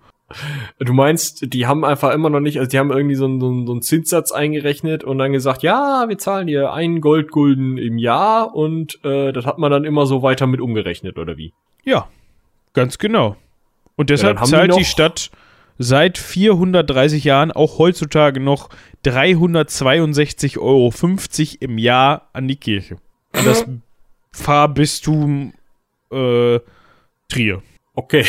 Du 0.81 0.93
meinst, 0.93 1.53
die 1.55 1.67
haben 1.67 1.85
einfach 1.85 2.13
immer 2.13 2.31
noch 2.31 2.41
nicht, 2.41 2.59
also 2.59 2.69
die 2.69 2.79
haben 2.79 2.91
irgendwie 2.91 3.15
so 3.15 3.27
einen, 3.27 3.41
so 3.41 3.47
einen, 3.47 3.67
so 3.67 3.73
einen 3.73 3.83
Zinssatz 3.83 4.33
eingerechnet 4.33 5.05
und 5.05 5.19
dann 5.19 5.33
gesagt, 5.33 5.63
ja, 5.63 6.07
wir 6.09 6.19
zahlen 6.19 6.49
dir 6.49 6.73
einen 6.73 7.01
Goldgulden 7.01 7.79
im 7.79 7.97
Jahr 7.99 8.55
und 8.55 8.99
äh, 9.05 9.33
das 9.33 9.47
hat 9.47 9.59
man 9.59 9.71
dann 9.71 9.85
immer 9.85 10.05
so 10.07 10.23
weiter 10.23 10.49
mit 10.49 10.61
umgerechnet, 10.61 11.19
oder 11.19 11.37
wie? 11.37 11.53
Ja, 11.85 12.09
ganz 12.73 12.99
genau. 12.99 13.37
Und 13.95 14.11
deshalb 14.11 14.39
Ja, 14.39 14.45
zahlt 14.45 14.73
die 14.75 14.79
die, 14.79 14.85
Stadt 14.85 15.31
seit 15.79 16.19
430 16.19 17.23
Jahren 17.23 17.53
auch 17.53 17.79
heutzutage 17.79 18.41
noch 18.41 18.69
362,50 19.05 20.59
Euro 20.59 20.93
im 21.61 21.79
Jahr 21.79 22.29
an 22.33 22.49
die 22.49 22.57
Kirche. 22.57 22.97
An 23.33 23.45
das 23.45 23.65
Pfarrbistum 24.33 25.55
äh, 26.11 26.59
Trier. 27.29 27.63
Okay. 27.95 28.25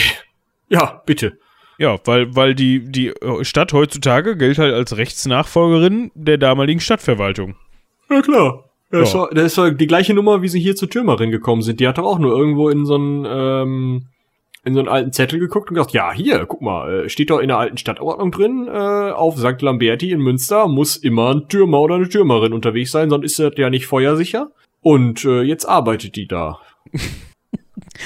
Ja, 0.70 1.02
bitte. 1.06 1.38
Ja, 1.80 1.98
weil, 2.06 2.36
weil 2.36 2.56
die, 2.56 2.80
die 2.92 3.10
äh, 3.10 3.44
Stadt 3.44 3.72
heutzutage 3.74 4.36
gilt 4.36 4.58
halt 4.58 4.74
als 4.74 4.98
Rechtsnachfolgerin 4.98 6.12
der 6.16 6.38
damaligen 6.38 6.80
Stadtverwaltung. 6.80 7.56
Ja, 8.10 8.22
klar. 8.22 8.64
Das, 8.90 9.00
Ja. 9.00 9.04
ist 9.04 9.14
doch, 9.14 9.30
das 9.36 9.44
ist 9.46 9.58
doch 9.58 9.70
die 9.70 9.88
gleiche 9.88 10.14
Nummer, 10.14 10.42
wie 10.42 10.48
sie 10.48 10.60
hier 10.60 10.76
zur 10.76 10.90
Türmerin 10.90 11.30
gekommen 11.30 11.62
sind. 11.62 11.80
Die 11.80 11.88
hat 11.88 11.98
doch 11.98 12.06
auch 12.06 12.20
nur 12.20 12.36
irgendwo 12.38 12.70
in 12.70 12.86
so 12.86 12.96
einen, 12.96 13.26
ähm, 13.30 14.06
in 14.64 14.74
so 14.74 14.80
einen 14.80 14.88
alten 14.90 15.12
Zettel 15.12 15.40
geguckt 15.40 15.70
und 15.70 15.76
gesagt, 15.76 15.94
ja, 15.94 16.12
hier, 16.14 16.46
guck 16.46 16.62
mal, 16.62 17.06
äh, 17.06 17.10
steht 17.10 17.30
doch 17.30 17.40
in 17.40 17.50
der 17.50 17.58
alten 17.58 17.78
Stadtordnung 17.78 18.32
drin, 18.32 18.68
äh, 18.68 19.12
auf 19.12 19.38
St. 19.38 19.62
Lamberti 19.62 20.12
in 20.12 20.20
Münster 20.20 20.68
muss 20.68 20.98
immer 20.98 21.34
ein 21.36 21.48
Türmer 21.48 21.80
oder 21.82 21.96
eine 21.96 22.10
Türmerin 22.10 22.54
unterwegs 22.54 22.92
sein, 22.92 23.10
sonst 23.10 23.26
ist 23.26 23.40
das 23.40 23.54
ja 23.58 23.70
nicht 23.70 23.86
feuersicher. 23.88 24.50
Und 24.82 25.24
äh, 25.26 25.42
jetzt 25.42 25.66
arbeitet 25.66 26.16
die 26.16 26.28
da. 26.28 26.60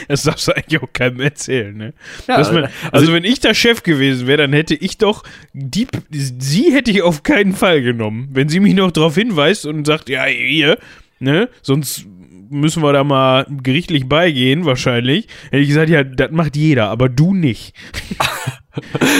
Das 0.08 0.24
darfst 0.24 0.48
du 0.48 0.56
eigentlich 0.56 0.82
auch 0.82 0.92
keinem 0.94 1.20
erzählen, 1.22 1.76
ne? 1.76 1.94
Ja, 2.28 2.38
man, 2.38 2.64
also- 2.66 2.70
also, 2.92 3.14
wenn 3.14 3.24
ich 3.24 3.40
der 3.40 3.54
Chef 3.54 3.84
gewesen 3.84 4.28
wäre, 4.28 4.40
dann 4.40 4.54
hätte 4.54 4.76
ich 4.76 4.98
doch 4.98 5.24
die, 5.54 5.88
sie 6.10 6.72
hätte 6.74 6.92
ich 6.92 7.02
auf 7.02 7.24
keinen 7.24 7.54
Fall 7.54 7.82
genommen. 7.82 8.30
Wenn 8.32 8.50
sie 8.50 8.60
mich 8.60 8.74
noch 8.74 8.92
darauf 8.92 9.16
hinweist 9.16 9.66
und 9.66 9.86
sagt, 9.86 10.10
ja, 10.10 10.26
hier, 10.26 10.78
ne, 11.20 11.50
sonst 11.62 12.06
müssen 12.50 12.84
wir 12.84 12.92
da 12.92 13.04
mal 13.06 13.46
gerichtlich 13.64 14.10
beigehen, 14.10 14.66
wahrscheinlich, 14.66 15.28
hätte 15.52 15.60
ich 15.64 15.70
gesagt, 15.70 15.90
ja, 15.90 16.04
das 16.04 16.32
macht 16.32 16.58
jeder, 16.58 16.90
aber 16.90 17.10
du 17.10 17.34
nicht. 17.34 17.74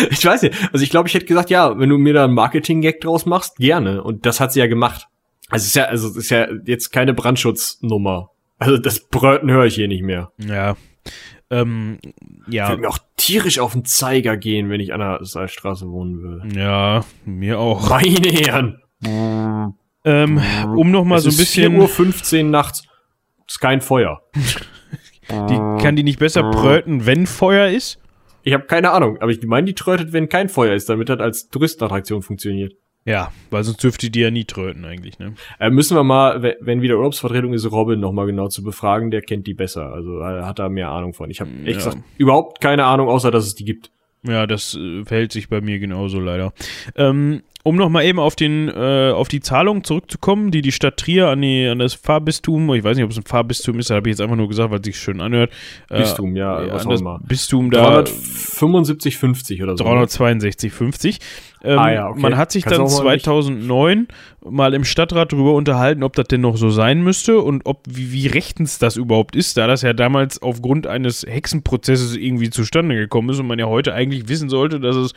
Ich 0.10 0.24
weiß 0.26 0.44
nicht. 0.44 0.56
Also 0.72 0.82
ich 0.82 0.90
glaube, 0.92 1.10
ich 1.10 1.14
hätte 1.14 1.26
gesagt, 1.26 1.50
ja, 1.50 1.78
wenn 1.78 1.90
du 1.90 1.98
mir 1.98 2.14
da 2.14 2.24
einen 2.24 2.34
Marketing-Gag 2.34 3.02
draus 3.02 3.26
machst, 3.26 3.58
gerne. 3.58 4.02
Und 4.02 4.26
das 4.26 4.40
hat 4.40 4.54
sie 4.54 4.60
ja 4.62 4.68
gemacht. 4.68 5.08
Also 5.50 5.64
es 5.64 5.68
ist 5.68 5.76
ja, 5.76 5.84
also 5.86 6.08
es 6.08 6.16
ist 6.16 6.30
ja 6.30 6.48
jetzt 6.66 6.92
keine 6.92 7.14
Brandschutznummer. 7.14 8.30
Also 8.62 8.78
das 8.78 9.00
Bröten 9.00 9.50
höre 9.50 9.66
ich 9.66 9.74
hier 9.74 9.88
nicht 9.88 10.04
mehr. 10.04 10.32
Ja. 10.38 10.76
Ähm, 11.50 11.98
ja. 12.48 12.70
Würde 12.70 12.82
mir 12.84 12.90
auch 12.90 13.00
tierisch 13.18 13.58
auf 13.58 13.74
den 13.74 13.86
Zeiger 13.86 14.38
gehen, 14.38 14.70
wenn 14.70 14.80
ich 14.80 14.94
an 14.94 15.00
der 15.00 15.18
Salzstraße 15.24 15.90
wohnen 15.90 16.22
würde. 16.22 16.56
Ja, 16.56 17.04
mir 17.26 17.58
auch. 17.58 17.90
Meine 17.90 18.30
Herren. 18.30 18.80
Ähm, 20.06 20.42
um 20.78 20.92
noch 20.92 21.06
mal 21.06 21.18
Es 21.18 21.24
so 21.24 21.32
ein 21.32 21.38
bisschen. 21.38 21.76
4.15 21.76 22.38
Uhr 22.38 22.50
nachts. 22.52 22.84
Ist 23.48 23.60
kein 23.60 23.82
Feuer. 23.82 24.22
Die, 25.28 25.82
kann 25.82 25.96
die 25.96 26.04
nicht 26.04 26.20
besser 26.20 26.52
pröten, 26.52 27.08
wenn 27.08 27.26
Feuer 27.26 27.68
ist? 27.70 28.00
Ich 28.44 28.54
habe 28.54 28.66
keine 28.66 28.92
Ahnung, 28.92 29.18
aber 29.22 29.32
ich 29.32 29.42
meine, 29.44 29.66
die 29.66 29.74
trötet, 29.74 30.14
wenn 30.14 30.30
kein 30.30 30.50
Feuer 30.50 30.76
ist, 30.76 30.88
damit 30.88 31.10
das 31.10 31.20
als 31.20 31.50
Touristenattraktion 31.50 32.22
funktioniert. 32.22 32.76
Ja, 33.06 33.32
weil 33.50 33.64
sonst 33.64 33.82
dürfte 33.84 34.12
die 34.12 34.20
ja 34.20 34.30
nie 34.30 34.46
tröten 34.46 34.86
eigentlich, 34.86 35.18
ne? 35.18 35.34
Äh, 35.60 35.72
müssen 35.72 35.98
wir 35.98 36.04
mal, 36.04 36.44
we- 36.44 36.58
wenn 36.62 36.82
wieder 36.84 36.98
Urlaubsvertretung 36.98 37.52
ist, 37.54 37.72
Robin 37.72 38.00
noch 38.00 38.12
mal 38.12 38.28
genau 38.28 38.48
zu 38.48 38.64
befragen, 38.64 39.10
der 39.10 39.22
kennt 39.22 39.48
die 39.48 39.56
besser. 39.56 39.92
Also 39.92 40.20
äh, 40.22 40.44
hat 40.44 40.60
da 40.60 40.70
mehr 40.70 40.90
Ahnung 40.90 41.14
von. 41.14 41.32
Ich 41.32 41.42
habe 41.42 41.50
Ja. 41.64 41.68
echt 41.70 41.78
gesagt, 41.80 41.98
überhaupt 42.18 42.62
keine 42.62 42.86
Ahnung, 42.86 43.08
außer 43.10 43.32
dass 43.32 43.46
es 43.48 43.56
die 43.56 43.66
gibt. 43.66 43.90
Ja, 44.24 44.46
das 44.46 44.76
äh, 44.76 45.04
verhält 45.04 45.32
sich 45.32 45.50
bei 45.50 45.62
mir 45.62 45.80
genauso 45.80 46.20
leider. 46.20 46.54
Ähm, 46.96 47.42
um 47.64 47.76
noch 47.76 47.90
mal 47.90 48.04
eben 48.04 48.20
auf 48.20 48.36
den 48.36 48.70
äh, 48.70 49.12
auf 49.12 49.28
die 49.28 49.40
Zahlung 49.40 49.84
zurückzukommen, 49.84 50.52
die 50.52 50.62
die 50.62 50.72
Stadt 50.72 50.98
Trier 50.98 51.28
an 51.30 51.42
die 51.42 51.68
an 51.68 51.80
das 51.80 51.94
Pfarrbistum, 51.96 52.74
ich 52.74 52.84
weiß 52.84 52.96
nicht, 52.98 53.04
ob 53.06 53.12
es 53.12 53.18
ein 53.18 53.24
Pfarrbistum 53.24 53.78
ist, 53.80 53.90
da 53.90 53.96
habe 53.96 54.10
ich 54.10 54.14
jetzt 54.14 54.22
einfach 54.22 54.36
nur 54.36 54.48
gesagt, 54.48 54.72
weil 54.72 54.80
es 54.80 54.86
sich 54.86 54.98
schön 54.98 55.22
anhört. 55.22 55.52
Äh, 55.90 56.00
Bistum, 56.00 56.36
ja, 56.36 56.72
was 56.74 56.86
an 56.86 56.92
auch 56.94 57.00
immer. 57.00 57.20
Bistum 57.24 57.72
da 57.72 58.00
375,50 58.02 59.64
oder 59.64 59.78
so. 59.78 59.84
362,50. 59.86 61.20
Ähm, 61.64 61.78
Ah 61.78 61.92
ja, 61.92 62.10
okay. 62.10 62.20
Man 62.20 62.38
hat 62.38 62.52
sich 62.52 62.64
Kannst 62.64 62.80
dann 62.80 62.88
du 62.88 62.92
auch 62.94 63.04
mal 63.04 63.14
nicht- 63.14 63.26
2009 63.26 64.08
mal 64.50 64.74
im 64.74 64.84
Stadtrat 64.84 65.32
darüber 65.32 65.54
unterhalten, 65.54 66.04
ob 66.04 66.16
das 66.16 66.28
denn 66.28 66.42
noch 66.42 66.58
so 66.58 66.70
sein 66.72 67.02
müsste 67.04 67.40
und 67.40 67.66
ob 67.66 67.84
wie, 67.88 68.12
wie 68.12 68.28
rechtens 68.28 68.80
das 68.80 68.96
überhaupt 68.98 69.36
ist, 69.36 69.58
da 69.58 69.68
das 69.68 69.84
ja 69.84 69.94
damals 69.94 70.42
aufgrund 70.42 70.88
eines 70.88 71.24
Hexenprozesses 71.28 72.16
irgendwie 72.16 72.50
zustande 72.50 72.96
gekommen 72.96 73.30
ist 73.30 73.40
und 73.40 73.48
man 73.48 73.60
ja 73.60 73.68
heute 73.68 73.94
eigentlich 73.94 74.28
wissen 74.28 74.50
sollte, 74.50 74.80
dass 74.80 74.96
es 74.96 75.14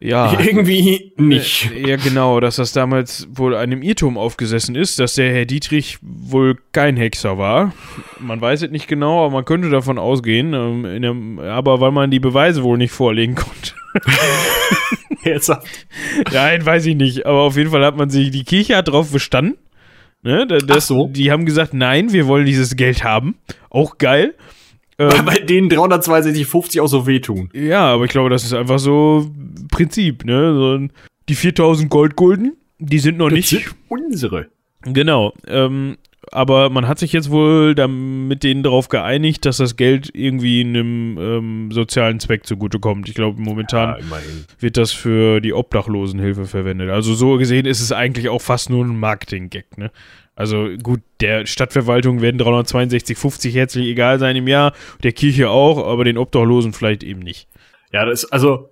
ja 0.00 0.38
Irgendwie 0.40 1.12
nicht. 1.16 1.70
äh, 1.72 1.88
Ja, 1.90 1.96
genau, 1.96 2.40
dass 2.40 2.56
das 2.56 2.72
damals 2.72 3.28
wohl 3.32 3.54
einem 3.56 3.82
Irrtum 3.82 4.16
aufgesessen 4.18 4.74
ist, 4.74 4.98
dass 4.98 5.14
der 5.14 5.32
Herr 5.32 5.44
Dietrich 5.44 5.98
wohl 6.02 6.56
kein 6.72 6.96
Hexer 6.96 7.38
war. 7.38 7.72
Man 8.20 8.40
weiß 8.40 8.62
es 8.62 8.70
nicht 8.70 8.88
genau, 8.88 9.24
aber 9.24 9.32
man 9.34 9.44
könnte 9.44 9.70
davon 9.70 9.98
ausgehen. 9.98 10.54
Ähm, 10.54 11.02
dem, 11.02 11.38
aber 11.38 11.80
weil 11.80 11.90
man 11.92 12.10
die 12.10 12.20
Beweise 12.20 12.62
wohl 12.62 12.78
nicht 12.78 12.92
vorlegen 12.92 13.34
konnte. 13.34 13.72
Nein, 16.32 16.64
weiß 16.64 16.86
ich 16.86 16.96
nicht. 16.96 17.26
Aber 17.26 17.40
auf 17.42 17.56
jeden 17.56 17.70
Fall 17.70 17.84
hat 17.84 17.96
man 17.96 18.10
sich, 18.10 18.30
die 18.30 18.44
Kirche 18.44 18.76
hat 18.76 18.88
drauf 18.88 19.10
bestanden. 19.12 19.56
Ne, 20.22 20.46
da- 20.46 20.58
das, 20.58 20.88
so. 20.88 21.08
Die 21.08 21.30
haben 21.30 21.44
gesagt, 21.46 21.74
nein, 21.74 22.12
wir 22.12 22.26
wollen 22.26 22.44
dieses 22.44 22.74
Geld 22.76 23.04
haben. 23.04 23.36
Auch 23.70 23.98
geil. 23.98 24.34
Ähm, 24.98 25.24
bei 25.24 25.38
denen 25.38 25.70
362,50 25.70 26.82
auch 26.82 26.88
so 26.88 27.06
wehtun. 27.06 27.50
ja, 27.54 27.86
aber 27.86 28.04
ich 28.04 28.10
glaube, 28.10 28.30
das 28.30 28.44
ist 28.44 28.52
einfach 28.52 28.78
so 28.78 29.30
Prinzip, 29.70 30.24
ne? 30.24 30.54
So, 30.54 30.88
die 31.28 31.34
4000 31.34 31.88
Goldgulden, 31.88 32.56
die 32.78 32.98
sind 32.98 33.18
noch 33.18 33.30
nicht. 33.30 33.48
sind 33.48 33.64
unsere. 33.88 34.46
Genau. 34.82 35.32
Ähm, 35.46 35.98
aber 36.30 36.68
man 36.70 36.86
hat 36.88 36.98
sich 36.98 37.12
jetzt 37.12 37.30
wohl 37.30 37.74
mit 37.86 38.42
denen 38.42 38.62
darauf 38.62 38.88
geeinigt, 38.88 39.46
dass 39.46 39.58
das 39.58 39.76
Geld 39.76 40.10
irgendwie 40.12 40.60
einem 40.60 41.16
ähm, 41.18 41.68
sozialen 41.72 42.20
Zweck 42.20 42.46
zugutekommt. 42.46 43.08
Ich 43.08 43.14
glaube, 43.14 43.40
momentan 43.40 43.96
Ja, 44.00 44.16
wird 44.58 44.76
das 44.76 44.92
für 44.92 45.40
die 45.40 45.52
Obdachlosenhilfe 45.54 46.44
verwendet. 46.44 46.90
Also 46.90 47.14
so 47.14 47.36
gesehen 47.36 47.66
ist 47.66 47.80
es 47.80 47.92
eigentlich 47.92 48.28
auch 48.28 48.42
fast 48.42 48.68
nur 48.68 48.84
ein 48.84 48.98
Marketing-Gag, 48.98 49.78
ne? 49.78 49.90
Also 50.38 50.68
gut, 50.80 51.00
der 51.20 51.46
Stadtverwaltung 51.46 52.20
werden 52.20 52.40
362,50 52.40 53.52
herzlich 53.52 53.86
egal 53.88 54.20
sein 54.20 54.36
im 54.36 54.46
Jahr, 54.46 54.72
der 55.02 55.10
Kirche 55.10 55.50
auch, 55.50 55.84
aber 55.84 56.04
den 56.04 56.16
Obdachlosen 56.16 56.72
vielleicht 56.72 57.02
eben 57.02 57.18
nicht. 57.18 57.48
Ja, 57.92 58.04
das 58.04 58.22
ist, 58.22 58.32
also, 58.32 58.68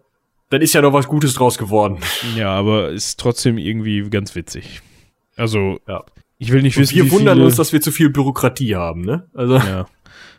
dann 0.48 0.62
ist 0.62 0.74
ja 0.74 0.80
noch 0.80 0.92
was 0.92 1.08
Gutes 1.08 1.34
draus 1.34 1.58
geworden. 1.58 1.98
Ja, 2.36 2.50
aber 2.50 2.90
ist 2.90 3.18
trotzdem 3.18 3.58
irgendwie 3.58 4.08
ganz 4.10 4.36
witzig. 4.36 4.80
Also, 5.34 5.80
Ja. 5.88 6.04
ich 6.38 6.52
will 6.52 6.62
nicht 6.62 6.76
Und 6.76 6.82
wissen, 6.82 6.94
wir 6.98 7.06
wie 7.06 7.10
wundern 7.10 7.34
viele, 7.38 7.46
uns, 7.46 7.56
dass 7.56 7.72
wir 7.72 7.80
zu 7.80 7.90
viel 7.90 8.10
Bürokratie 8.10 8.76
haben, 8.76 9.00
ne? 9.00 9.28
Also, 9.34 9.56
Ja. 9.56 9.86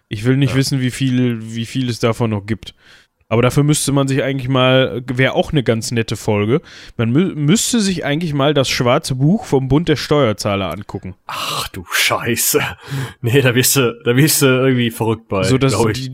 Ich 0.08 0.24
will 0.24 0.38
nicht 0.38 0.56
wissen, 0.56 0.80
wie 0.80 0.92
viel, 0.92 1.54
wie 1.54 1.66
viel 1.66 1.90
es 1.90 2.00
davon 2.00 2.30
noch 2.30 2.46
gibt. 2.46 2.74
Aber 3.30 3.42
dafür 3.42 3.64
müsste 3.64 3.92
man 3.92 4.08
sich 4.08 4.24
eigentlich 4.24 4.48
mal, 4.48 5.04
wäre 5.08 5.34
auch 5.34 5.52
eine 5.52 5.62
ganz 5.62 5.92
nette 5.92 6.16
Folge, 6.16 6.62
man 6.96 7.12
mü 7.12 7.34
müsste 7.36 7.82
sich 7.82 8.06
eigentlich 8.06 8.34
mal 8.34 8.54
das 8.54 8.70
schwarze 8.70 9.16
Buch 9.16 9.46
vom 9.46 9.68
Bund 9.68 9.90
der 9.90 9.98
Steuerzahler 9.98 10.72
angucken. 10.72 11.16
ach 11.28 11.68
du 11.70 11.86
Scheiße. 11.92 12.62
Nee, 13.22 13.42
da 13.42 13.56
wirst 13.56 13.76
du, 13.76 14.00
da 14.06 14.16
wirst 14.16 14.42
du 14.42 14.46
irgendwie 14.46 14.92
verrückt 14.92 15.28
bei. 15.28 15.44
so 15.44 15.58
dass 15.58 15.78
die, 15.94 16.12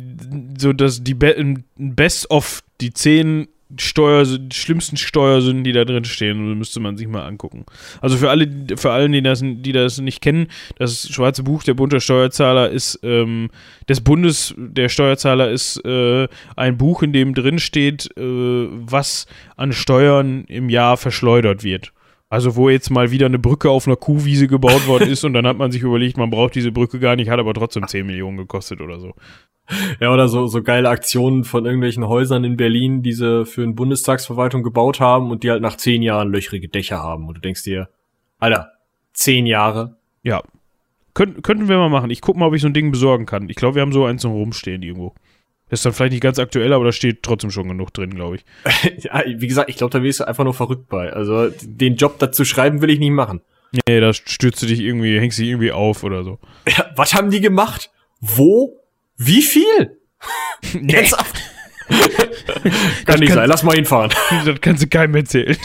so 0.57 0.73
dass 0.73 1.03
die 1.03 1.13
Be 1.13 1.55
Best 1.75 2.31
of 2.31 2.63
die 2.81 2.93
zehn 2.93 3.47
Steuer, 3.79 4.25
die 4.25 4.55
schlimmsten 4.55 4.97
Steuersünden, 4.97 5.63
die 5.63 5.71
da 5.71 5.85
drin 5.85 6.05
stehen, 6.05 6.57
müsste 6.57 6.79
man 6.79 6.97
sich 6.97 7.07
mal 7.07 7.25
angucken. 7.25 7.65
Also 8.01 8.17
für 8.17 8.29
alle, 8.29 8.47
für 8.75 8.91
allen, 8.91 9.11
die 9.11 9.21
das, 9.21 9.41
die 9.43 9.71
das 9.71 9.99
nicht 9.99 10.21
kennen, 10.21 10.47
das 10.77 11.07
schwarze 11.09 11.43
Buch 11.43 11.63
der 11.63 11.73
Bund 11.73 11.93
der 11.93 11.99
Steuerzahler 11.99 12.69
ist 12.69 12.99
ähm, 13.03 13.49
des 13.89 14.01
Bundes 14.01 14.53
der 14.57 14.89
Steuerzahler 14.89 15.49
ist 15.49 15.83
äh, 15.85 16.27
ein 16.55 16.77
Buch, 16.77 17.03
in 17.03 17.13
dem 17.13 17.33
drin 17.33 17.59
steht, 17.59 18.09
äh, 18.17 18.21
was 18.21 19.27
an 19.55 19.73
Steuern 19.73 20.45
im 20.45 20.69
Jahr 20.69 20.97
verschleudert 20.97 21.63
wird. 21.63 21.93
Also 22.33 22.55
wo 22.55 22.67
jetzt 22.67 22.89
mal 22.89 23.11
wieder 23.11 23.27
eine 23.27 23.37
Brücke 23.37 23.69
auf 23.69 23.85
einer 23.85 23.95
Kuhwiese 23.95 24.47
gebaut 24.47 24.87
worden 24.87 25.07
ist 25.07 25.23
und 25.23 25.33
dann 25.33 25.45
hat 25.45 25.59
man 25.59 25.71
sich 25.71 25.83
überlegt, 25.83 26.17
man 26.17 26.31
braucht 26.31 26.55
diese 26.55 26.71
Brücke 26.71 26.97
gar 26.97 27.15
nicht, 27.15 27.29
hat 27.29 27.37
aber 27.37 27.53
trotzdem 27.53 27.87
10 27.87 28.07
Millionen 28.07 28.37
gekostet 28.37 28.81
oder 28.81 28.99
so. 28.99 29.13
Ja, 29.99 30.11
oder 30.11 30.27
so, 30.27 30.47
so 30.47 30.63
geile 30.63 30.89
Aktionen 30.89 31.43
von 31.43 31.63
irgendwelchen 31.67 32.07
Häusern 32.07 32.43
in 32.43 32.57
Berlin, 32.57 33.03
die 33.03 33.11
sie 33.11 33.45
für 33.45 33.61
eine 33.61 33.73
Bundestagsverwaltung 33.73 34.63
gebaut 34.63 34.99
haben 34.99 35.29
und 35.29 35.43
die 35.43 35.51
halt 35.51 35.61
nach 35.61 35.77
zehn 35.77 36.01
Jahren 36.01 36.31
löchrige 36.31 36.69
Dächer 36.69 37.03
haben. 37.03 37.27
Und 37.27 37.35
du 37.35 37.41
denkst 37.41 37.61
dir, 37.65 37.87
Alter, 38.39 38.71
zehn 39.13 39.45
Jahre? 39.45 39.97
Ja. 40.23 40.41
Könnt, 41.13 41.43
könnten 41.43 41.69
wir 41.69 41.77
mal 41.77 41.89
machen. 41.89 42.09
Ich 42.09 42.21
guck 42.21 42.35
mal, 42.35 42.47
ob 42.47 42.55
ich 42.55 42.63
so 42.63 42.67
ein 42.67 42.73
Ding 42.73 42.89
besorgen 42.89 43.27
kann. 43.27 43.47
Ich 43.47 43.57
glaube, 43.57 43.75
wir 43.75 43.83
haben 43.83 43.93
so 43.93 44.05
eins 44.05 44.23
noch 44.23 44.31
rumstehen 44.31 44.81
irgendwo. 44.81 45.13
Das 45.73 45.79
ist 45.79 45.85
dann 45.85 45.93
vielleicht 45.93 46.11
nicht 46.11 46.21
ganz 46.21 46.37
aktuell, 46.37 46.71
aber 46.71 46.85
da 46.85 46.91
steht 46.91 47.23
trotzdem 47.23 47.49
schon 47.49 47.67
genug 47.67 47.91
drin, 47.91 48.13
glaube 48.13 48.35
ich. 48.35 48.45
ja, 49.05 49.23
wie 49.25 49.47
gesagt, 49.47 49.71
ich 49.71 49.75
glaube, 49.75 49.89
da 49.89 50.03
wirst 50.03 50.19
du 50.19 50.27
einfach 50.27 50.43
nur 50.43 50.53
verrückt 50.53 50.87
bei. 50.87 51.11
Also 51.11 51.49
den 51.63 51.95
Job 51.95 52.19
dazu 52.19 52.45
schreiben 52.45 52.83
will 52.83 52.91
ich 52.91 52.99
nicht 52.99 53.09
machen. 53.09 53.41
Nee, 53.87 53.99
da 53.99 54.13
stürzt 54.13 54.61
du 54.61 54.67
dich 54.67 54.79
irgendwie, 54.81 55.19
hängst 55.19 55.39
dich 55.39 55.47
irgendwie 55.47 55.71
auf 55.71 56.03
oder 56.03 56.23
so. 56.23 56.37
Ja, 56.67 56.91
was 56.95 57.15
haben 57.15 57.31
die 57.31 57.41
gemacht? 57.41 57.89
Wo? 58.21 58.81
Wie 59.17 59.41
viel? 59.41 59.97
Nee, 60.79 60.93
Ernsthaft? 60.93 61.41
Kann 63.05 63.19
nicht 63.19 63.33
sein, 63.33 63.49
lass 63.49 63.63
mal 63.63 63.75
hinfahren. 63.75 64.11
das 64.45 64.61
kannst 64.61 64.83
du 64.83 64.87
keinem 64.87 65.15
erzählen. 65.15 65.57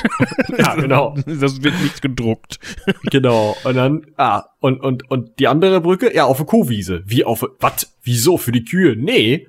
Ja, 0.56 0.74
genau. 0.74 1.16
Das 1.26 1.62
wird 1.62 1.80
nicht 1.82 2.00
gedruckt. 2.00 2.59
genau. 3.11 3.56
Und 3.62 3.76
dann, 3.76 4.06
ah, 4.16 4.44
und, 4.61 4.80
und, 4.80 5.11
und 5.11 5.38
die 5.38 5.48
andere 5.48 5.82
Brücke? 5.82 6.14
Ja, 6.14 6.24
auf 6.24 6.38
der 6.38 6.46
Kuhwiese. 6.46 7.02
Wie 7.04 7.24
auf, 7.24 7.46
was? 7.61 7.94
Wieso? 8.02 8.38
Für 8.38 8.52
die 8.52 8.64
Kühe? 8.64 8.96
Nee. 8.96 9.46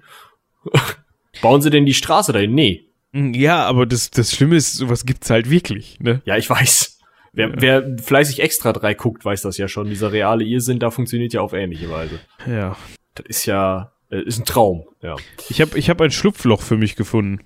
Bauen 1.41 1.61
sie 1.61 1.69
denn 1.69 1.85
die 1.85 1.93
Straße 1.93 2.33
dahin? 2.33 2.53
Nee. 2.53 2.85
Ja, 3.13 3.65
aber 3.65 3.85
das, 3.85 4.11
das 4.11 4.31
Schlimme 4.33 4.55
ist, 4.55 4.73
sowas 4.73 5.05
gibt's 5.05 5.29
halt 5.29 5.49
wirklich, 5.49 5.99
ne? 5.99 6.21
Ja, 6.25 6.37
ich 6.37 6.49
weiß. 6.49 6.99
Wer, 7.33 7.61
wer 7.61 7.97
fleißig 7.97 8.41
extra 8.41 8.73
drei 8.73 8.93
guckt, 8.93 9.23
weiß 9.23 9.41
das 9.43 9.57
ja 9.57 9.67
schon. 9.67 9.89
Dieser 9.89 10.11
reale 10.11 10.43
Irrsinn, 10.43 10.79
da 10.79 10.91
funktioniert 10.91 11.33
ja 11.33 11.41
auf 11.41 11.53
ähnliche 11.53 11.89
Weise. 11.89 12.19
Ja. 12.47 12.75
Das 13.15 13.25
ist 13.27 13.45
ja, 13.45 13.91
äh, 14.11 14.21
ist 14.23 14.39
ein 14.39 14.45
Traum. 14.45 14.85
Ja. 15.01 15.15
Ich 15.49 15.61
habe 15.61 15.77
ich 15.77 15.89
hab 15.89 16.01
ein 16.01 16.11
Schlupfloch 16.11 16.61
für 16.61 16.77
mich 16.77 16.95
gefunden. 16.95 17.41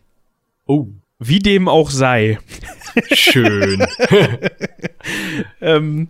Oh, 0.66 0.88
Wie 1.20 1.39
dem 1.39 1.68
auch 1.68 1.89
sei. 1.89 2.39
Schön. 3.12 3.86
Ähm, 5.62 6.08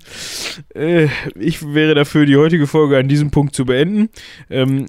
äh, 0.75 1.07
ich 1.39 1.73
wäre 1.73 1.95
dafür, 1.95 2.25
die 2.25 2.37
heutige 2.37 2.67
Folge 2.67 2.97
an 2.97 3.07
diesem 3.07 3.31
Punkt 3.31 3.55
zu 3.55 3.65
beenden. 3.65 4.09
Ähm, 4.49 4.87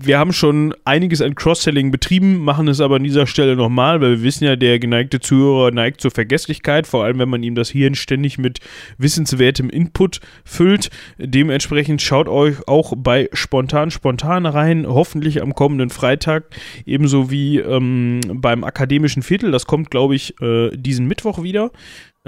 wir 0.00 0.18
haben 0.18 0.32
schon 0.32 0.74
einiges 0.84 1.20
an 1.22 1.34
Cross-Selling 1.34 1.90
betrieben, 1.90 2.38
machen 2.38 2.68
es 2.68 2.80
aber 2.80 2.96
an 2.96 3.04
dieser 3.04 3.26
Stelle 3.26 3.56
nochmal, 3.56 4.00
weil 4.00 4.18
wir 4.18 4.22
wissen 4.22 4.44
ja, 4.44 4.56
der 4.56 4.78
geneigte 4.78 5.20
Zuhörer 5.20 5.70
neigt 5.70 6.00
zur 6.00 6.10
Vergesslichkeit, 6.10 6.86
vor 6.86 7.04
allem 7.04 7.18
wenn 7.18 7.28
man 7.28 7.42
ihm 7.42 7.54
das 7.54 7.70
Hirn 7.70 7.94
ständig 7.94 8.38
mit 8.38 8.60
wissenswertem 8.96 9.70
Input 9.70 10.20
füllt. 10.44 10.90
Dementsprechend 11.18 12.02
schaut 12.02 12.28
euch 12.28 12.66
auch 12.66 12.94
bei 12.96 13.28
Spontan 13.32 13.90
Spontan 13.90 14.46
rein, 14.46 14.86
hoffentlich 14.86 15.42
am 15.42 15.54
kommenden 15.54 15.90
Freitag, 15.90 16.44
ebenso 16.86 17.30
wie 17.30 17.58
ähm, 17.58 18.20
beim 18.34 18.64
akademischen 18.64 19.22
Viertel. 19.22 19.50
Das 19.50 19.66
kommt, 19.66 19.90
glaube 19.90 20.14
ich, 20.14 20.40
äh, 20.40 20.70
diesen 20.78 21.06
Mittwoch 21.06 21.42
wieder 21.42 21.70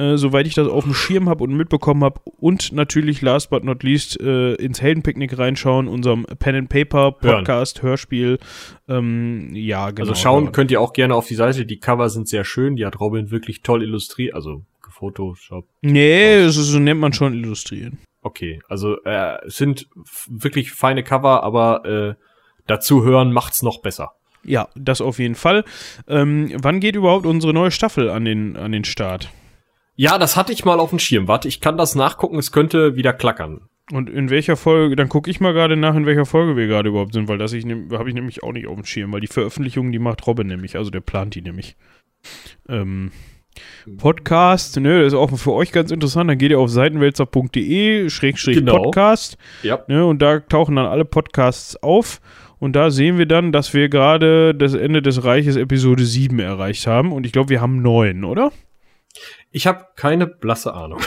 äh, 0.00 0.16
soweit 0.16 0.46
ich 0.46 0.54
das 0.54 0.66
auf 0.66 0.84
dem 0.84 0.94
Schirm 0.94 1.28
habe 1.28 1.44
und 1.44 1.54
mitbekommen 1.54 2.02
habe. 2.04 2.20
Und 2.38 2.72
natürlich, 2.72 3.20
last 3.20 3.50
but 3.50 3.64
not 3.64 3.82
least, 3.82 4.18
äh, 4.20 4.54
ins 4.54 4.80
Heldenpicknick 4.80 5.36
reinschauen, 5.36 5.88
unserem 5.88 6.24
Pen 6.38 6.54
and 6.54 6.68
Paper 6.68 7.12
Podcast, 7.12 7.82
Hörspiel. 7.82 8.38
Ähm, 8.88 9.50
ja, 9.52 9.90
genau. 9.90 10.08
Also 10.08 10.14
schauen 10.14 10.44
hören. 10.44 10.52
könnt 10.52 10.70
ihr 10.70 10.80
auch 10.80 10.94
gerne 10.94 11.14
auf 11.14 11.26
die 11.26 11.34
Seite. 11.34 11.66
Die 11.66 11.80
Cover 11.80 12.08
sind 12.08 12.28
sehr 12.28 12.44
schön. 12.44 12.76
Die 12.76 12.86
hat 12.86 12.98
Robin 12.98 13.30
wirklich 13.30 13.62
toll 13.62 13.82
illustriert. 13.82 14.34
Also 14.34 14.62
Photoshop. 14.88 15.66
Nee, 15.82 16.44
das 16.44 16.56
ist, 16.56 16.68
so 16.68 16.78
nennt 16.78 17.00
man 17.00 17.12
schon 17.12 17.34
illustrieren. 17.34 17.98
Okay, 18.22 18.60
also 18.68 19.02
äh, 19.04 19.46
es 19.46 19.56
sind 19.56 19.88
wirklich 20.28 20.72
feine 20.72 21.02
Cover, 21.02 21.42
aber 21.42 21.84
äh, 21.84 22.14
dazu 22.66 23.04
hören 23.04 23.32
macht's 23.32 23.62
noch 23.62 23.80
besser. 23.80 24.12
Ja, 24.44 24.68
das 24.74 25.00
auf 25.00 25.18
jeden 25.18 25.34
Fall. 25.34 25.64
Ähm, 26.08 26.50
wann 26.62 26.80
geht 26.80 26.96
überhaupt 26.96 27.26
unsere 27.26 27.52
neue 27.52 27.70
Staffel 27.70 28.08
an 28.10 28.24
den, 28.24 28.56
an 28.56 28.72
den 28.72 28.84
Start? 28.84 29.30
Ja, 29.96 30.16
das 30.18 30.36
hatte 30.36 30.52
ich 30.52 30.64
mal 30.64 30.80
auf 30.80 30.90
dem 30.90 30.98
Schirm. 30.98 31.28
Warte, 31.28 31.46
ich 31.48 31.60
kann 31.60 31.76
das 31.76 31.94
nachgucken. 31.94 32.38
Es 32.38 32.52
könnte 32.52 32.96
wieder 32.96 33.12
klackern. 33.12 33.62
Und 33.92 34.08
in 34.08 34.30
welcher 34.30 34.56
Folge, 34.56 34.94
dann 34.96 35.08
gucke 35.08 35.30
ich 35.30 35.40
mal 35.40 35.52
gerade 35.52 35.76
nach, 35.76 35.94
in 35.96 36.06
welcher 36.06 36.24
Folge 36.24 36.56
wir 36.56 36.68
gerade 36.68 36.88
überhaupt 36.90 37.12
sind, 37.12 37.28
weil 37.28 37.38
das 37.38 37.52
ich 37.52 37.64
habe 37.66 38.08
ich 38.08 38.14
nämlich 38.14 38.42
auch 38.42 38.52
nicht 38.52 38.66
auf 38.68 38.76
dem 38.76 38.84
Schirm, 38.84 39.12
weil 39.12 39.20
die 39.20 39.26
Veröffentlichung, 39.26 39.90
die 39.92 39.98
macht 39.98 40.26
Robin 40.26 40.46
nämlich, 40.46 40.76
also 40.76 40.90
der 40.90 41.00
plant 41.00 41.34
die 41.34 41.42
nämlich. 41.42 41.76
Ähm, 42.68 43.10
Podcast, 43.98 44.78
ne, 44.78 44.98
das 45.02 45.12
ist 45.12 45.18
auch 45.18 45.36
für 45.36 45.52
euch 45.52 45.72
ganz 45.72 45.90
interessant, 45.90 46.30
dann 46.30 46.38
geht 46.38 46.50
ihr 46.52 46.60
auf 46.60 46.70
seitenwälzer.de, 46.70 48.08
Schrägstrich 48.10 48.58
Genau. 48.58 48.84
Podcast, 48.84 49.36
Ja. 49.62 49.80
ne, 49.88 50.06
und 50.06 50.20
da 50.22 50.40
tauchen 50.40 50.76
dann 50.76 50.86
alle 50.86 51.04
Podcasts 51.04 51.76
auf 51.82 52.20
und 52.60 52.76
da 52.76 52.90
sehen 52.90 53.18
wir 53.18 53.26
dann, 53.26 53.50
dass 53.50 53.74
wir 53.74 53.88
gerade 53.88 54.54
das 54.54 54.74
Ende 54.74 55.02
des 55.02 55.24
Reiches 55.24 55.56
Episode 55.56 56.04
7 56.04 56.38
erreicht 56.38 56.86
haben 56.86 57.12
und 57.12 57.26
ich 57.26 57.32
glaube, 57.32 57.48
wir 57.48 57.60
haben 57.60 57.82
neun, 57.82 58.24
oder? 58.24 58.52
Ich 59.50 59.66
habe 59.66 59.86
keine 59.96 60.26
blasse 60.26 60.72
Ahnung. 60.74 61.00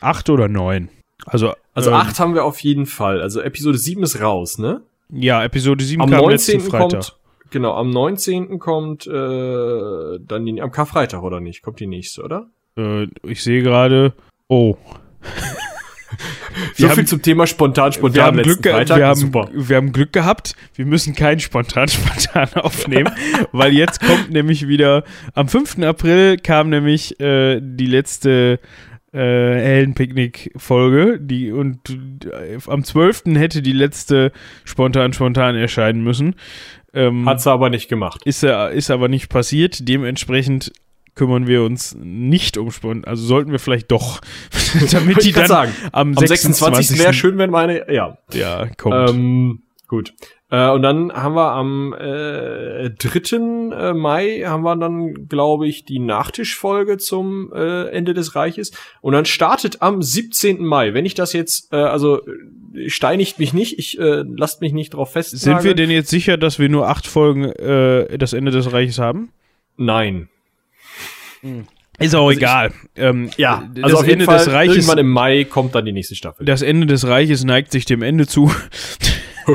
Acht 0.00 0.30
oder 0.30 0.48
neun? 0.48 0.88
Also, 1.26 1.52
Also 1.74 1.90
ähm, 1.90 1.96
acht 1.96 2.18
haben 2.20 2.34
wir 2.34 2.44
auf 2.44 2.60
jeden 2.60 2.86
Fall. 2.86 3.20
Also 3.20 3.40
Episode 3.40 3.76
7 3.76 4.02
ist 4.02 4.20
raus, 4.20 4.58
ne? 4.58 4.82
Ja, 5.10 5.44
Episode 5.44 5.84
7 5.84 6.00
Am 6.00 6.10
kam 6.10 6.30
letzten 6.30 6.52
19. 6.58 6.70
Freitag. 6.70 6.90
kommt 6.90 7.16
genau, 7.50 7.74
am 7.74 7.90
19. 7.90 8.58
kommt 8.58 9.06
äh, 9.06 9.10
dann 9.10 10.46
die, 10.46 10.62
am 10.62 10.70
Karfreitag 10.70 11.22
oder 11.22 11.40
nicht? 11.40 11.62
Kommt 11.62 11.80
die 11.80 11.86
nächste, 11.86 12.22
oder? 12.22 12.48
Äh, 12.76 13.08
ich 13.22 13.42
sehe 13.42 13.62
gerade. 13.62 14.12
Oh. 14.48 14.76
So 16.54 16.84
Wir 16.84 16.84
viel 16.88 16.88
haben- 16.98 17.06
zum 17.06 17.22
Thema 17.22 17.46
spontan, 17.46 17.86
Wir 17.86 17.92
spontan 17.92 18.22
haben, 18.24 18.36
letzten 18.38 18.62
Glück, 18.62 18.74
Freitag. 18.74 18.98
wir, 18.98 19.06
haben, 19.06 19.20
Super. 19.20 19.48
wir 19.52 19.76
haben 19.76 19.92
Glück 19.92 20.12
gehabt. 20.12 20.54
Wir 20.74 20.86
müssen 20.86 21.14
keinen 21.14 21.40
spontan 21.40 21.88
spontan 21.88 22.48
aufnehmen, 22.54 23.10
weil 23.52 23.72
jetzt 23.72 24.00
kommt 24.00 24.30
nämlich 24.30 24.68
wieder. 24.68 25.04
Am 25.34 25.48
5. 25.48 25.78
April 25.80 26.36
kam 26.38 26.70
nämlich 26.70 27.18
äh, 27.20 27.60
die 27.62 27.86
letzte 27.86 28.58
äh, 29.12 29.18
Heldenpicknick-Folge. 29.18 31.18
Die, 31.20 31.52
und 31.52 31.78
äh, 31.90 32.58
am 32.66 32.84
12. 32.84 33.22
hätte 33.34 33.62
die 33.62 33.72
letzte 33.72 34.32
spontan 34.64 35.12
spontan 35.12 35.56
erscheinen 35.56 36.02
müssen. 36.02 36.34
Ähm, 36.92 37.28
Hat 37.28 37.40
sie 37.40 37.50
aber 37.50 37.70
nicht 37.70 37.88
gemacht. 37.88 38.20
ist, 38.24 38.42
er- 38.44 38.70
ist 38.70 38.90
aber 38.90 39.08
nicht 39.08 39.28
passiert. 39.28 39.88
Dementsprechend 39.88 40.72
kümmern 41.14 41.46
wir 41.46 41.62
uns 41.62 41.94
nicht 41.98 42.56
um 42.56 42.70
spontan. 42.70 43.04
Also 43.04 43.24
sollten 43.24 43.52
wir 43.52 43.58
vielleicht 43.58 43.90
doch. 43.90 44.20
damit 44.92 45.24
die 45.24 45.32
dann 45.32 45.46
sagen. 45.46 45.72
am, 45.92 46.16
Am 46.16 46.26
26. 46.26 46.98
wäre 46.98 47.12
schön, 47.12 47.38
wenn 47.38 47.50
meine, 47.50 47.92
ja. 47.92 48.18
Ja, 48.32 48.66
kommt. 48.76 49.10
Ähm, 49.10 49.62
gut. 49.88 50.14
Äh, 50.50 50.70
und 50.70 50.82
dann 50.82 51.12
haben 51.12 51.34
wir 51.34 51.52
am 51.52 51.94
äh, 51.94 52.90
3. 52.90 53.36
äh, 53.76 53.92
Mai 53.92 54.42
haben 54.46 54.62
wir 54.62 54.76
dann, 54.76 55.28
glaube 55.28 55.66
ich, 55.66 55.84
die 55.84 55.98
Nachtischfolge 55.98 56.98
zum 56.98 57.52
äh, 57.52 57.88
Ende 57.88 58.14
des 58.14 58.36
Reiches. 58.36 58.70
Und 59.00 59.14
dann 59.14 59.24
startet 59.24 59.82
am 59.82 60.02
17. 60.02 60.64
Mai. 60.64 60.94
Wenn 60.94 61.06
ich 61.06 61.14
das 61.14 61.32
jetzt, 61.32 61.72
äh, 61.72 61.76
also 61.76 62.20
steinigt 62.86 63.38
mich 63.38 63.52
nicht, 63.52 63.78
ich 63.78 63.98
äh, 63.98 64.24
lasst 64.26 64.60
mich 64.60 64.72
nicht 64.72 64.94
drauf 64.94 65.12
fest. 65.12 65.36
Sind 65.38 65.64
wir 65.64 65.74
denn 65.74 65.90
jetzt 65.90 66.10
sicher, 66.10 66.36
dass 66.36 66.58
wir 66.58 66.68
nur 66.68 66.88
acht 66.88 67.06
Folgen 67.06 67.44
äh, 67.44 68.18
das 68.18 68.32
Ende 68.32 68.52
des 68.52 68.72
Reiches 68.72 68.98
haben? 68.98 69.30
Nein. 69.76 70.28
Ist 71.98 72.14
auch 72.14 72.26
Also 72.26 72.30
ich- 72.30 72.36
egal. 72.38 72.72
ähm, 72.96 73.30
Ja, 73.36 73.68
das 73.74 73.84
also 73.84 73.96
auf 73.98 74.02
jeden 74.02 74.14
Ende 74.14 74.24
Fall 74.24 74.38
des 74.38 74.50
Reiches. 74.52 74.76
irgendwann 74.76 74.98
im 74.98 75.10
Mai 75.10 75.44
kommt 75.44 75.74
dann 75.74 75.84
die 75.84 75.92
nächste 75.92 76.14
Staffel. 76.16 76.44
Das 76.44 76.62
Ende 76.62 76.86
des 76.86 77.06
Reiches 77.06 77.44
neigt 77.44 77.70
sich 77.70 77.84
dem 77.84 78.02
Ende 78.02 78.26
zu. 78.26 78.50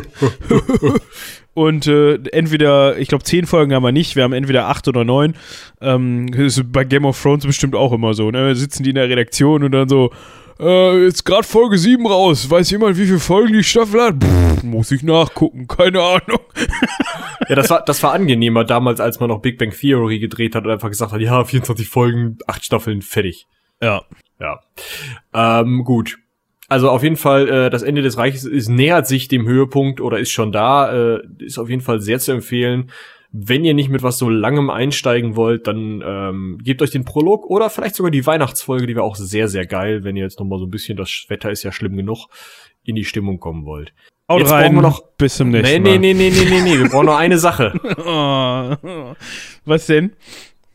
Und 1.54 1.88
äh, 1.88 2.16
entweder, 2.32 2.98
ich 2.98 3.10
glaube, 3.10 3.24
zehn 3.24 3.46
Folgen 3.46 3.74
haben 3.74 3.84
wir 3.84 3.92
nicht, 3.92 4.16
wir 4.16 4.24
haben 4.24 4.34
entweder 4.34 4.68
acht 4.68 4.88
oder 4.88 5.04
neun. 5.04 5.34
Ähm, 5.82 6.32
das 6.32 6.58
ist 6.58 6.72
bei 6.72 6.84
Game 6.86 7.06
of 7.06 7.22
Thrones 7.22 7.46
bestimmt 7.46 7.76
auch 7.76 7.92
immer 7.92 8.14
so. 8.14 8.32
Ne? 8.32 8.48
Da 8.50 8.56
sitzen 8.56 8.84
die 8.84 8.90
in 8.90 8.96
der 8.96 9.10
Redaktion 9.10 9.64
und 9.64 9.72
dann 9.72 9.90
so, 9.90 10.12
äh, 10.60 11.04
jetzt 11.06 11.26
gerade 11.26 11.44
Folge 11.44 11.78
7 11.78 12.06
raus. 12.06 12.50
Weiß 12.50 12.70
jemand, 12.72 12.98
wie 12.98 13.06
viele 13.06 13.20
Folgen 13.20 13.54
die 13.54 13.64
Staffel 13.64 14.02
hat? 14.02 14.24
Pff, 14.24 14.64
muss 14.64 14.92
ich 14.92 15.04
nachgucken, 15.04 15.68
keine 15.68 16.02
Ahnung. 16.02 16.40
Ja, 17.48 17.56
das 17.56 17.70
war, 17.72 17.84
das 17.84 18.04
war 18.04 18.14
angenehmer 18.14 18.64
damals, 18.64 19.00
als 19.00 19.20
man 19.20 19.30
noch 19.30 19.42
Big 19.42 19.58
Bang 19.58 19.72
Theory 19.72 20.20
gedreht 20.20 20.54
hat 20.54 20.66
und 20.66 20.72
einfach 20.72 20.90
gesagt 20.90 21.12
hat, 21.14 21.20
ja, 21.20 21.44
24 21.44 21.88
Folgen, 21.90 22.38
acht 22.46 22.64
Staffeln, 22.64 23.02
fertig. 23.02 23.48
Ja. 23.82 24.04
Ja. 24.40 24.60
Ähm, 25.34 25.84
gut. 25.84 26.18
Also 26.68 26.92
auf 26.92 27.02
jeden 27.02 27.16
Fall, 27.16 27.50
äh, 27.50 27.70
das 27.72 27.82
Ende 27.82 28.04
des 28.04 28.18
Reiches 28.18 28.46
ist, 28.46 28.70
nähert 28.70 29.08
sich 29.08 29.28
dem 29.28 29.48
Höhepunkt 29.48 30.00
oder 30.00 30.20
ist 30.20 30.30
schon 30.30 30.52
da. 30.52 30.92
Äh, 30.94 31.22
ist 31.40 31.58
auf 31.58 31.70
jeden 31.70 31.82
Fall 31.82 32.02
sehr 32.02 32.20
zu 32.20 32.32
empfehlen. 32.34 32.92
Wenn 33.32 33.64
ihr 33.64 33.76
nicht 33.76 33.90
mit 33.90 34.02
was 34.02 34.18
so 34.18 34.28
langem 34.28 34.70
einsteigen 34.72 35.36
wollt, 35.36 35.68
dann 35.68 36.02
ähm, 36.04 36.58
gebt 36.64 36.82
euch 36.82 36.90
den 36.90 37.06
Prolog 37.06 37.46
oder 37.46 37.70
vielleicht 37.70 37.94
sogar 37.96 38.10
die 38.12 38.26
Weihnachtsfolge, 38.26 38.88
die 38.88 38.96
wäre 38.96 39.06
auch 39.06 39.16
sehr, 39.16 39.48
sehr 39.48 39.68
geil, 39.68 40.04
wenn 40.04 40.16
ihr 40.16 40.24
jetzt 40.24 40.40
noch 40.40 40.48
mal 40.48 40.58
so 40.58 40.66
ein 40.66 40.72
bisschen, 40.72 40.98
das 40.98 41.26
Wetter 41.28 41.52
ist 41.52 41.62
ja 41.64 41.72
schlimm 41.72 41.96
genug, 41.96 42.28
in 42.84 42.96
die 42.96 43.06
Stimmung 43.06 43.40
kommen 43.40 43.66
wollt. 43.66 43.94
Haut 44.28 44.40
Jetzt 44.42 44.52
rein. 44.52 44.64
brauchen 44.64 44.76
wir 44.78 44.82
noch- 44.82 45.04
Bis 45.18 45.36
zum 45.38 45.52
Nee, 45.52 45.62
nächsten 45.62 45.84
nee, 45.84 45.90
Mal. 45.92 46.00
nee, 46.00 46.14
nee, 46.16 46.30
nee, 46.32 46.46
nee, 46.50 46.62
nee, 46.62 46.80
wir 46.80 46.90
brauchen 46.90 47.06
noch 47.08 47.18
eine 47.18 47.38
Sache. 47.38 47.74
Oh. 48.00 49.14
Was 49.66 49.86
denn? 49.86 50.14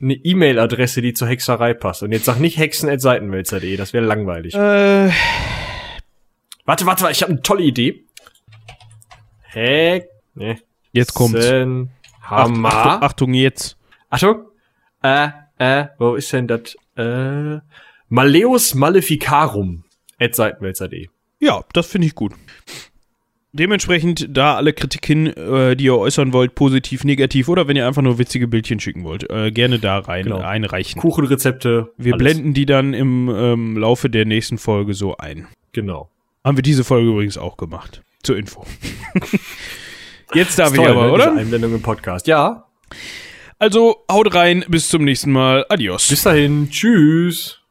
Eine 0.01 0.14
E-Mail-Adresse, 0.14 1.02
die 1.02 1.12
zur 1.14 1.26
Hexerei 1.28 1.72
passt. 1.74 2.02
Und 2.05 2.12
jetzt 2.12 2.24
sag 2.26 2.39
nicht 2.39 2.59
hexen.seitenwälzer.de, 2.59 3.76
das 3.76 3.93
wäre 3.93 4.05
langweilig. 4.05 4.55
Äh, 4.55 5.10
Warte, 6.66 6.86
warte, 6.86 7.09
ich 7.10 7.22
habe 7.22 7.32
eine 7.32 7.43
tolle 7.43 7.62
Idee. 7.64 8.05
Heck. 9.43 10.09
Ne. 10.35 10.59
jetzt 10.93 11.14
kommt's. 11.14 11.47
Sen 12.28 12.36
Achtung, 12.38 12.56
Hammer. 12.72 13.02
Achtung, 13.02 13.34
jetzt. 13.34 13.76
Achtung. 14.10 14.44
Äh, 15.02 15.28
äh, 15.59 15.86
wo 15.98 16.14
ist 16.14 16.32
denn 16.32 16.48
das? 16.48 16.76
Äh, 16.96 17.60
Maleus 18.09 18.74
Maleficarum. 18.74 19.84
At 20.18 20.34
seitenwälzer.de. 20.34 21.09
Ja, 21.40 21.62
das 21.72 21.86
finde 21.86 22.06
ich 22.06 22.14
gut. 22.14 22.32
dementsprechend 23.52 24.28
da 24.36 24.56
alle 24.56 24.72
Kritiken, 24.72 25.26
äh, 25.28 25.76
die 25.76 25.84
ihr 25.84 25.96
äußern 25.96 26.32
wollt, 26.32 26.55
positiv, 26.55 27.05
negativ 27.05 27.48
oder 27.48 27.68
wenn 27.68 27.76
ihr 27.76 27.86
einfach 27.86 28.02
nur 28.02 28.18
witzige 28.18 28.48
Bildchen 28.48 28.80
schicken 28.80 29.05
wollt, 29.05 29.28
äh, 29.30 29.51
gerne 29.52 29.78
da 29.78 29.98
rein 29.98 30.24
Genau. 30.24 30.40
einreichen. 30.40 31.01
Kuchenrezepte. 31.01 31.92
Wir 31.96 32.14
alles. 32.14 32.24
blenden 32.24 32.55
die 32.55 32.66
dann 32.66 32.94
im 32.94 33.28
ähm, 33.28 33.76
Laufe 33.76 34.09
der 34.10 34.24
nächsten 34.24 34.59
Folge 34.59 34.94
so 34.94 35.16
ein. 35.18 35.46
Genau. 35.72 36.09
Haben 36.42 36.56
wir 36.59 36.62
diese 36.62 36.84
Folge 36.84 37.10
übrigens 37.10 37.38
auch 37.38 37.56
gemacht. 37.56 38.02
Zur 38.22 38.36
Info. 38.38 38.64
Jetzt 40.32 40.59
darf 40.59 40.72
ich 40.72 40.76
toll, 40.76 40.88
aber, 40.88 41.06
ne, 41.06 41.12
oder? 41.12 41.26
diese 41.30 41.40
Einblendung 41.40 41.74
im 41.74 41.82
Podcast. 41.82 42.26
Ja. 42.26 42.66
Also 43.59 44.05
haut 44.10 44.34
rein, 44.34 44.64
bis 44.68 44.88
zum 44.88 45.05
nächsten 45.05 45.32
Mal. 45.32 45.66
Adios. 45.68 46.09
Bis 46.09 46.22
dahin. 46.22 46.70
Tschüss. 46.70 47.63